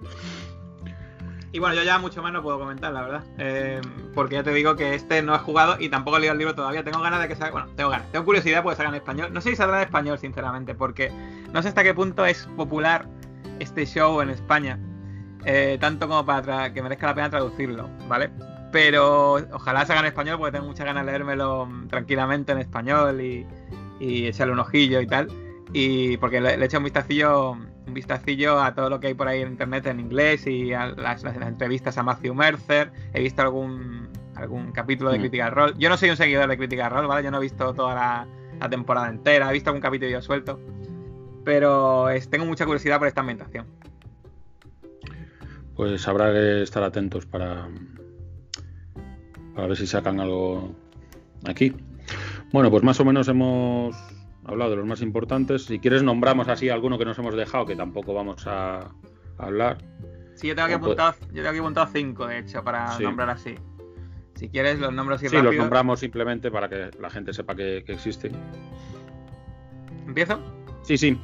Y 1.53 1.59
bueno, 1.59 1.75
yo 1.75 1.85
ya 1.85 1.99
mucho 1.99 2.23
más 2.23 2.35
no 2.35 2.43
puedo 2.43 2.59
comentar, 2.59 2.93
la 2.93 3.01
verdad. 3.01 3.25
Eh, 3.39 3.81
porque 4.15 4.35
ya 4.35 4.43
te 4.43 4.53
digo 4.53 4.77
que 4.77 4.95
este 4.95 5.23
no 5.23 5.35
he 5.35 5.39
jugado 5.39 5.77
y 5.81 5.89
tampoco 5.89 6.19
he 6.19 6.21
leído 6.21 6.33
el 6.33 6.39
libro 6.39 6.55
todavía. 6.55 6.85
Tengo 6.85 7.01
ganas 7.01 7.19
de 7.23 7.29
que 7.29 7.35
salga. 7.35 7.53
Bueno, 7.53 7.69
tengo 7.75 7.89
ganas. 7.89 8.13
Tengo 8.13 8.27
curiosidad 8.27 8.63
porque 8.63 8.77
salga 8.77 8.91
en 8.91 8.97
español. 8.97 9.33
No 9.33 9.41
sé 9.41 9.51
si 9.51 9.57
saldrá 9.57 9.79
en 9.79 9.85
español, 9.85 10.19
sinceramente, 10.19 10.75
porque 10.75 11.11
no 11.55 11.63
sé 11.63 11.69
hasta 11.69 11.83
qué 11.83 11.95
punto 11.95 12.27
es 12.27 12.47
popular 12.57 13.07
este 13.61 13.87
show 13.87 14.21
en 14.21 14.31
España. 14.31 14.79
Eh, 15.45 15.79
tanto 15.81 16.09
como 16.09 16.25
para 16.27 16.73
que 16.73 16.83
merezca 16.83 17.07
la 17.07 17.15
pena 17.15 17.31
traducirlo, 17.31 17.89
¿vale? 18.09 18.31
Pero 18.73 19.35
ojalá 19.53 19.87
salga 19.87 20.01
en 20.01 20.07
español 20.07 20.39
porque 20.39 20.53
tengo 20.53 20.67
muchas 20.67 20.87
ganas 20.87 21.07
de 21.07 21.13
leérmelo 21.13 21.69
tranquilamente 21.89 22.53
en 22.53 22.59
español 22.59 23.21
y, 23.21 23.47
y 24.01 24.27
echarle 24.27 24.53
un 24.53 24.59
ojillo 24.59 25.01
y 25.01 25.07
tal. 25.07 25.29
Y 25.73 26.17
porque 26.19 26.41
le, 26.41 26.55
he 26.55 26.65
hecho 26.65 26.79
un 26.79 26.85
vistacillo, 26.85 27.53
un 27.53 27.95
vistacillo 27.95 28.61
a 28.61 28.75
todo 28.75 28.89
lo 28.91 29.01
que 29.01 29.09
hay 29.09 29.15
por 29.15 29.29
ahí 29.29 29.43
en 29.43 29.53
internet 29.53 29.87
en 29.87 30.01
inglés 30.01 30.47
y 30.47 30.73
a 30.73 30.87
las, 30.89 31.25
entrevistas 31.25 31.99
a 31.99 32.03
Matthew 32.03 32.35
Mercer. 32.35 32.93
He 33.13 33.21
visto 33.21 33.43
algún, 33.43 34.09
algún 34.35 34.73
capítulo 34.73 35.11
de 35.11 35.19
mm. 35.19 35.21
Critical 35.21 35.53
Role. 35.53 35.75
Yo 35.79 35.89
no 35.89 35.97
soy 35.97 36.11
un 36.11 36.17
seguidor 36.17 36.49
de 36.49 36.57
Critical 36.57 36.91
Role, 36.91 37.07
¿vale? 37.07 37.25
Yo 37.25 37.31
no 37.31 37.39
he 37.39 37.43
visto 37.43 37.75
toda 37.75 37.95
la, 37.95 38.69
temporada 38.71 39.09
entera, 39.11 39.51
he 39.51 39.53
visto 39.53 39.71
algún 39.71 39.83
capítulo 39.83 40.23
suelto. 40.23 40.59
Pero 41.47 42.09
tengo 42.29 42.45
mucha 42.45 42.65
curiosidad 42.67 42.99
por 42.99 43.07
esta 43.07 43.21
ambientación. 43.21 43.67
Pues 45.77 46.09
habrá 46.09 46.33
que 46.33 46.63
estar 46.63 46.83
atentos 46.83 47.25
para, 47.25 47.69
para 49.55 49.69
ver 49.69 49.77
si 49.77 49.87
sacan 49.87 50.19
algo 50.19 50.75
aquí. 51.45 51.73
Bueno, 52.53 52.69
pues 52.69 52.83
más 52.83 52.99
o 52.99 53.05
menos 53.05 53.29
hemos 53.29 53.95
hablado 54.45 54.73
de 54.73 54.77
los 54.79 54.87
más 54.87 55.03
importantes. 55.03 55.67
Si 55.67 55.79
quieres, 55.79 56.03
nombramos 56.03 56.49
así 56.49 56.69
alguno 56.69 56.99
que 56.99 57.05
nos 57.05 57.17
hemos 57.17 57.37
dejado, 57.37 57.65
que 57.65 57.77
tampoco 57.77 58.13
vamos 58.13 58.45
a, 58.49 58.91
hablar. 59.39 59.79
Sí, 60.35 60.49
yo 60.49 60.57
tengo, 60.57 60.67
aquí 60.67 60.75
apuntado, 60.75 61.15
yo 61.29 61.35
tengo 61.35 61.51
aquí 61.51 61.59
apuntado 61.61 61.87
cinco, 61.93 62.27
de 62.27 62.41
hecho, 62.41 62.65
para 62.65 62.99
nombrar 62.99 63.31
así. 63.31 63.55
Si 64.35 64.49
quieres, 64.49 64.81
los 64.81 64.93
nombro 64.93 65.15
así 65.15 65.29
Sí, 65.29 65.37
los 65.41 65.55
nombramos 65.55 66.01
simplemente 66.01 66.51
para 66.51 66.69
que 66.69 66.91
la 67.01 67.09
gente 67.09 67.33
sepa 67.33 67.55
que, 67.55 67.85
que 67.87 67.93
existe. 67.93 68.33
¿Empiezo? 70.09 70.41
Sí, 70.83 70.99
sí. 70.99 71.17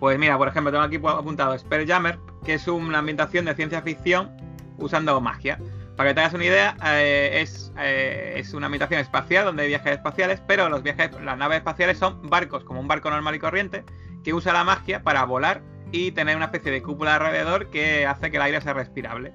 Pues 0.00 0.18
mira, 0.18 0.36
por 0.36 0.48
ejemplo, 0.48 0.70
tengo 0.70 0.84
aquí 0.84 0.96
apuntado 0.96 1.56
Spelljammer, 1.58 2.18
que 2.44 2.54
es 2.54 2.68
una 2.68 2.98
ambientación 2.98 3.44
de 3.44 3.54
ciencia 3.54 3.82
ficción 3.82 4.30
usando 4.78 5.20
magia. 5.20 5.58
Para 5.96 6.10
que 6.10 6.14
te 6.14 6.20
hagas 6.20 6.34
una 6.34 6.44
idea, 6.44 6.76
eh, 6.84 7.40
es, 7.40 7.72
eh, 7.78 8.34
es, 8.36 8.52
una 8.52 8.66
ambientación 8.66 9.00
espacial 9.00 9.46
donde 9.46 9.62
hay 9.62 9.68
viajes 9.68 9.92
espaciales, 9.92 10.42
pero 10.46 10.68
los 10.68 10.82
viajes, 10.82 11.10
las 11.22 11.38
naves 11.38 11.58
espaciales 11.58 11.96
son 11.96 12.28
barcos, 12.28 12.64
como 12.64 12.80
un 12.80 12.88
barco 12.88 13.08
normal 13.08 13.34
y 13.34 13.38
corriente, 13.38 13.82
que 14.22 14.34
usa 14.34 14.52
la 14.52 14.64
magia 14.64 15.02
para 15.02 15.24
volar 15.24 15.62
y 15.92 16.12
tener 16.12 16.36
una 16.36 16.46
especie 16.46 16.70
de 16.70 16.82
cúpula 16.82 17.14
alrededor 17.14 17.70
que 17.70 18.06
hace 18.06 18.30
que 18.30 18.36
el 18.36 18.42
aire 18.42 18.60
sea 18.60 18.74
respirable. 18.74 19.32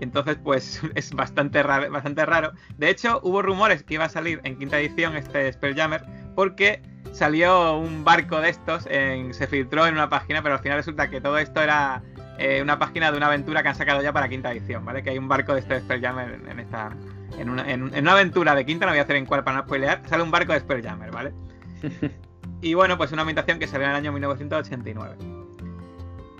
Y 0.00 0.02
entonces, 0.02 0.36
pues 0.42 0.80
es 0.96 1.12
bastante 1.12 1.62
raro, 1.62 1.88
bastante 1.92 2.26
raro. 2.26 2.52
De 2.76 2.90
hecho, 2.90 3.20
hubo 3.22 3.40
rumores 3.42 3.84
que 3.84 3.94
iba 3.94 4.06
a 4.06 4.08
salir 4.08 4.40
en 4.42 4.58
quinta 4.58 4.80
edición 4.80 5.16
este 5.16 5.52
Spelljammer, 5.52 6.04
porque 6.34 6.82
salió 7.12 7.76
un 7.76 8.04
barco 8.04 8.40
de 8.40 8.50
estos, 8.50 8.84
se 8.84 9.46
filtró 9.46 9.86
en 9.86 9.94
una 9.94 10.08
página, 10.08 10.42
pero 10.42 10.54
al 10.54 10.60
final 10.60 10.78
resulta 10.78 11.10
que 11.10 11.20
todo 11.20 11.38
esto 11.38 11.62
era 11.62 12.02
eh, 12.38 12.62
una 12.62 12.78
página 12.78 13.10
de 13.10 13.18
una 13.18 13.26
aventura 13.26 13.62
que 13.62 13.68
han 13.68 13.74
sacado 13.74 14.00
ya 14.00 14.14
para 14.14 14.26
quinta 14.26 14.50
edición, 14.50 14.82
¿vale? 14.82 15.02
Que 15.02 15.10
hay 15.10 15.18
un 15.18 15.28
barco 15.28 15.52
de 15.52 15.60
este 15.60 15.78
Spelljammer 15.78 16.40
en, 16.48 16.58
esta. 16.58 16.90
En 17.38 17.50
una, 17.50 17.70
en, 17.70 17.82
una, 17.82 18.12
aventura 18.12 18.54
de 18.54 18.64
quinta, 18.64 18.86
no 18.86 18.92
voy 18.92 18.98
a 18.98 19.02
hacer 19.02 19.16
en 19.16 19.26
cuál 19.26 19.44
para 19.44 19.58
no 19.58 19.64
spoilear, 19.64 20.00
sale 20.08 20.22
un 20.22 20.30
barco 20.30 20.54
de 20.54 20.60
Spelljammer, 20.60 21.10
¿vale? 21.10 21.34
y 22.62 22.72
bueno, 22.72 22.96
pues 22.96 23.12
una 23.12 23.22
ambientación 23.22 23.58
que 23.58 23.66
salió 23.66 23.84
en 23.84 23.90
el 23.90 23.96
año 23.98 24.12
1989. 24.12 25.16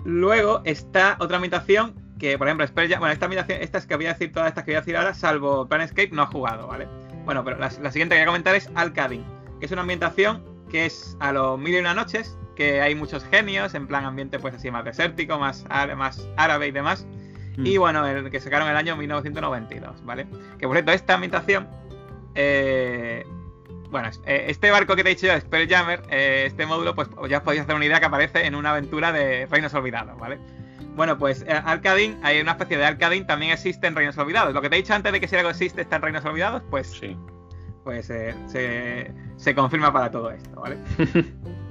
Luego 0.03 0.63
está 0.65 1.17
otra 1.19 1.35
ambientación 1.35 1.93
que, 2.17 2.35
por 2.35 2.47
ejemplo, 2.47 2.65
Spelljammer, 2.65 2.99
bueno, 2.99 3.13
esta 3.13 3.25
ambientación, 3.25 3.61
estas 3.61 3.85
que 3.85 3.95
voy 3.95 4.07
a 4.07 4.13
decir, 4.13 4.31
todas 4.31 4.47
estas 4.47 4.63
que 4.63 4.71
voy 4.71 4.77
a 4.77 4.81
decir 4.81 4.97
ahora, 4.97 5.13
salvo 5.13 5.67
Planescape, 5.67 6.09
no 6.13 6.23
ha 6.23 6.27
jugado, 6.27 6.65
¿vale? 6.65 6.87
Bueno, 7.25 7.43
pero 7.43 7.59
la, 7.59 7.69
siguiente 7.69 8.15
que 8.15 8.21
voy 8.21 8.23
a 8.23 8.25
comentar 8.25 8.55
es 8.55 8.71
Alcadin, 8.73 9.23
que 9.59 9.67
es 9.67 9.71
una 9.71 9.81
ambientación 9.81 10.50
que 10.71 10.85
es 10.85 11.17
a 11.19 11.31
los 11.33 11.59
mil 11.59 11.75
y 11.75 11.79
una 11.79 11.93
noches, 11.93 12.37
que 12.55 12.81
hay 12.81 12.95
muchos 12.95 13.25
genios, 13.25 13.75
en 13.75 13.87
plan 13.87 14.05
ambiente 14.05 14.39
pues 14.39 14.55
así 14.55 14.71
más 14.71 14.85
desértico, 14.85 15.37
más, 15.37 15.65
más 15.95 16.27
árabe 16.37 16.67
y 16.67 16.71
demás. 16.71 17.05
Mm. 17.57 17.65
Y 17.65 17.77
bueno, 17.77 18.07
el 18.07 18.31
que 18.31 18.39
sacaron 18.39 18.69
el 18.69 18.77
año 18.77 18.95
1992, 18.95 20.05
¿vale? 20.05 20.27
Que 20.57 20.67
por 20.67 20.75
cierto, 20.75 20.93
esta 20.93 21.15
ambientación, 21.15 21.67
eh, 22.35 23.25
bueno, 23.89 24.09
eh, 24.25 24.45
este 24.47 24.71
barco 24.71 24.95
que 24.95 25.03
te 25.03 25.11
he 25.11 25.15
dicho 25.15 25.27
yo, 25.27 25.39
Spelljammer, 25.39 26.03
eh, 26.09 26.45
este 26.47 26.65
módulo, 26.65 26.95
pues 26.95 27.09
ya 27.29 27.39
os 27.39 27.43
podéis 27.43 27.63
hacer 27.63 27.75
una 27.75 27.85
idea 27.85 27.99
que 27.99 28.05
aparece 28.05 28.45
en 28.45 28.55
una 28.55 28.71
aventura 28.71 29.11
de 29.11 29.45
Reinos 29.47 29.73
Olvidados, 29.73 30.17
¿vale? 30.17 30.39
Bueno, 30.95 31.17
pues 31.17 31.43
eh, 31.47 31.51
Arcadin, 31.51 32.19
hay 32.23 32.39
una 32.41 32.51
especie 32.51 32.77
de 32.77 32.85
Arcadin, 32.85 33.25
también 33.25 33.51
existe 33.51 33.87
en 33.87 33.95
Reinos 33.95 34.17
Olvidados. 34.17 34.53
Lo 34.53 34.61
que 34.61 34.69
te 34.69 34.75
he 34.75 34.79
dicho 34.79 34.93
antes 34.93 35.11
de 35.11 35.19
que 35.19 35.27
si 35.27 35.35
algo 35.35 35.49
existe 35.49 35.81
está 35.81 35.97
en 35.97 36.01
Reinos 36.01 36.25
Olvidados, 36.25 36.63
pues 36.69 36.87
sí. 36.87 37.17
Pues 37.83 38.05
se, 38.05 39.11
se 39.37 39.55
confirma 39.55 39.91
para 39.91 40.11
todo 40.11 40.31
esto, 40.31 40.61
¿vale? 40.61 40.77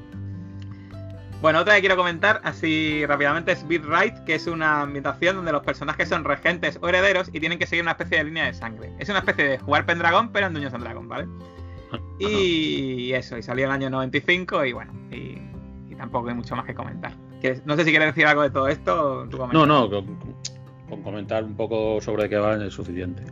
Bueno, 1.40 1.60
otra 1.60 1.74
que 1.74 1.80
quiero 1.80 1.96
comentar 1.96 2.42
así 2.44 3.06
rápidamente 3.06 3.52
es 3.52 3.66
Beat 3.66 3.84
Right, 3.84 4.14
que 4.24 4.34
es 4.34 4.46
una 4.46 4.82
ambientación 4.82 5.36
donde 5.36 5.52
los 5.52 5.62
personajes 5.62 6.06
son 6.06 6.22
regentes 6.22 6.78
o 6.82 6.88
herederos 6.88 7.30
y 7.32 7.40
tienen 7.40 7.58
que 7.58 7.66
seguir 7.66 7.82
una 7.82 7.92
especie 7.92 8.18
de 8.18 8.24
línea 8.24 8.44
de 8.44 8.52
sangre. 8.52 8.92
Es 8.98 9.08
una 9.08 9.20
especie 9.20 9.44
de 9.44 9.58
jugar 9.58 9.86
Pendragon, 9.86 10.30
pero 10.32 10.48
en 10.48 10.52
Dungeons 10.52 10.74
and 10.74 10.84
Dragons, 10.84 11.08
¿vale? 11.08 11.26
Y 12.18 13.12
eso, 13.14 13.38
y 13.38 13.42
salió 13.42 13.64
en 13.64 13.70
el 13.70 13.74
año 13.74 13.90
95 13.90 14.66
y 14.66 14.72
bueno, 14.74 14.92
y, 15.10 15.38
tampoco 15.96 16.28
hay 16.28 16.34
mucho 16.34 16.54
más 16.56 16.66
que 16.66 16.74
comentar. 16.74 17.12
No 17.64 17.74
sé 17.76 17.84
si 17.84 17.90
quieres 17.90 18.08
decir 18.08 18.26
algo 18.26 18.42
de 18.42 18.50
todo 18.50 18.68
esto. 18.68 19.26
no, 19.52 19.66
no, 19.66 19.90
con, 19.90 21.02
comentar 21.02 21.44
un 21.44 21.54
poco 21.54 22.00
sobre 22.02 22.28
qué 22.28 22.36
va 22.36 22.62
es 22.62 22.74
suficiente. 22.74 23.22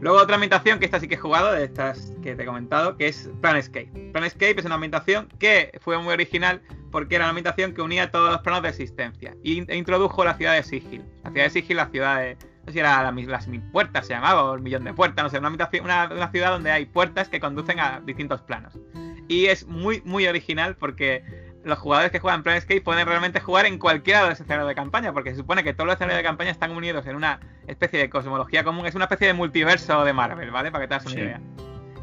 Luego 0.00 0.18
otra 0.18 0.36
ambientación 0.36 0.78
que 0.78 0.84
esta 0.84 1.00
sí 1.00 1.08
que 1.08 1.14
he 1.14 1.18
jugado, 1.18 1.52
de 1.52 1.64
estas 1.64 2.12
que 2.22 2.36
te 2.36 2.42
he 2.42 2.46
comentado, 2.46 2.96
que 2.96 3.08
es 3.08 3.28
Planescape. 3.40 4.10
Planescape 4.12 4.54
es 4.58 4.64
una 4.64 4.76
ambientación 4.76 5.28
que 5.38 5.72
fue 5.80 5.98
muy 5.98 6.12
original 6.12 6.62
porque 6.92 7.16
era 7.16 7.24
una 7.24 7.30
ambientación 7.30 7.74
que 7.74 7.82
unía 7.82 8.10
todos 8.10 8.30
los 8.30 8.40
planos 8.42 8.62
de 8.62 8.68
existencia 8.68 9.34
e 9.44 9.76
introdujo 9.76 10.24
la 10.24 10.34
ciudad 10.34 10.54
de 10.54 10.62
Sigil. 10.62 11.04
La 11.24 11.30
ciudad 11.30 11.44
de 11.46 11.50
Sigil, 11.50 11.76
la 11.76 11.86
ciudad 11.88 12.20
de. 12.20 12.36
No 12.36 12.66
sé 12.66 12.72
si 12.74 12.78
era 12.80 13.02
las 13.02 13.48
mil 13.48 13.62
puertas, 13.72 14.06
se 14.06 14.12
llamaba, 14.12 14.44
o 14.44 14.54
el 14.54 14.60
millón 14.60 14.84
de 14.84 14.92
puertas, 14.92 15.24
no 15.24 15.30
sé, 15.30 15.38
una 15.38 16.30
ciudad 16.30 16.50
donde 16.50 16.70
hay 16.70 16.84
puertas 16.84 17.28
que 17.28 17.40
conducen 17.40 17.80
a 17.80 18.00
distintos 18.04 18.42
planos. 18.42 18.78
Y 19.26 19.46
es 19.46 19.66
muy, 19.66 20.02
muy 20.04 20.26
original 20.26 20.76
porque 20.76 21.47
los 21.68 21.78
jugadores 21.78 22.10
que 22.10 22.18
juegan 22.18 22.42
Planescape 22.42 22.80
pueden 22.80 23.06
realmente 23.06 23.40
jugar 23.40 23.66
en 23.66 23.78
cualquiera 23.78 24.22
de 24.22 24.30
los 24.30 24.40
escenarios 24.40 24.68
de 24.68 24.74
campaña, 24.74 25.12
porque 25.12 25.30
se 25.30 25.36
supone 25.36 25.62
que 25.62 25.74
todos 25.74 25.86
los 25.86 25.94
escenarios 25.94 26.18
de 26.18 26.24
campaña 26.24 26.50
están 26.50 26.72
unidos 26.72 27.06
en 27.06 27.16
una 27.16 27.40
especie 27.66 27.98
de 27.98 28.10
cosmología 28.10 28.64
común, 28.64 28.86
es 28.86 28.94
una 28.94 29.04
especie 29.04 29.26
de 29.28 29.34
multiverso 29.34 30.04
de 30.04 30.12
Marvel, 30.12 30.50
¿vale? 30.50 30.70
Para 30.70 30.84
que 30.84 30.88
te 30.88 30.94
hagas 30.94 31.06
una 31.12 31.20
idea. 31.20 31.40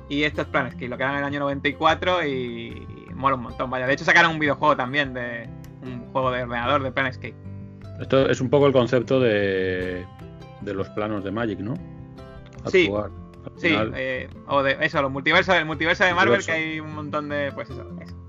Y 0.07 0.23
esto 0.23 0.43
es 0.43 0.47
Planescape, 0.47 0.87
lo 0.87 0.97
que 0.97 1.03
en 1.03 1.11
el 1.11 1.23
año 1.23 1.39
94 1.39 2.25
y, 2.27 2.87
mola 3.13 3.35
un 3.35 3.43
montón, 3.43 3.69
vaya. 3.69 3.87
De 3.87 3.93
hecho 3.93 4.05
sacaron 4.05 4.31
un 4.31 4.39
videojuego 4.39 4.75
también 4.75 5.13
de 5.13 5.49
un 5.81 6.11
juego 6.11 6.31
de 6.31 6.43
ordenador 6.43 6.83
de 6.83 6.91
Planescape. 6.91 7.35
Esto 7.99 8.29
es 8.29 8.39
un 8.41 8.49
poco 8.49 8.67
el 8.67 8.73
concepto 8.73 9.19
de, 9.19 10.05
de 10.61 10.73
los 10.73 10.89
planos 10.89 11.23
de 11.23 11.31
Magic, 11.31 11.59
¿no? 11.59 11.73
sí. 12.69 12.91
sí, 13.57 13.69
eh, 13.95 14.27
o 14.47 14.63
de 14.63 14.77
eso, 14.81 15.01
los 15.01 15.11
multiversos, 15.11 15.55
el 15.55 15.65
multiverso 15.65 16.03
de 16.03 16.13
Marvel, 16.13 16.43
que 16.43 16.51
hay 16.51 16.79
un 16.79 16.93
montón 16.93 17.29
de. 17.29 17.51
Pues 17.53 17.69
eso, 17.69 17.87
eso. 18.01 18.24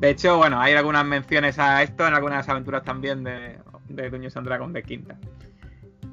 De 0.00 0.10
hecho, 0.10 0.36
bueno, 0.36 0.60
hay 0.60 0.74
algunas 0.74 1.04
menciones 1.04 1.58
a 1.58 1.82
esto 1.82 2.06
en 2.06 2.14
algunas 2.14 2.48
aventuras 2.48 2.84
también 2.84 3.24
de, 3.24 3.58
de 3.88 4.10
Dungeons 4.10 4.36
and 4.36 4.46
Dragons 4.46 4.72
de 4.72 4.82
quinta. 4.82 5.16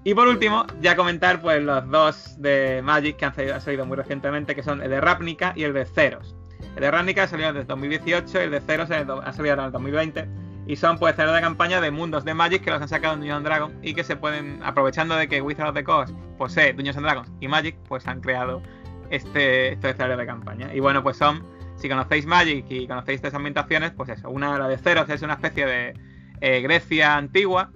Y 0.04 0.14
por 0.14 0.28
último, 0.28 0.68
ya 0.82 0.96
comentar 0.96 1.42
pues 1.42 1.64
los 1.64 1.90
dos 1.90 2.40
de 2.40 2.82
Magic 2.84 3.18
que 3.18 3.26
han 3.26 3.34
salido, 3.60 3.86
muy 3.88 3.98
recientemente, 3.98 4.54
que 4.54 4.62
son 4.62 4.82
el 4.84 4.92
de 4.92 5.02
Ravnica 5.02 5.54
y 5.56 5.64
el 5.64 5.74
de 5.74 5.86
Ceros. 5.86 6.36
El 6.76 6.82
de 6.82 6.92
Ravnica 6.92 7.28
salió 7.28 7.52
desde 7.52 7.66
2018 7.66 8.40
y 8.40 8.44
el 8.44 8.52
de 8.52 8.62
Ceros 8.62 8.92
ha 8.92 9.34
salido 9.34 9.56
en 9.56 9.60
el 9.62 9.72
2020. 9.72 10.28
Y 10.68 10.76
son 10.76 10.98
pues 10.98 11.16
ceros 11.16 11.34
de 11.34 11.42
campaña 11.42 11.80
de 11.80 11.92
mundos 11.92 12.24
de 12.24 12.34
Magic 12.34 12.64
que 12.64 12.72
los 12.72 12.82
han 12.82 12.88
sacado 12.88 13.14
en 13.14 13.20
Dungeons 13.20 13.38
and 13.38 13.46
Dragons 13.48 13.76
y 13.84 13.94
que 13.94 14.04
se 14.04 14.16
pueden, 14.16 14.62
aprovechando 14.64 15.16
de 15.16 15.28
que 15.28 15.42
Wizards 15.42 15.70
of 15.70 15.76
the 15.76 15.84
Coast 15.84 16.14
posee 16.38 16.74
Dungeons 16.74 16.98
and 16.98 17.06
Dragons 17.06 17.32
y 17.40 17.48
Magic, 17.48 17.76
pues 17.88 18.08
han 18.08 18.22
creado 18.22 18.62
este, 19.10 19.74
estos 19.74 19.92
escenarios 19.92 20.20
de 20.20 20.26
campaña. 20.26 20.74
Y 20.74 20.80
bueno, 20.80 21.02
pues 21.02 21.18
son 21.18 21.44
si 21.78 21.90
conocéis 21.90 22.26
Magic 22.26 22.66
y 22.70 22.88
conocéis 22.88 23.18
estas 23.18 23.34
ambientaciones, 23.34 23.92
pues 23.92 24.10
eso, 24.10 24.30
una 24.30 24.58
la 24.58 24.68
de 24.68 24.78
Ceros 24.78 25.10
es 25.10 25.22
una 25.22 25.34
especie 25.34 25.66
de 25.66 25.94
eh, 26.42 26.62
Grecia 26.62 27.16
antigua 27.16 27.72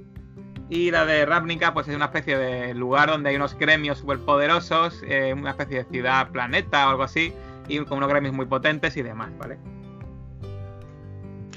y 0.70 0.91
la 0.91 1.06
de 1.06 1.26
Ravnica 1.26 1.74
pues 1.74 1.88
es 1.88 1.95
una 1.95 2.06
especie 2.06 2.38
de 2.38 2.74
lugar 2.76 3.10
donde 3.10 3.30
hay 3.30 3.36
unos 3.36 3.58
gremios 3.58 4.00
superpoderosos, 4.00 5.02
eh, 5.08 5.34
una 5.34 5.52
especie 5.52 5.80
de 5.80 5.84
ciudad 5.86 6.30
planeta 6.30 6.88
o 6.88 6.91
algo 6.91 7.04
así 7.04 7.34
y 7.68 7.80
con 7.80 7.97
unos 7.97 8.10
gremios 8.10 8.34
muy 8.34 8.45
potentes 8.45 8.95
y 8.95 9.02
demás, 9.02 9.32
¿vale? 9.38 9.58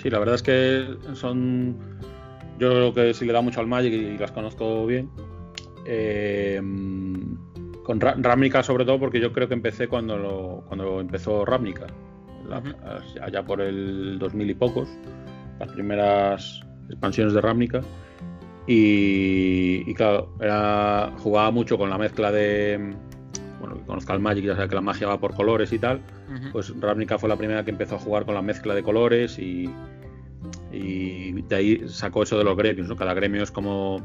Sí, 0.03 0.11
la 0.11 0.19
verdad 0.19 0.35
es 0.37 0.43
que 0.43 0.97
son 1.15 1.77
yo 2.59 2.71
creo 2.71 2.95
que 2.95 3.15
sí 3.15 3.25
le 3.25 3.33
da 3.33 3.41
mucho 3.41 3.61
al 3.61 3.67
Magic 3.67 3.93
y 3.93 4.19
las 4.19 4.33
conozco 4.33 4.87
bien. 4.87 5.11
Eh, 5.85 6.61
con 7.85 8.01
Ravnica 8.01 8.63
sobre 8.63 8.85
todo 8.85 9.01
porque 9.01 9.21
yo 9.21 9.33
creo 9.33 9.49
que 9.49 9.55
empecé 9.55 9.89
cuando 9.89 10.65
cuando 10.69 11.01
empezó 11.01 11.45
Allá 13.21 13.45
por 13.45 13.61
el 13.61 14.19
2000 14.19 14.51
y 14.51 14.55
pocos, 14.55 14.89
las 15.59 15.71
primeras 15.73 16.63
expansiones 16.89 17.35
de 17.35 17.41
Ravnica. 17.41 17.83
Y, 18.67 19.93
claro, 19.95 20.33
jugaba 21.19 21.51
mucho 21.51 21.77
con 21.79 21.91
la 21.91 21.99
mezcla 21.99 22.31
de. 22.31 22.95
Bueno, 23.61 23.77
que 23.77 23.83
conozca 23.85 24.13
el 24.13 24.21
Magic, 24.21 24.45
ya 24.45 24.57
sabe 24.57 24.69
que 24.69 24.75
la 24.75 24.81
magia 24.81 25.07
va 25.07 25.21
por 25.21 25.35
colores 25.35 25.73
y 25.73 25.79
tal. 25.79 26.01
Pues 26.53 26.73
Ravnica 26.81 27.19
fue 27.19 27.29
la 27.29 27.37
primera 27.37 27.65
que 27.65 27.71
empezó 27.71 27.97
a 27.97 27.99
jugar 27.99 28.25
con 28.25 28.35
la 28.35 28.43
mezcla 28.43 28.75
de 28.75 28.83
colores 28.83 29.39
y, 29.39 29.71
y 30.73 31.43
de 31.43 31.57
ahí 31.57 31.89
sacó 31.89 32.23
eso 32.23 32.39
de 32.39 32.45
los 32.45 32.57
gremios. 32.57 32.89
¿no? 32.89 32.97
Cada 32.97 33.15
gremio 33.15 33.43
es 33.43 33.51
como. 33.51 34.01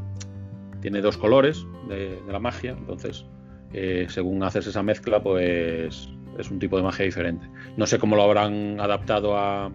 Tiene 0.82 1.02
dos 1.02 1.18
colores 1.18 1.66
de, 1.90 2.20
la 2.32 2.38
magia, 2.38 2.72
entonces 2.72 3.26
eh, 3.74 4.06
según 4.10 4.44
haces 4.44 4.68
esa 4.68 4.84
mezcla, 4.84 5.22
pues 5.22 6.08
es 6.38 6.52
un 6.52 6.60
tipo 6.60 6.78
de 6.78 6.84
magia 6.84 7.06
diferente. 7.06 7.48
No 7.76 7.86
sé 7.88 8.00
cómo 8.00 8.16
lo 8.16 8.24
habrán 8.24 8.80
adaptado 8.80 9.38
a. 9.38 9.72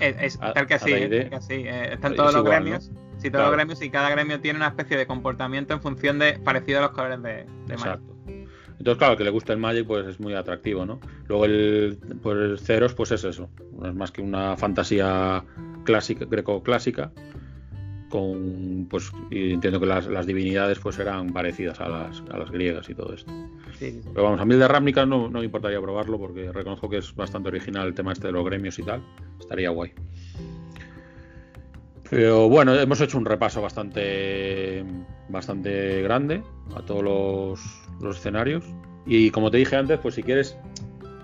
Es, 0.00 0.38
tal 0.38 0.66
que 0.66 0.78
sí, 0.78 0.92
eh, 0.92 1.92
están 1.92 2.14
todos 2.14 2.34
los 2.34 2.44
gremios. 2.44 2.90
Sí, 3.18 3.30
todos 3.30 3.46
los 3.46 3.54
gremios 3.54 3.80
y 3.80 3.90
cada 3.90 4.10
gremio 4.10 4.40
tiene 4.40 4.58
una 4.58 4.68
especie 4.68 4.96
de 4.96 5.06
comportamiento 5.06 5.72
en 5.72 5.80
función 5.80 6.18
de 6.18 6.38
parecido 6.38 6.80
a 6.80 6.82
los 6.82 6.90
colores 6.90 7.22
de, 7.22 7.46
de 7.66 7.74
Exacto. 7.74 8.14
Entonces, 8.78 8.98
claro, 8.98 9.16
que 9.16 9.24
le 9.24 9.30
gusta 9.30 9.52
el 9.52 9.58
Magic, 9.58 9.86
pues 9.86 10.06
es 10.06 10.20
muy 10.20 10.34
atractivo, 10.34 10.84
¿no? 10.84 11.00
Luego 11.28 11.44
el, 11.44 11.98
pues 12.22 12.36
el 12.36 12.58
Ceros, 12.58 12.92
pues 12.94 13.12
es 13.12 13.24
eso. 13.24 13.48
No 13.78 13.88
es 13.88 13.94
más 13.94 14.10
que 14.10 14.20
una 14.20 14.56
fantasía 14.56 15.44
clásica, 15.84 16.24
greco-clásica, 16.24 17.12
con, 18.10 18.86
pues, 18.90 19.12
y 19.30 19.52
entiendo 19.52 19.80
que 19.80 19.86
las, 19.86 20.06
las, 20.06 20.26
divinidades 20.26 20.80
pues 20.80 20.98
eran 20.98 21.32
parecidas 21.32 21.80
a 21.80 21.88
las, 21.88 22.22
a 22.30 22.36
las 22.36 22.50
griegas 22.50 22.88
y 22.90 22.94
todo 22.94 23.14
esto. 23.14 23.32
Pero 23.92 24.24
vamos, 24.24 24.40
a 24.40 24.44
mí 24.44 24.54
de 24.54 24.68
Ravnica 24.68 25.06
no, 25.06 25.28
no 25.28 25.38
me 25.40 25.44
importaría 25.44 25.80
probarlo 25.80 26.18
porque 26.18 26.52
reconozco 26.52 26.88
que 26.88 26.98
es 26.98 27.14
bastante 27.14 27.48
original 27.48 27.88
el 27.88 27.94
tema 27.94 28.12
este 28.12 28.28
de 28.28 28.32
los 28.32 28.44
gremios 28.44 28.78
y 28.78 28.82
tal. 28.82 29.02
Estaría 29.40 29.70
guay. 29.70 29.92
Pero 32.10 32.48
bueno, 32.48 32.74
hemos 32.74 33.00
hecho 33.00 33.18
un 33.18 33.24
repaso 33.24 33.60
bastante 33.62 34.84
bastante 35.28 36.02
grande 36.02 36.42
a 36.76 36.82
todos 36.82 37.02
los, 37.02 37.60
los 38.00 38.18
escenarios. 38.18 38.64
Y 39.06 39.30
como 39.30 39.50
te 39.50 39.58
dije 39.58 39.76
antes, 39.76 39.98
pues 39.98 40.14
si 40.14 40.22
quieres, 40.22 40.56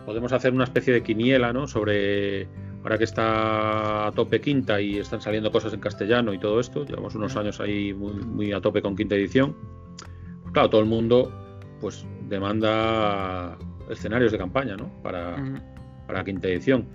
podemos 0.05 0.33
hacer 0.33 0.53
una 0.53 0.65
especie 0.65 0.93
de 0.93 1.03
quiniela, 1.03 1.53
¿no? 1.53 1.67
Sobre 1.67 2.49
ahora 2.83 2.99
que 2.99 3.05
está 3.05 4.07
a 4.07 4.13
tope 4.13 4.41
quinta 4.41 4.81
y 4.81 4.99
están 4.99 5.21
saliendo 5.21 5.53
cosas 5.53 5.73
en 5.75 5.81
castellano 5.81 6.33
y 6.33 6.39
todo 6.39 6.61
esto, 6.61 6.85
llevamos 6.85 7.15
unos 7.15 7.37
años 7.37 7.61
ahí 7.61 7.93
muy, 7.93 8.15
muy 8.15 8.53
a 8.53 8.61
tope 8.61 8.83
con 8.83 8.97
quinta 8.97 9.15
edición. 9.15 9.55
Pues 10.43 10.53
claro, 10.53 10.71
todo 10.71 10.81
el 10.81 10.87
mundo 10.87 11.31
pues 11.81 12.07
demanda 12.31 13.59
escenarios 13.91 14.33
de 14.33 14.39
campaña, 14.39 14.77
¿no? 14.77 14.89
Para, 15.03 15.37
para 16.07 16.25
quinta 16.25 16.49
edición. 16.49 16.87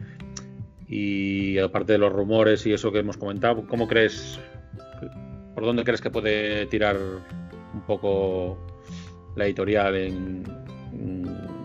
Y 0.88 1.60
aparte 1.60 1.94
de 1.94 2.00
los 2.00 2.12
rumores 2.12 2.66
y 2.66 2.74
eso 2.74 2.92
que 2.92 3.00
hemos 3.00 3.18
comentado, 3.18 3.68
¿cómo 3.68 3.88
crees, 3.88 4.40
por 5.54 5.66
dónde 5.66 5.84
crees 5.84 6.02
que 6.02 6.10
puede 6.10 6.66
tirar 6.68 6.96
un 6.96 7.82
poco 7.82 8.58
la 9.36 9.46
editorial 9.46 9.96
en, 9.96 10.44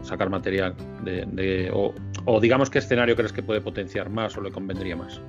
sacar 0.02 0.30
material 0.30 0.74
de, 1.04 1.70
o, 1.72 2.40
digamos 2.40 2.70
qué 2.70 2.78
escenario 2.78 3.14
crees 3.14 3.32
que 3.32 3.42
puede 3.42 3.60
potenciar 3.60 4.08
más 4.08 4.36
o 4.36 4.40
le 4.40 4.50
convendría 4.50 4.96
más? 4.96 5.20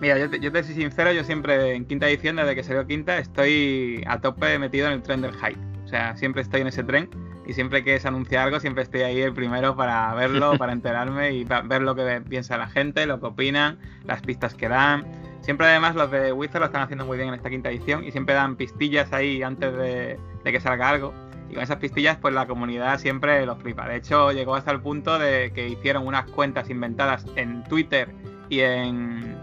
Mira, 0.00 0.18
yo 0.18 0.28
te, 0.28 0.40
yo 0.40 0.50
te 0.50 0.62
soy 0.64 0.74
sincero, 0.74 1.12
yo 1.12 1.24
siempre 1.24 1.74
en 1.74 1.84
quinta 1.84 2.08
edición, 2.08 2.36
desde 2.36 2.54
que 2.54 2.62
salió 2.62 2.86
quinta, 2.86 3.18
estoy 3.18 4.02
a 4.06 4.20
tope 4.20 4.58
metido 4.58 4.86
en 4.88 4.94
el 4.94 5.02
tren 5.02 5.22
del 5.22 5.32
hype. 5.34 5.60
O 5.84 5.88
sea, 5.88 6.16
siempre 6.16 6.42
estoy 6.42 6.62
en 6.62 6.68
ese 6.68 6.82
tren 6.82 7.08
y 7.46 7.54
siempre 7.54 7.82
que 7.82 7.98
se 7.98 8.08
anuncia 8.08 8.42
algo, 8.42 8.60
siempre 8.60 8.82
estoy 8.82 9.02
ahí 9.02 9.20
el 9.20 9.32
primero 9.32 9.74
para 9.76 10.12
verlo, 10.14 10.52
para 10.58 10.72
enterarme 10.72 11.32
y 11.32 11.44
para 11.44 11.62
ver 11.62 11.82
lo 11.82 11.94
que 11.94 12.22
piensa 12.28 12.56
la 12.56 12.68
gente, 12.68 13.06
lo 13.06 13.20
que 13.20 13.26
opinan, 13.26 13.78
las 14.04 14.22
pistas 14.22 14.54
que 14.54 14.68
dan. 14.68 15.04
Siempre 15.40 15.66
además 15.66 15.94
los 15.94 16.10
de 16.10 16.32
Wizard 16.32 16.60
lo 16.60 16.66
están 16.66 16.82
haciendo 16.82 17.06
muy 17.06 17.16
bien 17.16 17.28
en 17.28 17.34
esta 17.34 17.48
quinta 17.48 17.70
edición 17.70 18.04
y 18.04 18.12
siempre 18.12 18.34
dan 18.34 18.56
pistillas 18.56 19.12
ahí 19.12 19.42
antes 19.42 19.74
de, 19.76 20.18
que 20.44 20.60
salga 20.60 20.88
algo. 20.88 21.14
Y 21.48 21.54
con 21.54 21.62
esas 21.62 21.78
pistillas 21.78 22.18
pues 22.18 22.34
la 22.34 22.46
comunidad 22.46 22.98
siempre 22.98 23.44
lo 23.46 23.56
flipa. 23.56 23.88
De 23.88 23.96
hecho 23.96 24.30
llegó 24.32 24.54
hasta 24.54 24.70
el 24.70 24.80
punto 24.80 25.18
de 25.18 25.50
que 25.52 25.68
hicieron 25.68 26.06
unas 26.06 26.26
cuentas 26.30 26.70
inventadas 26.70 27.24
en 27.36 27.64
Twitter 27.64 28.14
y 28.48 28.60
en 28.60 29.36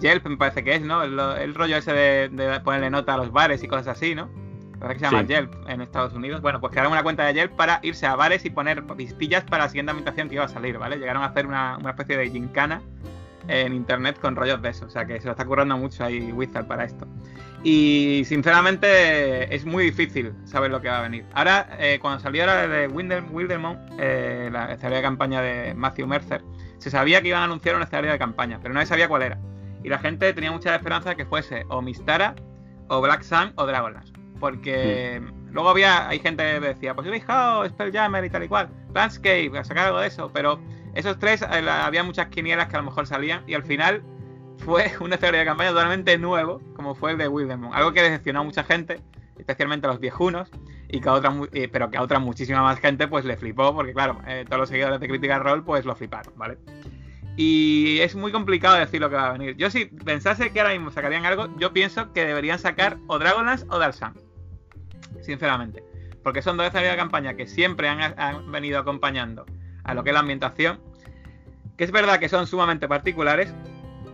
Yelp 0.00 0.26
me 0.26 0.36
parece 0.36 0.64
que 0.64 0.74
es, 0.74 0.82
¿no? 0.82 1.02
El, 1.02 1.54
rollo 1.54 1.76
ese 1.76 1.92
de, 1.92 2.28
de 2.30 2.60
ponerle 2.60 2.90
nota 2.90 3.14
a 3.14 3.16
los 3.16 3.30
bares 3.30 3.62
y 3.62 3.68
cosas 3.68 3.88
así, 3.88 4.14
¿no? 4.14 4.28
Que 4.80 4.98
se 4.98 5.04
llama 5.04 5.22
Yelp 5.22 5.52
en 5.68 5.80
Estados 5.80 6.14
Unidos. 6.14 6.40
Bueno, 6.40 6.60
pues 6.60 6.70
crearon 6.70 6.92
una 6.92 7.02
cuenta 7.02 7.26
de 7.26 7.34
Yelp 7.34 7.56
para 7.56 7.80
irse 7.82 8.06
a 8.06 8.14
bares 8.14 8.44
y 8.44 8.50
poner 8.50 8.84
pistillas 8.84 9.44
para 9.44 9.64
la 9.64 9.68
siguiente 9.68 9.90
ambientación 9.90 10.28
que 10.28 10.36
iba 10.36 10.44
a 10.44 10.48
salir, 10.48 10.78
¿vale? 10.78 10.96
Llegaron 10.96 11.22
a 11.22 11.26
hacer 11.26 11.46
una, 11.46 11.78
especie 11.88 12.16
de 12.16 12.30
gincana 12.30 12.80
en 13.48 13.74
internet 13.74 14.18
con 14.20 14.36
rollos 14.36 14.62
de 14.62 14.70
eso. 14.70 14.86
O 14.86 14.90
sea 14.90 15.04
que 15.04 15.20
se 15.20 15.26
lo 15.26 15.32
está 15.32 15.44
currando 15.44 15.76
mucho 15.76 16.04
ahí 16.04 16.32
Wizard 16.32 16.66
para 16.66 16.84
esto. 16.84 17.06
Y 17.64 18.22
sinceramente 18.24 19.52
es 19.54 19.64
muy 19.64 19.84
difícil 19.84 20.32
saber 20.44 20.70
lo 20.70 20.80
que 20.80 20.88
va 20.88 20.98
a 20.98 21.02
venir. 21.02 21.24
Ahora, 21.34 21.68
eh, 21.78 21.98
cuando 22.00 22.20
salió 22.20 22.46
la 22.46 22.68
de 22.68 22.86
Wildermont, 22.86 23.78
eh, 23.98 24.48
la 24.52 24.72
escenario 24.72 24.98
de 24.98 25.02
campaña 25.02 25.42
de 25.42 25.74
Matthew 25.74 26.06
Mercer, 26.06 26.42
se 26.78 26.90
sabía 26.90 27.20
que 27.20 27.28
iban 27.28 27.40
a 27.40 27.44
anunciar 27.44 27.74
una 27.74 27.84
escenario 27.84 28.12
de 28.12 28.18
campaña, 28.18 28.60
pero 28.62 28.74
nadie 28.74 28.86
sabía 28.86 29.08
cuál 29.08 29.22
era. 29.22 29.38
Y 29.82 29.88
la 29.88 29.98
gente 29.98 30.32
tenía 30.32 30.52
mucha 30.52 30.74
esperanza 30.74 31.10
de 31.10 31.16
que 31.16 31.24
fuese 31.24 31.64
o 31.68 31.82
Mistara, 31.82 32.36
o 32.88 33.00
Black 33.00 33.22
Sun, 33.22 33.52
o 33.56 33.66
Dragonlance. 33.66 34.17
Porque 34.38 35.20
luego 35.50 35.68
había, 35.68 36.08
hay 36.08 36.18
gente 36.18 36.42
que 36.44 36.60
decía, 36.60 36.94
pues 36.94 37.06
yo 37.06 37.12
he 37.12 37.68
Spelljammer 37.68 38.24
y 38.24 38.30
tal 38.30 38.44
y 38.44 38.48
cual, 38.48 38.68
Landscape, 38.94 39.50
a 39.58 39.64
sacar 39.64 39.86
algo 39.86 40.00
de 40.00 40.08
eso, 40.08 40.30
pero 40.32 40.60
esos 40.94 41.18
tres 41.18 41.42
eh, 41.42 41.68
había 41.68 42.02
muchas 42.02 42.26
quinielas 42.28 42.68
que 42.68 42.76
a 42.76 42.80
lo 42.80 42.86
mejor 42.86 43.06
salían 43.06 43.42
y 43.46 43.54
al 43.54 43.64
final 43.64 44.02
fue 44.58 44.92
una 45.00 45.14
escenario 45.14 45.40
de 45.40 45.46
campaña 45.46 45.70
totalmente 45.70 46.18
nuevo, 46.18 46.60
como 46.74 46.94
fue 46.94 47.12
el 47.12 47.18
de 47.18 47.28
Wildermont. 47.28 47.74
Algo 47.74 47.92
que 47.92 48.02
decepcionó 48.02 48.40
a 48.40 48.44
mucha 48.44 48.64
gente, 48.64 49.00
especialmente 49.38 49.86
a 49.86 49.90
los 49.90 50.00
viejunos, 50.00 50.50
y 50.88 51.00
que 51.00 51.08
a 51.08 51.12
otra, 51.12 51.34
eh, 51.52 51.68
pero 51.68 51.90
que 51.90 51.98
a 51.98 52.02
otra 52.02 52.18
muchísima 52.18 52.62
más 52.62 52.80
gente 52.80 53.08
pues 53.08 53.24
le 53.24 53.36
flipó, 53.36 53.74
porque 53.74 53.92
claro, 53.92 54.20
eh, 54.26 54.44
todos 54.46 54.60
los 54.60 54.68
seguidores 54.68 55.00
de 55.00 55.08
Critical 55.08 55.42
Role 55.42 55.62
pues 55.62 55.84
lo 55.84 55.94
fliparon, 55.94 56.32
¿vale? 56.36 56.58
Y 57.36 58.00
es 58.00 58.16
muy 58.16 58.32
complicado 58.32 58.76
decir 58.76 59.00
lo 59.00 59.08
que 59.08 59.14
va 59.14 59.28
a 59.28 59.32
venir. 59.32 59.56
Yo 59.56 59.70
si 59.70 59.84
pensase 59.84 60.50
que 60.50 60.60
ahora 60.60 60.72
mismo 60.72 60.90
sacarían 60.90 61.24
algo, 61.24 61.48
yo 61.58 61.72
pienso 61.72 62.12
que 62.12 62.24
deberían 62.24 62.58
sacar 62.58 62.98
o 63.06 63.18
Dragonlance 63.20 63.64
o 63.68 63.78
Darsan 63.78 64.14
sinceramente. 65.20 65.82
Porque 66.22 66.42
son 66.42 66.56
dos 66.56 66.66
escenarios 66.66 66.92
de 66.92 66.98
campaña 66.98 67.34
que 67.34 67.46
siempre 67.46 67.88
han, 67.88 68.50
venido 68.50 68.78
acompañando 68.78 69.46
a 69.84 69.94
lo 69.94 70.04
que 70.04 70.10
es 70.10 70.14
la 70.14 70.20
ambientación. 70.20 70.80
Que 71.76 71.84
es 71.84 71.92
verdad 71.92 72.18
que 72.18 72.28
son 72.28 72.46
sumamente 72.46 72.88
particulares, 72.88 73.54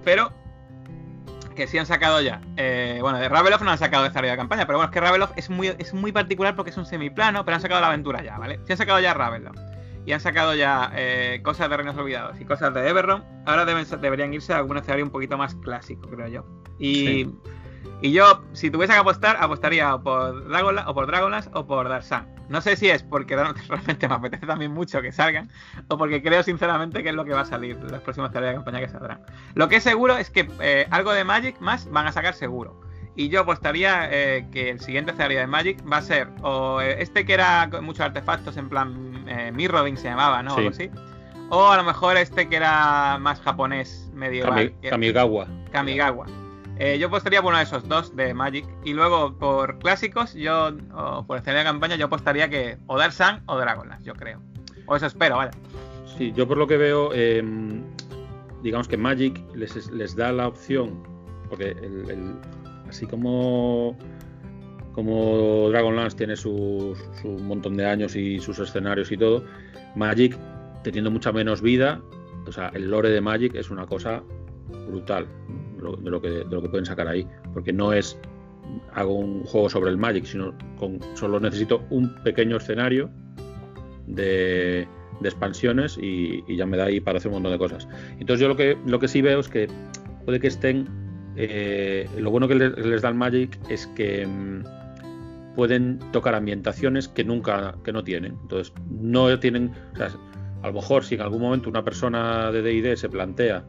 pero 0.04 0.32
que 1.56 1.66
sí 1.66 1.78
han 1.78 1.86
sacado 1.86 2.20
ya. 2.20 2.40
Eh, 2.56 2.98
bueno, 3.00 3.18
de 3.18 3.28
Ravelof 3.28 3.62
no 3.62 3.70
han 3.70 3.78
sacado 3.78 4.02
de 4.02 4.08
escenario 4.08 4.32
de 4.32 4.36
campaña, 4.36 4.66
pero 4.66 4.78
bueno, 4.78 4.90
es 4.90 4.92
que 4.92 5.00
Ravelof 5.00 5.30
es 5.36 5.48
muy, 5.50 5.68
es 5.68 5.94
muy 5.94 6.12
particular 6.12 6.56
porque 6.56 6.70
es 6.70 6.76
un 6.76 6.84
semiplano, 6.84 7.44
pero 7.44 7.54
han 7.54 7.60
sacado 7.60 7.80
la 7.80 7.86
aventura 7.88 8.22
ya, 8.22 8.38
¿vale? 8.38 8.60
Si 8.66 8.72
han 8.72 8.78
sacado 8.78 9.00
ya 9.00 9.14
Ravelof 9.14 9.56
y 10.06 10.12
han 10.12 10.20
sacado 10.20 10.54
ya 10.54 10.92
eh, 10.94 11.40
cosas 11.42 11.70
de 11.70 11.76
Reinos 11.76 11.96
Olvidados 11.96 12.40
y 12.40 12.44
cosas 12.44 12.74
de 12.74 12.88
Everron, 12.88 13.24
ahora 13.46 13.64
deben, 13.64 13.86
deberían 14.00 14.34
irse 14.34 14.52
a 14.52 14.58
algún 14.58 14.76
escenario 14.76 15.04
un 15.04 15.10
poquito 15.10 15.38
más 15.38 15.54
clásico, 15.54 16.08
creo 16.08 16.28
yo. 16.28 16.46
Y. 16.78 17.28
Y 18.00 18.12
yo, 18.12 18.44
si 18.52 18.70
tuviese 18.70 18.92
que 18.92 18.98
apostar, 18.98 19.36
apostaría 19.40 19.94
o 19.94 20.02
por, 20.02 20.48
Dragonlance, 20.48 20.90
o 20.90 20.94
por 20.94 21.06
Dragonlance 21.06 21.50
o 21.54 21.66
por 21.66 21.88
Darsan. 21.88 22.26
No 22.48 22.60
sé 22.60 22.76
si 22.76 22.90
es 22.90 23.02
porque 23.02 23.36
realmente 23.68 24.08
me 24.08 24.14
apetece 24.14 24.46
también 24.46 24.72
mucho 24.72 25.00
que 25.00 25.12
salgan, 25.12 25.50
o 25.88 25.96
porque 25.96 26.22
creo 26.22 26.42
sinceramente 26.42 27.02
que 27.02 27.08
es 27.10 27.14
lo 27.14 27.24
que 27.24 27.32
va 27.32 27.40
a 27.40 27.46
salir 27.46 27.78
las 27.90 28.00
próximas 28.02 28.32
tareas 28.32 28.52
de 28.52 28.56
campaña 28.56 28.80
que 28.80 28.88
saldrán. 28.88 29.20
Lo 29.54 29.68
que 29.68 29.76
es 29.76 29.82
seguro 29.82 30.16
es 30.16 30.30
que 30.30 30.48
eh, 30.60 30.86
algo 30.90 31.12
de 31.12 31.24
Magic 31.24 31.58
más 31.60 31.90
van 31.90 32.06
a 32.06 32.12
sacar 32.12 32.34
seguro. 32.34 32.84
Y 33.16 33.28
yo 33.28 33.40
apostaría 33.40 34.08
eh, 34.10 34.46
que 34.50 34.70
el 34.70 34.80
siguiente 34.80 35.12
escenario 35.12 35.38
de 35.38 35.46
Magic 35.46 35.78
va 35.90 35.98
a 35.98 36.02
ser 36.02 36.28
o 36.42 36.80
eh, 36.80 36.96
este 37.00 37.24
que 37.24 37.34
era 37.34 37.68
con 37.70 37.84
muchos 37.84 38.00
artefactos 38.00 38.56
en 38.56 38.68
plan 38.68 39.24
eh, 39.28 39.52
Mirroding 39.52 39.96
se 39.96 40.08
llamaba, 40.08 40.42
¿no? 40.42 40.54
O 40.54 40.58
algo 40.58 40.70
así. 40.70 40.90
O 41.50 41.68
a 41.70 41.76
lo 41.76 41.84
mejor 41.84 42.16
este 42.16 42.48
que 42.48 42.56
era 42.56 43.18
más 43.20 43.40
japonés 43.40 44.10
medieval. 44.12 44.74
Kamigawa. 44.82 45.46
Kamigawa. 45.70 46.26
Eh, 46.76 46.98
yo 46.98 47.06
apostaría 47.06 47.40
por 47.40 47.50
uno 47.50 47.58
de 47.58 47.64
esos 47.64 47.88
dos 47.88 48.14
de 48.16 48.34
Magic. 48.34 48.66
Y 48.84 48.92
luego 48.92 49.36
por 49.38 49.78
clásicos, 49.78 50.34
yo, 50.34 50.72
o 50.94 51.24
por 51.26 51.38
escenario 51.38 51.60
de 51.60 51.70
campaña, 51.70 51.96
yo 51.96 52.06
apostaría 52.06 52.48
que 52.48 52.78
o 52.86 52.98
Dark 52.98 53.14
o 53.46 53.58
Dragonlance, 53.58 54.04
yo 54.04 54.14
creo. 54.14 54.40
O 54.86 54.96
eso 54.96 55.06
espero, 55.06 55.36
vaya. 55.36 55.52
Sí, 56.18 56.32
yo 56.34 56.46
por 56.46 56.58
lo 56.58 56.66
que 56.66 56.76
veo, 56.76 57.12
em, 57.12 57.82
digamos 58.62 58.88
que 58.88 58.96
Magic 58.96 59.40
les, 59.54 59.90
les, 59.90 60.16
da 60.16 60.32
la 60.32 60.48
opción, 60.48 61.02
porque 61.48 61.76
así 62.88 63.06
como 63.06 63.96
como 64.92 65.70
Dragonlance 65.70 66.16
tiene 66.16 66.36
su, 66.36 66.96
su 67.20 67.28
montón 67.28 67.76
de 67.76 67.84
años 67.84 68.14
y 68.14 68.38
sus 68.38 68.60
escenarios 68.60 69.10
y 69.10 69.16
todo, 69.16 69.44
Magic, 69.96 70.38
teniendo 70.84 71.10
mucha 71.10 71.32
menos 71.32 71.60
vida, 71.60 72.00
o 72.46 72.52
sea, 72.52 72.68
el 72.74 72.90
lore 72.90 73.10
de 73.10 73.20
Magic 73.20 73.56
es 73.56 73.70
una 73.70 73.86
cosa 73.86 74.22
brutal 74.86 75.26
de 75.92 76.10
lo, 76.10 76.20
que, 76.20 76.28
de 76.28 76.44
lo 76.44 76.62
que 76.62 76.68
pueden 76.68 76.86
sacar 76.86 77.08
ahí. 77.08 77.26
Porque 77.52 77.72
no 77.72 77.92
es 77.92 78.18
hago 78.94 79.14
un 79.14 79.44
juego 79.44 79.68
sobre 79.68 79.90
el 79.90 79.96
Magic, 79.96 80.24
sino 80.24 80.54
con, 80.78 81.00
solo 81.14 81.40
necesito 81.40 81.84
un 81.90 82.14
pequeño 82.22 82.56
escenario 82.56 83.10
de, 84.06 84.86
expansiones 85.22 85.98
y, 86.00 86.44
ya 86.54 86.66
me 86.66 86.76
da 86.76 86.84
ahí 86.84 87.00
para 87.00 87.18
hacer 87.18 87.28
un 87.28 87.36
montón 87.36 87.52
de 87.52 87.58
cosas. 87.58 87.88
Entonces 88.18 88.40
yo 88.40 88.48
lo 88.48 88.56
que, 88.56 88.76
lo 88.86 88.98
que 88.98 89.08
sí 89.08 89.22
veo 89.22 89.40
es 89.40 89.48
que 89.48 89.68
puede 90.24 90.40
que 90.40 90.48
estén... 90.48 90.88
Eh, 91.36 92.08
lo 92.18 92.30
bueno 92.30 92.46
que 92.46 92.54
les, 92.54 93.02
da 93.02 93.08
el 93.08 93.14
Magic 93.14 93.58
es 93.68 93.88
que 93.88 94.24
mm, 94.24 95.54
pueden 95.56 95.98
tocar 96.12 96.34
ambientaciones 96.34 97.08
que 97.08 97.24
nunca 97.24 97.74
que 97.84 97.92
no 97.92 98.04
tienen. 98.04 98.36
Entonces 98.42 98.72
no 98.90 99.38
tienen... 99.38 99.72
a 100.62 100.66
lo 100.66 100.72
mejor 100.72 101.04
si 101.04 101.14
en 101.14 101.22
algún 101.22 101.40
momento 101.40 101.68
una 101.70 101.84
persona 101.84 102.52
de 102.52 102.62
D&D 102.62 102.96
se 102.96 103.08
plantea 103.08 103.64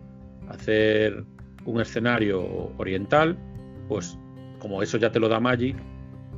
hacer 0.49 1.25
un 1.65 1.81
escenario 1.81 2.71
oriental, 2.77 3.37
pues 3.87 4.17
como 4.59 4.81
eso 4.81 4.97
ya 4.97 5.11
te 5.11 5.19
lo 5.19 5.29
da 5.29 5.39
Magic, 5.39 5.75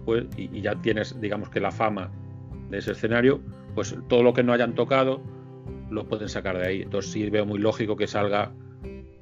pues, 0.06 0.26
y, 0.38 0.62
ya 0.62 0.76
tienes, 0.82 1.20
digamos 1.20 1.50
que 1.50 1.60
la 1.60 1.72
fama 1.72 2.10
de 2.70 2.80
ese 2.80 2.92
escenario, 2.92 3.42
pues 3.76 3.96
todo 4.08 4.24
lo 4.24 4.34
que 4.34 4.44
no 4.44 4.54
hayan 4.54 4.74
tocado 4.74 5.22
lo 5.90 6.08
pueden 6.08 6.30
sacar 6.30 6.58
de 6.58 6.68
ahí. 6.68 6.82
Entonces 6.82 7.12
sí 7.12 7.30
veo 7.30 7.46
muy 7.46 7.60
lógico 7.60 7.96
que 7.96 8.08
salga, 8.08 8.52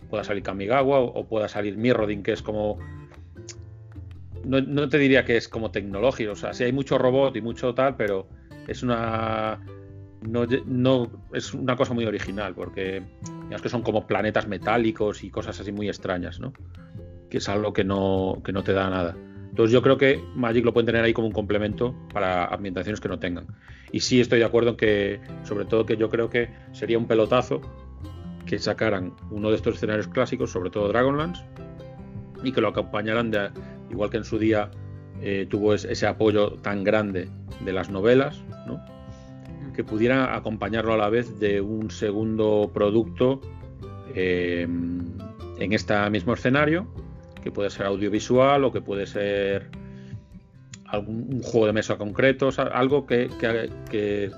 pueda 0.09 0.23
salir 0.23 0.43
Kamigawa 0.43 0.99
o, 0.99 1.27
pueda 1.27 1.47
salir 1.47 1.77
Mirrodin, 1.77 2.23
que 2.23 2.33
es 2.33 2.41
como 2.41 2.77
no, 4.43 4.61
no, 4.61 4.87
te 4.89 4.99
diría 4.99 5.25
que 5.25 5.37
es 5.37 5.47
como 5.47 5.71
tecnológico, 5.71 6.33
o 6.33 6.35
sea, 6.35 6.53
sí 6.53 6.63
hay 6.63 6.71
mucho 6.71 6.99
robot 6.99 7.35
y 7.35 7.41
mucho 7.41 7.73
tal, 7.73 7.95
pero 7.95 8.27
es 8.67 8.83
una 8.83 9.59
no, 10.27 11.11
es 11.33 11.53
una 11.53 11.75
cosa 11.75 11.93
muy 11.93 12.05
original, 12.05 12.53
porque 12.55 13.03
que 13.61 13.69
son 13.69 13.83
como 13.83 14.05
planetas 14.07 14.47
metálicos 14.47 15.23
y 15.23 15.29
cosas 15.29 15.59
así 15.59 15.71
muy 15.71 15.87
extrañas, 15.87 16.39
¿no? 16.39 16.53
Que 17.29 17.37
es 17.37 17.49
algo 17.49 17.73
que 17.73 17.83
no, 17.83 18.41
que 18.43 18.51
no 18.51 18.63
te 18.63 18.73
da 18.73 18.89
nada. 18.89 19.15
Entonces 19.49 19.71
yo 19.71 19.81
creo 19.81 19.97
que 19.97 20.21
Magic 20.35 20.65
lo 20.65 20.73
pueden 20.73 20.87
tener 20.87 21.03
ahí 21.03 21.13
como 21.13 21.27
un 21.27 21.33
complemento 21.33 21.95
para 22.13 22.45
ambientaciones 22.45 22.99
que 22.99 23.07
no 23.07 23.19
tengan. 23.19 23.47
Y 23.91 24.01
sí 24.01 24.19
estoy 24.19 24.39
de 24.39 24.45
acuerdo 24.45 24.71
en 24.71 24.77
que, 24.77 25.21
sobre 25.43 25.65
todo 25.65 25.85
que 25.85 25.95
yo 25.95 26.09
creo 26.09 26.29
que 26.29 26.49
sería 26.73 26.97
un 26.97 27.07
pelotazo 27.07 27.61
que 28.45 28.59
sacaran 28.59 29.13
uno 29.31 29.49
de 29.49 29.55
estos 29.55 29.75
escenarios 29.75 30.07
clásicos, 30.07 30.51
sobre 30.51 30.69
todo 30.69 30.89
Dragonlance, 30.89 31.43
y 32.43 32.51
que 32.51 32.61
lo 32.61 32.67
acompañaran 32.67 33.31
de, 33.31 33.49
igual 33.89 34.09
que 34.09 34.17
en 34.17 34.25
su 34.25 34.37
día 34.37 34.69
eh, 35.21 35.47
tuvo 35.49 35.73
ese 35.73 36.05
apoyo 36.05 36.51
tan 36.61 36.83
grande 36.83 37.29
de 37.63 37.73
las 37.73 37.89
novelas, 37.89 38.43
¿no? 38.67 38.83
Que 39.75 39.83
pudiera 39.83 40.35
acompañarlo 40.35 40.93
a 40.93 40.97
la 40.97 41.09
vez 41.09 41.39
de 41.39 41.61
un 41.61 41.91
segundo 41.91 42.71
producto 42.73 43.41
eh, 44.15 44.61
en 44.63 45.73
este 45.73 46.09
mismo 46.09 46.33
escenario, 46.33 46.87
que 47.43 47.51
puede 47.51 47.69
ser 47.69 47.85
audiovisual 47.85 48.63
o 48.63 48.71
que 48.71 48.81
puede 48.81 49.05
ser 49.05 49.69
algún 50.87 51.41
juego 51.41 51.67
de 51.67 51.73
mesa 51.73 51.97
concreto, 51.97 52.49
algo 52.73 53.05
que, 53.05 53.29
que, 53.89 54.31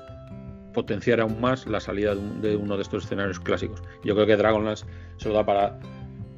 potenciara 0.73 1.23
aún 1.23 1.41
más 1.41 1.65
la 1.65 1.79
salida 1.79 2.13
de, 2.13 2.55
uno 2.55 2.75
de 2.75 2.83
estos 2.83 3.05
escenarios 3.05 3.39
clásicos. 3.39 3.81
Yo 4.03 4.13
creo 4.13 4.27
que 4.27 4.35
Dragonlance 4.35 4.85
se 5.17 5.27
lo 5.27 5.35
da 5.35 5.45
para 5.45 5.79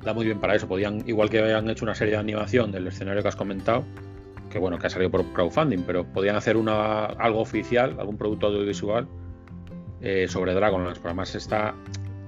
da 0.03 0.13
muy 0.13 0.25
bien 0.25 0.39
para 0.39 0.55
eso. 0.55 0.67
Podían, 0.67 1.03
igual 1.07 1.29
que 1.29 1.39
habían 1.39 1.69
hecho 1.69 1.83
una 1.83 1.95
serie 1.95 2.13
de 2.13 2.19
animación 2.19 2.71
del 2.71 2.87
escenario 2.87 3.21
que 3.21 3.27
has 3.27 3.35
comentado, 3.35 3.83
que 4.49 4.59
bueno, 4.59 4.77
que 4.77 4.87
ha 4.87 4.89
salido 4.89 5.11
por 5.11 5.25
crowdfunding, 5.33 5.83
pero 5.83 6.05
podían 6.05 6.35
hacer 6.35 6.57
una, 6.57 7.05
algo 7.05 7.39
oficial, 7.39 7.95
algún 7.99 8.17
producto 8.17 8.47
audiovisual 8.47 9.07
eh, 10.01 10.27
sobre 10.27 10.53
Dragonlance. 10.53 10.99
Pero 10.99 11.09
además 11.09 11.35
está, 11.35 11.75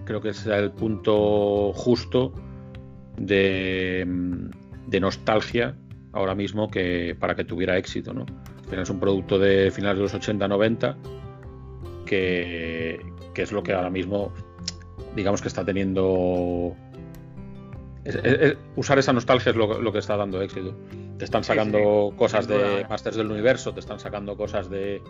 creo 0.06 0.22
que 0.22 0.30
es 0.30 0.46
el 0.46 0.72
punto 0.72 1.74
justo 1.74 2.34
de, 3.18 4.06
de 4.88 5.00
nostalgia 5.00 5.76
ahora 6.14 6.36
mismo 6.36 6.70
que 6.70 7.16
para 7.20 7.36
que 7.36 7.44
tuviera 7.44 7.78
éxito, 7.78 8.14
¿no? 8.14 8.26
Un 8.90 9.00
producto 9.02 9.38
de 9.38 9.70
finales 9.70 9.98
de 9.98 10.04
los 10.04 10.14
80-90 10.14 10.96
que, 12.06 13.02
que 13.34 13.42
es 13.42 13.52
lo 13.52 13.64
que 13.64 13.74
ahora 13.74 13.90
mismo 13.90 14.32
digamos 15.14 15.42
que 15.42 15.50
está 15.50 15.66
teniendo 15.66 16.74
usar 18.76 18.98
esa 18.98 19.14
nostalgia 19.14 19.52
es 19.52 19.56
lo, 19.56 19.92
que 19.92 20.00
está 20.00 20.18
dando 20.18 20.42
éxito. 20.42 20.76
Te 21.22 21.26
están 21.26 21.44
sacando 21.44 22.16
cosas 22.18 22.48
de 22.48 22.84
Masters 22.90 23.16
del 23.16 23.30
Universo, 23.30 23.76
te 23.76 23.80
están 23.80 24.00
sacando 24.00 24.36
cosas 24.36 24.72
de. 24.72 25.04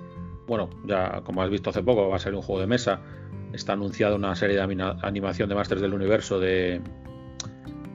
Bueno, 0.46 0.70
ya 0.84 1.22
como 1.22 1.42
has 1.42 1.50
visto 1.50 1.70
hace 1.70 1.82
poco, 1.82 2.10
va 2.10 2.18
a 2.18 2.20
ser 2.20 2.36
un 2.36 2.42
juego 2.42 2.60
de 2.60 2.68
mesa. 2.68 3.00
Está 3.54 3.72
anunciada 3.72 4.16
una 4.16 4.36
serie 4.36 4.58
de 4.58 4.62
animación 4.62 5.48
de 5.48 5.56
Masters 5.56 5.80
del 5.80 5.94
Universo 5.94 6.38
de, 6.38 6.82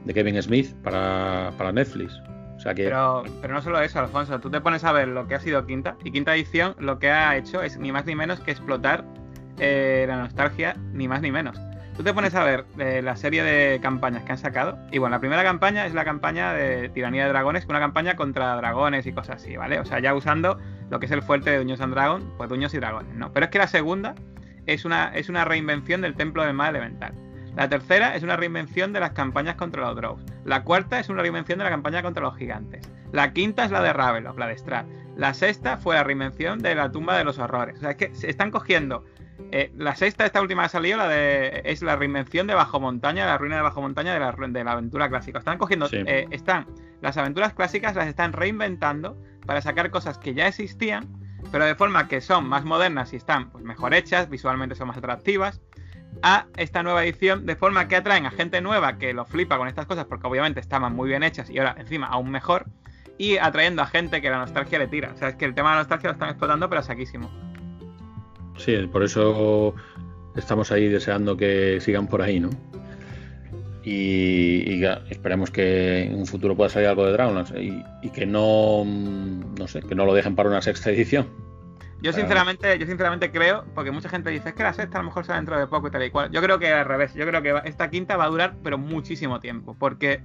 de 0.07 0.15
Kevin 0.15 0.43
Smith 0.43 0.73
para, 0.83 1.53
Netflix. 1.75 2.19
O 2.57 2.61
sea 2.61 2.73
que... 2.73 2.85
pero, 2.85 3.23
pero 3.43 3.53
no 3.53 3.61
solo 3.61 3.83
eso, 3.83 3.99
Alfonso. 3.99 4.41
Tú 4.41 4.49
te 4.49 4.63
pones 4.63 4.83
a 4.85 4.93
ver 4.93 5.09
lo 5.09 5.29
que 5.29 5.35
ha 5.35 5.41
sido 5.41 5.67
Quinta. 5.67 5.99
Y 6.03 6.11
Quinta 6.11 6.35
Edición 6.35 6.75
lo 6.79 6.99
que 6.99 7.11
ha 7.11 7.37
hecho 7.37 7.63
es 7.63 7.77
ni 7.77 7.93
más 7.93 8.07
ni 8.07 8.15
menos 8.15 8.41
que 8.41 8.53
explotar 8.53 9.05
eh, 9.59 10.07
la 10.09 10.17
nostalgia, 10.17 10.75
ni 10.95 11.07
más 11.07 11.21
ni 11.21 11.31
menos. 11.31 11.59
Tú 11.97 12.03
te 12.03 12.13
pones 12.13 12.35
a 12.35 12.45
ver 12.45 12.67
eh, 12.79 13.01
la 13.03 13.17
serie 13.17 13.43
de 13.43 13.81
campañas 13.81 14.23
que 14.25 14.33
han 14.33 14.37
sacado. 14.37 14.79
Y 14.93 14.99
bueno, 14.99 15.17
la 15.17 15.21
primera 15.21 15.43
campaña 15.43 15.87
es 15.87 15.95
la 15.95 16.05
campaña 16.05 16.53
de 16.53 16.91
Tiranía 16.91 17.25
de 17.25 17.31
Dragones, 17.31 17.65
una 17.67 17.81
campaña 17.81 18.17
contra 18.17 18.55
dragones 18.57 19.07
y 19.07 19.13
cosas 19.13 19.37
así, 19.37 19.57
¿vale? 19.57 19.81
O 19.81 19.87
sea, 19.87 19.99
ya 19.99 20.15
usando 20.15 20.59
lo 20.91 21.01
que 21.01 21.07
es 21.07 21.13
el 21.13 21.23
fuerte 21.23 21.51
de 21.51 21.59
Duños 21.59 21.81
and 21.81 21.95
Dragons, 21.95 22.27
pues 22.37 22.51
Duños 22.51 22.75
y 22.75 22.79
Dragones, 22.79 23.15
¿no? 23.15 23.33
Pero 23.33 23.47
es 23.47 23.51
que 23.51 23.59
la 23.59 23.67
segunda 23.67 24.15
es 24.67 24.85
una, 24.85 25.09
es 25.15 25.31
una 25.31 25.47
reinvención 25.47 26.03
del 26.03 26.15
Templo 26.15 26.45
del 26.45 26.53
Mal 26.53 26.77
Elemental. 26.77 27.15
La 27.57 27.71
tercera 27.71 28.15
es 28.15 28.23
una 28.23 28.37
reinvención 28.37 28.93
de 28.93 29.01
las 29.01 29.13
campañas 29.13 29.55
contra 29.55 29.81
los 29.81 29.97
Drows. 29.97 30.23
La 30.45 30.65
cuarta 30.65 31.01
es 31.01 31.09
una 31.09 31.23
reinvención 31.23 31.57
de 31.57 31.65
la 31.65 31.71
campaña 31.71 32.03
contra 32.03 32.25
los 32.25 32.37
gigantes. 32.37 32.91
La 33.13 33.33
quinta 33.33 33.65
es 33.65 33.71
la 33.71 33.81
de 33.81 33.95
Ravenloft, 33.95 34.39
la 34.39 34.49
de 34.49 34.59
Strahd. 34.59 34.85
La 35.17 35.33
sexta 35.33 35.79
fue 35.79 35.95
la 35.95 36.05
reinvención 36.05 36.59
de 36.59 36.75
la 36.75 36.93
tumba 36.93 37.17
de 37.17 37.25
los 37.25 37.39
horrores. 37.39 37.79
O 37.79 37.81
sea, 37.81 37.93
es 37.93 37.97
que 37.97 38.15
se 38.15 38.29
están 38.29 38.51
cogiendo 38.51 39.07
eh, 39.53 39.73
la 39.77 39.95
sexta, 39.95 40.27
esta 40.27 40.41
última 40.41 40.63
que 40.63 40.67
ha 40.67 40.71
salido, 40.71 40.99
la 40.99 41.09
de, 41.09 41.63
es 41.65 41.83
la 41.83 41.97
reinvención 41.97 42.47
de 42.47 42.55
Bajo 42.55 42.81
Montaña, 42.81 43.27
la 43.27 43.39
ruina 43.39 43.57
de 43.57 43.63
Bajo 43.63 43.83
Montaña 43.83 44.15
de 44.15 44.21
la, 44.21 44.33
de 44.33 44.65
la 44.65 44.73
aventura 44.73 45.09
clásica. 45.09 45.39
Están 45.39 45.59
cogiendo, 45.59 45.89
eh, 45.93 46.27
están, 46.31 46.67
las 47.01 47.17
aventuras 47.17 47.55
clásicas 47.55 47.95
las 47.95 48.09
están 48.09 48.33
reinventando 48.33 49.17
para 49.47 49.61
sacar 49.61 49.91
cosas 49.91 50.19
que 50.19 50.35
ya 50.35 50.49
existían, 50.49 51.09
pero 51.53 51.65
de 51.65 51.75
forma 51.75 52.09
que 52.09 52.21
son 52.21 52.49
más 52.49 52.65
modernas 52.65 53.13
y 53.13 53.17
están 53.17 53.51
pues, 53.51 53.65
mejor 53.65 53.95
hechas, 53.95 54.29
visualmente 54.29 54.75
son 54.75 54.89
más 54.89 54.97
atractivas, 54.97 55.61
a 56.23 56.47
esta 56.57 56.83
nueva 56.83 57.05
edición, 57.05 57.47
de 57.47 57.57
forma 57.57 57.89
que 57.89 57.97
atraen 57.97 58.27
a 58.27 58.31
gente 58.31 58.61
nueva 58.61 58.99
que 58.99 59.13
lo 59.13 59.27
flipa 59.27 59.59
con 59.59 59.69
estas 59.69 59.87
cosas, 59.87 60.07
porque 60.07 60.27
obviamente 60.27 60.61
estaban 60.61 60.95
muy 60.95 61.09
bien 61.09 61.23
hechas 61.23 61.51
y 61.51 61.59
ahora 61.59 61.77
encima 61.79 62.07
aún 62.07 62.31
mejor, 62.31 62.67
y 63.19 63.37
atrayendo 63.39 63.83
a 63.83 63.87
gente 63.87 64.21
que 64.21 64.31
la 64.31 64.39
nostalgia 64.39 64.79
le 64.79 64.89
tira. 64.89 65.13
O 65.13 65.17
sea, 65.17 65.29
es 65.29 65.37
que 65.37 65.45
el 65.45 65.55
tema 65.55 65.71
de 65.71 65.77
la 65.77 65.81
nostalgia 65.83 66.09
lo 66.09 66.15
están 66.15 66.31
explotando, 66.31 66.69
pero 66.69 66.83
saquísimo. 66.83 67.31
Sí, 68.59 68.77
por 68.91 69.03
eso 69.03 69.75
estamos 70.35 70.71
ahí 70.73 70.89
deseando 70.89 71.37
que 71.37 71.79
sigan 71.81 72.07
por 72.07 72.23
ahí, 72.23 72.41
¿no? 72.41 72.51
Y, 73.85 74.83
esperemos 75.11 75.53
que 75.53 76.07
en 76.07 76.17
un 76.17 76.27
futuro 76.27 76.57
pueda 76.57 76.69
salir 76.69 76.89
algo 76.89 77.07
de 77.07 77.13
Dragonlance 77.13 77.55
y, 77.63 78.11
que 78.11 78.27
no, 78.27 78.85
no 78.85 79.69
sé, 79.69 79.81
que 79.81 79.95
no 79.95 80.05
lo 80.05 80.13
dejen 80.13 80.35
para 80.35 80.49
una 80.49 80.61
sexta 80.61 80.91
edición. 80.91 81.29
Yo 82.03 82.13
sinceramente, 82.13 82.79
yo 82.79 82.87
sinceramente 82.87 83.31
creo, 83.31 83.65
porque 83.75 83.93
mucha 83.93 84.09
gente 84.09 84.31
dice 84.31 84.51
es 84.51 84.55
que 84.55 84.65
la 84.65 84.73
sexta 84.73 84.99
a 84.99 85.03
lo 85.03 85.09
mejor 85.09 85.25
sale 85.25 85.39
dentro 85.39 85.59
de 85.59 85.67
poco 85.69 85.87
y 85.87 85.91
tal 85.93 86.03
y 86.03 86.11
cual. 86.11 86.31
Yo 86.33 86.43
creo 86.43 86.59
que 86.59 86.73
al 86.73 86.85
revés, 86.85 87.15
yo 87.15 87.27
creo 87.27 87.43
que 87.43 87.55
esta 87.65 87.89
quinta 87.89 88.17
va 88.17 88.25
a 88.25 88.29
durar 88.29 88.57
pero 88.63 88.77
muchísimo 88.77 89.39
tiempo, 89.39 89.77
porque 89.79 90.21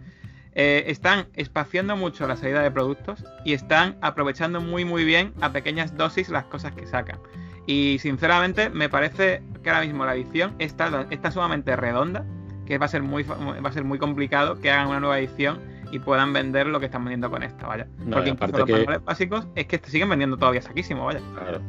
eh, 0.54 0.86
están 0.88 1.28
espaciando 1.36 1.96
mucho 1.96 2.28
la 2.28 2.36
salida 2.36 2.62
de 2.62 2.72
productos 2.72 3.24
y 3.46 3.54
están 3.54 3.96
aprovechando 4.02 4.60
muy 4.60 4.86
muy 4.86 5.06
bien 5.06 5.34
a 5.40 5.52
pequeñas 5.52 5.96
dosis 5.96 6.30
las 6.30 6.46
cosas 6.46 6.74
que 6.74 6.88
sacan. 6.88 7.20
Y 7.66 8.00
sinceramente 8.00 8.70
me 8.70 8.90
parece 8.90 9.44
que 9.64 9.70
ahora 9.70 9.86
mismo 9.86 10.06
la 10.06 10.16
edición 10.16 10.56
está, 10.60 11.08
está 11.10 11.32
sumamente 11.32 11.76
redonda, 11.76 12.26
que 12.66 12.78
va 12.78 12.86
a 12.86 12.90
ser 12.90 13.04
muy 13.04 13.24
va 13.24 13.70
a 13.70 13.72
ser 13.72 13.84
muy 13.84 14.00
complicado 14.00 14.60
que 14.60 14.72
hagan 14.72 14.88
una 14.88 15.00
nueva 15.00 15.20
edición 15.20 15.60
y 15.92 16.00
puedan 16.00 16.34
vender 16.34 16.68
lo 16.68 16.80
que 16.80 16.86
están 16.86 17.04
vendiendo 17.04 17.30
con 17.30 17.44
esta, 17.44 17.68
vaya. 17.68 17.88
Porque 18.10 18.30
incluso 18.30 18.58
los 18.58 18.66
que... 18.66 18.98
básicos 19.04 19.48
es 19.56 19.68
que 19.68 19.80
siguen 19.86 20.10
vendiendo 20.10 20.38
todavía 20.38 20.62
saquísimo, 20.62 21.06
vaya. 21.06 21.22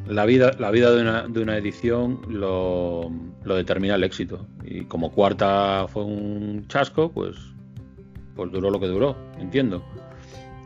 la 0.06 0.24
vida, 0.24 0.52
la 0.59 0.70
vida 0.70 0.93
de 0.93 1.02
una, 1.02 1.23
de 1.27 1.43
una 1.43 1.56
edición 1.56 2.20
lo, 2.28 3.10
lo, 3.43 3.56
determina 3.56 3.97
el 3.97 4.05
éxito. 4.05 4.47
Y 4.64 4.85
como 4.85 5.10
cuarta 5.10 5.86
fue 5.89 6.05
un 6.05 6.66
chasco, 6.69 7.10
pues, 7.10 7.36
pues 8.36 8.52
duró 8.52 8.70
lo 8.70 8.78
que 8.78 8.86
duró, 8.86 9.16
entiendo. 9.39 9.85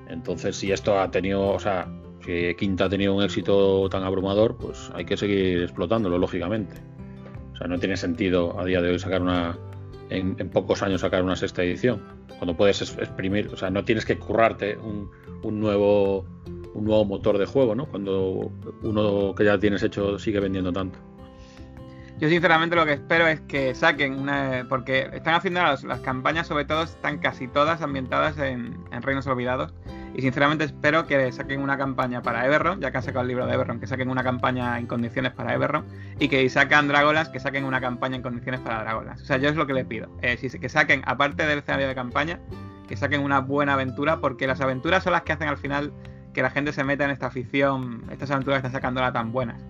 Entonces, 0.08 0.56
si 0.56 0.70
esto 0.70 1.00
ha 1.00 1.10
tenido, 1.10 1.48
o 1.48 1.58
sea, 1.58 1.88
que 2.26 2.56
Quinta 2.56 2.86
ha 2.86 2.88
tenido 2.88 3.14
un 3.14 3.22
éxito 3.22 3.88
tan 3.88 4.02
abrumador, 4.02 4.56
pues 4.56 4.90
hay 4.94 5.04
que 5.04 5.16
seguir 5.16 5.62
explotándolo, 5.62 6.18
lógicamente. 6.18 6.74
O 7.52 7.56
sea, 7.56 7.68
no 7.68 7.78
tiene 7.78 7.96
sentido 7.96 8.58
a 8.58 8.64
día 8.64 8.82
de 8.82 8.90
hoy 8.90 8.98
sacar 8.98 9.22
una, 9.22 9.56
en, 10.10 10.36
pocos 10.50 10.82
años 10.82 11.00
sacar 11.00 11.22
una 11.22 11.36
sexta 11.36 11.62
edición. 11.62 12.02
Cuando 12.38 12.56
puedes 12.56 12.82
exprimir, 12.82 13.48
o 13.52 13.56
sea, 13.56 13.70
no 13.70 13.84
tienes 13.84 14.04
que 14.04 14.18
currarte 14.18 14.76
un, 14.76 15.08
un, 15.42 15.60
nuevo 15.60 16.26
un 16.74 16.84
nuevo 16.84 17.04
motor 17.04 17.38
de 17.38 17.46
juego, 17.46 17.74
¿no? 17.74 17.86
Cuando 17.86 18.50
uno 18.82 19.34
que 19.34 19.44
ya 19.44 19.58
tienes 19.58 19.82
hecho 19.82 20.18
sigue 20.18 20.40
vendiendo 20.40 20.72
tanto. 20.72 20.98
Yo 22.18 22.28
sinceramente 22.28 22.76
lo 22.76 22.86
que 22.86 22.94
espero 22.94 23.26
es 23.28 23.40
que 23.42 23.74
saquen 23.74 24.18
una... 24.18 24.66
porque 24.68 25.10
están 25.12 25.34
haciendo 25.34 25.62
las, 25.62 25.84
campañas, 26.00 26.46
sobre 26.46 26.64
todo, 26.64 26.82
están 26.82 27.18
casi 27.18 27.46
todas 27.46 27.82
ambientadas 27.82 28.38
en, 28.38 28.78
en 28.90 29.02
Reinos 29.02 29.26
Olvidados. 29.26 29.74
Y 30.16 30.22
sinceramente 30.22 30.64
espero 30.64 31.06
que 31.06 31.30
saquen 31.30 31.60
una 31.60 31.76
campaña 31.76 32.22
para 32.22 32.46
Everron, 32.46 32.80
ya 32.80 32.90
que 32.90 32.96
han 32.96 33.02
sacado 33.02 33.20
el 33.20 33.28
libro 33.28 33.46
de 33.46 33.52
Everron, 33.52 33.78
que 33.78 33.86
saquen 33.86 34.08
una 34.08 34.24
campaña 34.24 34.78
en 34.78 34.86
condiciones 34.86 35.32
para 35.32 35.52
Everron. 35.52 35.84
Y 36.18 36.28
que 36.28 36.40
si 36.40 36.48
sacan 36.48 36.88
Dragolas, 36.88 37.28
que 37.28 37.38
saquen 37.38 37.66
una 37.66 37.82
campaña 37.82 38.16
en 38.16 38.22
condiciones 38.22 38.62
para 38.62 38.80
Dragolas. 38.80 39.20
O 39.20 39.26
sea, 39.26 39.36
yo 39.36 39.50
es 39.50 39.56
lo 39.56 39.66
que 39.66 39.74
le 39.74 39.84
pido. 39.84 40.08
Eh, 40.22 40.38
si, 40.38 40.48
que 40.58 40.70
saquen, 40.70 41.02
aparte 41.04 41.46
del 41.46 41.58
escenario 41.58 41.86
de 41.86 41.94
campaña, 41.94 42.40
que 42.88 42.96
saquen 42.96 43.20
una 43.20 43.40
buena 43.40 43.74
aventura, 43.74 44.18
porque 44.20 44.46
las 44.46 44.62
aventuras 44.62 45.04
son 45.04 45.12
las 45.12 45.20
que 45.20 45.34
hacen 45.34 45.48
al 45.48 45.58
final 45.58 45.92
que 46.32 46.40
la 46.40 46.48
gente 46.48 46.72
se 46.72 46.82
meta 46.82 47.04
en 47.04 47.10
esta 47.10 47.26
afición, 47.26 48.02
estas 48.10 48.30
aventuras 48.30 48.62
que 48.62 48.68
están 48.68 48.80
sacando 48.80 49.00
ahora 49.00 49.12
tan 49.12 49.32
buenas. 49.32 49.62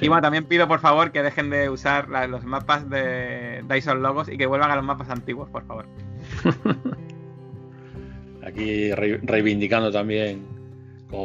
Y 0.00 0.06
bueno, 0.06 0.22
también 0.22 0.44
pido 0.44 0.68
por 0.68 0.78
favor 0.78 1.10
que 1.10 1.24
dejen 1.24 1.50
de 1.50 1.68
usar 1.68 2.08
los 2.28 2.44
mapas 2.44 2.88
de 2.88 3.64
Dyson 3.68 4.00
Logos 4.00 4.28
y 4.28 4.38
que 4.38 4.46
vuelvan 4.46 4.70
a 4.70 4.76
los 4.76 4.84
mapas 4.84 5.10
antiguos, 5.10 5.50
por 5.50 5.66
favor. 5.66 5.86
Aquí 8.44 8.92
reivindicando 8.92 9.92
también. 9.92 10.44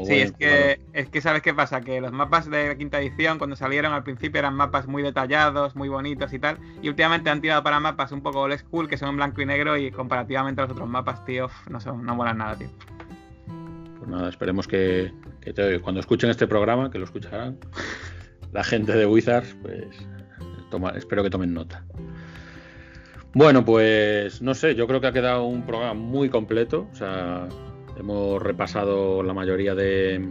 sí, 0.06 0.14
es 0.14 0.32
que, 0.34 0.80
es 0.94 1.10
que 1.10 1.22
sabes 1.22 1.42
qué 1.42 1.54
pasa, 1.54 1.82
que 1.82 2.00
los 2.00 2.12
mapas 2.12 2.50
de 2.50 2.76
quinta 2.78 3.02
edición 3.02 3.38
cuando 3.38 3.56
salieron 3.56 3.94
al 3.94 4.04
principio 4.04 4.40
eran 4.40 4.54
mapas 4.54 4.88
muy 4.88 5.02
detallados, 5.02 5.76
muy 5.76 5.90
bonitos 5.90 6.32
y 6.34 6.40
tal, 6.40 6.60
y 6.82 6.90
últimamente 6.90 7.30
han 7.30 7.42
tirado 7.42 7.64
para 7.64 7.80
mapas 7.80 8.12
un 8.12 8.22
poco 8.22 8.42
old 8.42 8.58
school 8.60 8.88
que 8.88 8.98
son 8.98 9.10
en 9.10 9.18
blanco 9.18 9.42
y 9.42 9.46
negro 9.46 9.78
y 9.78 9.90
comparativamente 9.90 10.62
a 10.62 10.66
los 10.66 10.74
otros 10.74 10.88
mapas, 10.88 11.26
tío, 11.26 11.50
no 11.70 11.80
son, 11.80 12.06
no 12.06 12.16
molan 12.16 12.38
nada, 12.38 12.58
tío. 12.58 12.70
Pues 13.98 14.10
nada, 14.10 14.30
esperemos 14.30 14.68
que, 14.68 15.12
cuando 15.82 16.00
escuchen 16.00 16.30
este 16.30 16.46
programa, 16.48 16.92
que 16.92 17.00
lo 17.00 17.06
escucharán, 17.06 17.58
la 18.52 18.64
gente 18.64 18.92
de 18.92 19.06
Wizards, 19.06 19.56
pues 19.62 19.88
toma, 20.70 20.92
espero 20.92 21.24
que 21.24 21.30
tomen 21.30 21.54
nota. 21.54 21.84
Bueno, 23.34 23.64
pues 23.64 24.42
no 24.42 24.54
sé, 24.54 24.76
yo 24.76 24.88
creo 24.88 25.02
que 25.02 25.08
ha 25.08 25.12
quedado 25.12 25.46
un 25.46 25.66
programa 25.66 25.94
muy 25.94 26.30
completo. 26.30 26.88
O 26.92 26.96
sea, 26.96 27.48
hemos 27.98 28.42
repasado 28.42 29.24
la 29.24 29.34
mayoría 29.34 29.76
de, 29.76 30.28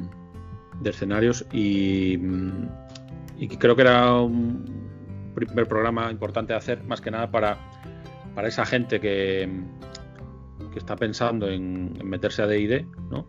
escenarios 0.85 1.47
y, 1.53 2.19
creo 3.59 3.77
que 3.77 3.83
era 3.83 4.15
un 4.15 5.33
primer 5.35 5.67
programa 5.67 6.11
importante 6.11 6.53
de 6.53 6.59
hacer, 6.59 6.83
más 6.85 7.01
que 7.01 7.11
nada 7.11 7.31
para, 7.31 7.59
para 8.35 8.49
esa 8.49 8.65
gente 8.65 9.01
que, 9.01 9.49
que 10.73 10.79
está 10.79 10.97
pensando 10.97 11.49
en, 11.49 11.99
meterse 12.05 12.43
a 12.43 12.47
DD, 12.47 12.87
¿no? 13.11 13.27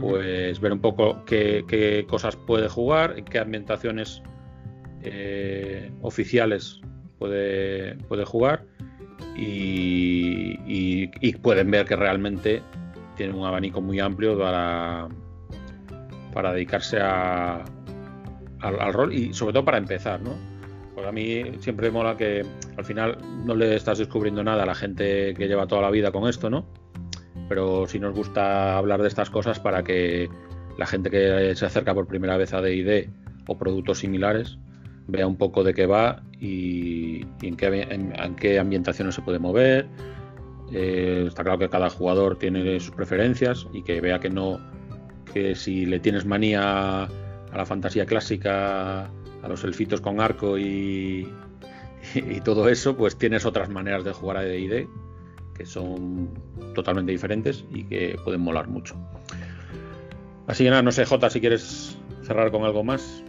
pues 0.00 0.60
ver 0.60 0.72
un 0.72 0.80
poco 0.80 1.24
qué, 1.24 2.06
cosas 2.08 2.36
puede 2.36 2.68
jugar, 2.68 3.18
en 3.18 3.24
qué 3.24 3.38
ambientaciones 3.38 4.22
eh, 5.02 5.92
oficiales 6.00 6.80
puede, 8.08 8.24
jugar 8.24 8.64
y, 9.36 11.06
pueden 11.38 11.70
ver 11.70 11.86
que 11.86 11.96
realmente 11.96 12.62
tiene 13.16 13.34
un 13.34 13.46
abanico 13.46 13.80
muy 13.80 14.00
amplio 14.00 14.38
para, 14.38 15.08
dedicarse 16.52 16.98
a, 17.00 17.64
al, 18.60 18.92
rol 18.92 19.12
y 19.12 19.32
sobre 19.32 19.52
todo 19.52 19.64
para 19.64 19.78
empezar, 19.78 20.20
¿no? 20.20 20.34
Porque 20.94 21.08
a 21.08 21.12
mí 21.12 21.42
siempre 21.60 21.90
mola 21.90 22.16
que 22.16 22.44
al 22.76 22.84
final 22.84 23.18
no 23.44 23.54
le 23.54 23.74
estás 23.74 23.98
descubriendo 23.98 24.42
nada 24.44 24.64
a 24.64 24.66
la 24.66 24.74
gente 24.74 25.34
que 25.34 25.48
lleva 25.48 25.66
toda 25.66 25.82
la 25.82 25.90
vida 25.90 26.12
con 26.12 26.28
esto, 26.28 26.50
¿no? 26.50 26.66
Pero 27.48 27.86
sí 27.86 27.98
nos 27.98 28.14
gusta 28.14 28.76
hablar 28.76 29.00
de 29.02 29.08
estas 29.08 29.30
cosas 29.30 29.58
para 29.58 29.82
que 29.82 30.28
la 30.78 30.86
gente 30.86 31.10
que 31.10 31.54
se 31.54 31.66
acerca 31.66 31.94
por 31.94 32.06
primera 32.06 32.36
vez 32.36 32.52
a 32.52 32.60
D&D 32.60 33.08
o 33.46 33.58
productos 33.58 33.98
similares 33.98 34.58
vea 35.06 35.26
un 35.26 35.36
poco 35.36 35.64
de 35.64 35.74
qué 35.74 35.86
va 35.86 36.22
y, 36.40 37.24
en, 37.42 37.56
qué, 37.56 38.58
ambientaciones 38.58 39.14
se 39.14 39.22
puede 39.22 39.38
mover. 39.38 39.88
Eh, 40.72 41.24
está 41.28 41.42
claro 41.42 41.58
que 41.58 41.68
cada 41.68 41.90
jugador 41.90 42.38
tiene 42.38 42.80
sus 42.80 42.94
preferencias 42.94 43.66
y 43.72 43.82
que 43.82 44.00
vea 44.00 44.20
que 44.20 44.30
no, 44.30 44.58
que 45.32 45.54
si 45.54 45.86
le 45.86 46.00
tienes 46.00 46.24
manía 46.24 47.04
a 47.04 47.08
la 47.56 47.66
fantasía 47.66 48.06
clásica, 48.06 49.04
a 49.04 49.48
los 49.48 49.64
elfitos 49.64 50.00
con 50.00 50.20
arco 50.20 50.58
y, 50.58 51.28
y, 52.14 52.40
todo 52.40 52.68
eso, 52.68 52.96
pues 52.96 53.16
tienes 53.16 53.44
otras 53.44 53.68
maneras 53.68 54.04
de 54.04 54.12
jugar 54.12 54.38
a 54.38 54.42
D&D 54.42 54.88
que 55.54 55.66
son 55.66 56.30
totalmente 56.74 57.12
diferentes 57.12 57.64
y 57.72 57.84
que 57.84 58.16
pueden 58.24 58.40
molar 58.40 58.68
mucho. 58.68 58.96
Así 60.46 60.64
que 60.64 60.70
nada, 60.70 60.82
no 60.82 60.92
sé, 60.92 61.04
Jota, 61.04 61.30
si 61.30 61.40
quieres 61.40 61.98
cerrar 62.22 62.50
con 62.50 62.64
algo 62.64 62.82
más 62.82 63.22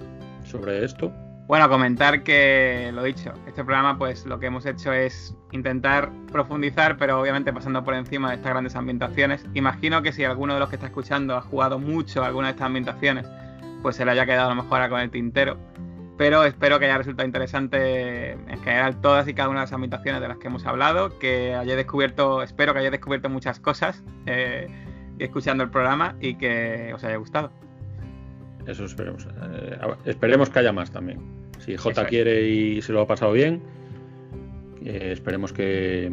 sobre 0.45 0.83
esto. 0.83 1.11
Bueno, 1.45 1.67
comentar 1.67 2.23
que, 2.23 2.89
lo 2.93 3.03
dicho, 3.03 3.33
este 3.45 3.65
programa 3.65 3.97
pues 3.97 4.25
lo 4.25 4.39
que 4.39 4.45
hemos 4.45 4.65
hecho 4.65 4.93
es 4.93 5.35
intentar 5.51 6.09
profundizar, 6.31 6.95
pero 6.97 7.19
obviamente 7.19 7.51
pasando 7.51 7.83
por 7.83 7.95
encima 7.95 8.29
de 8.29 8.35
estas 8.35 8.53
grandes 8.53 8.75
ambientaciones. 8.77 9.45
Imagino 9.53 10.01
que 10.01 10.13
si 10.13 10.23
alguno 10.23 10.53
de 10.53 10.61
los 10.61 10.69
que 10.69 10.75
está 10.75 10.87
escuchando 10.87 11.35
ha 11.35 11.41
jugado 11.41 11.79
mucho 11.79 12.23
alguna 12.23 12.47
de 12.47 12.51
estas 12.51 12.67
ambientaciones, 12.67 13.27
pues 13.81 13.97
se 13.97 14.05
le 14.05 14.11
haya 14.11 14.25
quedado 14.25 14.51
a 14.51 14.55
lo 14.55 14.63
mejor 14.63 14.75
ahora 14.75 14.89
con 14.89 15.01
el 15.01 15.11
tintero. 15.11 15.57
Pero 16.17 16.45
espero 16.45 16.79
que 16.79 16.85
haya 16.85 16.97
resultado 16.97 17.25
interesante 17.25 18.31
en 18.31 18.63
general 18.63 19.01
todas 19.01 19.27
y 19.27 19.33
cada 19.33 19.49
una 19.49 19.59
de 19.59 19.65
las 19.65 19.73
ambientaciones 19.73 20.21
de 20.21 20.27
las 20.29 20.37
que 20.37 20.47
hemos 20.47 20.65
hablado, 20.65 21.19
que 21.19 21.55
haya 21.55 21.75
descubierto, 21.75 22.41
espero 22.41 22.71
que 22.73 22.79
haya 22.79 22.91
descubierto 22.91 23.29
muchas 23.29 23.59
cosas 23.59 24.01
eh, 24.27 24.69
escuchando 25.19 25.63
el 25.63 25.71
programa 25.71 26.15
y 26.21 26.35
que 26.35 26.93
os 26.95 27.03
haya 27.03 27.17
gustado. 27.17 27.51
Eso 28.67 28.85
esperemos. 28.85 29.25
Eh, 29.25 29.77
esperemos 30.05 30.49
que 30.49 30.59
haya 30.59 30.71
más 30.71 30.91
también. 30.91 31.19
Si 31.59 31.75
J 31.75 32.05
quiere 32.05 32.47
y 32.47 32.81
se 32.81 32.93
lo 32.93 33.01
ha 33.01 33.07
pasado 33.07 33.31
bien, 33.33 33.61
eh, 34.83 35.09
esperemos 35.11 35.53
que, 35.53 36.11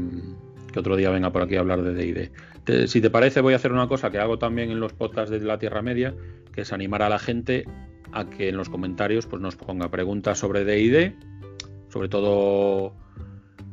otro 0.76 0.96
día 0.96 1.10
venga 1.10 1.32
por 1.32 1.42
aquí 1.42 1.56
a 1.56 1.60
hablar 1.60 1.82
de 1.82 1.94
DD. 1.94 2.86
si 2.86 3.00
te 3.00 3.10
parece, 3.10 3.40
voy 3.40 3.54
a 3.54 3.56
hacer 3.56 3.72
una 3.72 3.88
cosa 3.88 4.10
que 4.10 4.18
hago 4.18 4.38
también 4.38 4.70
en 4.70 4.80
los 4.80 4.92
podcasts 4.92 5.30
de 5.30 5.40
la 5.40 5.58
Tierra 5.58 5.82
Media, 5.82 6.14
que 6.52 6.62
es 6.62 6.72
animar 6.72 7.02
a 7.02 7.08
la 7.08 7.18
gente 7.18 7.64
a 8.12 8.28
que 8.28 8.48
en 8.48 8.56
los 8.56 8.68
comentarios 8.68 9.26
pues, 9.26 9.40
nos 9.42 9.56
ponga 9.56 9.90
preguntas 9.90 10.38
sobre 10.38 10.64
DD, 10.64 11.14
sobre 11.88 12.08
todo 12.08 12.94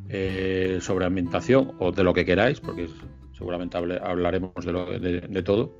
eh, 0.09 0.79
sobre 0.81 1.05
ambientación 1.05 1.73
o 1.79 1.91
de 1.91 2.03
lo 2.03 2.13
que 2.13 2.25
queráis, 2.25 2.59
porque 2.59 2.87
seguramente 3.33 3.77
hablaremos 3.77 4.53
de, 4.65 5.21
de 5.21 5.43
todo 5.43 5.75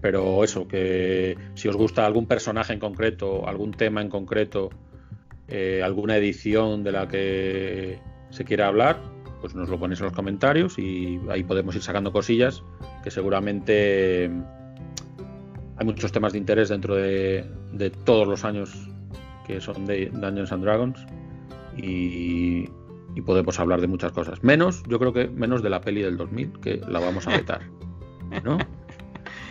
pero 0.00 0.44
eso, 0.44 0.68
que 0.68 1.36
si 1.54 1.68
os 1.68 1.76
gusta 1.76 2.06
algún 2.06 2.26
personaje 2.26 2.72
en 2.72 2.78
concreto, 2.78 3.48
algún 3.48 3.72
tema 3.72 4.00
en 4.00 4.08
concreto, 4.08 4.70
eh, 5.48 5.82
alguna 5.82 6.16
edición 6.16 6.84
de 6.84 6.92
la 6.92 7.08
que 7.08 7.98
se 8.30 8.44
quiera 8.44 8.68
hablar, 8.68 9.00
pues 9.40 9.54
nos 9.54 9.68
lo 9.68 9.78
ponéis 9.78 10.00
en 10.00 10.06
los 10.06 10.14
comentarios 10.14 10.78
y 10.78 11.20
ahí 11.30 11.42
podemos 11.44 11.74
ir 11.74 11.82
sacando 11.82 12.12
cosillas 12.12 12.62
que 13.02 13.10
seguramente 13.10 14.30
hay 15.76 15.86
muchos 15.86 16.12
temas 16.12 16.32
de 16.32 16.38
interés 16.38 16.68
dentro 16.68 16.96
de, 16.96 17.44
todos 18.04 18.26
los 18.26 18.44
años 18.44 18.72
que 19.46 19.60
son 19.60 19.86
de 19.86 20.06
Dungeons 20.06 20.52
and 20.52 20.64
Dragons 20.64 21.06
y, 21.76 22.68
y, 23.14 23.22
podemos 23.24 23.58
hablar 23.60 23.80
de 23.80 23.86
muchas 23.86 24.10
cosas. 24.12 24.42
Menos, 24.42 24.82
yo 24.88 24.98
creo 24.98 25.12
que 25.12 25.28
menos 25.28 25.62
de 25.62 25.70
la 25.70 25.80
peli 25.80 26.02
del 26.02 26.16
2000, 26.16 26.58
que 26.60 26.80
la 26.88 26.98
vamos 26.98 27.26
a 27.28 27.30
vetar. 27.30 27.60
¿No? 28.44 28.58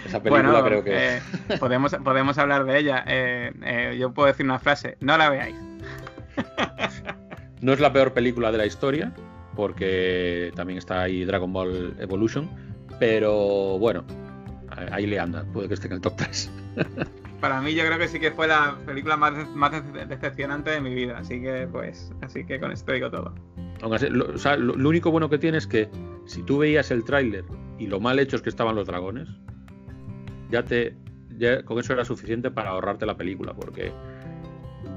Esa 0.08 0.22
película 0.22 0.64
creo 0.64 0.84
que. 0.84 1.18
Eh, 1.18 1.22
podemos, 1.60 1.96
podemos 2.04 2.38
hablar 2.38 2.66
de 2.66 2.80
ella. 2.80 3.04
Eh, 3.08 3.52
eh, 3.64 3.98
yo 4.00 4.14
puedo 4.14 4.28
decir 4.28 4.46
una 4.46 4.60
frase: 4.60 4.98
no 5.02 5.18
la 5.18 5.30
veáis. 5.30 5.56
no 7.62 7.74
es 7.74 7.80
la 7.80 7.92
peor 7.92 8.14
película 8.14 8.52
de 8.52 8.58
la 8.58 8.66
historia, 8.66 9.12
porque 9.56 10.52
también 10.56 10.78
está 10.78 11.02
ahí 11.02 11.26
Dragon 11.26 11.52
Ball 11.52 11.96
Evolution. 12.00 12.50
Pero 13.00 13.78
bueno, 13.78 14.06
ahí 14.92 15.06
le 15.06 15.20
anda. 15.20 15.44
Puede 15.54 15.68
que 15.68 15.74
esté 15.74 15.88
en 15.88 15.94
el 15.94 16.02
top 16.02 16.16
3. 16.16 16.52
Para 17.42 17.62
mí, 17.62 17.76
yo 17.76 17.86
creo 17.86 18.00
que 18.00 18.08
sí 18.08 18.20
que 18.20 18.32
fue 18.32 18.48
la 18.48 18.78
película 18.86 19.16
más, 19.16 19.48
más 19.50 19.72
decepcionante 20.08 20.72
de 20.72 20.82
mi 20.82 20.96
vida. 20.96 21.20
Así 21.20 21.40
que, 21.40 21.68
pues, 21.72 22.12
así 22.22 22.44
que 22.44 22.60
con 22.60 22.72
esto 22.72 22.94
digo 22.94 23.12
todo. 23.12 23.36
lo, 23.80 24.90
único 24.90 25.12
bueno 25.12 25.30
que 25.30 25.38
tiene 25.38 25.60
es 25.60 25.68
que 25.68 25.88
si 26.26 26.42
tú 26.42 26.58
veías 26.58 26.90
el 26.90 27.04
tráiler 27.04 27.46
y 27.78 27.86
lo 27.86 28.00
mal 28.00 28.18
hechos 28.18 28.42
que 28.42 28.50
estaban 28.50 28.76
los 28.76 28.88
dragones, 28.88 29.30
ya 30.50 30.64
te 30.64 30.96
con 31.66 31.80
eso 31.80 31.94
era 31.94 32.06
suficiente 32.06 32.52
para 32.52 32.72
ahorrarte 32.72 33.06
la 33.06 33.16
película, 33.16 33.54
porque 33.54 33.92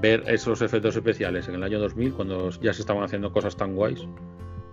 ver 0.00 0.24
esos 0.26 0.62
efectos 0.62 0.96
especiales 0.96 1.48
en 1.48 1.56
el 1.56 1.62
año 1.62 1.78
2000, 1.78 2.14
cuando 2.14 2.50
ya 2.60 2.72
se 2.72 2.80
estaban 2.80 3.02
haciendo 3.02 3.32
cosas 3.32 3.56
tan 3.56 3.74
guays, 3.74 4.06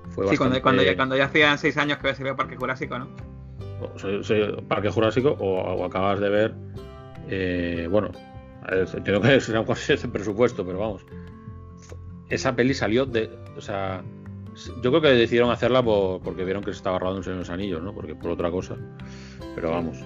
fue 0.09 0.27
sí, 0.29 0.37
cuando, 0.37 0.61
cuando, 0.61 0.83
ya, 0.83 0.95
cuando 0.95 1.17
ya 1.17 1.25
hacían 1.25 1.57
seis 1.57 1.77
años 1.77 1.97
que 1.97 2.13
se 2.15 2.23
vio 2.23 2.35
Parque 2.35 2.55
Jurásico, 2.55 2.97
¿no? 2.97 3.07
Parque 4.67 4.89
Jurásico, 4.89 5.35
o, 5.39 5.83
acabas 5.83 6.19
de 6.19 6.29
ver, 6.29 6.53
eh, 7.29 7.87
bueno, 7.91 8.11
entiendo 8.69 9.21
que 9.21 9.41
será 9.41 9.61
un 9.61 9.69
ese 9.69 10.07
presupuesto, 10.07 10.65
pero 10.65 10.79
vamos, 10.79 11.05
esa 12.29 12.55
peli 12.55 12.73
salió 12.73 13.05
de, 13.05 13.29
o 13.57 13.61
sea, 13.61 14.03
yo 14.81 14.89
creo 14.89 15.01
que 15.01 15.09
decidieron 15.09 15.51
hacerla 15.51 15.83
porque 15.83 16.45
vieron 16.45 16.63
que 16.63 16.71
se 16.71 16.77
estaba 16.77 16.97
rodando 16.97 17.29
en 17.29 17.39
los 17.39 17.49
anillos, 17.49 17.83
¿no? 17.83 17.93
Porque 17.93 18.15
por 18.15 18.31
otra 18.31 18.49
cosa, 18.49 18.77
pero 19.55 19.71
vamos 19.71 19.97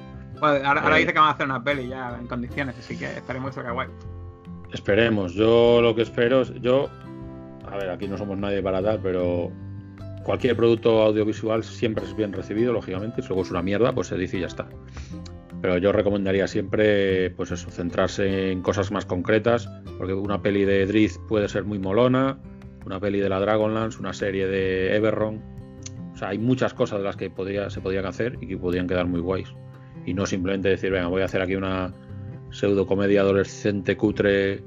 ahora, 0.42 0.96
dice 0.98 1.14
que 1.14 1.20
van 1.20 1.30
a 1.30 1.32
hacer 1.32 1.46
una 1.46 1.64
peli 1.64 1.88
ya 1.88 2.18
en 2.20 2.28
condiciones, 2.28 2.78
así 2.78 2.98
que 2.98 3.06
esperemos 3.06 3.56
que 3.56 3.70
guay. 3.70 3.88
Esperemos. 4.74 5.34
Yo 5.34 5.82
lo 5.82 5.96
que 5.96 6.02
espero 6.02 6.42
es. 6.42 6.54
Yo. 6.62 6.90
A 7.70 7.78
ver, 7.78 7.90
aquí 7.90 8.08
no 8.08 8.18
somos 8.18 8.38
nadie 8.38 8.62
para 8.62 8.82
dar, 8.82 9.00
pero. 9.02 9.52
Cualquier 10.24 10.56
producto 10.56 11.02
audiovisual 11.02 11.64
siempre 11.64 12.06
es 12.06 12.16
bien 12.16 12.32
recibido, 12.32 12.74
lógicamente. 12.74 13.24
Si 13.24 13.28
luego 13.30 13.42
es 13.42 13.50
una 13.50 13.64
mierda, 13.64 13.92
pues 13.92 14.08
se 14.08 14.18
dice 14.18 14.38
y 14.38 14.42
ya 14.42 14.48
está. 14.48 14.68
Pero 15.62 15.80
yo 15.80 15.92
recomendaría 15.92 16.48
siempre, 16.48 17.32
pues 17.32 17.52
eso, 17.52 17.72
centrarse 17.72 18.52
en 18.52 18.62
cosas 18.62 18.92
más 18.92 19.06
concretas, 19.08 19.68
porque 19.98 20.14
una 20.14 20.40
peli 20.40 20.64
de 20.64 20.86
Drift 20.86 21.20
puede 21.28 21.50
ser 21.50 21.64
muy 21.64 21.80
molona, 21.80 22.38
una 22.86 23.00
peli 23.00 23.20
de 23.20 23.30
la 23.30 23.40
Dragonlance, 23.40 23.98
una 23.98 24.14
serie 24.14 24.46
de 24.46 24.96
Everron. 24.96 25.42
O 26.14 26.18
sea, 26.18 26.30
hay 26.30 26.38
muchas 26.38 26.76
cosas 26.76 27.00
de 27.00 27.06
las 27.06 27.16
que 27.16 27.32
podría, 27.32 27.72
se 27.72 27.82
podrían 27.82 28.06
hacer 28.06 28.38
y 28.42 28.48
que 28.48 28.58
podrían 28.58 28.88
quedar 28.88 29.08
muy 29.08 29.22
guays 29.22 29.52
y 30.06 30.14
no 30.14 30.26
simplemente 30.26 30.70
decir, 30.70 30.92
venga, 30.92 31.08
voy 31.08 31.22
a 31.22 31.26
hacer 31.26 31.42
aquí 31.42 31.56
una 31.56 31.94
pseudo 32.52 32.86
comedia 32.86 33.22
adolescente 33.22 33.96
cutre 33.96 34.64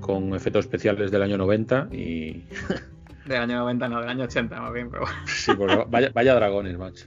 con 0.00 0.34
efectos 0.34 0.66
especiales 0.66 1.10
del 1.10 1.22
año 1.22 1.36
90 1.38 1.88
y... 1.92 2.44
del 3.26 3.42
año 3.42 3.58
90, 3.58 3.88
no, 3.88 4.00
del 4.00 4.08
año 4.08 4.24
80 4.24 4.60
más 4.60 4.72
bien, 4.72 4.90
pero 4.90 5.04
Sí, 5.26 5.52
pues 5.54 5.76
vaya, 6.14 6.34
dragones, 6.34 6.78
macho. 6.78 7.06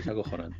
Es 0.00 0.06
acojonante. 0.06 0.58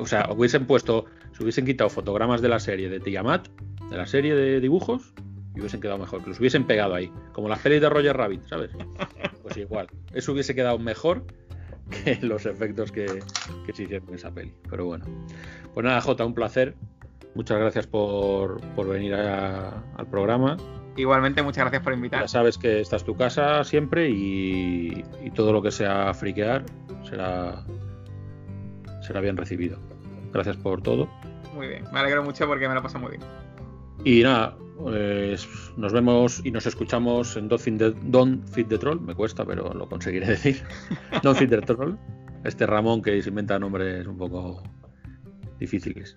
O 0.00 0.06
sea, 0.06 0.28
hubiesen 0.30 0.66
puesto, 0.66 1.06
se 1.32 1.42
hubiesen 1.42 1.66
quitado 1.66 1.90
fotogramas 1.90 2.40
de 2.40 2.48
la 2.48 2.58
serie 2.60 2.88
de 2.88 3.00
Tiamat, 3.00 3.48
de 3.90 3.96
la 3.96 4.06
serie 4.06 4.34
de 4.34 4.60
dibujos, 4.60 5.12
y 5.54 5.60
hubiesen 5.60 5.80
quedado 5.80 5.98
mejor, 5.98 6.22
que 6.22 6.30
los 6.30 6.40
hubiesen 6.40 6.66
pegado 6.66 6.94
ahí, 6.94 7.12
como 7.32 7.48
las 7.48 7.58
pelis 7.58 7.80
de 7.80 7.88
Roger 7.90 8.16
Rabbit, 8.16 8.42
¿sabes? 8.48 8.70
Pues 9.42 9.56
igual, 9.56 9.88
eso 10.14 10.32
hubiese 10.32 10.54
quedado 10.54 10.78
mejor 10.78 11.26
que 11.90 12.18
los 12.22 12.46
efectos 12.46 12.92
que, 12.92 13.06
que 13.66 13.72
se 13.72 13.84
hicieron 13.84 14.08
en 14.08 14.14
esa 14.14 14.30
peli. 14.30 14.54
Pero 14.68 14.86
bueno. 14.86 15.04
Pues 15.74 15.84
nada, 15.84 16.00
Jota, 16.00 16.24
un 16.24 16.34
placer. 16.34 16.74
Muchas 17.34 17.58
gracias 17.58 17.86
por, 17.86 18.60
venir 18.86 19.14
al 19.14 20.06
programa. 20.10 20.56
Igualmente, 20.96 21.42
muchas 21.42 21.64
gracias 21.64 21.82
por 21.82 21.94
invitar. 21.94 22.20
Ya 22.20 22.28
sabes 22.28 22.58
que 22.58 22.80
esta 22.80 22.96
es 22.96 23.04
tu 23.04 23.16
casa 23.16 23.64
siempre 23.64 24.10
y, 24.10 25.02
todo 25.34 25.52
lo 25.52 25.62
que 25.62 25.70
sea 25.70 26.12
friquear 26.12 26.64
será, 27.08 27.64
será 29.00 29.20
bien 29.20 29.38
recibido. 29.38 29.78
Gracias 30.32 30.58
por 30.58 30.82
todo. 30.82 31.08
Muy 31.54 31.68
bien, 31.68 31.84
me 31.92 32.00
alegro 32.00 32.22
mucho 32.22 32.46
porque 32.46 32.68
me 32.68 32.74
lo 32.74 32.82
paso 32.82 32.98
muy 32.98 33.12
bien. 33.12 33.22
Y 34.04 34.22
nada, 34.22 34.56
pues 34.78 35.48
nos 35.76 35.92
vemos 35.92 36.40
y 36.44 36.50
nos 36.50 36.66
escuchamos 36.66 37.36
en 37.36 37.48
Don't 37.48 38.48
Fit, 38.48 38.68
the, 38.68 38.78
Troll. 38.78 39.00
Me 39.00 39.14
cuesta, 39.14 39.44
pero 39.44 39.72
lo 39.74 39.88
conseguiré 39.88 40.26
decir. 40.28 40.62
Don't 41.22 41.38
Fit 41.38 41.50
the 41.50 41.60
Troll. 41.60 41.96
Este 42.44 42.66
Ramón 42.66 43.02
que 43.02 43.22
se 43.22 43.28
inventa 43.28 43.58
nombres 43.58 44.06
un 44.06 44.16
poco 44.16 44.62
difíciles. 45.60 46.16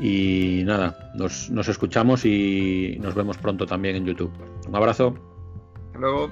Y 0.00 0.62
nada, 0.64 1.12
nos, 1.14 1.50
nos 1.50 1.68
escuchamos 1.68 2.24
y 2.26 2.98
nos 3.00 3.14
vemos 3.14 3.38
pronto 3.38 3.64
también 3.64 3.96
en 3.96 4.04
YouTube. 4.04 4.32
Un 4.68 4.76
abrazo. 4.76 5.14
Hasta 5.86 5.98
luego. 5.98 6.30